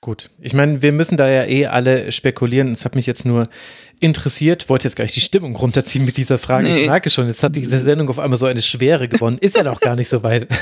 Gut, 0.06 0.30
ich 0.40 0.54
meine, 0.54 0.82
wir 0.82 0.92
müssen 0.92 1.16
da 1.16 1.28
ja 1.28 1.46
eh 1.46 1.66
alle 1.66 2.12
spekulieren. 2.12 2.72
Es 2.72 2.84
hat 2.84 2.94
mich 2.94 3.06
jetzt 3.06 3.24
nur 3.24 3.48
interessiert, 3.98 4.68
wollte 4.68 4.86
jetzt 4.86 4.94
gar 4.94 5.02
nicht 5.02 5.16
die 5.16 5.20
Stimmung 5.20 5.56
runterziehen 5.56 6.04
mit 6.04 6.16
dieser 6.16 6.38
Frage. 6.38 6.68
Nee. 6.68 6.82
Ich 6.82 6.86
merke 6.86 7.10
schon, 7.10 7.26
jetzt 7.26 7.42
hat 7.42 7.56
diese 7.56 7.80
Sendung 7.80 8.08
auf 8.08 8.20
einmal 8.20 8.36
so 8.36 8.46
eine 8.46 8.62
Schwere 8.62 9.08
gewonnen. 9.08 9.36
Ist 9.40 9.56
ja 9.56 9.64
noch 9.64 9.80
gar 9.80 9.96
nicht 9.96 10.08
so 10.08 10.22
weit. 10.22 10.46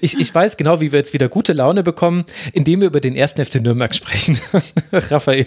Ich, 0.00 0.18
ich 0.18 0.34
weiß 0.34 0.56
genau, 0.56 0.80
wie 0.80 0.90
wir 0.90 1.00
jetzt 1.00 1.12
wieder 1.12 1.28
gute 1.28 1.52
Laune 1.52 1.82
bekommen, 1.82 2.24
indem 2.54 2.80
wir 2.80 2.86
über 2.86 3.00
den 3.00 3.14
ersten 3.14 3.44
FC 3.44 3.56
Nürnberg 3.56 3.94
sprechen. 3.94 4.40
Raphael, 4.92 5.44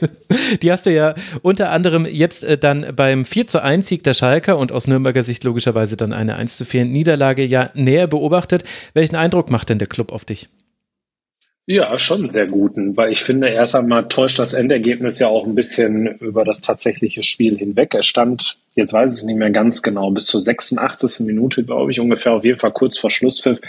die 0.61 0.71
hast 0.71 0.85
du 0.85 0.93
ja 0.93 1.15
unter 1.41 1.71
anderem 1.71 2.05
jetzt 2.05 2.43
äh, 2.43 2.55
dann 2.55 2.95
beim 2.95 3.25
4 3.25 3.47
zu 3.47 3.63
1 3.63 3.87
Sieg 3.87 4.03
der 4.03 4.13
Schalker 4.13 4.59
und 4.59 4.71
aus 4.71 4.85
Nürnberger 4.85 5.23
Sicht 5.23 5.43
logischerweise 5.45 5.97
dann 5.97 6.13
eine 6.13 6.35
1 6.35 6.57
zu 6.57 6.65
4 6.65 6.85
Niederlage 6.85 7.43
ja 7.43 7.71
näher 7.73 8.05
beobachtet. 8.05 8.65
Welchen 8.93 9.15
Eindruck 9.15 9.49
macht 9.49 9.69
denn 9.69 9.79
der 9.79 9.87
Club 9.87 10.11
auf 10.11 10.25
dich? 10.25 10.47
Ja, 11.67 11.97
schon 11.97 12.29
sehr 12.29 12.45
guten, 12.45 12.95
weil 12.95 13.11
ich 13.11 13.23
finde, 13.23 13.49
erst 13.49 13.73
einmal 13.73 14.07
täuscht 14.07 14.37
das 14.37 14.53
Endergebnis 14.53 15.17
ja 15.17 15.27
auch 15.27 15.47
ein 15.47 15.55
bisschen 15.55 16.05
über 16.19 16.43
das 16.43 16.61
tatsächliche 16.61 17.23
Spiel 17.23 17.57
hinweg. 17.57 17.95
Er 17.95 18.03
stand, 18.03 18.57
jetzt 18.75 18.93
weiß 18.93 19.11
ich 19.11 19.17
es 19.19 19.23
nicht 19.23 19.37
mehr 19.37 19.49
ganz 19.49 19.81
genau, 19.81 20.11
bis 20.11 20.25
zur 20.25 20.41
86. 20.41 21.25
Minute, 21.25 21.63
glaube 21.63 21.91
ich, 21.91 21.99
ungefähr 21.99 22.33
auf 22.33 22.45
jeden 22.45 22.59
Fall 22.59 22.71
kurz 22.71 22.99
vor 22.99 23.09
Schlusspfiff, 23.09 23.61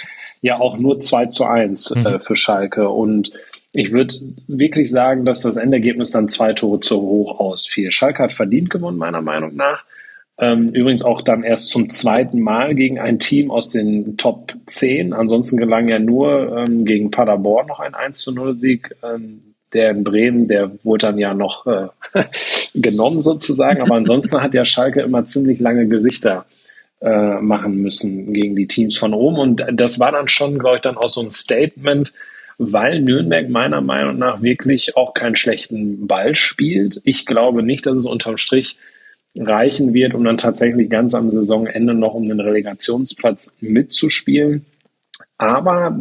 ja 0.42 0.60
auch 0.60 0.76
nur 0.76 1.00
2 1.00 1.26
zu 1.26 1.44
1 1.44 1.92
äh, 1.92 1.98
mhm. 1.98 2.20
für 2.20 2.36
Schalke. 2.36 2.90
Und 2.90 3.32
ich 3.72 3.92
würde 3.92 4.14
wirklich 4.46 4.90
sagen, 4.90 5.24
dass 5.24 5.40
das 5.40 5.56
Endergebnis 5.56 6.10
dann 6.10 6.28
zwei 6.28 6.52
Tore 6.52 6.80
zu 6.80 7.00
hoch 7.00 7.40
ausfiel. 7.40 7.92
Schalke 7.92 8.22
hat 8.22 8.32
verdient 8.32 8.68
gewonnen, 8.68 8.98
meiner 8.98 9.22
Meinung 9.22 9.56
nach. 9.56 9.84
Ähm, 10.38 10.68
übrigens 10.68 11.02
auch 11.02 11.22
dann 11.22 11.44
erst 11.44 11.70
zum 11.70 11.88
zweiten 11.88 12.40
Mal 12.40 12.74
gegen 12.74 12.98
ein 12.98 13.18
Team 13.18 13.50
aus 13.50 13.70
den 13.70 14.16
Top 14.16 14.54
10. 14.66 15.12
Ansonsten 15.12 15.56
gelang 15.56 15.88
ja 15.88 15.98
nur 15.98 16.58
ähm, 16.58 16.84
gegen 16.84 17.10
Paderborn 17.10 17.66
noch 17.66 17.80
ein 17.80 17.94
1 17.94 18.20
zu 18.20 18.34
0 18.34 18.54
Sieg. 18.54 18.94
Ähm, 19.02 19.42
der 19.72 19.90
in 19.90 20.04
Bremen, 20.04 20.46
der 20.46 20.72
wurde 20.84 21.06
dann 21.06 21.18
ja 21.18 21.34
noch 21.34 21.66
äh, 21.66 21.88
genommen 22.74 23.20
sozusagen. 23.20 23.80
Aber 23.82 23.96
ansonsten 23.96 24.40
hat 24.40 24.54
ja 24.54 24.64
Schalke 24.64 25.02
immer 25.02 25.26
ziemlich 25.26 25.60
lange 25.60 25.86
Gesichter 25.86 26.46
äh, 27.00 27.40
machen 27.40 27.82
müssen 27.82 28.32
gegen 28.32 28.56
die 28.56 28.66
Teams 28.66 28.96
von 28.96 29.12
oben. 29.12 29.38
Und 29.38 29.64
das 29.72 30.00
war 30.00 30.12
dann 30.12 30.28
schon, 30.28 30.58
glaube 30.58 30.76
ich, 30.76 30.82
dann 30.82 30.96
auch 30.96 31.08
so 31.08 31.20
ein 31.20 31.30
Statement, 31.30 32.12
weil 32.58 33.00
Nürnberg 33.02 33.48
meiner 33.48 33.82
Meinung 33.82 34.18
nach 34.18 34.40
wirklich 34.42 34.96
auch 34.96 35.12
keinen 35.12 35.36
schlechten 35.36 36.06
Ball 36.06 36.34
spielt. 36.36 37.00
Ich 37.04 37.26
glaube 37.26 37.62
nicht, 37.62 37.86
dass 37.86 37.98
es 37.98 38.06
unterm 38.06 38.38
Strich 38.38 38.76
reichen 39.38 39.94
wird, 39.94 40.14
um 40.14 40.24
dann 40.24 40.36
tatsächlich 40.36 40.88
ganz 40.88 41.14
am 41.14 41.30
Saisonende 41.30 41.94
noch 41.94 42.14
um 42.14 42.28
den 42.28 42.40
Relegationsplatz 42.40 43.54
mitzuspielen. 43.60 44.64
Aber 45.38 45.98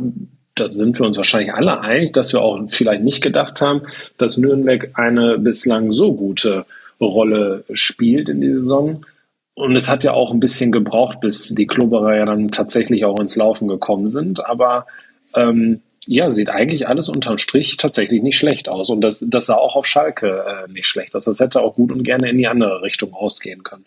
da 0.56 0.70
sind 0.70 0.98
wir 1.00 1.06
uns 1.06 1.18
wahrscheinlich 1.18 1.54
alle 1.54 1.82
einig, 1.82 2.14
dass 2.14 2.32
wir 2.34 2.42
auch 2.42 2.60
vielleicht 2.70 3.02
nicht 3.02 3.22
gedacht 3.22 3.60
haben, 3.62 3.82
dass 4.18 4.38
Nürnberg 4.38 4.92
eine 4.94 5.38
bislang 5.38 5.92
so 5.92 6.14
gute 6.14 6.66
Rolle 7.02 7.66
spielt 7.74 8.30
in 8.30 8.40
dieser 8.40 8.60
Saison. 8.60 9.06
Und 9.54 9.76
es 9.76 9.90
hat 9.90 10.04
ja 10.04 10.14
auch 10.14 10.32
ein 10.32 10.40
bisschen 10.40 10.72
gebraucht, 10.72 11.20
bis 11.20 11.56
die 11.56 11.68
Klubberer 11.68 12.16
ja 12.16 12.26
dann 12.26 12.52
tatsächlich 12.52 13.06
auch 13.06 13.20
ins 13.20 13.36
Laufen 13.36 13.68
gekommen 13.68 14.10
sind. 14.10 14.46
Aber 14.46 14.86
ähm, 15.34 15.82
ja, 16.08 16.32
sieht 16.32 16.50
eigentlich 16.50 16.88
alles 16.88 17.10
unterm 17.10 17.38
Strich 17.38 17.78
tatsächlich 17.78 18.22
nicht 18.22 18.38
schlecht 18.38 18.70
aus. 18.70 18.90
Und 18.90 19.02
das, 19.02 19.26
das 19.28 19.48
sah 19.48 19.56
auch 19.56 19.76
auf 19.76 19.86
Schalke 19.86 20.46
äh, 20.46 20.72
nicht 20.72 20.88
schlecht 20.88 21.16
aus. 21.16 21.26
Das 21.26 21.40
hätte 21.40 21.62
auch 21.62 21.76
gut 21.76 21.92
und 21.92 22.04
gerne 22.04 22.30
in 22.30 22.38
die 22.38 22.48
andere 22.48 22.82
Richtung 22.82 23.14
ausgehen 23.14 23.64
können. 23.64 23.86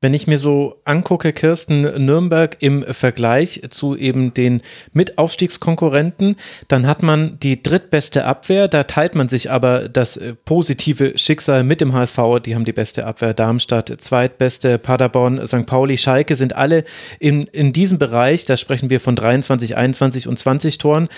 Wenn 0.00 0.14
ich 0.14 0.28
mir 0.28 0.38
so 0.38 0.80
angucke, 0.84 1.32
Kirsten, 1.32 1.82
Nürnberg 1.82 2.56
im 2.60 2.84
Vergleich 2.84 3.62
zu 3.70 3.96
eben 3.96 4.32
den 4.32 4.62
Mitaufstiegskonkurrenten, 4.92 6.36
dann 6.68 6.86
hat 6.86 7.02
man 7.02 7.40
die 7.40 7.64
drittbeste 7.64 8.24
Abwehr, 8.24 8.68
da 8.68 8.84
teilt 8.84 9.16
man 9.16 9.28
sich 9.28 9.50
aber 9.50 9.88
das 9.88 10.16
äh, 10.16 10.34
positive 10.44 11.18
Schicksal 11.18 11.64
mit 11.64 11.80
dem 11.80 11.94
HSV, 11.94 12.18
die 12.44 12.54
haben 12.54 12.64
die 12.64 12.72
beste 12.72 13.06
Abwehr, 13.06 13.34
Darmstadt 13.34 13.92
zweitbeste, 13.98 14.78
Paderborn, 14.78 15.44
St. 15.44 15.66
Pauli, 15.66 15.98
Schalke 15.98 16.36
sind 16.36 16.54
alle 16.54 16.84
in, 17.18 17.48
in 17.48 17.72
diesem 17.72 17.98
Bereich, 17.98 18.44
da 18.44 18.56
sprechen 18.56 18.90
wir 18.90 19.00
von 19.00 19.16
23, 19.16 19.76
21 19.76 20.28
und 20.28 20.38
20 20.38 20.78
Toren. 20.78 21.08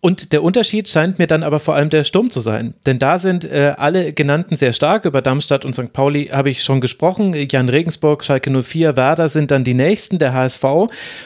Und 0.00 0.32
der 0.32 0.42
Unterschied 0.42 0.88
scheint 0.88 1.18
mir 1.18 1.26
dann 1.26 1.42
aber 1.42 1.60
vor 1.60 1.74
allem 1.74 1.90
der 1.90 2.04
Sturm 2.04 2.30
zu 2.30 2.40
sein. 2.40 2.74
Denn 2.86 2.98
da 2.98 3.18
sind 3.18 3.44
äh, 3.44 3.74
alle 3.76 4.14
genannten 4.14 4.56
sehr 4.56 4.72
stark. 4.72 5.04
Über 5.04 5.20
Darmstadt 5.20 5.66
und 5.66 5.74
St. 5.74 5.92
Pauli 5.92 6.26
habe 6.26 6.48
ich 6.48 6.62
schon 6.62 6.80
gesprochen. 6.80 7.34
Jan 7.34 7.68
Regensburg, 7.68 8.24
Schalke 8.24 8.50
04, 8.50 8.96
Werder 8.96 9.28
sind 9.28 9.50
dann 9.50 9.62
die 9.62 9.74
nächsten, 9.74 10.18
der 10.18 10.32
HSV. 10.32 10.64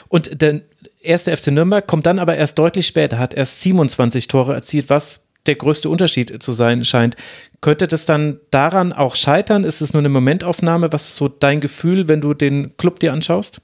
Und 0.08 0.42
der 0.42 0.62
erste 1.00 1.36
FC 1.36 1.48
Nürnberg 1.48 1.86
kommt 1.86 2.06
dann 2.06 2.18
aber 2.18 2.36
erst 2.36 2.58
deutlich 2.58 2.88
später, 2.88 3.18
hat 3.18 3.32
erst 3.32 3.60
27 3.60 4.26
Tore 4.26 4.54
erzielt, 4.54 4.90
was 4.90 5.28
der 5.46 5.54
größte 5.54 5.88
Unterschied 5.88 6.42
zu 6.42 6.52
sein 6.52 6.84
scheint. 6.84 7.16
Könnte 7.60 7.86
das 7.86 8.06
dann 8.06 8.40
daran 8.50 8.92
auch 8.92 9.14
scheitern? 9.14 9.64
Ist 9.64 9.82
es 9.82 9.92
nur 9.92 10.00
eine 10.00 10.08
Momentaufnahme? 10.08 10.92
Was 10.92 11.08
ist 11.08 11.16
so 11.16 11.28
dein 11.28 11.60
Gefühl, 11.60 12.08
wenn 12.08 12.20
du 12.20 12.34
den 12.34 12.76
Club 12.76 12.98
dir 12.98 13.12
anschaust? 13.12 13.60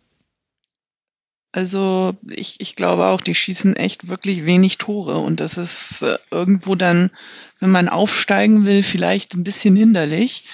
Also 1.53 2.17
ich, 2.29 2.61
ich 2.61 2.77
glaube 2.77 3.07
auch, 3.07 3.21
die 3.21 3.35
schießen 3.35 3.75
echt 3.75 4.09
wirklich 4.09 4.47
wenig 4.47 4.79
Tore 4.79 5.17
und 5.17 5.41
das 5.41 5.59
ist 5.59 6.03
äh, 6.03 6.17
irgendwo 6.31 6.77
dann, 6.77 7.11
wenn 7.59 7.71
man 7.71 7.89
aufsteigen 7.89 8.67
will, 8.67 8.85
vielleicht 8.85 9.35
ein 9.35 9.43
bisschen 9.43 9.75
hinderlich. 9.75 10.45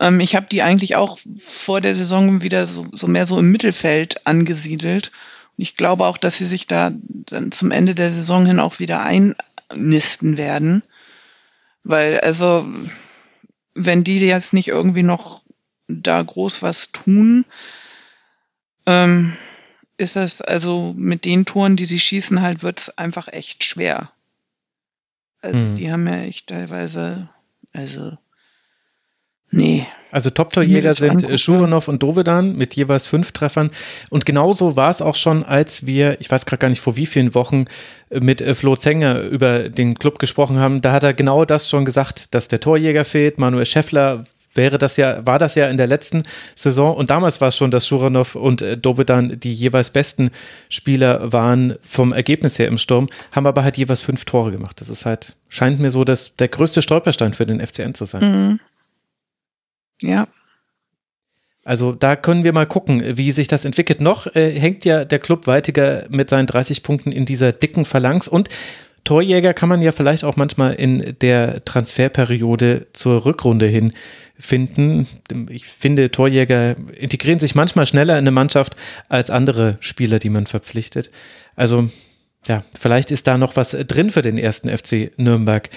Ähm, 0.00 0.20
ich 0.20 0.34
habe 0.36 0.46
die 0.50 0.62
eigentlich 0.62 0.96
auch 0.96 1.18
vor 1.36 1.82
der 1.82 1.94
Saison 1.94 2.40
wieder 2.40 2.64
so, 2.64 2.86
so 2.92 3.06
mehr 3.08 3.26
so 3.26 3.38
im 3.38 3.50
Mittelfeld 3.50 4.26
angesiedelt. 4.26 5.12
Und 5.56 5.62
ich 5.62 5.76
glaube 5.76 6.06
auch, 6.06 6.16
dass 6.16 6.38
sie 6.38 6.46
sich 6.46 6.66
da 6.66 6.92
dann 6.92 7.52
zum 7.52 7.70
Ende 7.70 7.94
der 7.94 8.10
Saison 8.10 8.46
hin 8.46 8.60
auch 8.60 8.78
wieder 8.78 9.02
einnisten 9.02 10.38
werden. 10.38 10.82
Weil, 11.84 12.20
also, 12.20 12.66
wenn 13.74 14.02
die 14.02 14.18
jetzt 14.18 14.54
nicht 14.54 14.68
irgendwie 14.68 15.02
noch 15.02 15.42
da 15.88 16.22
groß 16.22 16.62
was 16.62 16.92
tun, 16.92 17.44
ähm, 18.86 19.36
ist 19.98 20.16
das 20.16 20.40
also 20.40 20.94
mit 20.96 21.24
den 21.24 21.44
Toren, 21.44 21.76
die 21.76 21.84
sie 21.84 22.00
schießen, 22.00 22.40
halt 22.40 22.62
wird 22.62 22.80
es 22.80 22.96
einfach 22.96 23.28
echt 23.28 23.64
schwer. 23.64 24.10
Also 25.42 25.58
mhm. 25.58 25.74
die 25.74 25.92
haben 25.92 26.06
ja 26.06 26.22
echt 26.22 26.46
teilweise, 26.46 27.28
also 27.72 28.16
nee. 29.50 29.86
Also 30.10 30.30
Top-Torjäger 30.30 30.94
sind 30.94 31.38
Schuranov 31.38 31.88
und 31.88 32.02
Dovedan 32.02 32.56
mit 32.56 32.74
jeweils 32.74 33.06
fünf 33.06 33.32
Treffern. 33.32 33.70
Und 34.08 34.24
genauso 34.24 34.76
war 34.76 34.90
es 34.90 35.02
auch 35.02 35.16
schon, 35.16 35.44
als 35.44 35.84
wir, 35.84 36.20
ich 36.20 36.30
weiß 36.30 36.46
gerade 36.46 36.60
gar 36.60 36.68
nicht 36.70 36.80
vor 36.80 36.96
wie 36.96 37.06
vielen 37.06 37.34
Wochen, 37.34 37.66
mit 38.10 38.40
äh, 38.40 38.54
Flo 38.54 38.76
Zenger 38.76 39.20
über 39.20 39.68
den 39.68 39.98
Club 39.98 40.18
gesprochen 40.18 40.58
haben. 40.58 40.80
Da 40.80 40.92
hat 40.92 41.02
er 41.02 41.12
genau 41.12 41.44
das 41.44 41.68
schon 41.68 41.84
gesagt, 41.84 42.34
dass 42.34 42.48
der 42.48 42.60
Torjäger 42.60 43.04
fehlt. 43.04 43.38
Manuel 43.38 43.66
Scheffler 43.66 44.24
wäre 44.58 44.76
das 44.76 44.98
ja, 44.98 45.24
war 45.24 45.38
das 45.38 45.54
ja 45.54 45.68
in 45.68 45.78
der 45.78 45.86
letzten 45.86 46.24
Saison 46.54 46.94
und 46.94 47.08
damals 47.08 47.40
war 47.40 47.48
es 47.48 47.56
schon, 47.56 47.70
dass 47.70 47.88
Schuranov 47.88 48.34
und 48.34 48.60
äh, 48.60 48.76
Dovedan 48.76 49.40
die 49.40 49.54
jeweils 49.54 49.90
besten 49.90 50.30
Spieler 50.68 51.32
waren 51.32 51.76
vom 51.80 52.12
Ergebnis 52.12 52.58
her 52.58 52.68
im 52.68 52.76
Sturm, 52.76 53.08
haben 53.32 53.46
aber 53.46 53.64
halt 53.64 53.78
jeweils 53.78 54.02
fünf 54.02 54.26
Tore 54.26 54.50
gemacht. 54.50 54.78
Das 54.80 54.90
ist 54.90 55.06
halt, 55.06 55.36
scheint 55.48 55.80
mir 55.80 55.90
so, 55.90 56.04
dass 56.04 56.36
der 56.36 56.48
größte 56.48 56.82
Stolperstein 56.82 57.32
für 57.32 57.46
den 57.46 57.64
FCN 57.66 57.94
zu 57.94 58.04
sein. 58.04 58.20
Mhm. 58.50 58.60
Ja. 60.02 60.28
Also 61.64 61.92
da 61.92 62.16
können 62.16 62.44
wir 62.44 62.52
mal 62.52 62.66
gucken, 62.66 63.02
wie 63.16 63.30
sich 63.32 63.46
das 63.46 63.64
entwickelt. 63.64 64.00
Noch 64.00 64.26
äh, 64.34 64.58
hängt 64.58 64.84
ja 64.84 65.04
der 65.04 65.18
Club 65.18 65.46
weitiger 65.46 66.04
mit 66.08 66.30
seinen 66.30 66.46
30 66.46 66.82
Punkten 66.82 67.12
in 67.12 67.24
dieser 67.24 67.52
dicken 67.52 67.84
Phalanx 67.84 68.28
und 68.28 68.48
Torjäger 69.08 69.54
kann 69.54 69.70
man 69.70 69.80
ja 69.80 69.92
vielleicht 69.92 70.22
auch 70.22 70.36
manchmal 70.36 70.74
in 70.74 71.16
der 71.22 71.64
Transferperiode 71.64 72.88
zur 72.92 73.24
Rückrunde 73.24 73.66
hin 73.66 73.92
finden. 74.38 75.06
Ich 75.48 75.66
finde, 75.66 76.10
Torjäger 76.10 76.76
integrieren 76.94 77.40
sich 77.40 77.54
manchmal 77.54 77.86
schneller 77.86 78.14
in 78.14 78.24
eine 78.24 78.30
Mannschaft 78.30 78.76
als 79.08 79.30
andere 79.30 79.78
Spieler, 79.80 80.18
die 80.18 80.30
man 80.30 80.46
verpflichtet. 80.46 81.10
Also 81.56 81.88
ja, 82.46 82.64
vielleicht 82.78 83.10
ist 83.10 83.26
da 83.26 83.36
noch 83.36 83.56
was 83.56 83.70
drin 83.70 84.10
für 84.10 84.22
den 84.22 84.38
ersten 84.38 84.68
FC 84.68 85.12
Nürnberg. 85.16 85.68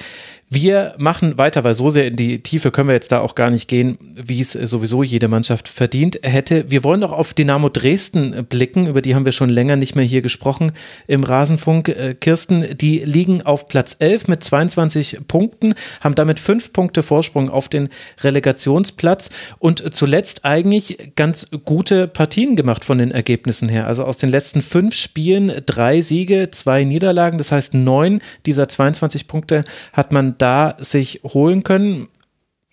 Wir 0.53 0.95
machen 0.98 1.38
weiter, 1.38 1.64
weil 1.64 1.76
so 1.76 1.90
sehr 1.90 2.07
in 2.07 2.18
die 2.18 2.44
Tiefe 2.44 2.72
können 2.72 2.90
wir 2.90 2.94
jetzt 2.94 3.14
da 3.14 3.22
auch 3.22 3.36
gar 3.36 3.49
nicht 3.49 3.69
gehen, 3.69 3.98
wie 4.15 4.41
es 4.41 4.52
sowieso 4.52 5.02
jede 5.02 5.30
Mannschaft 5.30 5.69
verdient 5.69 6.19
hätte. 6.23 6.69
Wir 6.69 6.84
wollen 6.84 6.99
noch 6.99 7.14
auf 7.14 7.34
Dynamo 7.34 7.69
Dresden 7.69 8.45
blicken, 8.49 8.86
über 8.86 9.02
die 9.02 9.15
haben 9.15 9.23
wir 9.23 9.32
schon 9.32 9.48
länger 9.48 9.78
nicht 9.78 9.95
mehr 9.95 10.03
hier 10.03 10.22
gesprochen 10.22 10.73
im 11.07 11.23
Rasenfunk. 11.23 11.88
Äh, 11.88 12.15
Kirsten, 12.19 12.78
die 12.78 12.99
liegen 12.99 13.41
auf 13.44 13.69
Platz 13.69 13.95
11 13.99 14.28
mit 14.28 14.44
22 14.44 15.19
Punkten, 15.26 15.73
haben 16.02 16.15
damit 16.15 16.38
fünf 16.38 16.73
Punkte 16.73 17.02
Vorsprung 17.02 17.49
auf 17.49 17.69
den 17.69 17.88
Relegationsplatz 18.19 19.30
und 19.57 19.95
zuletzt 19.95 20.44
eigentlich 20.44 21.14
ganz 21.15 21.48
gute 21.64 22.10
Partien 22.10 22.57
gemacht 22.57 22.84
von 22.84 22.98
den 22.98 23.11
Ergebnissen 23.11 23.69
her. 23.69 23.88
Also 23.88 24.03
aus 24.03 24.18
den 24.18 24.28
letzten 24.28 24.61
fünf 24.61 24.95
Spielen 24.95 25.61
drei 25.65 26.02
Siege, 26.02 26.52
zwei 26.52 26.84
Niederlagen, 26.84 27.38
das 27.38 27.53
heißt 27.53 27.73
neun 27.73 28.19
dieser 28.45 28.68
22 28.68 29.30
Punkte 29.30 29.64
hat 29.94 30.11
man 30.11 30.36
da 30.41 30.76
sich 30.80 31.22
holen 31.23 31.63
können. 31.63 32.07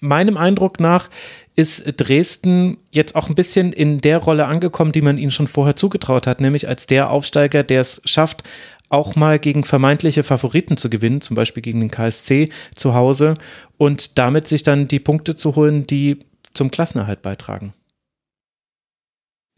Meinem 0.01 0.37
Eindruck 0.37 0.81
nach 0.81 1.11
ist 1.57 1.85
Dresden 1.97 2.79
jetzt 2.93 3.17
auch 3.17 3.29
ein 3.29 3.35
bisschen 3.35 3.73
in 3.73 4.01
der 4.01 4.19
Rolle 4.19 4.47
angekommen, 4.47 4.93
die 4.93 5.03
man 5.03 5.19
ihnen 5.19 5.33
schon 5.33 5.49
vorher 5.49 5.75
zugetraut 5.75 6.27
hat, 6.27 6.41
nämlich 6.41 6.69
als 6.69 6.87
der 6.87 7.11
Aufsteiger, 7.11 7.65
der 7.65 7.81
es 7.81 8.01
schafft, 8.05 8.45
auch 8.91 9.17
mal 9.17 9.39
gegen 9.39 9.65
vermeintliche 9.65 10.23
Favoriten 10.23 10.77
zu 10.77 10.89
gewinnen, 10.89 11.21
zum 11.21 11.37
Beispiel 11.37 11.63
gegen 11.63 11.81
den 11.81 11.91
KSC 11.91 12.49
zu 12.75 12.95
Hause 12.95 13.35
und 13.77 14.19
damit 14.19 14.49
sich 14.49 14.63
dann 14.63 14.89
die 14.89 15.01
Punkte 15.01 15.35
zu 15.35 15.57
holen, 15.57 15.87
die 15.87 16.21
zum 16.55 16.71
Klassenerhalt 16.71 17.23
beitragen. 17.23 17.75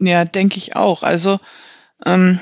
Ja, 0.01 0.25
denke 0.25 0.57
ich 0.57 0.75
auch. 0.75 1.03
Also 1.03 1.39
ähm, 2.05 2.39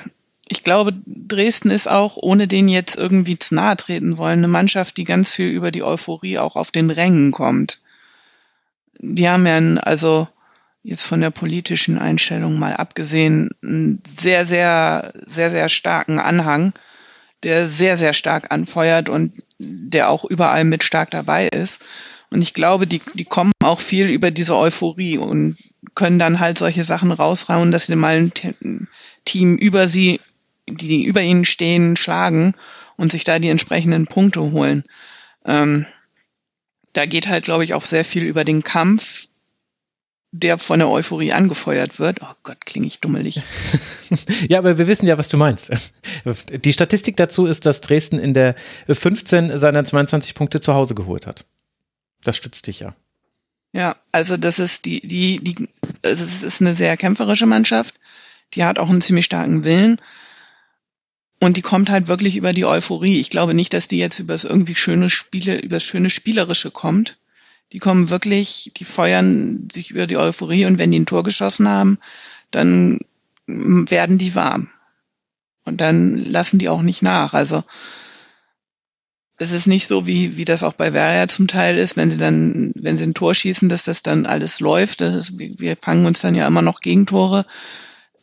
ich 0.52 0.64
glaube, 0.64 0.94
Dresden 1.06 1.70
ist 1.70 1.90
auch, 1.90 2.18
ohne 2.18 2.48
den 2.48 2.68
jetzt 2.68 2.98
irgendwie 2.98 3.38
zu 3.38 3.54
nahe 3.54 3.78
treten 3.78 4.18
wollen, 4.18 4.40
eine 4.40 4.48
Mannschaft, 4.48 4.98
die 4.98 5.04
ganz 5.04 5.32
viel 5.34 5.48
über 5.48 5.72
die 5.72 5.84
Euphorie 5.84 6.40
auch 6.40 6.56
auf 6.56 6.72
den 6.72 6.90
Rängen 6.90 7.32
kommt. 7.32 7.82
Die 8.98 9.30
haben 9.30 9.46
ja, 9.46 9.56
einen, 9.56 9.78
also 9.78 10.28
jetzt 10.82 11.06
von 11.06 11.22
der 11.22 11.30
politischen 11.30 12.00
Einstellung 12.00 12.58
mal 12.58 12.74
abgesehen, 12.74 13.52
einen 13.62 14.02
sehr, 14.08 14.44
sehr, 14.44 15.14
sehr, 15.24 15.52
sehr 15.52 15.70
starken 15.70 16.18
Anhang, 16.18 16.74
der 17.44 17.68
sehr, 17.68 17.96
sehr 17.96 18.14
stark 18.14 18.52
anfeuert 18.52 19.08
und 19.08 19.34
der 19.60 20.10
auch 20.10 20.26
überall 20.26 20.64
mit 20.64 20.84
stark 20.84 21.12
dabei 21.12 21.48
ist. 21.48 21.86
Und 22.32 22.42
ich 22.42 22.56
glaube, 22.56 22.88
die, 22.88 23.02
die 23.14 23.26
kommen 23.26 23.52
auch 23.64 23.80
viel 23.80 24.10
über 24.10 24.32
diese 24.32 24.56
Euphorie 24.56 25.20
und 25.20 25.58
können 25.94 26.18
dann 26.18 26.40
halt 26.40 26.58
solche 26.58 26.84
Sachen 26.84 27.12
rausrauen, 27.12 27.72
dass 27.72 27.86
sie 27.86 27.96
mal 27.96 28.18
ein 28.18 28.88
Team 29.26 29.58
über 29.58 29.88
sie 29.88 30.20
die 30.78 31.04
über 31.04 31.22
ihnen 31.22 31.46
stehen, 31.46 31.96
schlagen 31.96 32.54
und 32.96 33.12
sich 33.12 33.24
da 33.24 33.40
die 33.40 33.50
entsprechenden 33.50 34.08
Punkte 34.08 34.42
holen. 34.42 34.84
Ähm, 35.46 35.86
da 36.94 37.06
geht 37.06 37.28
halt, 37.28 37.46
glaube 37.46 37.64
ich, 37.64 37.74
auch 37.74 37.86
sehr 37.86 38.06
viel 38.06 38.24
über 38.24 38.44
den 38.44 38.64
Kampf, 38.64 39.28
der 40.32 40.58
von 40.58 40.80
der 40.80 40.90
Euphorie 40.90 41.34
angefeuert 41.34 42.00
wird. 42.00 42.22
Oh 42.22 42.34
Gott, 42.44 42.66
klinge 42.66 42.88
ich 42.88 43.00
dummelig. 43.00 43.42
ja, 44.48 44.60
aber 44.60 44.78
wir 44.78 44.88
wissen 44.88 45.08
ja, 45.08 45.18
was 45.18 45.30
du 45.30 45.38
meinst. 45.38 45.72
Die 46.64 46.74
Statistik 46.74 47.18
dazu 47.18 47.46
ist, 47.46 47.66
dass 47.66 47.82
Dresden 47.82 48.20
in 48.20 48.34
der 48.34 48.56
15 48.88 49.58
seiner 49.58 49.84
22 49.84 50.36
Punkte 50.36 50.62
zu 50.62 50.74
Hause 50.74 50.94
geholt 50.94 51.26
hat. 51.26 51.46
Das 52.24 52.36
stützt 52.36 52.68
dich 52.68 52.80
ja. 52.80 52.96
Ja, 53.72 53.96
also 54.12 54.36
das 54.36 54.60
ist 54.60 54.86
die, 54.86 55.06
die, 55.06 55.44
die, 55.44 55.70
es 56.02 56.44
ist 56.44 56.62
eine 56.62 56.74
sehr 56.74 56.98
kämpferische 56.98 57.46
Mannschaft. 57.46 57.96
Die 58.56 58.64
hat 58.64 58.80
auch 58.80 58.90
einen 58.90 59.02
ziemlich 59.02 59.26
starken 59.26 59.64
Willen. 59.64 60.02
Und 61.40 61.56
die 61.56 61.62
kommt 61.62 61.90
halt 61.90 62.08
wirklich 62.08 62.36
über 62.36 62.52
die 62.52 62.66
Euphorie. 62.66 63.20
Ich 63.20 63.30
glaube 63.30 63.54
nicht, 63.54 63.74
dass 63.74 63.88
die 63.88 63.98
jetzt 63.98 64.20
über 64.20 64.34
das 64.34 64.44
irgendwie 64.44 64.76
schöne 64.76 65.10
Spiele, 65.10 65.60
über 65.60 65.78
das 65.78 65.84
schöne 65.84 66.10
Spielerische 66.10 66.70
kommt. 66.70 67.18
Die 67.72 67.80
kommen 67.80 68.10
wirklich, 68.10 68.72
die 68.76 68.86
feuern 68.86 69.70
sich 69.72 69.92
über 69.92 70.06
die 70.08 70.18
Euphorie 70.18 70.66
und 70.66 70.80
wenn 70.80 70.92
die 70.92 71.00
ein 71.00 71.06
Tor 71.06 71.24
geschossen 71.24 71.70
haben, 71.70 72.00
dann 72.52 73.00
werden 73.48 74.18
die 74.18 74.36
warm. 74.36 74.70
Und 75.66 75.82
dann 75.82 76.18
lassen 76.18 76.60
die 76.60 76.68
auch 76.68 76.82
nicht 76.82 77.04
nach. 77.04 77.34
Also 77.34 77.64
es 79.38 79.52
ist 79.52 79.68
nicht 79.68 79.88
so, 79.88 80.06
wie, 80.06 80.36
wie 80.36 80.46
das 80.46 80.64
auch 80.64 80.74
bei 80.74 80.94
Werder 80.94 81.28
zum 81.30 81.48
Teil 81.48 81.78
ist, 81.78 81.96
wenn 81.96 82.10
sie 82.10 82.18
dann, 82.18 82.74
wenn 82.76 82.98
sie 82.98 83.06
ein 83.06 83.14
Tor 83.14 83.34
schießen, 83.34 83.70
dass 83.70 83.86
das 83.86 84.04
dann 84.04 84.26
alles 84.26 84.60
läuft. 84.60 85.00
Das 85.00 85.14
ist, 85.14 85.40
wir 85.40 85.78
fangen 85.78 86.06
uns 86.06 86.20
dann 86.20 86.36
ja 86.36 86.46
immer 86.48 86.62
noch 86.62 86.82
Gegentore 86.82 87.46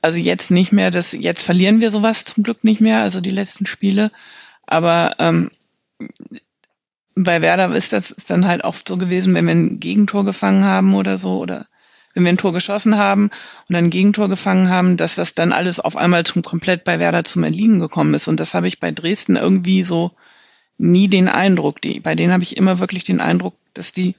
also 0.06 0.20
jetzt 0.20 0.52
nicht 0.52 0.70
mehr, 0.70 0.92
das, 0.92 1.12
jetzt 1.12 1.42
verlieren 1.42 1.80
wir 1.80 1.90
sowas 1.90 2.24
zum 2.24 2.44
Glück 2.44 2.62
nicht 2.62 2.80
mehr, 2.80 3.00
also 3.00 3.20
die 3.20 3.30
letzten 3.30 3.66
Spiele. 3.66 4.12
Aber 4.64 5.16
ähm, 5.18 5.50
bei 7.16 7.42
Werder 7.42 7.74
ist 7.74 7.92
das 7.92 8.12
ist 8.12 8.30
dann 8.30 8.46
halt 8.46 8.62
oft 8.62 8.86
so 8.86 8.98
gewesen, 8.98 9.34
wenn 9.34 9.46
wir 9.46 9.54
ein 9.54 9.80
Gegentor 9.80 10.24
gefangen 10.24 10.64
haben 10.64 10.94
oder 10.94 11.18
so, 11.18 11.38
oder 11.40 11.66
wenn 12.14 12.22
wir 12.22 12.30
ein 12.30 12.38
Tor 12.38 12.52
geschossen 12.52 12.96
haben 12.96 13.24
und 13.24 13.74
dann 13.74 13.86
ein 13.86 13.90
Gegentor 13.90 14.28
gefangen 14.28 14.68
haben, 14.68 14.96
dass 14.96 15.16
das 15.16 15.34
dann 15.34 15.50
alles 15.50 15.80
auf 15.80 15.96
einmal 15.96 16.22
zum 16.22 16.42
komplett 16.42 16.84
bei 16.84 17.00
Werder 17.00 17.24
zum 17.24 17.42
Erliegen 17.42 17.80
gekommen 17.80 18.14
ist. 18.14 18.28
Und 18.28 18.38
das 18.38 18.54
habe 18.54 18.68
ich 18.68 18.78
bei 18.78 18.92
Dresden 18.92 19.34
irgendwie 19.34 19.82
so 19.82 20.12
nie 20.78 21.08
den 21.08 21.28
Eindruck. 21.28 21.82
Die, 21.82 21.98
bei 21.98 22.14
denen 22.14 22.32
habe 22.32 22.44
ich 22.44 22.56
immer 22.56 22.78
wirklich 22.78 23.02
den 23.02 23.20
Eindruck, 23.20 23.56
dass 23.74 23.90
die 23.90 24.14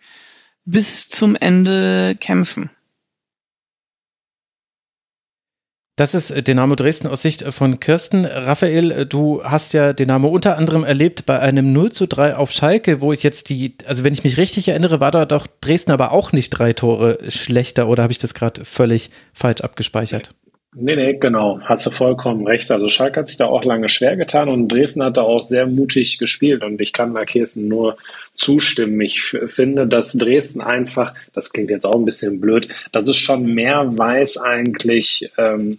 bis 0.66 1.08
zum 1.08 1.38
Ende 1.38 2.18
kämpfen. 2.20 2.72
Das 5.98 6.14
ist 6.14 6.30
äh, 6.30 6.44
Dynamo 6.44 6.76
Dresden 6.76 7.08
aus 7.08 7.24
Sicht 7.24 7.42
äh, 7.42 7.52
von 7.52 7.80
Kirsten. 7.80 8.26
Raphael, 8.26 8.92
äh, 8.92 9.06
du 9.08 9.44
hast 9.44 9.74
ja 9.74 9.94
Dynamo 9.94 10.28
unter 10.28 10.56
anderem 10.56 10.84
erlebt 10.84 11.26
bei 11.26 11.40
einem 11.40 11.74
0 11.74 11.92
zu 11.92 12.08
3 12.08 12.36
auf 12.36 12.52
Schalke, 12.52 13.02
wo 13.02 13.12
ich 13.14 13.24
jetzt 13.24 13.50
die, 13.50 13.74
also 13.88 14.04
wenn 14.04 14.14
ich 14.14 14.24
mich 14.24 14.38
richtig 14.38 14.68
erinnere, 14.68 15.00
war 15.00 15.10
da 15.10 15.26
doch 15.26 15.48
Dresden 15.60 15.92
aber 15.92 16.12
auch 16.12 16.32
nicht 16.32 16.52
drei 16.52 16.74
Tore 16.74 17.18
schlechter 17.30 17.90
oder 17.90 18.04
habe 18.04 18.12
ich 18.12 18.20
das 18.20 18.36
gerade 18.36 18.64
völlig 18.64 19.10
falsch 19.34 19.62
abgespeichert? 19.62 20.36
Nee, 20.76 20.96
nee, 20.96 21.14
genau. 21.14 21.60
Hast 21.64 21.88
du 21.88 21.90
vollkommen 21.90 22.46
recht. 22.46 22.70
Also 22.70 22.88
Schalke 22.90 23.22
hat 23.22 23.28
sich 23.28 23.38
da 23.38 23.48
auch 23.48 23.64
lange 23.64 23.90
schwer 23.90 24.16
getan 24.16 24.50
und 24.50 24.68
Dresden 24.68 25.02
hat 25.02 25.18
da 25.18 25.24
auch 25.24 25.42
sehr 25.42 25.66
mutig 25.66 26.20
gespielt 26.20 26.64
und 26.64 26.80
ich 26.80 26.94
kann 26.94 27.16
da 27.16 27.26
Kirsten 27.26 27.68
nur 27.68 27.98
zustimmen. 28.36 29.02
Ich 29.02 29.22
finde, 29.24 29.88
dass 29.88 30.14
Dresden 30.14 30.62
einfach, 30.62 31.16
das 31.34 31.52
klingt 31.52 31.72
jetzt 31.72 31.88
auch 31.88 31.96
ein 31.96 32.06
bisschen 32.06 32.40
blöd, 32.40 32.68
dass 32.92 33.08
es 33.08 33.18
schon 33.18 33.46
mehr 33.56 33.98
weiß 33.98 34.38
eigentlich, 34.38 35.32
ähm, 35.40 35.72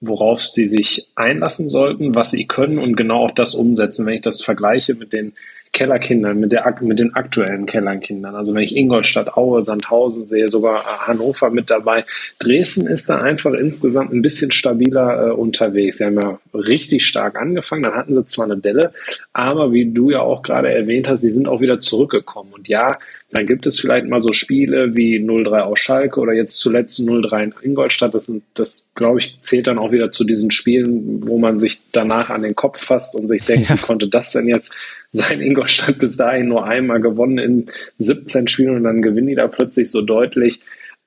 worauf 0.00 0.42
sie 0.42 0.66
sich 0.66 1.08
einlassen 1.14 1.68
sollten, 1.68 2.14
was 2.14 2.30
sie 2.30 2.46
können 2.46 2.78
und 2.78 2.96
genau 2.96 3.24
auch 3.24 3.30
das 3.30 3.54
umsetzen. 3.54 4.06
Wenn 4.06 4.14
ich 4.14 4.20
das 4.20 4.42
vergleiche 4.42 4.94
mit 4.94 5.12
den 5.12 5.32
Kellerkindern, 5.76 6.40
mit, 6.40 6.52
der, 6.52 6.74
mit 6.80 7.00
den 7.00 7.14
aktuellen 7.14 7.66
Kellerkindern. 7.66 8.34
Also 8.34 8.54
wenn 8.54 8.62
ich 8.62 8.74
Ingolstadt, 8.74 9.36
Aue, 9.36 9.62
Sandhausen 9.62 10.26
sehe, 10.26 10.48
sogar 10.48 11.06
Hannover 11.06 11.50
mit 11.50 11.70
dabei. 11.70 12.06
Dresden 12.38 12.86
ist 12.86 13.10
da 13.10 13.18
einfach 13.18 13.52
insgesamt 13.52 14.10
ein 14.10 14.22
bisschen 14.22 14.52
stabiler 14.52 15.26
äh, 15.26 15.30
unterwegs. 15.32 15.98
Sie 15.98 16.06
haben 16.06 16.18
ja 16.18 16.38
richtig 16.54 17.04
stark 17.04 17.38
angefangen, 17.38 17.82
dann 17.82 17.94
hatten 17.94 18.14
sie 18.14 18.24
zwar 18.24 18.46
eine 18.46 18.56
Delle, 18.56 18.92
aber 19.34 19.70
wie 19.72 19.92
du 19.92 20.10
ja 20.10 20.20
auch 20.20 20.42
gerade 20.42 20.72
erwähnt 20.72 21.10
hast, 21.10 21.20
sie 21.20 21.30
sind 21.30 21.46
auch 21.46 21.60
wieder 21.60 21.78
zurückgekommen. 21.78 22.54
Und 22.54 22.68
ja, 22.68 22.96
dann 23.30 23.44
gibt 23.44 23.66
es 23.66 23.80
vielleicht 23.80 24.06
mal 24.06 24.20
so 24.20 24.32
Spiele 24.32 24.94
wie 24.94 25.18
0-3 25.18 25.60
aus 25.60 25.80
Schalke 25.80 26.20
oder 26.20 26.32
jetzt 26.32 26.58
zuletzt 26.58 27.00
0-3 27.00 27.42
in 27.42 27.54
Ingolstadt. 27.60 28.14
Das, 28.14 28.26
sind, 28.26 28.44
das 28.54 28.86
glaube 28.94 29.18
ich, 29.18 29.38
zählt 29.40 29.66
dann 29.66 29.78
auch 29.78 29.90
wieder 29.90 30.12
zu 30.12 30.24
diesen 30.24 30.52
Spielen, 30.52 31.26
wo 31.26 31.36
man 31.38 31.58
sich 31.58 31.82
danach 31.90 32.30
an 32.30 32.42
den 32.42 32.54
Kopf 32.54 32.84
fasst 32.84 33.16
und 33.16 33.26
sich 33.26 33.44
denkt, 33.44 33.68
ja. 33.68 33.74
wie 33.74 33.80
konnte 33.80 34.08
das 34.08 34.32
denn 34.32 34.46
jetzt 34.46 34.72
sein? 35.10 35.40
Ingolstadt 35.40 35.98
bis 35.98 36.16
dahin 36.16 36.48
nur 36.48 36.66
einmal 36.66 37.00
gewonnen 37.00 37.38
in 37.38 37.66
17 37.98 38.46
Spielen 38.46 38.76
und 38.76 38.84
dann 38.84 39.02
gewinnen 39.02 39.26
die 39.26 39.34
da 39.34 39.48
plötzlich 39.48 39.90
so 39.90 40.02
deutlich. 40.02 40.60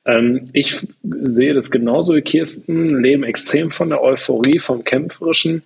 Ähm, 0.05 0.41
ich 0.51 0.85
sehe 1.03 1.53
das 1.53 1.71
genauso 1.71 2.15
wie 2.15 2.21
Kirsten, 2.21 3.01
leben 3.01 3.23
extrem 3.23 3.69
von 3.69 3.89
der 3.89 4.01
Euphorie, 4.01 4.59
vom 4.59 4.83
Kämpferischen. 4.83 5.63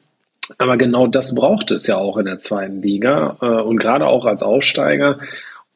Aber 0.58 0.78
genau 0.78 1.08
das 1.08 1.34
braucht 1.34 1.72
es 1.72 1.88
ja 1.88 1.98
auch 1.98 2.18
in 2.18 2.26
der 2.26 2.40
zweiten 2.40 2.82
Liga 2.82 3.38
äh, 3.42 3.46
und 3.46 3.78
gerade 3.78 4.06
auch 4.06 4.26
als 4.26 4.44
Aufsteiger. 4.44 5.20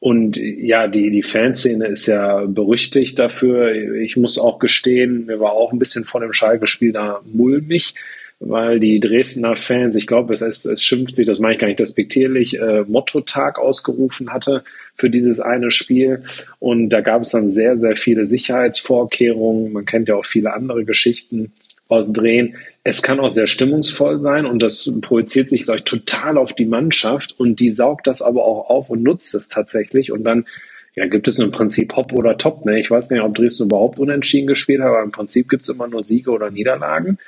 Und 0.00 0.36
ja, 0.36 0.86
die, 0.86 1.10
die 1.10 1.22
Fanszene 1.22 1.86
ist 1.86 2.06
ja 2.06 2.46
berüchtigt 2.46 3.18
dafür. 3.18 3.72
Ich 3.96 4.16
muss 4.16 4.38
auch 4.38 4.60
gestehen, 4.60 5.26
mir 5.26 5.40
war 5.40 5.52
auch 5.52 5.72
ein 5.72 5.80
bisschen 5.80 6.04
von 6.04 6.22
dem 6.22 6.32
Schalke-Spiel 6.32 6.92
da 6.92 7.20
mulmig, 7.24 7.94
weil 8.38 8.78
die 8.78 9.00
Dresdner 9.00 9.56
Fans, 9.56 9.96
ich 9.96 10.06
glaube, 10.06 10.32
es, 10.32 10.40
es, 10.40 10.64
es 10.64 10.84
schimpft 10.84 11.16
sich, 11.16 11.26
das 11.26 11.40
meine 11.40 11.54
ich 11.54 11.60
gar 11.60 11.66
nicht 11.66 11.80
respektierlich, 11.80 12.60
äh, 12.60 12.84
Motto-Tag 12.86 13.58
ausgerufen 13.58 14.32
hatte 14.32 14.62
für 14.94 15.10
dieses 15.10 15.40
eine 15.40 15.72
Spiel. 15.72 16.22
Und 16.60 16.90
da 16.90 17.00
gab 17.00 17.22
es 17.22 17.30
dann 17.30 17.50
sehr, 17.50 17.76
sehr 17.76 17.96
viele 17.96 18.26
Sicherheitsvorkehrungen. 18.26 19.72
Man 19.72 19.84
kennt 19.84 20.08
ja 20.08 20.14
auch 20.14 20.24
viele 20.24 20.54
andere 20.54 20.84
Geschichten 20.84 21.52
aus 21.88 22.12
Drehen. 22.12 22.56
Es 22.84 23.02
kann 23.02 23.20
auch 23.20 23.30
sehr 23.30 23.46
stimmungsvoll 23.46 24.20
sein 24.20 24.46
und 24.46 24.62
das 24.62 24.90
projiziert 25.00 25.48
sich, 25.48 25.64
glaube 25.64 25.78
ich, 25.78 25.84
total 25.84 26.38
auf 26.38 26.54
die 26.54 26.66
Mannschaft 26.66 27.34
und 27.38 27.60
die 27.60 27.70
saugt 27.70 28.06
das 28.06 28.22
aber 28.22 28.44
auch 28.44 28.70
auf 28.70 28.90
und 28.90 29.02
nutzt 29.02 29.34
es 29.34 29.48
tatsächlich 29.48 30.12
und 30.12 30.24
dann 30.24 30.46
ja, 30.94 31.06
gibt 31.06 31.28
es 31.28 31.38
im 31.38 31.50
Prinzip 31.50 31.94
Hop 31.96 32.12
oder 32.12 32.36
Top. 32.36 32.64
Ne? 32.64 32.80
Ich 32.80 32.90
weiß 32.90 33.10
nicht, 33.10 33.20
ob 33.20 33.34
Dresden 33.34 33.64
überhaupt 33.64 33.98
unentschieden 33.98 34.48
gespielt 34.48 34.80
hat, 34.80 34.88
aber 34.88 35.02
im 35.02 35.12
Prinzip 35.12 35.48
gibt 35.48 35.62
es 35.62 35.68
immer 35.68 35.86
nur 35.86 36.02
Siege 36.02 36.30
oder 36.30 36.50
Niederlagen. 36.50 37.18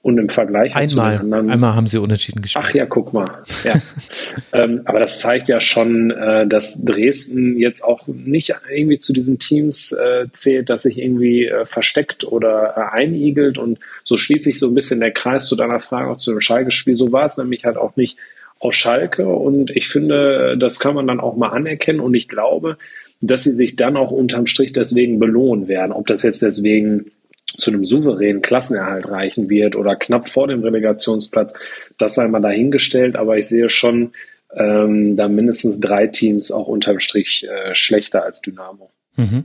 Und 0.00 0.16
im 0.16 0.28
Vergleich 0.28 0.76
einmal, 0.76 0.88
zu 0.88 0.96
den 0.96 1.04
anderen. 1.04 1.50
Einmal 1.50 1.74
haben 1.74 1.88
sie 1.88 1.98
unentschieden 1.98 2.40
gespielt. 2.40 2.64
Ach 2.66 2.72
ja, 2.72 2.86
guck 2.86 3.12
mal. 3.12 3.42
Ja. 3.64 3.74
ähm, 4.52 4.82
aber 4.84 5.00
das 5.00 5.18
zeigt 5.18 5.48
ja 5.48 5.60
schon, 5.60 6.12
äh, 6.12 6.46
dass 6.46 6.84
Dresden 6.84 7.58
jetzt 7.58 7.82
auch 7.82 8.06
nicht 8.06 8.54
irgendwie 8.72 9.00
zu 9.00 9.12
diesen 9.12 9.40
Teams 9.40 9.90
äh, 9.92 10.26
zählt, 10.30 10.70
dass 10.70 10.82
sich 10.82 10.98
irgendwie 10.98 11.46
äh, 11.46 11.66
versteckt 11.66 12.24
oder 12.24 12.74
äh, 12.76 12.96
einigelt. 12.96 13.58
Und 13.58 13.80
so 14.04 14.16
schließt 14.16 14.44
sich 14.44 14.60
so 14.60 14.68
ein 14.68 14.74
bisschen 14.74 15.00
der 15.00 15.10
Kreis 15.10 15.46
zu 15.46 15.56
deiner 15.56 15.80
Frage 15.80 16.10
auch 16.10 16.16
zu 16.16 16.30
dem 16.30 16.40
Schalke-Spiel. 16.40 16.94
So 16.94 17.10
war 17.10 17.26
es 17.26 17.36
nämlich 17.36 17.64
halt 17.64 17.76
auch 17.76 17.96
nicht 17.96 18.18
auf 18.60 18.74
Schalke. 18.74 19.26
Und 19.26 19.70
ich 19.70 19.88
finde, 19.88 20.56
das 20.56 20.78
kann 20.78 20.94
man 20.94 21.08
dann 21.08 21.18
auch 21.18 21.36
mal 21.36 21.48
anerkennen. 21.48 21.98
Und 21.98 22.14
ich 22.14 22.28
glaube, 22.28 22.78
dass 23.20 23.42
sie 23.42 23.52
sich 23.52 23.74
dann 23.74 23.96
auch 23.96 24.12
unterm 24.12 24.46
Strich 24.46 24.72
deswegen 24.72 25.18
belohnen 25.18 25.66
werden. 25.66 25.90
Ob 25.90 26.06
das 26.06 26.22
jetzt 26.22 26.42
deswegen 26.42 27.10
zu 27.56 27.70
einem 27.70 27.84
souveränen 27.84 28.42
Klassenerhalt 28.42 29.08
reichen 29.08 29.48
wird 29.48 29.74
oder 29.74 29.96
knapp 29.96 30.28
vor 30.28 30.48
dem 30.48 30.62
Relegationsplatz, 30.62 31.54
das 31.96 32.14
sei 32.14 32.28
mal 32.28 32.40
dahingestellt. 32.40 33.16
Aber 33.16 33.38
ich 33.38 33.48
sehe 33.48 33.70
schon 33.70 34.12
ähm, 34.54 35.16
da 35.16 35.28
mindestens 35.28 35.80
drei 35.80 36.06
Teams 36.06 36.52
auch 36.52 36.68
unterm 36.68 37.00
Strich 37.00 37.46
äh, 37.48 37.74
schlechter 37.74 38.24
als 38.24 38.40
Dynamo. 38.40 38.90
Mhm. 39.16 39.44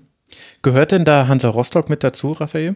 Gehört 0.62 0.92
denn 0.92 1.06
da 1.06 1.28
Hansa 1.28 1.50
Rostock 1.50 1.90
mit 1.90 2.04
dazu, 2.04 2.32
Raphael? 2.32 2.76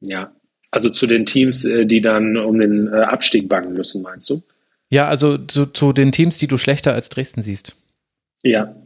Ja, 0.00 0.32
also 0.70 0.90
zu 0.90 1.06
den 1.06 1.26
Teams, 1.26 1.64
äh, 1.64 1.86
die 1.86 2.00
dann 2.00 2.36
um 2.36 2.58
den 2.58 2.88
äh, 2.88 2.96
Abstieg 2.96 3.48
bangen 3.48 3.72
müssen, 3.74 4.02
meinst 4.02 4.28
du? 4.30 4.42
Ja, 4.88 5.08
also 5.08 5.38
zu, 5.38 5.66
zu 5.66 5.92
den 5.92 6.12
Teams, 6.12 6.38
die 6.38 6.46
du 6.46 6.58
schlechter 6.58 6.94
als 6.94 7.08
Dresden 7.08 7.42
siehst. 7.42 7.74
Ja, 8.42 8.76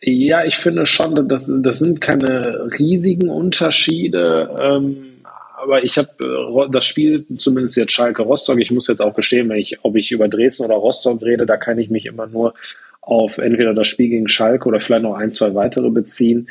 ja, 0.00 0.44
ich 0.44 0.56
finde 0.56 0.86
schon, 0.86 1.28
das, 1.28 1.50
das 1.50 1.78
sind 1.78 2.00
keine 2.00 2.70
riesigen 2.78 3.28
Unterschiede. 3.28 4.50
Ähm, 4.60 5.16
aber 5.56 5.84
ich 5.84 5.96
habe 5.96 6.10
äh, 6.22 6.70
das 6.70 6.84
Spiel, 6.84 7.24
zumindest 7.38 7.76
jetzt 7.76 7.92
Schalke 7.92 8.22
Rostock, 8.22 8.60
ich 8.60 8.70
muss 8.70 8.88
jetzt 8.88 9.00
auch 9.00 9.14
gestehen, 9.14 9.48
wenn 9.48 9.56
ich, 9.56 9.78
ob 9.82 9.96
ich 9.96 10.12
über 10.12 10.28
Dresden 10.28 10.64
oder 10.64 10.74
Rostock 10.74 11.22
rede, 11.22 11.46
da 11.46 11.56
kann 11.56 11.78
ich 11.78 11.90
mich 11.90 12.06
immer 12.06 12.26
nur 12.26 12.54
auf 13.00 13.38
entweder 13.38 13.72
das 13.72 13.88
Spiel 13.88 14.10
gegen 14.10 14.28
Schalke 14.28 14.68
oder 14.68 14.80
vielleicht 14.80 15.02
noch 15.02 15.14
ein, 15.14 15.30
zwei 15.30 15.54
weitere 15.54 15.90
beziehen. 15.90 16.48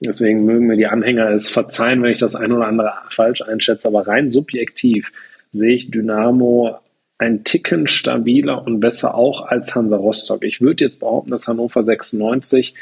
Deswegen 0.00 0.44
mögen 0.44 0.66
mir 0.66 0.76
die 0.76 0.86
Anhänger 0.86 1.30
es 1.30 1.48
verzeihen, 1.50 2.02
wenn 2.02 2.12
ich 2.12 2.18
das 2.18 2.34
ein 2.34 2.52
oder 2.52 2.66
andere 2.66 2.92
falsch 3.10 3.42
einschätze. 3.42 3.88
Aber 3.88 4.06
rein 4.06 4.30
subjektiv 4.30 5.12
sehe 5.52 5.74
ich 5.74 5.90
Dynamo 5.90 6.78
ein 7.18 7.42
Ticken 7.44 7.88
stabiler 7.88 8.64
und 8.64 8.80
besser 8.80 9.16
auch 9.16 9.42
als 9.42 9.74
Hansa 9.74 9.96
Rostock. 9.96 10.44
Ich 10.44 10.60
würde 10.60 10.84
jetzt 10.84 11.00
behaupten, 11.00 11.30
dass 11.30 11.48
Hannover 11.48 11.82
96 11.82 12.74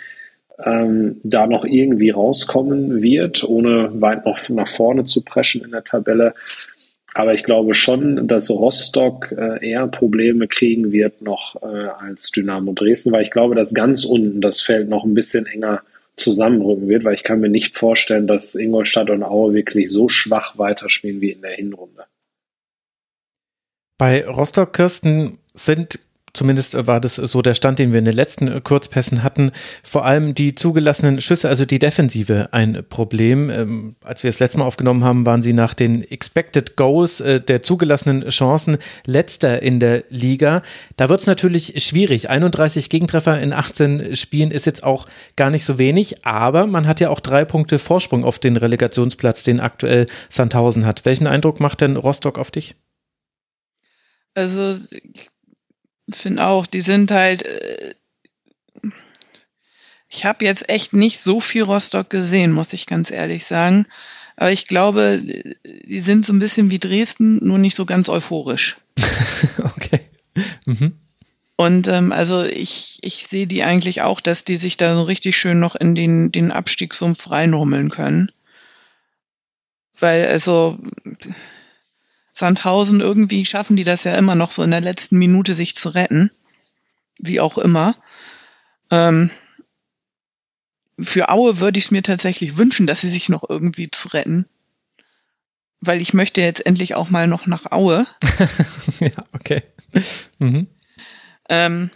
ähm, 0.64 1.20
da 1.22 1.46
noch 1.46 1.64
irgendwie 1.64 2.10
rauskommen 2.10 3.02
wird, 3.02 3.44
ohne 3.44 3.90
weit 4.00 4.24
noch 4.24 4.38
nach 4.50 4.68
vorne 4.68 5.04
zu 5.04 5.22
preschen 5.22 5.64
in 5.64 5.70
der 5.70 5.84
Tabelle. 5.84 6.34
Aber 7.14 7.32
ich 7.32 7.44
glaube 7.44 7.72
schon, 7.72 8.28
dass 8.28 8.50
Rostock 8.50 9.32
äh, 9.32 9.66
eher 9.66 9.86
Probleme 9.86 10.48
kriegen 10.48 10.92
wird 10.92 11.22
noch 11.22 11.56
äh, 11.62 11.88
als 11.98 12.30
Dynamo 12.30 12.74
Dresden, 12.74 13.12
weil 13.12 13.22
ich 13.22 13.30
glaube, 13.30 13.54
dass 13.54 13.72
ganz 13.72 14.04
unten 14.04 14.42
das 14.42 14.60
Feld 14.60 14.90
noch 14.90 15.04
ein 15.04 15.14
bisschen 15.14 15.46
enger 15.46 15.82
zusammenrücken 16.16 16.88
wird, 16.88 17.04
weil 17.04 17.14
ich 17.14 17.24
kann 17.24 17.40
mir 17.40 17.48
nicht 17.48 17.76
vorstellen, 17.76 18.26
dass 18.26 18.54
Ingolstadt 18.54 19.08
und 19.08 19.22
Aue 19.22 19.54
wirklich 19.54 19.90
so 19.90 20.08
schwach 20.08 20.58
weiterspielen 20.58 21.22
wie 21.22 21.32
in 21.32 21.42
der 21.42 21.52
Hinrunde. 21.52 22.04
Bei 23.98 24.26
Rostock, 24.26 24.72
Kirsten, 24.72 25.38
sind 25.54 25.98
zumindest 26.36 26.86
war 26.86 27.00
das 27.00 27.16
so 27.16 27.42
der 27.42 27.54
Stand, 27.54 27.78
den 27.78 27.92
wir 27.92 27.98
in 27.98 28.04
den 28.04 28.14
letzten 28.14 28.62
Kurzpässen 28.62 29.22
hatten, 29.22 29.50
vor 29.82 30.04
allem 30.04 30.34
die 30.34 30.52
zugelassenen 30.52 31.20
Schüsse, 31.20 31.48
also 31.48 31.64
die 31.64 31.78
Defensive, 31.78 32.50
ein 32.52 32.84
Problem. 32.88 33.50
Ähm, 33.50 33.96
als 34.04 34.22
wir 34.22 34.28
das 34.28 34.38
letzte 34.38 34.58
Mal 34.58 34.66
aufgenommen 34.66 35.04
haben, 35.04 35.26
waren 35.26 35.42
sie 35.42 35.52
nach 35.52 35.74
den 35.74 36.02
Expected 36.02 36.76
Goals 36.76 37.20
äh, 37.20 37.40
der 37.40 37.62
zugelassenen 37.62 38.28
Chancen 38.28 38.76
letzter 39.06 39.62
in 39.62 39.80
der 39.80 40.04
Liga. 40.10 40.62
Da 40.96 41.08
wird 41.08 41.20
es 41.20 41.26
natürlich 41.26 41.82
schwierig. 41.82 42.28
31 42.30 42.90
Gegentreffer 42.90 43.40
in 43.40 43.52
18 43.52 44.14
Spielen 44.14 44.50
ist 44.50 44.66
jetzt 44.66 44.84
auch 44.84 45.06
gar 45.36 45.50
nicht 45.50 45.64
so 45.64 45.78
wenig, 45.78 46.26
aber 46.26 46.66
man 46.66 46.86
hat 46.86 47.00
ja 47.00 47.10
auch 47.10 47.20
drei 47.20 47.44
Punkte 47.44 47.78
Vorsprung 47.78 48.24
auf 48.24 48.38
den 48.38 48.56
Relegationsplatz, 48.56 49.42
den 49.42 49.60
aktuell 49.60 50.06
Sandhausen 50.28 50.84
hat. 50.84 51.04
Welchen 51.04 51.26
Eindruck 51.26 51.60
macht 51.60 51.80
denn 51.80 51.96
Rostock 51.96 52.38
auf 52.38 52.50
dich? 52.50 52.74
Also 54.36 54.76
ich 54.90 55.30
finde 56.12 56.44
auch, 56.46 56.66
die 56.66 56.82
sind 56.82 57.10
halt. 57.10 57.44
Äh, 57.44 57.94
ich 60.08 60.24
habe 60.24 60.44
jetzt 60.44 60.68
echt 60.68 60.92
nicht 60.92 61.18
so 61.18 61.40
viel 61.40 61.64
Rostock 61.64 62.10
gesehen, 62.10 62.52
muss 62.52 62.72
ich 62.72 62.86
ganz 62.86 63.10
ehrlich 63.10 63.44
sagen. 63.44 63.86
Aber 64.36 64.52
ich 64.52 64.66
glaube, 64.66 65.20
die 65.64 66.00
sind 66.00 66.24
so 66.24 66.32
ein 66.32 66.38
bisschen 66.38 66.70
wie 66.70 66.78
Dresden, 66.78 67.44
nur 67.44 67.58
nicht 67.58 67.74
so 67.74 67.86
ganz 67.86 68.08
euphorisch. 68.08 68.76
okay. 69.58 70.00
Mhm. 70.66 71.00
Und 71.56 71.88
ähm, 71.88 72.12
also 72.12 72.44
ich, 72.44 72.98
ich 73.00 73.26
sehe 73.26 73.46
die 73.46 73.64
eigentlich 73.64 74.02
auch, 74.02 74.20
dass 74.20 74.44
die 74.44 74.56
sich 74.56 74.76
da 74.76 74.94
so 74.94 75.02
richtig 75.02 75.36
schön 75.36 75.58
noch 75.58 75.74
in 75.74 75.94
den, 75.94 76.30
den 76.30 76.52
Abstiegssumpf 76.52 77.30
reinrummeln 77.30 77.88
können. 77.88 78.30
Weil, 79.98 80.26
also, 80.26 80.78
Sandhausen, 82.36 83.00
irgendwie 83.00 83.46
schaffen 83.46 83.76
die 83.76 83.84
das 83.84 84.04
ja 84.04 84.14
immer 84.14 84.34
noch 84.34 84.50
so 84.50 84.62
in 84.62 84.70
der 84.70 84.82
letzten 84.82 85.16
Minute 85.16 85.54
sich 85.54 85.74
zu 85.74 85.88
retten. 85.88 86.30
Wie 87.18 87.40
auch 87.40 87.56
immer. 87.56 87.96
Ähm, 88.90 89.30
für 91.00 91.30
Aue 91.30 91.60
würde 91.60 91.78
ich 91.78 91.86
es 91.86 91.90
mir 91.90 92.02
tatsächlich 92.02 92.58
wünschen, 92.58 92.86
dass 92.86 93.00
sie 93.00 93.08
sich 93.08 93.30
noch 93.30 93.48
irgendwie 93.48 93.90
zu 93.90 94.08
retten. 94.08 94.46
Weil 95.80 96.02
ich 96.02 96.12
möchte 96.12 96.42
jetzt 96.42 96.64
endlich 96.66 96.94
auch 96.94 97.08
mal 97.08 97.26
noch 97.26 97.46
nach 97.46 97.72
Aue. 97.72 98.06
ja, 99.00 99.10
okay. 99.32 99.62
Mhm. 100.38 100.66
Ähm, 101.48 101.90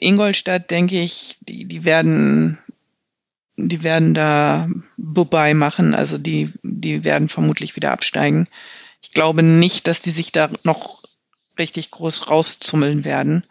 Ingolstadt, 0.00 0.70
denke 0.70 1.02
ich, 1.02 1.36
die, 1.42 1.66
die 1.66 1.84
werden 1.84 2.58
die 3.58 3.82
werden 3.82 4.14
da 4.14 4.68
vorbei 5.14 5.52
machen, 5.52 5.94
also 5.94 6.16
die, 6.16 6.52
die 6.62 7.02
werden 7.02 7.28
vermutlich 7.28 7.74
wieder 7.74 7.90
absteigen. 7.90 8.46
Ich 9.02 9.10
glaube 9.10 9.42
nicht, 9.42 9.88
dass 9.88 10.00
die 10.00 10.10
sich 10.10 10.30
da 10.30 10.48
noch 10.62 11.02
richtig 11.58 11.90
groß 11.90 12.30
rauszummeln 12.30 13.04
werden. 13.04 13.44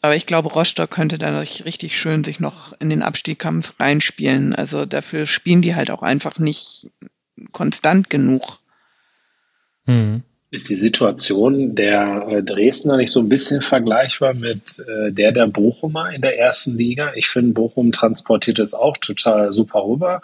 Aber 0.00 0.14
ich 0.14 0.26
glaube, 0.26 0.48
Rostock 0.48 0.90
könnte 0.90 1.18
da 1.18 1.40
richtig 1.40 1.98
schön 1.98 2.24
sich 2.24 2.40
noch 2.40 2.72
in 2.78 2.88
den 2.88 3.02
Abstiegskampf 3.02 3.74
reinspielen. 3.80 4.54
Also 4.54 4.86
dafür 4.86 5.26
spielen 5.26 5.62
die 5.62 5.74
halt 5.74 5.90
auch 5.90 6.02
einfach 6.02 6.38
nicht 6.38 6.90
konstant 7.50 8.10
genug. 8.10 8.60
Mhm. 9.86 10.22
Ist 10.52 10.68
die 10.68 10.76
Situation 10.76 11.74
der 11.74 12.26
äh, 12.28 12.42
Dresdner 12.42 12.98
nicht 12.98 13.10
so 13.10 13.20
ein 13.20 13.30
bisschen 13.30 13.62
vergleichbar 13.62 14.34
mit 14.34 14.84
äh, 14.86 15.10
der 15.10 15.32
der 15.32 15.46
Bochumer 15.46 16.12
in 16.12 16.20
der 16.20 16.38
ersten 16.38 16.76
Liga? 16.76 17.12
Ich 17.14 17.28
finde, 17.28 17.54
Bochum 17.54 17.90
transportiert 17.90 18.58
es 18.58 18.74
auch 18.74 18.98
total 18.98 19.50
super 19.50 19.82
rüber. 19.82 20.20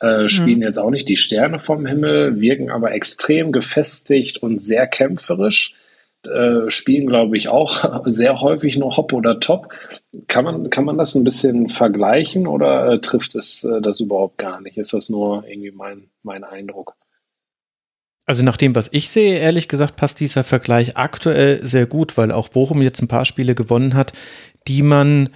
Äh, 0.00 0.28
spielen 0.30 0.60
mhm. 0.60 0.62
jetzt 0.62 0.78
auch 0.78 0.88
nicht 0.88 1.10
die 1.10 1.16
Sterne 1.16 1.58
vom 1.58 1.84
Himmel, 1.84 2.40
wirken 2.40 2.70
aber 2.70 2.92
extrem 2.92 3.52
gefestigt 3.52 4.38
und 4.42 4.62
sehr 4.62 4.86
kämpferisch. 4.86 5.74
Äh, 6.26 6.70
spielen, 6.70 7.06
glaube 7.06 7.36
ich, 7.36 7.48
auch 7.48 8.02
sehr 8.06 8.40
häufig 8.40 8.78
nur 8.78 8.96
Hop 8.96 9.12
oder 9.12 9.40
Top. 9.40 9.74
Kann 10.26 10.46
man, 10.46 10.70
kann 10.70 10.86
man 10.86 10.96
das 10.96 11.14
ein 11.16 11.24
bisschen 11.24 11.68
vergleichen 11.68 12.46
oder 12.46 12.92
äh, 12.92 13.00
trifft 13.00 13.34
es 13.34 13.62
äh, 13.64 13.82
das 13.82 14.00
überhaupt 14.00 14.38
gar 14.38 14.62
nicht? 14.62 14.78
Ist 14.78 14.94
das 14.94 15.10
nur 15.10 15.46
irgendwie 15.46 15.72
mein, 15.72 16.08
mein 16.22 16.44
Eindruck? 16.44 16.94
Also 18.26 18.42
nach 18.42 18.56
dem, 18.56 18.74
was 18.74 18.88
ich 18.92 19.08
sehe, 19.08 19.38
ehrlich 19.38 19.68
gesagt, 19.68 19.96
passt 19.96 20.18
dieser 20.18 20.42
Vergleich 20.42 20.96
aktuell 20.96 21.64
sehr 21.64 21.86
gut, 21.86 22.16
weil 22.16 22.32
auch 22.32 22.48
Bochum 22.48 22.82
jetzt 22.82 23.00
ein 23.00 23.08
paar 23.08 23.24
Spiele 23.24 23.54
gewonnen 23.54 23.94
hat, 23.94 24.12
die 24.66 24.82
man 24.82 25.30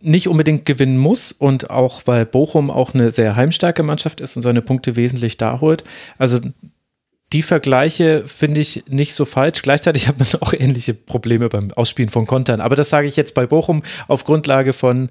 nicht 0.00 0.28
unbedingt 0.28 0.64
gewinnen 0.64 0.96
muss 0.96 1.32
und 1.32 1.70
auch 1.70 2.02
weil 2.06 2.24
Bochum 2.24 2.70
auch 2.70 2.94
eine 2.94 3.10
sehr 3.10 3.36
heimstarke 3.36 3.82
Mannschaft 3.82 4.20
ist 4.20 4.36
und 4.36 4.42
seine 4.42 4.62
Punkte 4.62 4.96
wesentlich 4.96 5.36
da 5.36 5.60
holt. 5.60 5.84
Also 6.16 6.40
die 7.32 7.42
Vergleiche 7.42 8.22
finde 8.26 8.60
ich 8.60 8.84
nicht 8.88 9.14
so 9.14 9.24
falsch. 9.24 9.60
Gleichzeitig 9.62 10.08
hat 10.08 10.18
man 10.18 10.28
auch 10.40 10.52
ähnliche 10.52 10.94
Probleme 10.94 11.48
beim 11.48 11.72
Ausspielen 11.72 12.10
von 12.10 12.26
Kontern. 12.26 12.60
Aber 12.60 12.76
das 12.76 12.90
sage 12.90 13.08
ich 13.08 13.16
jetzt 13.16 13.34
bei 13.34 13.46
Bochum 13.46 13.82
auf 14.06 14.24
Grundlage 14.24 14.72
von 14.72 15.10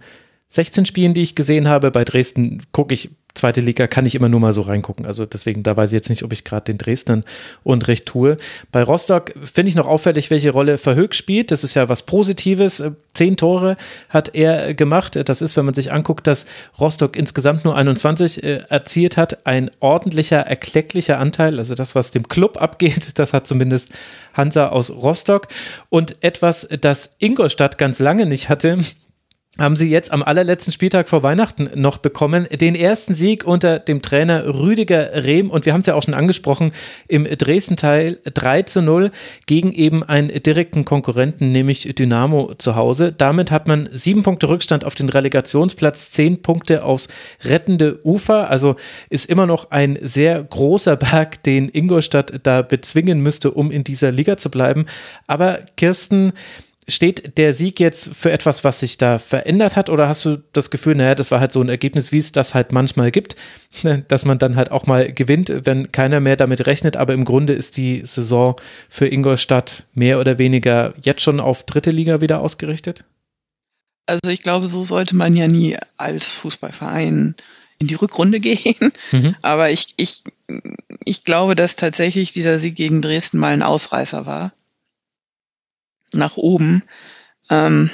16 0.49 0.85
Spielen, 0.85 1.13
die 1.13 1.23
ich 1.23 1.35
gesehen 1.35 1.67
habe. 1.67 1.91
Bei 1.91 2.03
Dresden 2.03 2.61
gucke 2.71 2.93
ich 2.93 3.09
zweite 3.37 3.61
Liga 3.61 3.87
kann 3.87 4.05
ich 4.05 4.15
immer 4.15 4.29
nur 4.29 4.39
mal 4.39 4.53
so 4.53 4.63
reingucken. 4.63 5.05
Also 5.05 5.25
deswegen, 5.25 5.63
da 5.63 5.77
weiß 5.77 5.91
ich 5.91 5.93
jetzt 5.93 6.09
nicht, 6.09 6.23
ob 6.23 6.33
ich 6.33 6.43
gerade 6.43 6.65
den 6.65 6.77
Dresdnern 6.77 7.23
Unrecht 7.63 8.05
tue. 8.05 8.37
Bei 8.71 8.83
Rostock 8.83 9.33
finde 9.43 9.69
ich 9.69 9.75
noch 9.75 9.87
auffällig, 9.87 10.29
welche 10.29 10.51
Rolle 10.51 10.77
Verhög 10.77 11.15
spielt. 11.15 11.51
Das 11.51 11.63
ist 11.63 11.75
ja 11.75 11.87
was 11.87 12.03
Positives. 12.03 12.83
Zehn 13.13 13.37
Tore 13.37 13.77
hat 14.09 14.35
er 14.35 14.73
gemacht. 14.73 15.17
Das 15.25 15.41
ist, 15.41 15.55
wenn 15.55 15.65
man 15.65 15.73
sich 15.73 15.91
anguckt, 15.91 16.27
dass 16.27 16.45
Rostock 16.79 17.15
insgesamt 17.15 17.63
nur 17.63 17.75
21 17.75 18.43
äh, 18.43 18.63
erzielt 18.69 19.17
hat, 19.17 19.45
ein 19.45 19.71
ordentlicher, 19.79 20.39
erklecklicher 20.39 21.19
Anteil. 21.19 21.57
Also 21.57 21.75
das, 21.75 21.95
was 21.95 22.11
dem 22.11 22.27
Club 22.27 22.61
abgeht, 22.61 23.11
das 23.19 23.33
hat 23.33 23.47
zumindest 23.47 23.89
Hansa 24.33 24.69
aus 24.69 24.91
Rostock. 24.91 25.47
Und 25.89 26.23
etwas, 26.23 26.67
das 26.81 27.15
Ingolstadt 27.19 27.77
ganz 27.77 27.99
lange 27.99 28.25
nicht 28.25 28.49
hatte, 28.49 28.79
haben 29.57 29.75
sie 29.75 29.89
jetzt 29.89 30.11
am 30.11 30.23
allerletzten 30.23 30.71
Spieltag 30.71 31.09
vor 31.09 31.23
Weihnachten 31.23 31.69
noch 31.75 31.97
bekommen. 31.97 32.47
Den 32.51 32.75
ersten 32.75 33.13
Sieg 33.13 33.45
unter 33.45 33.79
dem 33.79 34.01
Trainer 34.01 34.45
Rüdiger 34.45 35.23
Rehm 35.23 35.49
und 35.49 35.65
wir 35.65 35.73
haben 35.73 35.81
es 35.81 35.87
ja 35.87 35.95
auch 35.95 36.03
schon 36.03 36.13
angesprochen, 36.13 36.71
im 37.07 37.23
Dresden-Teil 37.25 38.19
3 38.33 38.63
zu 38.63 38.81
0 38.81 39.11
gegen 39.45 39.71
eben 39.71 40.03
einen 40.03 40.27
direkten 40.43 40.85
Konkurrenten, 40.85 41.51
nämlich 41.51 41.83
Dynamo 41.95 42.53
zu 42.57 42.75
Hause. 42.75 43.11
Damit 43.11 43.51
hat 43.51 43.67
man 43.67 43.89
sieben 43.91 44.23
Punkte 44.23 44.49
Rückstand 44.49 44.85
auf 44.85 44.95
den 44.95 45.09
Relegationsplatz, 45.09 46.11
zehn 46.11 46.41
Punkte 46.41 46.83
aufs 46.83 47.07
rettende 47.43 47.99
Ufer. 48.05 48.49
Also 48.49 48.75
ist 49.09 49.29
immer 49.29 49.45
noch 49.45 49.71
ein 49.71 49.97
sehr 50.01 50.43
großer 50.43 50.95
Berg, 50.95 51.43
den 51.43 51.69
Ingolstadt 51.69 52.39
da 52.43 52.61
bezwingen 52.61 53.21
müsste, 53.21 53.51
um 53.51 53.71
in 53.71 53.83
dieser 53.83 54.11
Liga 54.11 54.37
zu 54.37 54.49
bleiben. 54.49 54.85
Aber 55.27 55.59
Kirsten, 55.75 56.33
steht 56.87 57.37
der 57.37 57.53
Sieg 57.53 57.79
jetzt 57.79 58.15
für 58.15 58.31
etwas, 58.31 58.63
was 58.63 58.79
sich 58.79 58.97
da 58.97 59.19
verändert 59.19 59.75
hat, 59.75 59.89
oder 59.89 60.07
hast 60.07 60.23
du 60.23 60.37
das 60.53 60.71
Gefühl, 60.71 60.95
naja, 60.95 61.15
das 61.15 61.31
war 61.31 61.39
halt 61.39 61.51
so 61.51 61.61
ein 61.61 61.69
Ergebnis, 61.69 62.11
wie 62.11 62.17
es 62.17 62.31
das 62.31 62.55
halt 62.55 62.71
manchmal 62.71 63.11
gibt, 63.11 63.35
dass 64.07 64.25
man 64.25 64.39
dann 64.39 64.55
halt 64.55 64.71
auch 64.71 64.85
mal 64.85 65.11
gewinnt, 65.11 65.51
wenn 65.65 65.91
keiner 65.91 66.19
mehr 66.19 66.37
damit 66.37 66.65
rechnet, 66.65 66.95
aber 66.95 67.13
im 67.13 67.25
Grunde 67.25 67.53
ist 67.53 67.77
die 67.77 68.01
Saison 68.05 68.55
für 68.89 69.07
Ingolstadt 69.07 69.83
mehr 69.93 70.19
oder 70.19 70.39
weniger 70.39 70.93
jetzt 71.01 71.21
schon 71.21 71.39
auf 71.39 71.63
dritte 71.63 71.91
Liga 71.91 72.21
wieder 72.21 72.39
ausgerichtet? 72.39 73.03
Also 74.05 74.31
ich 74.31 74.41
glaube, 74.41 74.67
so 74.67 74.83
sollte 74.83 75.15
man 75.17 75.35
ja 75.35 75.47
nie 75.47 75.75
als 75.97 76.35
Fußballverein 76.35 77.35
in 77.79 77.87
die 77.87 77.95
Rückrunde 77.95 78.39
gehen. 78.41 78.93
Mhm. 79.11 79.35
Aber 79.41 79.69
ich, 79.71 79.93
ich, 79.97 80.23
ich 81.03 81.25
glaube, 81.25 81.55
dass 81.55 81.75
tatsächlich 81.75 82.31
dieser 82.31 82.59
Sieg 82.59 82.75
gegen 82.75 83.01
Dresden 83.01 83.37
mal 83.37 83.51
ein 83.51 83.61
Ausreißer 83.61 84.25
war 84.25 84.53
nach 86.13 86.37
oben. 86.37 86.83
Ähm, 87.49 87.89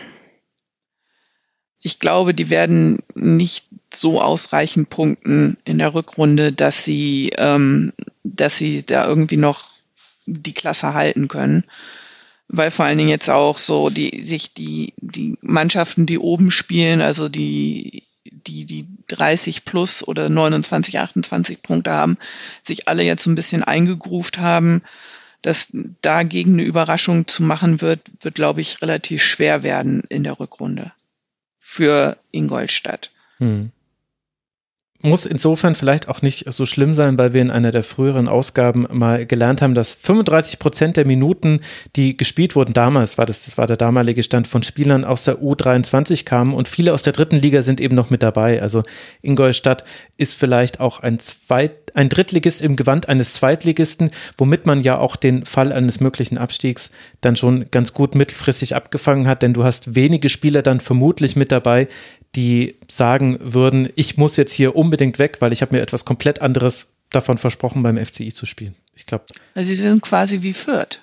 ich 1.81 1.99
glaube, 1.99 2.33
die 2.33 2.49
werden 2.49 2.99
nicht 3.13 3.65
so 3.93 4.21
ausreichend 4.21 4.89
punkten 4.89 5.57
in 5.65 5.77
der 5.77 5.93
Rückrunde, 5.93 6.53
dass 6.53 6.85
sie, 6.85 7.33
ähm, 7.37 7.91
dass 8.23 8.57
sie 8.57 8.85
da 8.85 9.05
irgendwie 9.05 9.37
noch 9.37 9.69
die 10.25 10.53
Klasse 10.53 10.93
halten 10.93 11.27
können. 11.27 11.65
Weil 12.47 12.71
vor 12.71 12.85
allen 12.85 12.97
Dingen 12.97 13.09
jetzt 13.09 13.29
auch 13.29 13.57
so 13.57 13.89
die, 13.89 14.25
sich 14.25 14.53
die, 14.53 14.93
die 14.97 15.37
Mannschaften, 15.41 16.05
die 16.05 16.19
oben 16.19 16.51
spielen, 16.51 17.01
also 17.01 17.27
die, 17.27 18.03
die, 18.23 18.65
die 18.65 18.87
30 19.07 19.65
plus 19.65 20.07
oder 20.07 20.29
29, 20.29 20.99
28 20.99 21.61
Punkte 21.61 21.91
haben, 21.91 22.17
sich 22.61 22.87
alle 22.87 23.03
jetzt 23.03 23.23
so 23.23 23.29
ein 23.29 23.35
bisschen 23.35 23.63
eingegruft 23.63 24.37
haben 24.37 24.83
dass 25.43 25.69
dagegen 26.01 26.53
eine 26.53 26.63
Überraschung 26.63 27.27
zu 27.27 27.43
machen 27.43 27.81
wird, 27.81 28.01
wird, 28.21 28.35
glaube 28.35 28.61
ich, 28.61 28.81
relativ 28.81 29.23
schwer 29.23 29.61
werden 29.61 30.01
in 30.09 30.23
der 30.23 30.39
Rückrunde 30.39 30.91
für 31.59 32.17
Ingolstadt. 32.31 33.11
Hm 33.37 33.71
muss 35.03 35.25
insofern 35.25 35.75
vielleicht 35.75 36.07
auch 36.07 36.21
nicht 36.21 36.51
so 36.51 36.65
schlimm 36.65 36.93
sein, 36.93 37.17
weil 37.17 37.33
wir 37.33 37.41
in 37.41 37.51
einer 37.51 37.71
der 37.71 37.83
früheren 37.83 38.29
Ausgaben 38.29 38.87
mal 38.89 39.25
gelernt 39.25 39.61
haben, 39.61 39.75
dass 39.75 39.93
35 39.93 40.59
Prozent 40.59 40.97
der 40.97 41.05
Minuten, 41.05 41.59
die 41.97 42.15
gespielt 42.15 42.55
wurden, 42.55 42.73
damals 42.73 43.17
war 43.17 43.25
das, 43.25 43.43
das 43.43 43.57
war 43.57 43.67
der 43.67 43.75
damalige 43.75 44.23
Stand 44.23 44.47
von 44.47 44.63
Spielern 44.63 45.03
aus 45.03 45.25
der 45.25 45.39
U23 45.39 46.23
kamen 46.23 46.53
und 46.53 46.69
viele 46.69 46.93
aus 46.93 47.01
der 47.01 47.11
dritten 47.11 47.35
Liga 47.35 47.61
sind 47.63 47.81
eben 47.81 47.95
noch 47.95 48.09
mit 48.09 48.23
dabei. 48.23 48.61
Also 48.61 48.83
Ingolstadt 49.21 49.83
ist 50.17 50.35
vielleicht 50.35 50.79
auch 50.79 51.01
ein 51.01 51.19
Zweit, 51.19 51.91
ein 51.95 52.07
Drittligist 52.07 52.61
im 52.61 52.77
Gewand 52.77 53.09
eines 53.09 53.33
Zweitligisten, 53.33 54.09
womit 54.37 54.65
man 54.65 54.81
ja 54.81 54.97
auch 54.97 55.17
den 55.17 55.45
Fall 55.45 55.73
eines 55.73 55.99
möglichen 55.99 56.37
Abstiegs 56.37 56.91
dann 57.19 57.35
schon 57.35 57.65
ganz 57.71 57.93
gut 57.93 58.15
mittelfristig 58.15 58.73
abgefangen 58.73 59.27
hat, 59.27 59.41
denn 59.41 59.53
du 59.53 59.65
hast 59.65 59.95
wenige 59.95 60.29
Spieler 60.29 60.61
dann 60.61 60.79
vermutlich 60.79 61.35
mit 61.35 61.51
dabei, 61.51 61.89
die 62.35 62.75
sagen 62.87 63.37
würden, 63.39 63.89
ich 63.95 64.17
muss 64.17 64.37
jetzt 64.37 64.53
hier 64.53 64.75
unbedingt 64.75 65.19
weg, 65.19 65.37
weil 65.39 65.53
ich 65.53 65.61
habe 65.61 65.75
mir 65.75 65.81
etwas 65.81 66.05
komplett 66.05 66.41
anderes 66.41 66.93
davon 67.11 67.37
versprochen, 67.37 67.83
beim 67.83 68.03
FCI 68.03 68.33
zu 68.33 68.45
spielen. 68.45 68.75
Ich 68.95 69.05
glaube. 69.05 69.25
Also 69.53 69.67
sie 69.67 69.75
sind 69.75 70.01
quasi 70.01 70.41
wie 70.41 70.53
Fürth. 70.53 71.01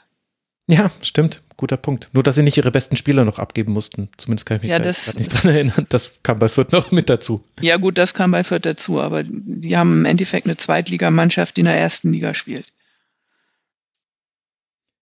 Ja, 0.66 0.90
stimmt. 1.02 1.42
Guter 1.56 1.76
Punkt. 1.76 2.08
Nur, 2.12 2.22
dass 2.22 2.36
sie 2.36 2.42
nicht 2.42 2.56
ihre 2.56 2.70
besten 2.70 2.96
Spieler 2.96 3.24
noch 3.24 3.38
abgeben 3.38 3.72
mussten. 3.72 4.08
Zumindest 4.16 4.46
kann 4.46 4.58
ich 4.58 4.62
mich 4.62 4.70
ja, 4.70 4.78
da 4.78 4.84
das, 4.84 5.18
nicht 5.18 5.30
dran 5.30 5.52
erinnern. 5.52 5.84
Das 5.90 6.12
kam 6.22 6.38
bei 6.38 6.48
Fürth 6.48 6.72
noch 6.72 6.90
mit 6.92 7.10
dazu. 7.10 7.44
Ja, 7.60 7.76
gut, 7.76 7.98
das 7.98 8.14
kam 8.14 8.30
bei 8.30 8.44
Fürth 8.44 8.64
dazu. 8.64 9.00
Aber 9.00 9.22
die 9.24 9.76
haben 9.76 9.92
im 9.92 10.04
Endeffekt 10.04 10.46
eine 10.46 10.56
Zweitligamannschaft, 10.56 11.56
die 11.56 11.62
in 11.62 11.66
der 11.66 11.76
ersten 11.76 12.12
Liga 12.12 12.34
spielt. 12.34 12.66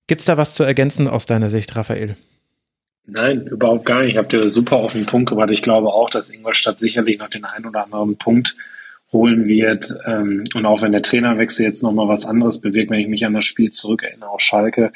Gibt 0.07 0.23
es 0.23 0.25
da 0.25 0.39
was 0.39 0.55
zu 0.55 0.65
ergänzen 0.65 1.07
aus 1.07 1.27
deiner 1.27 1.51
Sicht, 1.51 1.77
Raphael? 1.77 2.17
Nein, 3.11 3.47
überhaupt 3.47 3.87
gar 3.87 4.03
nicht. 4.03 4.13
Ich 4.13 4.17
habe 4.19 4.29
dir 4.29 4.47
super 4.49 4.77
auf 4.77 4.93
den 4.93 5.07
Punkt 5.07 5.31
gebracht. 5.31 5.51
Ich 5.51 5.63
glaube 5.63 5.89
auch, 5.89 6.11
dass 6.11 6.29
Ingolstadt 6.29 6.79
sicherlich 6.79 7.19
noch 7.19 7.31
den 7.31 7.47
einen 7.47 7.65
oder 7.65 7.85
anderen 7.85 8.17
Punkt 8.17 8.55
holen 9.11 9.49
wird. 9.49 9.95
Ähm, 10.07 10.45
und 10.55 10.67
auch 10.67 10.83
wenn 10.83 10.93
der 10.93 11.01
Trainerwechsel 11.01 11.65
jetzt 11.65 11.83
nochmal 11.83 12.07
was 12.07 12.27
anderes 12.27 12.61
bewirkt, 12.61 12.91
wenn 12.91 13.01
ich 13.01 13.09
mich 13.09 13.25
an 13.25 13.33
das 13.33 13.47
Spiel 13.47 13.71
zurückerinnere, 13.71 14.29
auch 14.29 14.41
Schalke, 14.41 14.93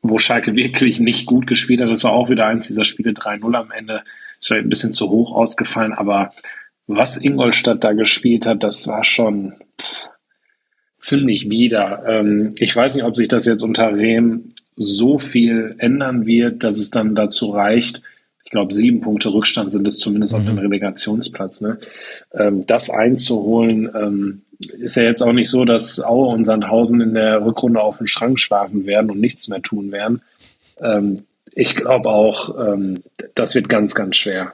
wo 0.00 0.18
Schalke 0.18 0.54
wirklich 0.54 1.00
nicht 1.00 1.26
gut 1.26 1.48
gespielt 1.48 1.80
hat. 1.80 1.88
Das 1.88 2.04
war 2.04 2.12
auch 2.12 2.30
wieder 2.30 2.46
eins 2.46 2.68
dieser 2.68 2.84
Spiele 2.84 3.10
3-0 3.10 3.56
am 3.56 3.72
Ende. 3.72 4.04
Es 4.38 4.48
war 4.48 4.58
ein 4.58 4.68
bisschen 4.68 4.92
zu 4.92 5.10
hoch 5.10 5.34
ausgefallen, 5.34 5.92
aber 5.92 6.30
was 6.86 7.16
Ingolstadt 7.16 7.82
da 7.82 7.94
gespielt 7.94 8.46
hat, 8.46 8.62
das 8.62 8.86
war 8.86 9.02
schon 9.02 9.54
ziemlich 11.00 11.48
bieder. 11.48 12.04
Ähm, 12.06 12.54
ich 12.58 12.76
weiß 12.76 12.94
nicht, 12.94 13.04
ob 13.04 13.16
sich 13.16 13.26
das 13.26 13.44
jetzt 13.44 13.62
unter 13.62 13.96
Rehm 13.96 14.50
so 14.76 15.18
viel 15.18 15.74
ändern 15.78 16.26
wird, 16.26 16.64
dass 16.64 16.78
es 16.78 16.90
dann 16.90 17.14
dazu 17.14 17.50
reicht, 17.50 18.02
ich 18.46 18.52
glaube, 18.52 18.72
sieben 18.72 19.00
Punkte 19.00 19.34
Rückstand 19.34 19.72
sind 19.72 19.88
es 19.88 19.98
zumindest 19.98 20.32
mhm. 20.32 20.38
auf 20.38 20.46
dem 20.46 20.54
mhm. 20.54 20.60
Relegationsplatz. 20.60 21.62
Ne? 21.62 21.78
Ähm, 22.32 22.64
das 22.64 22.90
einzuholen, 22.90 23.90
ähm, 23.92 24.42
ist 24.78 24.94
ja 24.94 25.02
jetzt 25.02 25.20
auch 25.20 25.32
nicht 25.32 25.50
so, 25.50 25.64
dass 25.64 26.00
Aue 26.00 26.28
und 26.28 26.44
Sandhausen 26.44 27.00
in 27.00 27.14
der 27.14 27.44
Rückrunde 27.44 27.80
auf 27.80 27.98
dem 27.98 28.06
Schrank 28.06 28.38
schlafen 28.38 28.86
werden 28.86 29.10
und 29.10 29.18
nichts 29.20 29.48
mehr 29.48 29.62
tun 29.62 29.90
werden. 29.90 30.22
Ähm, 30.80 31.24
ich 31.54 31.74
glaube 31.74 32.08
auch, 32.10 32.56
ähm, 32.72 33.02
das 33.34 33.56
wird 33.56 33.68
ganz, 33.68 33.96
ganz 33.96 34.14
schwer. 34.14 34.52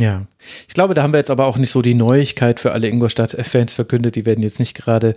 Ja, 0.00 0.26
ich 0.66 0.74
glaube, 0.74 0.94
da 0.94 1.02
haben 1.02 1.12
wir 1.12 1.18
jetzt 1.18 1.30
aber 1.30 1.44
auch 1.44 1.58
nicht 1.58 1.70
so 1.70 1.82
die 1.82 1.94
Neuigkeit 1.94 2.60
für 2.60 2.72
alle 2.72 2.88
Ingolstadt-Fans 2.88 3.74
verkündet. 3.74 4.16
Die 4.16 4.24
werden 4.24 4.42
jetzt 4.42 4.58
nicht 4.58 4.74
gerade 4.74 5.14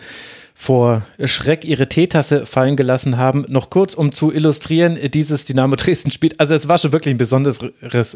vor 0.60 1.04
Schreck 1.24 1.64
ihre 1.64 1.88
Teetasse 1.88 2.48
fallen 2.48 2.76
gelassen 2.76 3.18
haben. 3.18 3.46
Noch 3.48 3.70
kurz, 3.70 3.94
um 3.94 4.12
zu 4.12 4.34
illustrieren, 4.34 4.98
dieses 5.14 5.46
Dynamo 5.46 5.76
Dresden 5.76 6.10
Spiel. 6.10 6.32
Also 6.40 6.56
es 6.56 6.68
war 6.68 6.80
schon 6.80 6.92
wirklich 6.92 7.14
ein 7.14 7.20
besonderes 7.20 7.62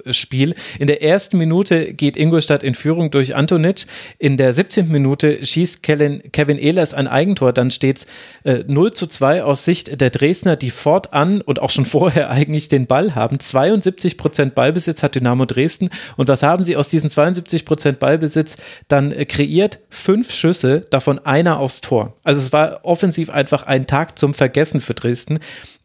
Spiel. 0.09 0.55
In 0.79 0.87
der 0.87 1.03
ersten 1.03 1.37
Minute 1.37 1.93
geht 1.93 2.17
Ingolstadt 2.17 2.63
in 2.63 2.73
Führung 2.73 3.11
durch 3.11 3.35
Antonic. 3.35 3.85
In 4.17 4.37
der 4.37 4.53
17. 4.53 4.87
Minute 4.87 5.45
schießt 5.45 5.83
Kevin, 5.83 6.57
Ehlers 6.57 6.95
ein 6.95 7.07
Eigentor. 7.07 7.53
Dann 7.53 7.69
steht 7.69 7.99
es 7.99 8.07
äh, 8.43 8.63
0 8.67 8.91
zu 8.91 9.05
2 9.05 9.43
aus 9.43 9.63
Sicht 9.63 10.01
der 10.01 10.09
Dresdner, 10.09 10.55
die 10.55 10.71
fortan 10.71 11.41
und 11.41 11.61
auch 11.61 11.69
schon 11.69 11.85
vorher 11.85 12.31
eigentlich 12.31 12.69
den 12.69 12.87
Ball 12.87 13.13
haben. 13.13 13.39
72 13.39 14.17
Prozent 14.17 14.55
Ballbesitz 14.55 15.03
hat 15.03 15.13
Dynamo 15.13 15.45
Dresden. 15.45 15.89
Und 16.17 16.27
was 16.27 16.41
haben 16.41 16.63
sie 16.63 16.75
aus 16.75 16.87
diesen 16.87 17.11
72 17.11 17.65
Prozent 17.65 17.99
Ballbesitz 17.99 18.57
dann 18.87 19.11
äh, 19.11 19.25
kreiert? 19.25 19.79
Fünf 19.91 20.33
Schüsse, 20.33 20.85
davon 20.89 21.19
einer 21.19 21.59
aufs 21.59 21.81
Tor. 21.81 22.15
Also 22.30 22.30
es 22.39 22.53
war 22.53 22.83
offensiv 22.83 23.29
einfach 23.29 23.63
ein 23.63 23.87
Tag 23.87 24.17
zum 24.17 24.33
Vergessen 24.33 24.79
für 24.79 24.93
Dresden. 24.93 25.39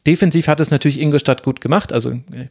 Defensiv 0.06 0.48
hat 0.48 0.60
es 0.60 0.70
natürlich 0.70 1.00
Ingolstadt 1.00 1.42
gut 1.42 1.60
gemacht. 1.60 1.92
Also 1.92 2.10
äh, 2.10 2.48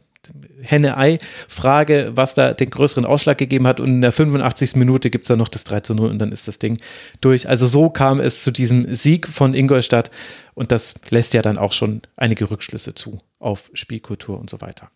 Henne-Ei-Frage, 0.62 2.12
was 2.14 2.34
da 2.34 2.52
den 2.52 2.70
größeren 2.70 3.04
Ausschlag 3.04 3.38
gegeben 3.38 3.66
hat. 3.66 3.80
Und 3.80 3.88
in 3.88 4.00
der 4.00 4.12
85. 4.12 4.76
Minute 4.76 5.10
gibt 5.10 5.24
es 5.24 5.28
dann 5.28 5.38
noch 5.38 5.48
das 5.48 5.64
3 5.64 5.80
zu 5.80 5.94
0 5.94 6.10
und 6.10 6.18
dann 6.18 6.32
ist 6.32 6.48
das 6.48 6.58
Ding 6.58 6.78
durch. 7.20 7.48
Also 7.48 7.66
so 7.66 7.88
kam 7.88 8.20
es 8.20 8.42
zu 8.42 8.50
diesem 8.50 8.94
Sieg 8.94 9.28
von 9.28 9.54
Ingolstadt. 9.54 10.10
Und 10.54 10.72
das 10.72 10.94
lässt 11.10 11.34
ja 11.34 11.42
dann 11.42 11.58
auch 11.58 11.72
schon 11.72 12.02
einige 12.16 12.50
Rückschlüsse 12.50 12.94
zu 12.94 13.18
auf 13.38 13.70
Spielkultur 13.74 14.38
und 14.38 14.50
so 14.50 14.60
weiter. 14.60 14.90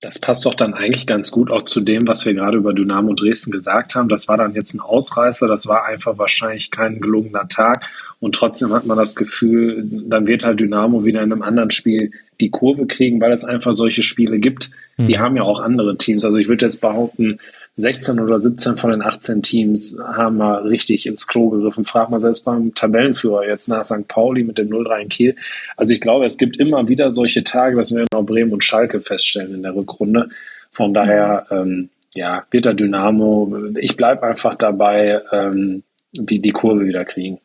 Das 0.00 0.20
passt 0.20 0.46
doch 0.46 0.54
dann 0.54 0.74
eigentlich 0.74 1.06
ganz 1.06 1.32
gut 1.32 1.50
auch 1.50 1.62
zu 1.62 1.80
dem, 1.80 2.06
was 2.06 2.24
wir 2.24 2.32
gerade 2.32 2.56
über 2.56 2.72
Dynamo 2.72 3.14
Dresden 3.14 3.50
gesagt 3.50 3.96
haben. 3.96 4.08
Das 4.08 4.28
war 4.28 4.36
dann 4.36 4.54
jetzt 4.54 4.74
ein 4.74 4.80
Ausreißer, 4.80 5.48
das 5.48 5.66
war 5.66 5.86
einfach 5.86 6.18
wahrscheinlich 6.18 6.70
kein 6.70 7.00
gelungener 7.00 7.48
Tag 7.48 7.88
und 8.20 8.34
trotzdem 8.34 8.72
hat 8.72 8.86
man 8.86 8.96
das 8.96 9.16
Gefühl, 9.16 9.84
dann 10.08 10.26
wird 10.26 10.44
halt 10.44 10.60
Dynamo 10.60 11.04
wieder 11.04 11.22
in 11.22 11.32
einem 11.32 11.42
anderen 11.42 11.70
Spiel 11.70 12.12
die 12.40 12.50
Kurve 12.50 12.86
kriegen, 12.86 13.20
weil 13.20 13.32
es 13.32 13.44
einfach 13.44 13.72
solche 13.72 14.02
Spiele 14.02 14.36
gibt. 14.36 14.70
Die 14.98 15.16
mhm. 15.16 15.18
haben 15.18 15.36
ja 15.36 15.42
auch 15.42 15.60
andere 15.60 15.96
Teams. 15.96 16.24
Also 16.24 16.38
ich 16.38 16.48
würde 16.48 16.64
jetzt 16.64 16.80
behaupten, 16.80 17.38
16 17.78 18.18
oder 18.18 18.40
17 18.40 18.76
von 18.76 18.90
den 18.90 19.02
18 19.02 19.40
Teams 19.40 20.00
haben 20.04 20.36
mal 20.36 20.66
richtig 20.66 21.06
ins 21.06 21.28
Klo 21.28 21.48
gegriffen. 21.48 21.84
Frag 21.84 22.10
mal 22.10 22.18
selbst 22.18 22.44
beim 22.44 22.74
Tabellenführer 22.74 23.46
jetzt 23.46 23.68
nach 23.68 23.84
St. 23.84 24.08
Pauli 24.08 24.42
mit 24.42 24.58
dem 24.58 24.68
0-3 24.68 25.02
in 25.02 25.08
Kiel. 25.08 25.36
Also 25.76 25.94
ich 25.94 26.00
glaube, 26.00 26.24
es 26.24 26.38
gibt 26.38 26.56
immer 26.56 26.88
wieder 26.88 27.12
solche 27.12 27.44
Tage, 27.44 27.76
das 27.76 27.94
werden 27.94 28.08
auch 28.12 28.24
Bremen 28.24 28.52
und 28.52 28.64
Schalke 28.64 29.00
feststellen 29.00 29.54
in 29.54 29.62
der 29.62 29.76
Rückrunde. 29.76 30.28
Von 30.72 30.92
daher, 30.92 31.46
ähm, 31.52 31.90
ja, 32.14 32.44
wird 32.50 32.64
der 32.64 32.74
Dynamo, 32.74 33.56
ich 33.78 33.96
bleibe 33.96 34.24
einfach 34.24 34.56
dabei, 34.56 35.20
ähm, 35.30 35.84
die, 36.12 36.40
die 36.40 36.52
Kurve 36.52 36.84
wieder 36.84 37.04
kriegen. 37.04 37.38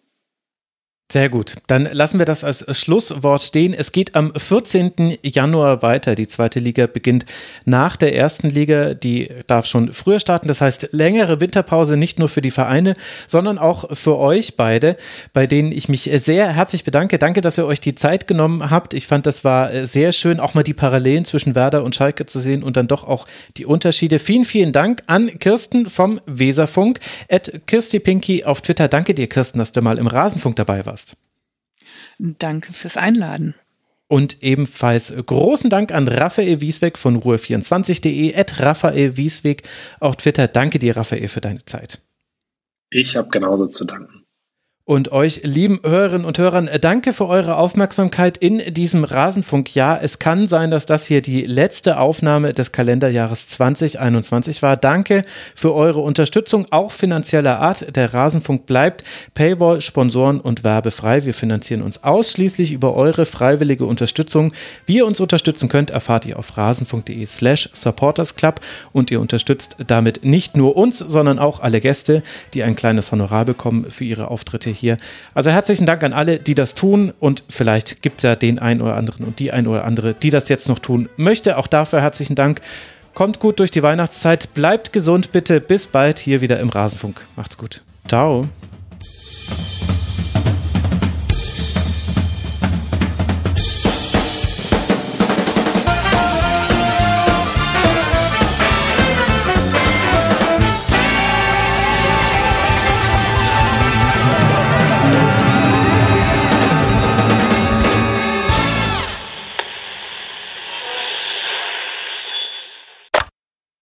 Sehr 1.14 1.30
gut. 1.30 1.58
Dann 1.68 1.88
lassen 1.92 2.18
wir 2.18 2.26
das 2.26 2.44
als 2.44 2.66
Schlusswort 2.76 3.44
stehen. 3.44 3.76
Es 3.76 3.92
geht 3.92 4.16
am 4.16 4.34
14. 4.36 5.20
Januar 5.22 5.84
weiter. 5.84 6.16
Die 6.16 6.28
zweite 6.28 6.58
Liga 6.60 6.88
beginnt 6.88 7.28
nach 7.66 7.98
der 7.98 8.16
ersten 8.16 8.50
Liga. 8.50 8.96
Die 8.96 9.28
darf 9.46 9.68
schon 9.68 9.94
früher 9.94 10.20
starten. 10.20 10.48
Das 10.48 10.60
heißt, 10.60 10.88
längere 10.92 11.40
Winterpause 11.40 11.98
nicht 11.98 12.18
nur 12.18 12.30
für 12.30 12.42
die 12.42 12.50
Vereine, 12.50 12.96
sondern 13.28 13.60
auch 13.60 13.96
für 13.96 14.18
euch 14.18 14.58
beide, 14.58 14.98
bei 15.34 15.46
denen 15.46 15.72
ich 15.72 15.88
mich 15.88 16.10
sehr 16.16 16.52
herzlich 16.52 16.84
bedanke. 16.84 17.20
Danke, 17.20 17.42
dass 17.42 17.60
ihr 17.60 17.68
euch 17.68 17.80
die 17.80 17.94
Zeit 17.94 18.26
genommen 18.26 18.72
habt. 18.72 18.96
Ich 18.96 19.06
fand, 19.06 19.28
das 19.28 19.44
war 19.44 19.86
sehr 19.86 20.14
schön, 20.14 20.40
auch 20.40 20.56
mal 20.56 20.64
die 20.64 20.74
Parallelen 20.74 21.26
zwischen 21.26 21.54
Werder 21.54 21.84
und 21.84 21.94
Schalke 21.94 22.26
zu 22.26 22.40
sehen 22.40 22.64
und 22.64 22.76
dann 22.76 22.88
doch 22.88 23.04
auch 23.04 23.28
die 23.58 23.68
Unterschiede. 23.68 24.18
Vielen, 24.18 24.46
vielen 24.46 24.72
Dank 24.72 25.04
an 25.06 25.38
Kirsten 25.38 25.92
vom 25.92 26.20
Weserfunk. 26.26 27.00
At 27.30 27.68
Kirsti 27.68 28.00
Pinky 28.00 28.46
auf 28.46 28.62
Twitter. 28.62 28.88
Danke 28.88 29.14
dir, 29.14 29.28
Kirsten, 29.28 29.60
dass 29.60 29.74
du 29.74 29.84
mal 29.84 30.00
im 30.00 30.08
Rasenfunk 30.08 30.56
dabei 30.56 30.88
warst. 30.88 31.03
Danke 32.20 32.74
fürs 32.74 32.98
Einladen. 32.98 33.56
Und 34.08 34.44
ebenfalls 34.44 35.14
großen 35.26 35.70
Dank 35.70 35.92
an 35.92 36.08
Raphael 36.08 36.62
Wiesweg 36.62 36.98
von 36.98 37.22
ruhe24.de, 37.22 38.36
at 38.36 38.60
Raphael 38.60 39.18
Wiesweg 39.18 39.64
auf 40.00 40.18
Twitter. 40.18 40.48
Danke 40.48 40.78
dir, 40.78 40.96
Raphael, 40.96 41.28
für 41.28 41.42
deine 41.42 41.66
Zeit. 41.66 42.02
Ich 42.92 43.16
habe 43.16 43.30
genauso 43.30 43.66
zu 43.66 43.86
danken. 43.86 44.23
Und 44.86 45.14
euch, 45.14 45.44
lieben 45.46 45.80
Hörerinnen 45.82 46.26
und 46.26 46.38
Hörern, 46.38 46.70
danke 46.82 47.14
für 47.14 47.30
eure 47.30 47.56
Aufmerksamkeit 47.56 48.38
in 48.38 48.62
diesem 48.74 49.06
Rasenfunkjahr. 49.06 50.04
Es 50.04 50.20
kann 50.20 50.46
sein, 50.46 50.72
dass 50.72 50.86
das 50.86 51.06
hier 51.06 51.22
die 51.22 51.44
letzte 51.44 52.00
Aufnahme 52.00 52.52
des 52.52 52.74
Kalenderjahres 52.74 53.48
2021 53.48 54.62
war. 54.62 54.76
Danke 54.76 55.22
für 55.56 55.74
eure 55.74 56.02
Unterstützung, 56.02 56.66
auch 56.72 56.92
finanzieller 56.92 57.62
Art. 57.62 57.96
Der 57.96 58.14
Rasenfunk 58.14 58.66
bleibt 58.66 59.06
Paywall, 59.36 59.80
Sponsoren 59.80 60.42
und 60.42 60.66
werbefrei. 60.66 61.24
Wir 61.24 61.34
finanzieren 61.34 61.82
uns 61.82 62.04
ausschließlich 62.04 62.74
über 62.74 62.94
eure 62.94 63.26
freiwillige 63.26 63.86
Unterstützung. 63.86 64.52
Wie 64.86 64.98
ihr 64.98 65.08
uns 65.08 65.22
unterstützen 65.22 65.70
könnt, 65.70 65.92
erfahrt 65.92 66.26
ihr 66.26 66.38
auf 66.38 66.58
rasenfunk.de 66.58 67.26
slash 67.26 67.70
supportersclub 67.72 68.60
und 68.92 69.12
ihr 69.12 69.22
unterstützt 69.22 69.78
damit 69.88 70.26
nicht 70.26 70.58
nur 70.58 70.76
uns, 70.76 71.00
sondern 71.00 71.40
auch 71.40 71.62
alle 71.62 71.80
Gäste, 71.80 72.22
die 72.54 72.64
ein 72.64 72.76
kleines 72.76 73.14
Honorar 73.14 73.46
bekommen 73.46 73.90
für 73.90 74.04
ihre 74.04 74.30
Auftritte 74.30 74.73
hier. 74.74 74.98
Also 75.34 75.50
herzlichen 75.52 75.86
Dank 75.86 76.04
an 76.04 76.14
alle, 76.14 76.40
die 76.40 76.56
das 76.56 76.76
tun 76.76 77.14
und 77.20 77.44
vielleicht 77.50 78.02
gibt 78.02 78.18
es 78.18 78.24
ja 78.24 78.36
den 78.36 78.60
einen 78.60 78.82
oder 78.82 78.96
anderen 78.96 79.26
und 79.26 79.40
die 79.40 79.52
ein 79.52 79.68
oder 79.68 79.86
andere, 79.86 80.14
die 80.14 80.30
das 80.30 80.50
jetzt 80.50 80.68
noch 80.68 80.80
tun 80.80 81.10
möchte. 81.18 81.58
Auch 81.58 81.68
dafür 81.68 82.02
herzlichen 82.02 82.36
Dank. 82.36 82.62
Kommt 83.14 83.40
gut 83.40 83.60
durch 83.60 83.72
die 83.72 83.84
Weihnachtszeit, 83.84 84.54
bleibt 84.54 84.92
gesund 84.92 85.32
bitte. 85.32 85.62
Bis 85.62 85.88
bald 85.88 86.20
hier 86.20 86.42
wieder 86.42 86.60
im 86.60 86.70
Rasenfunk. 86.70 87.22
Macht's 87.36 87.58
gut. 87.58 87.84
Ciao. 88.08 88.46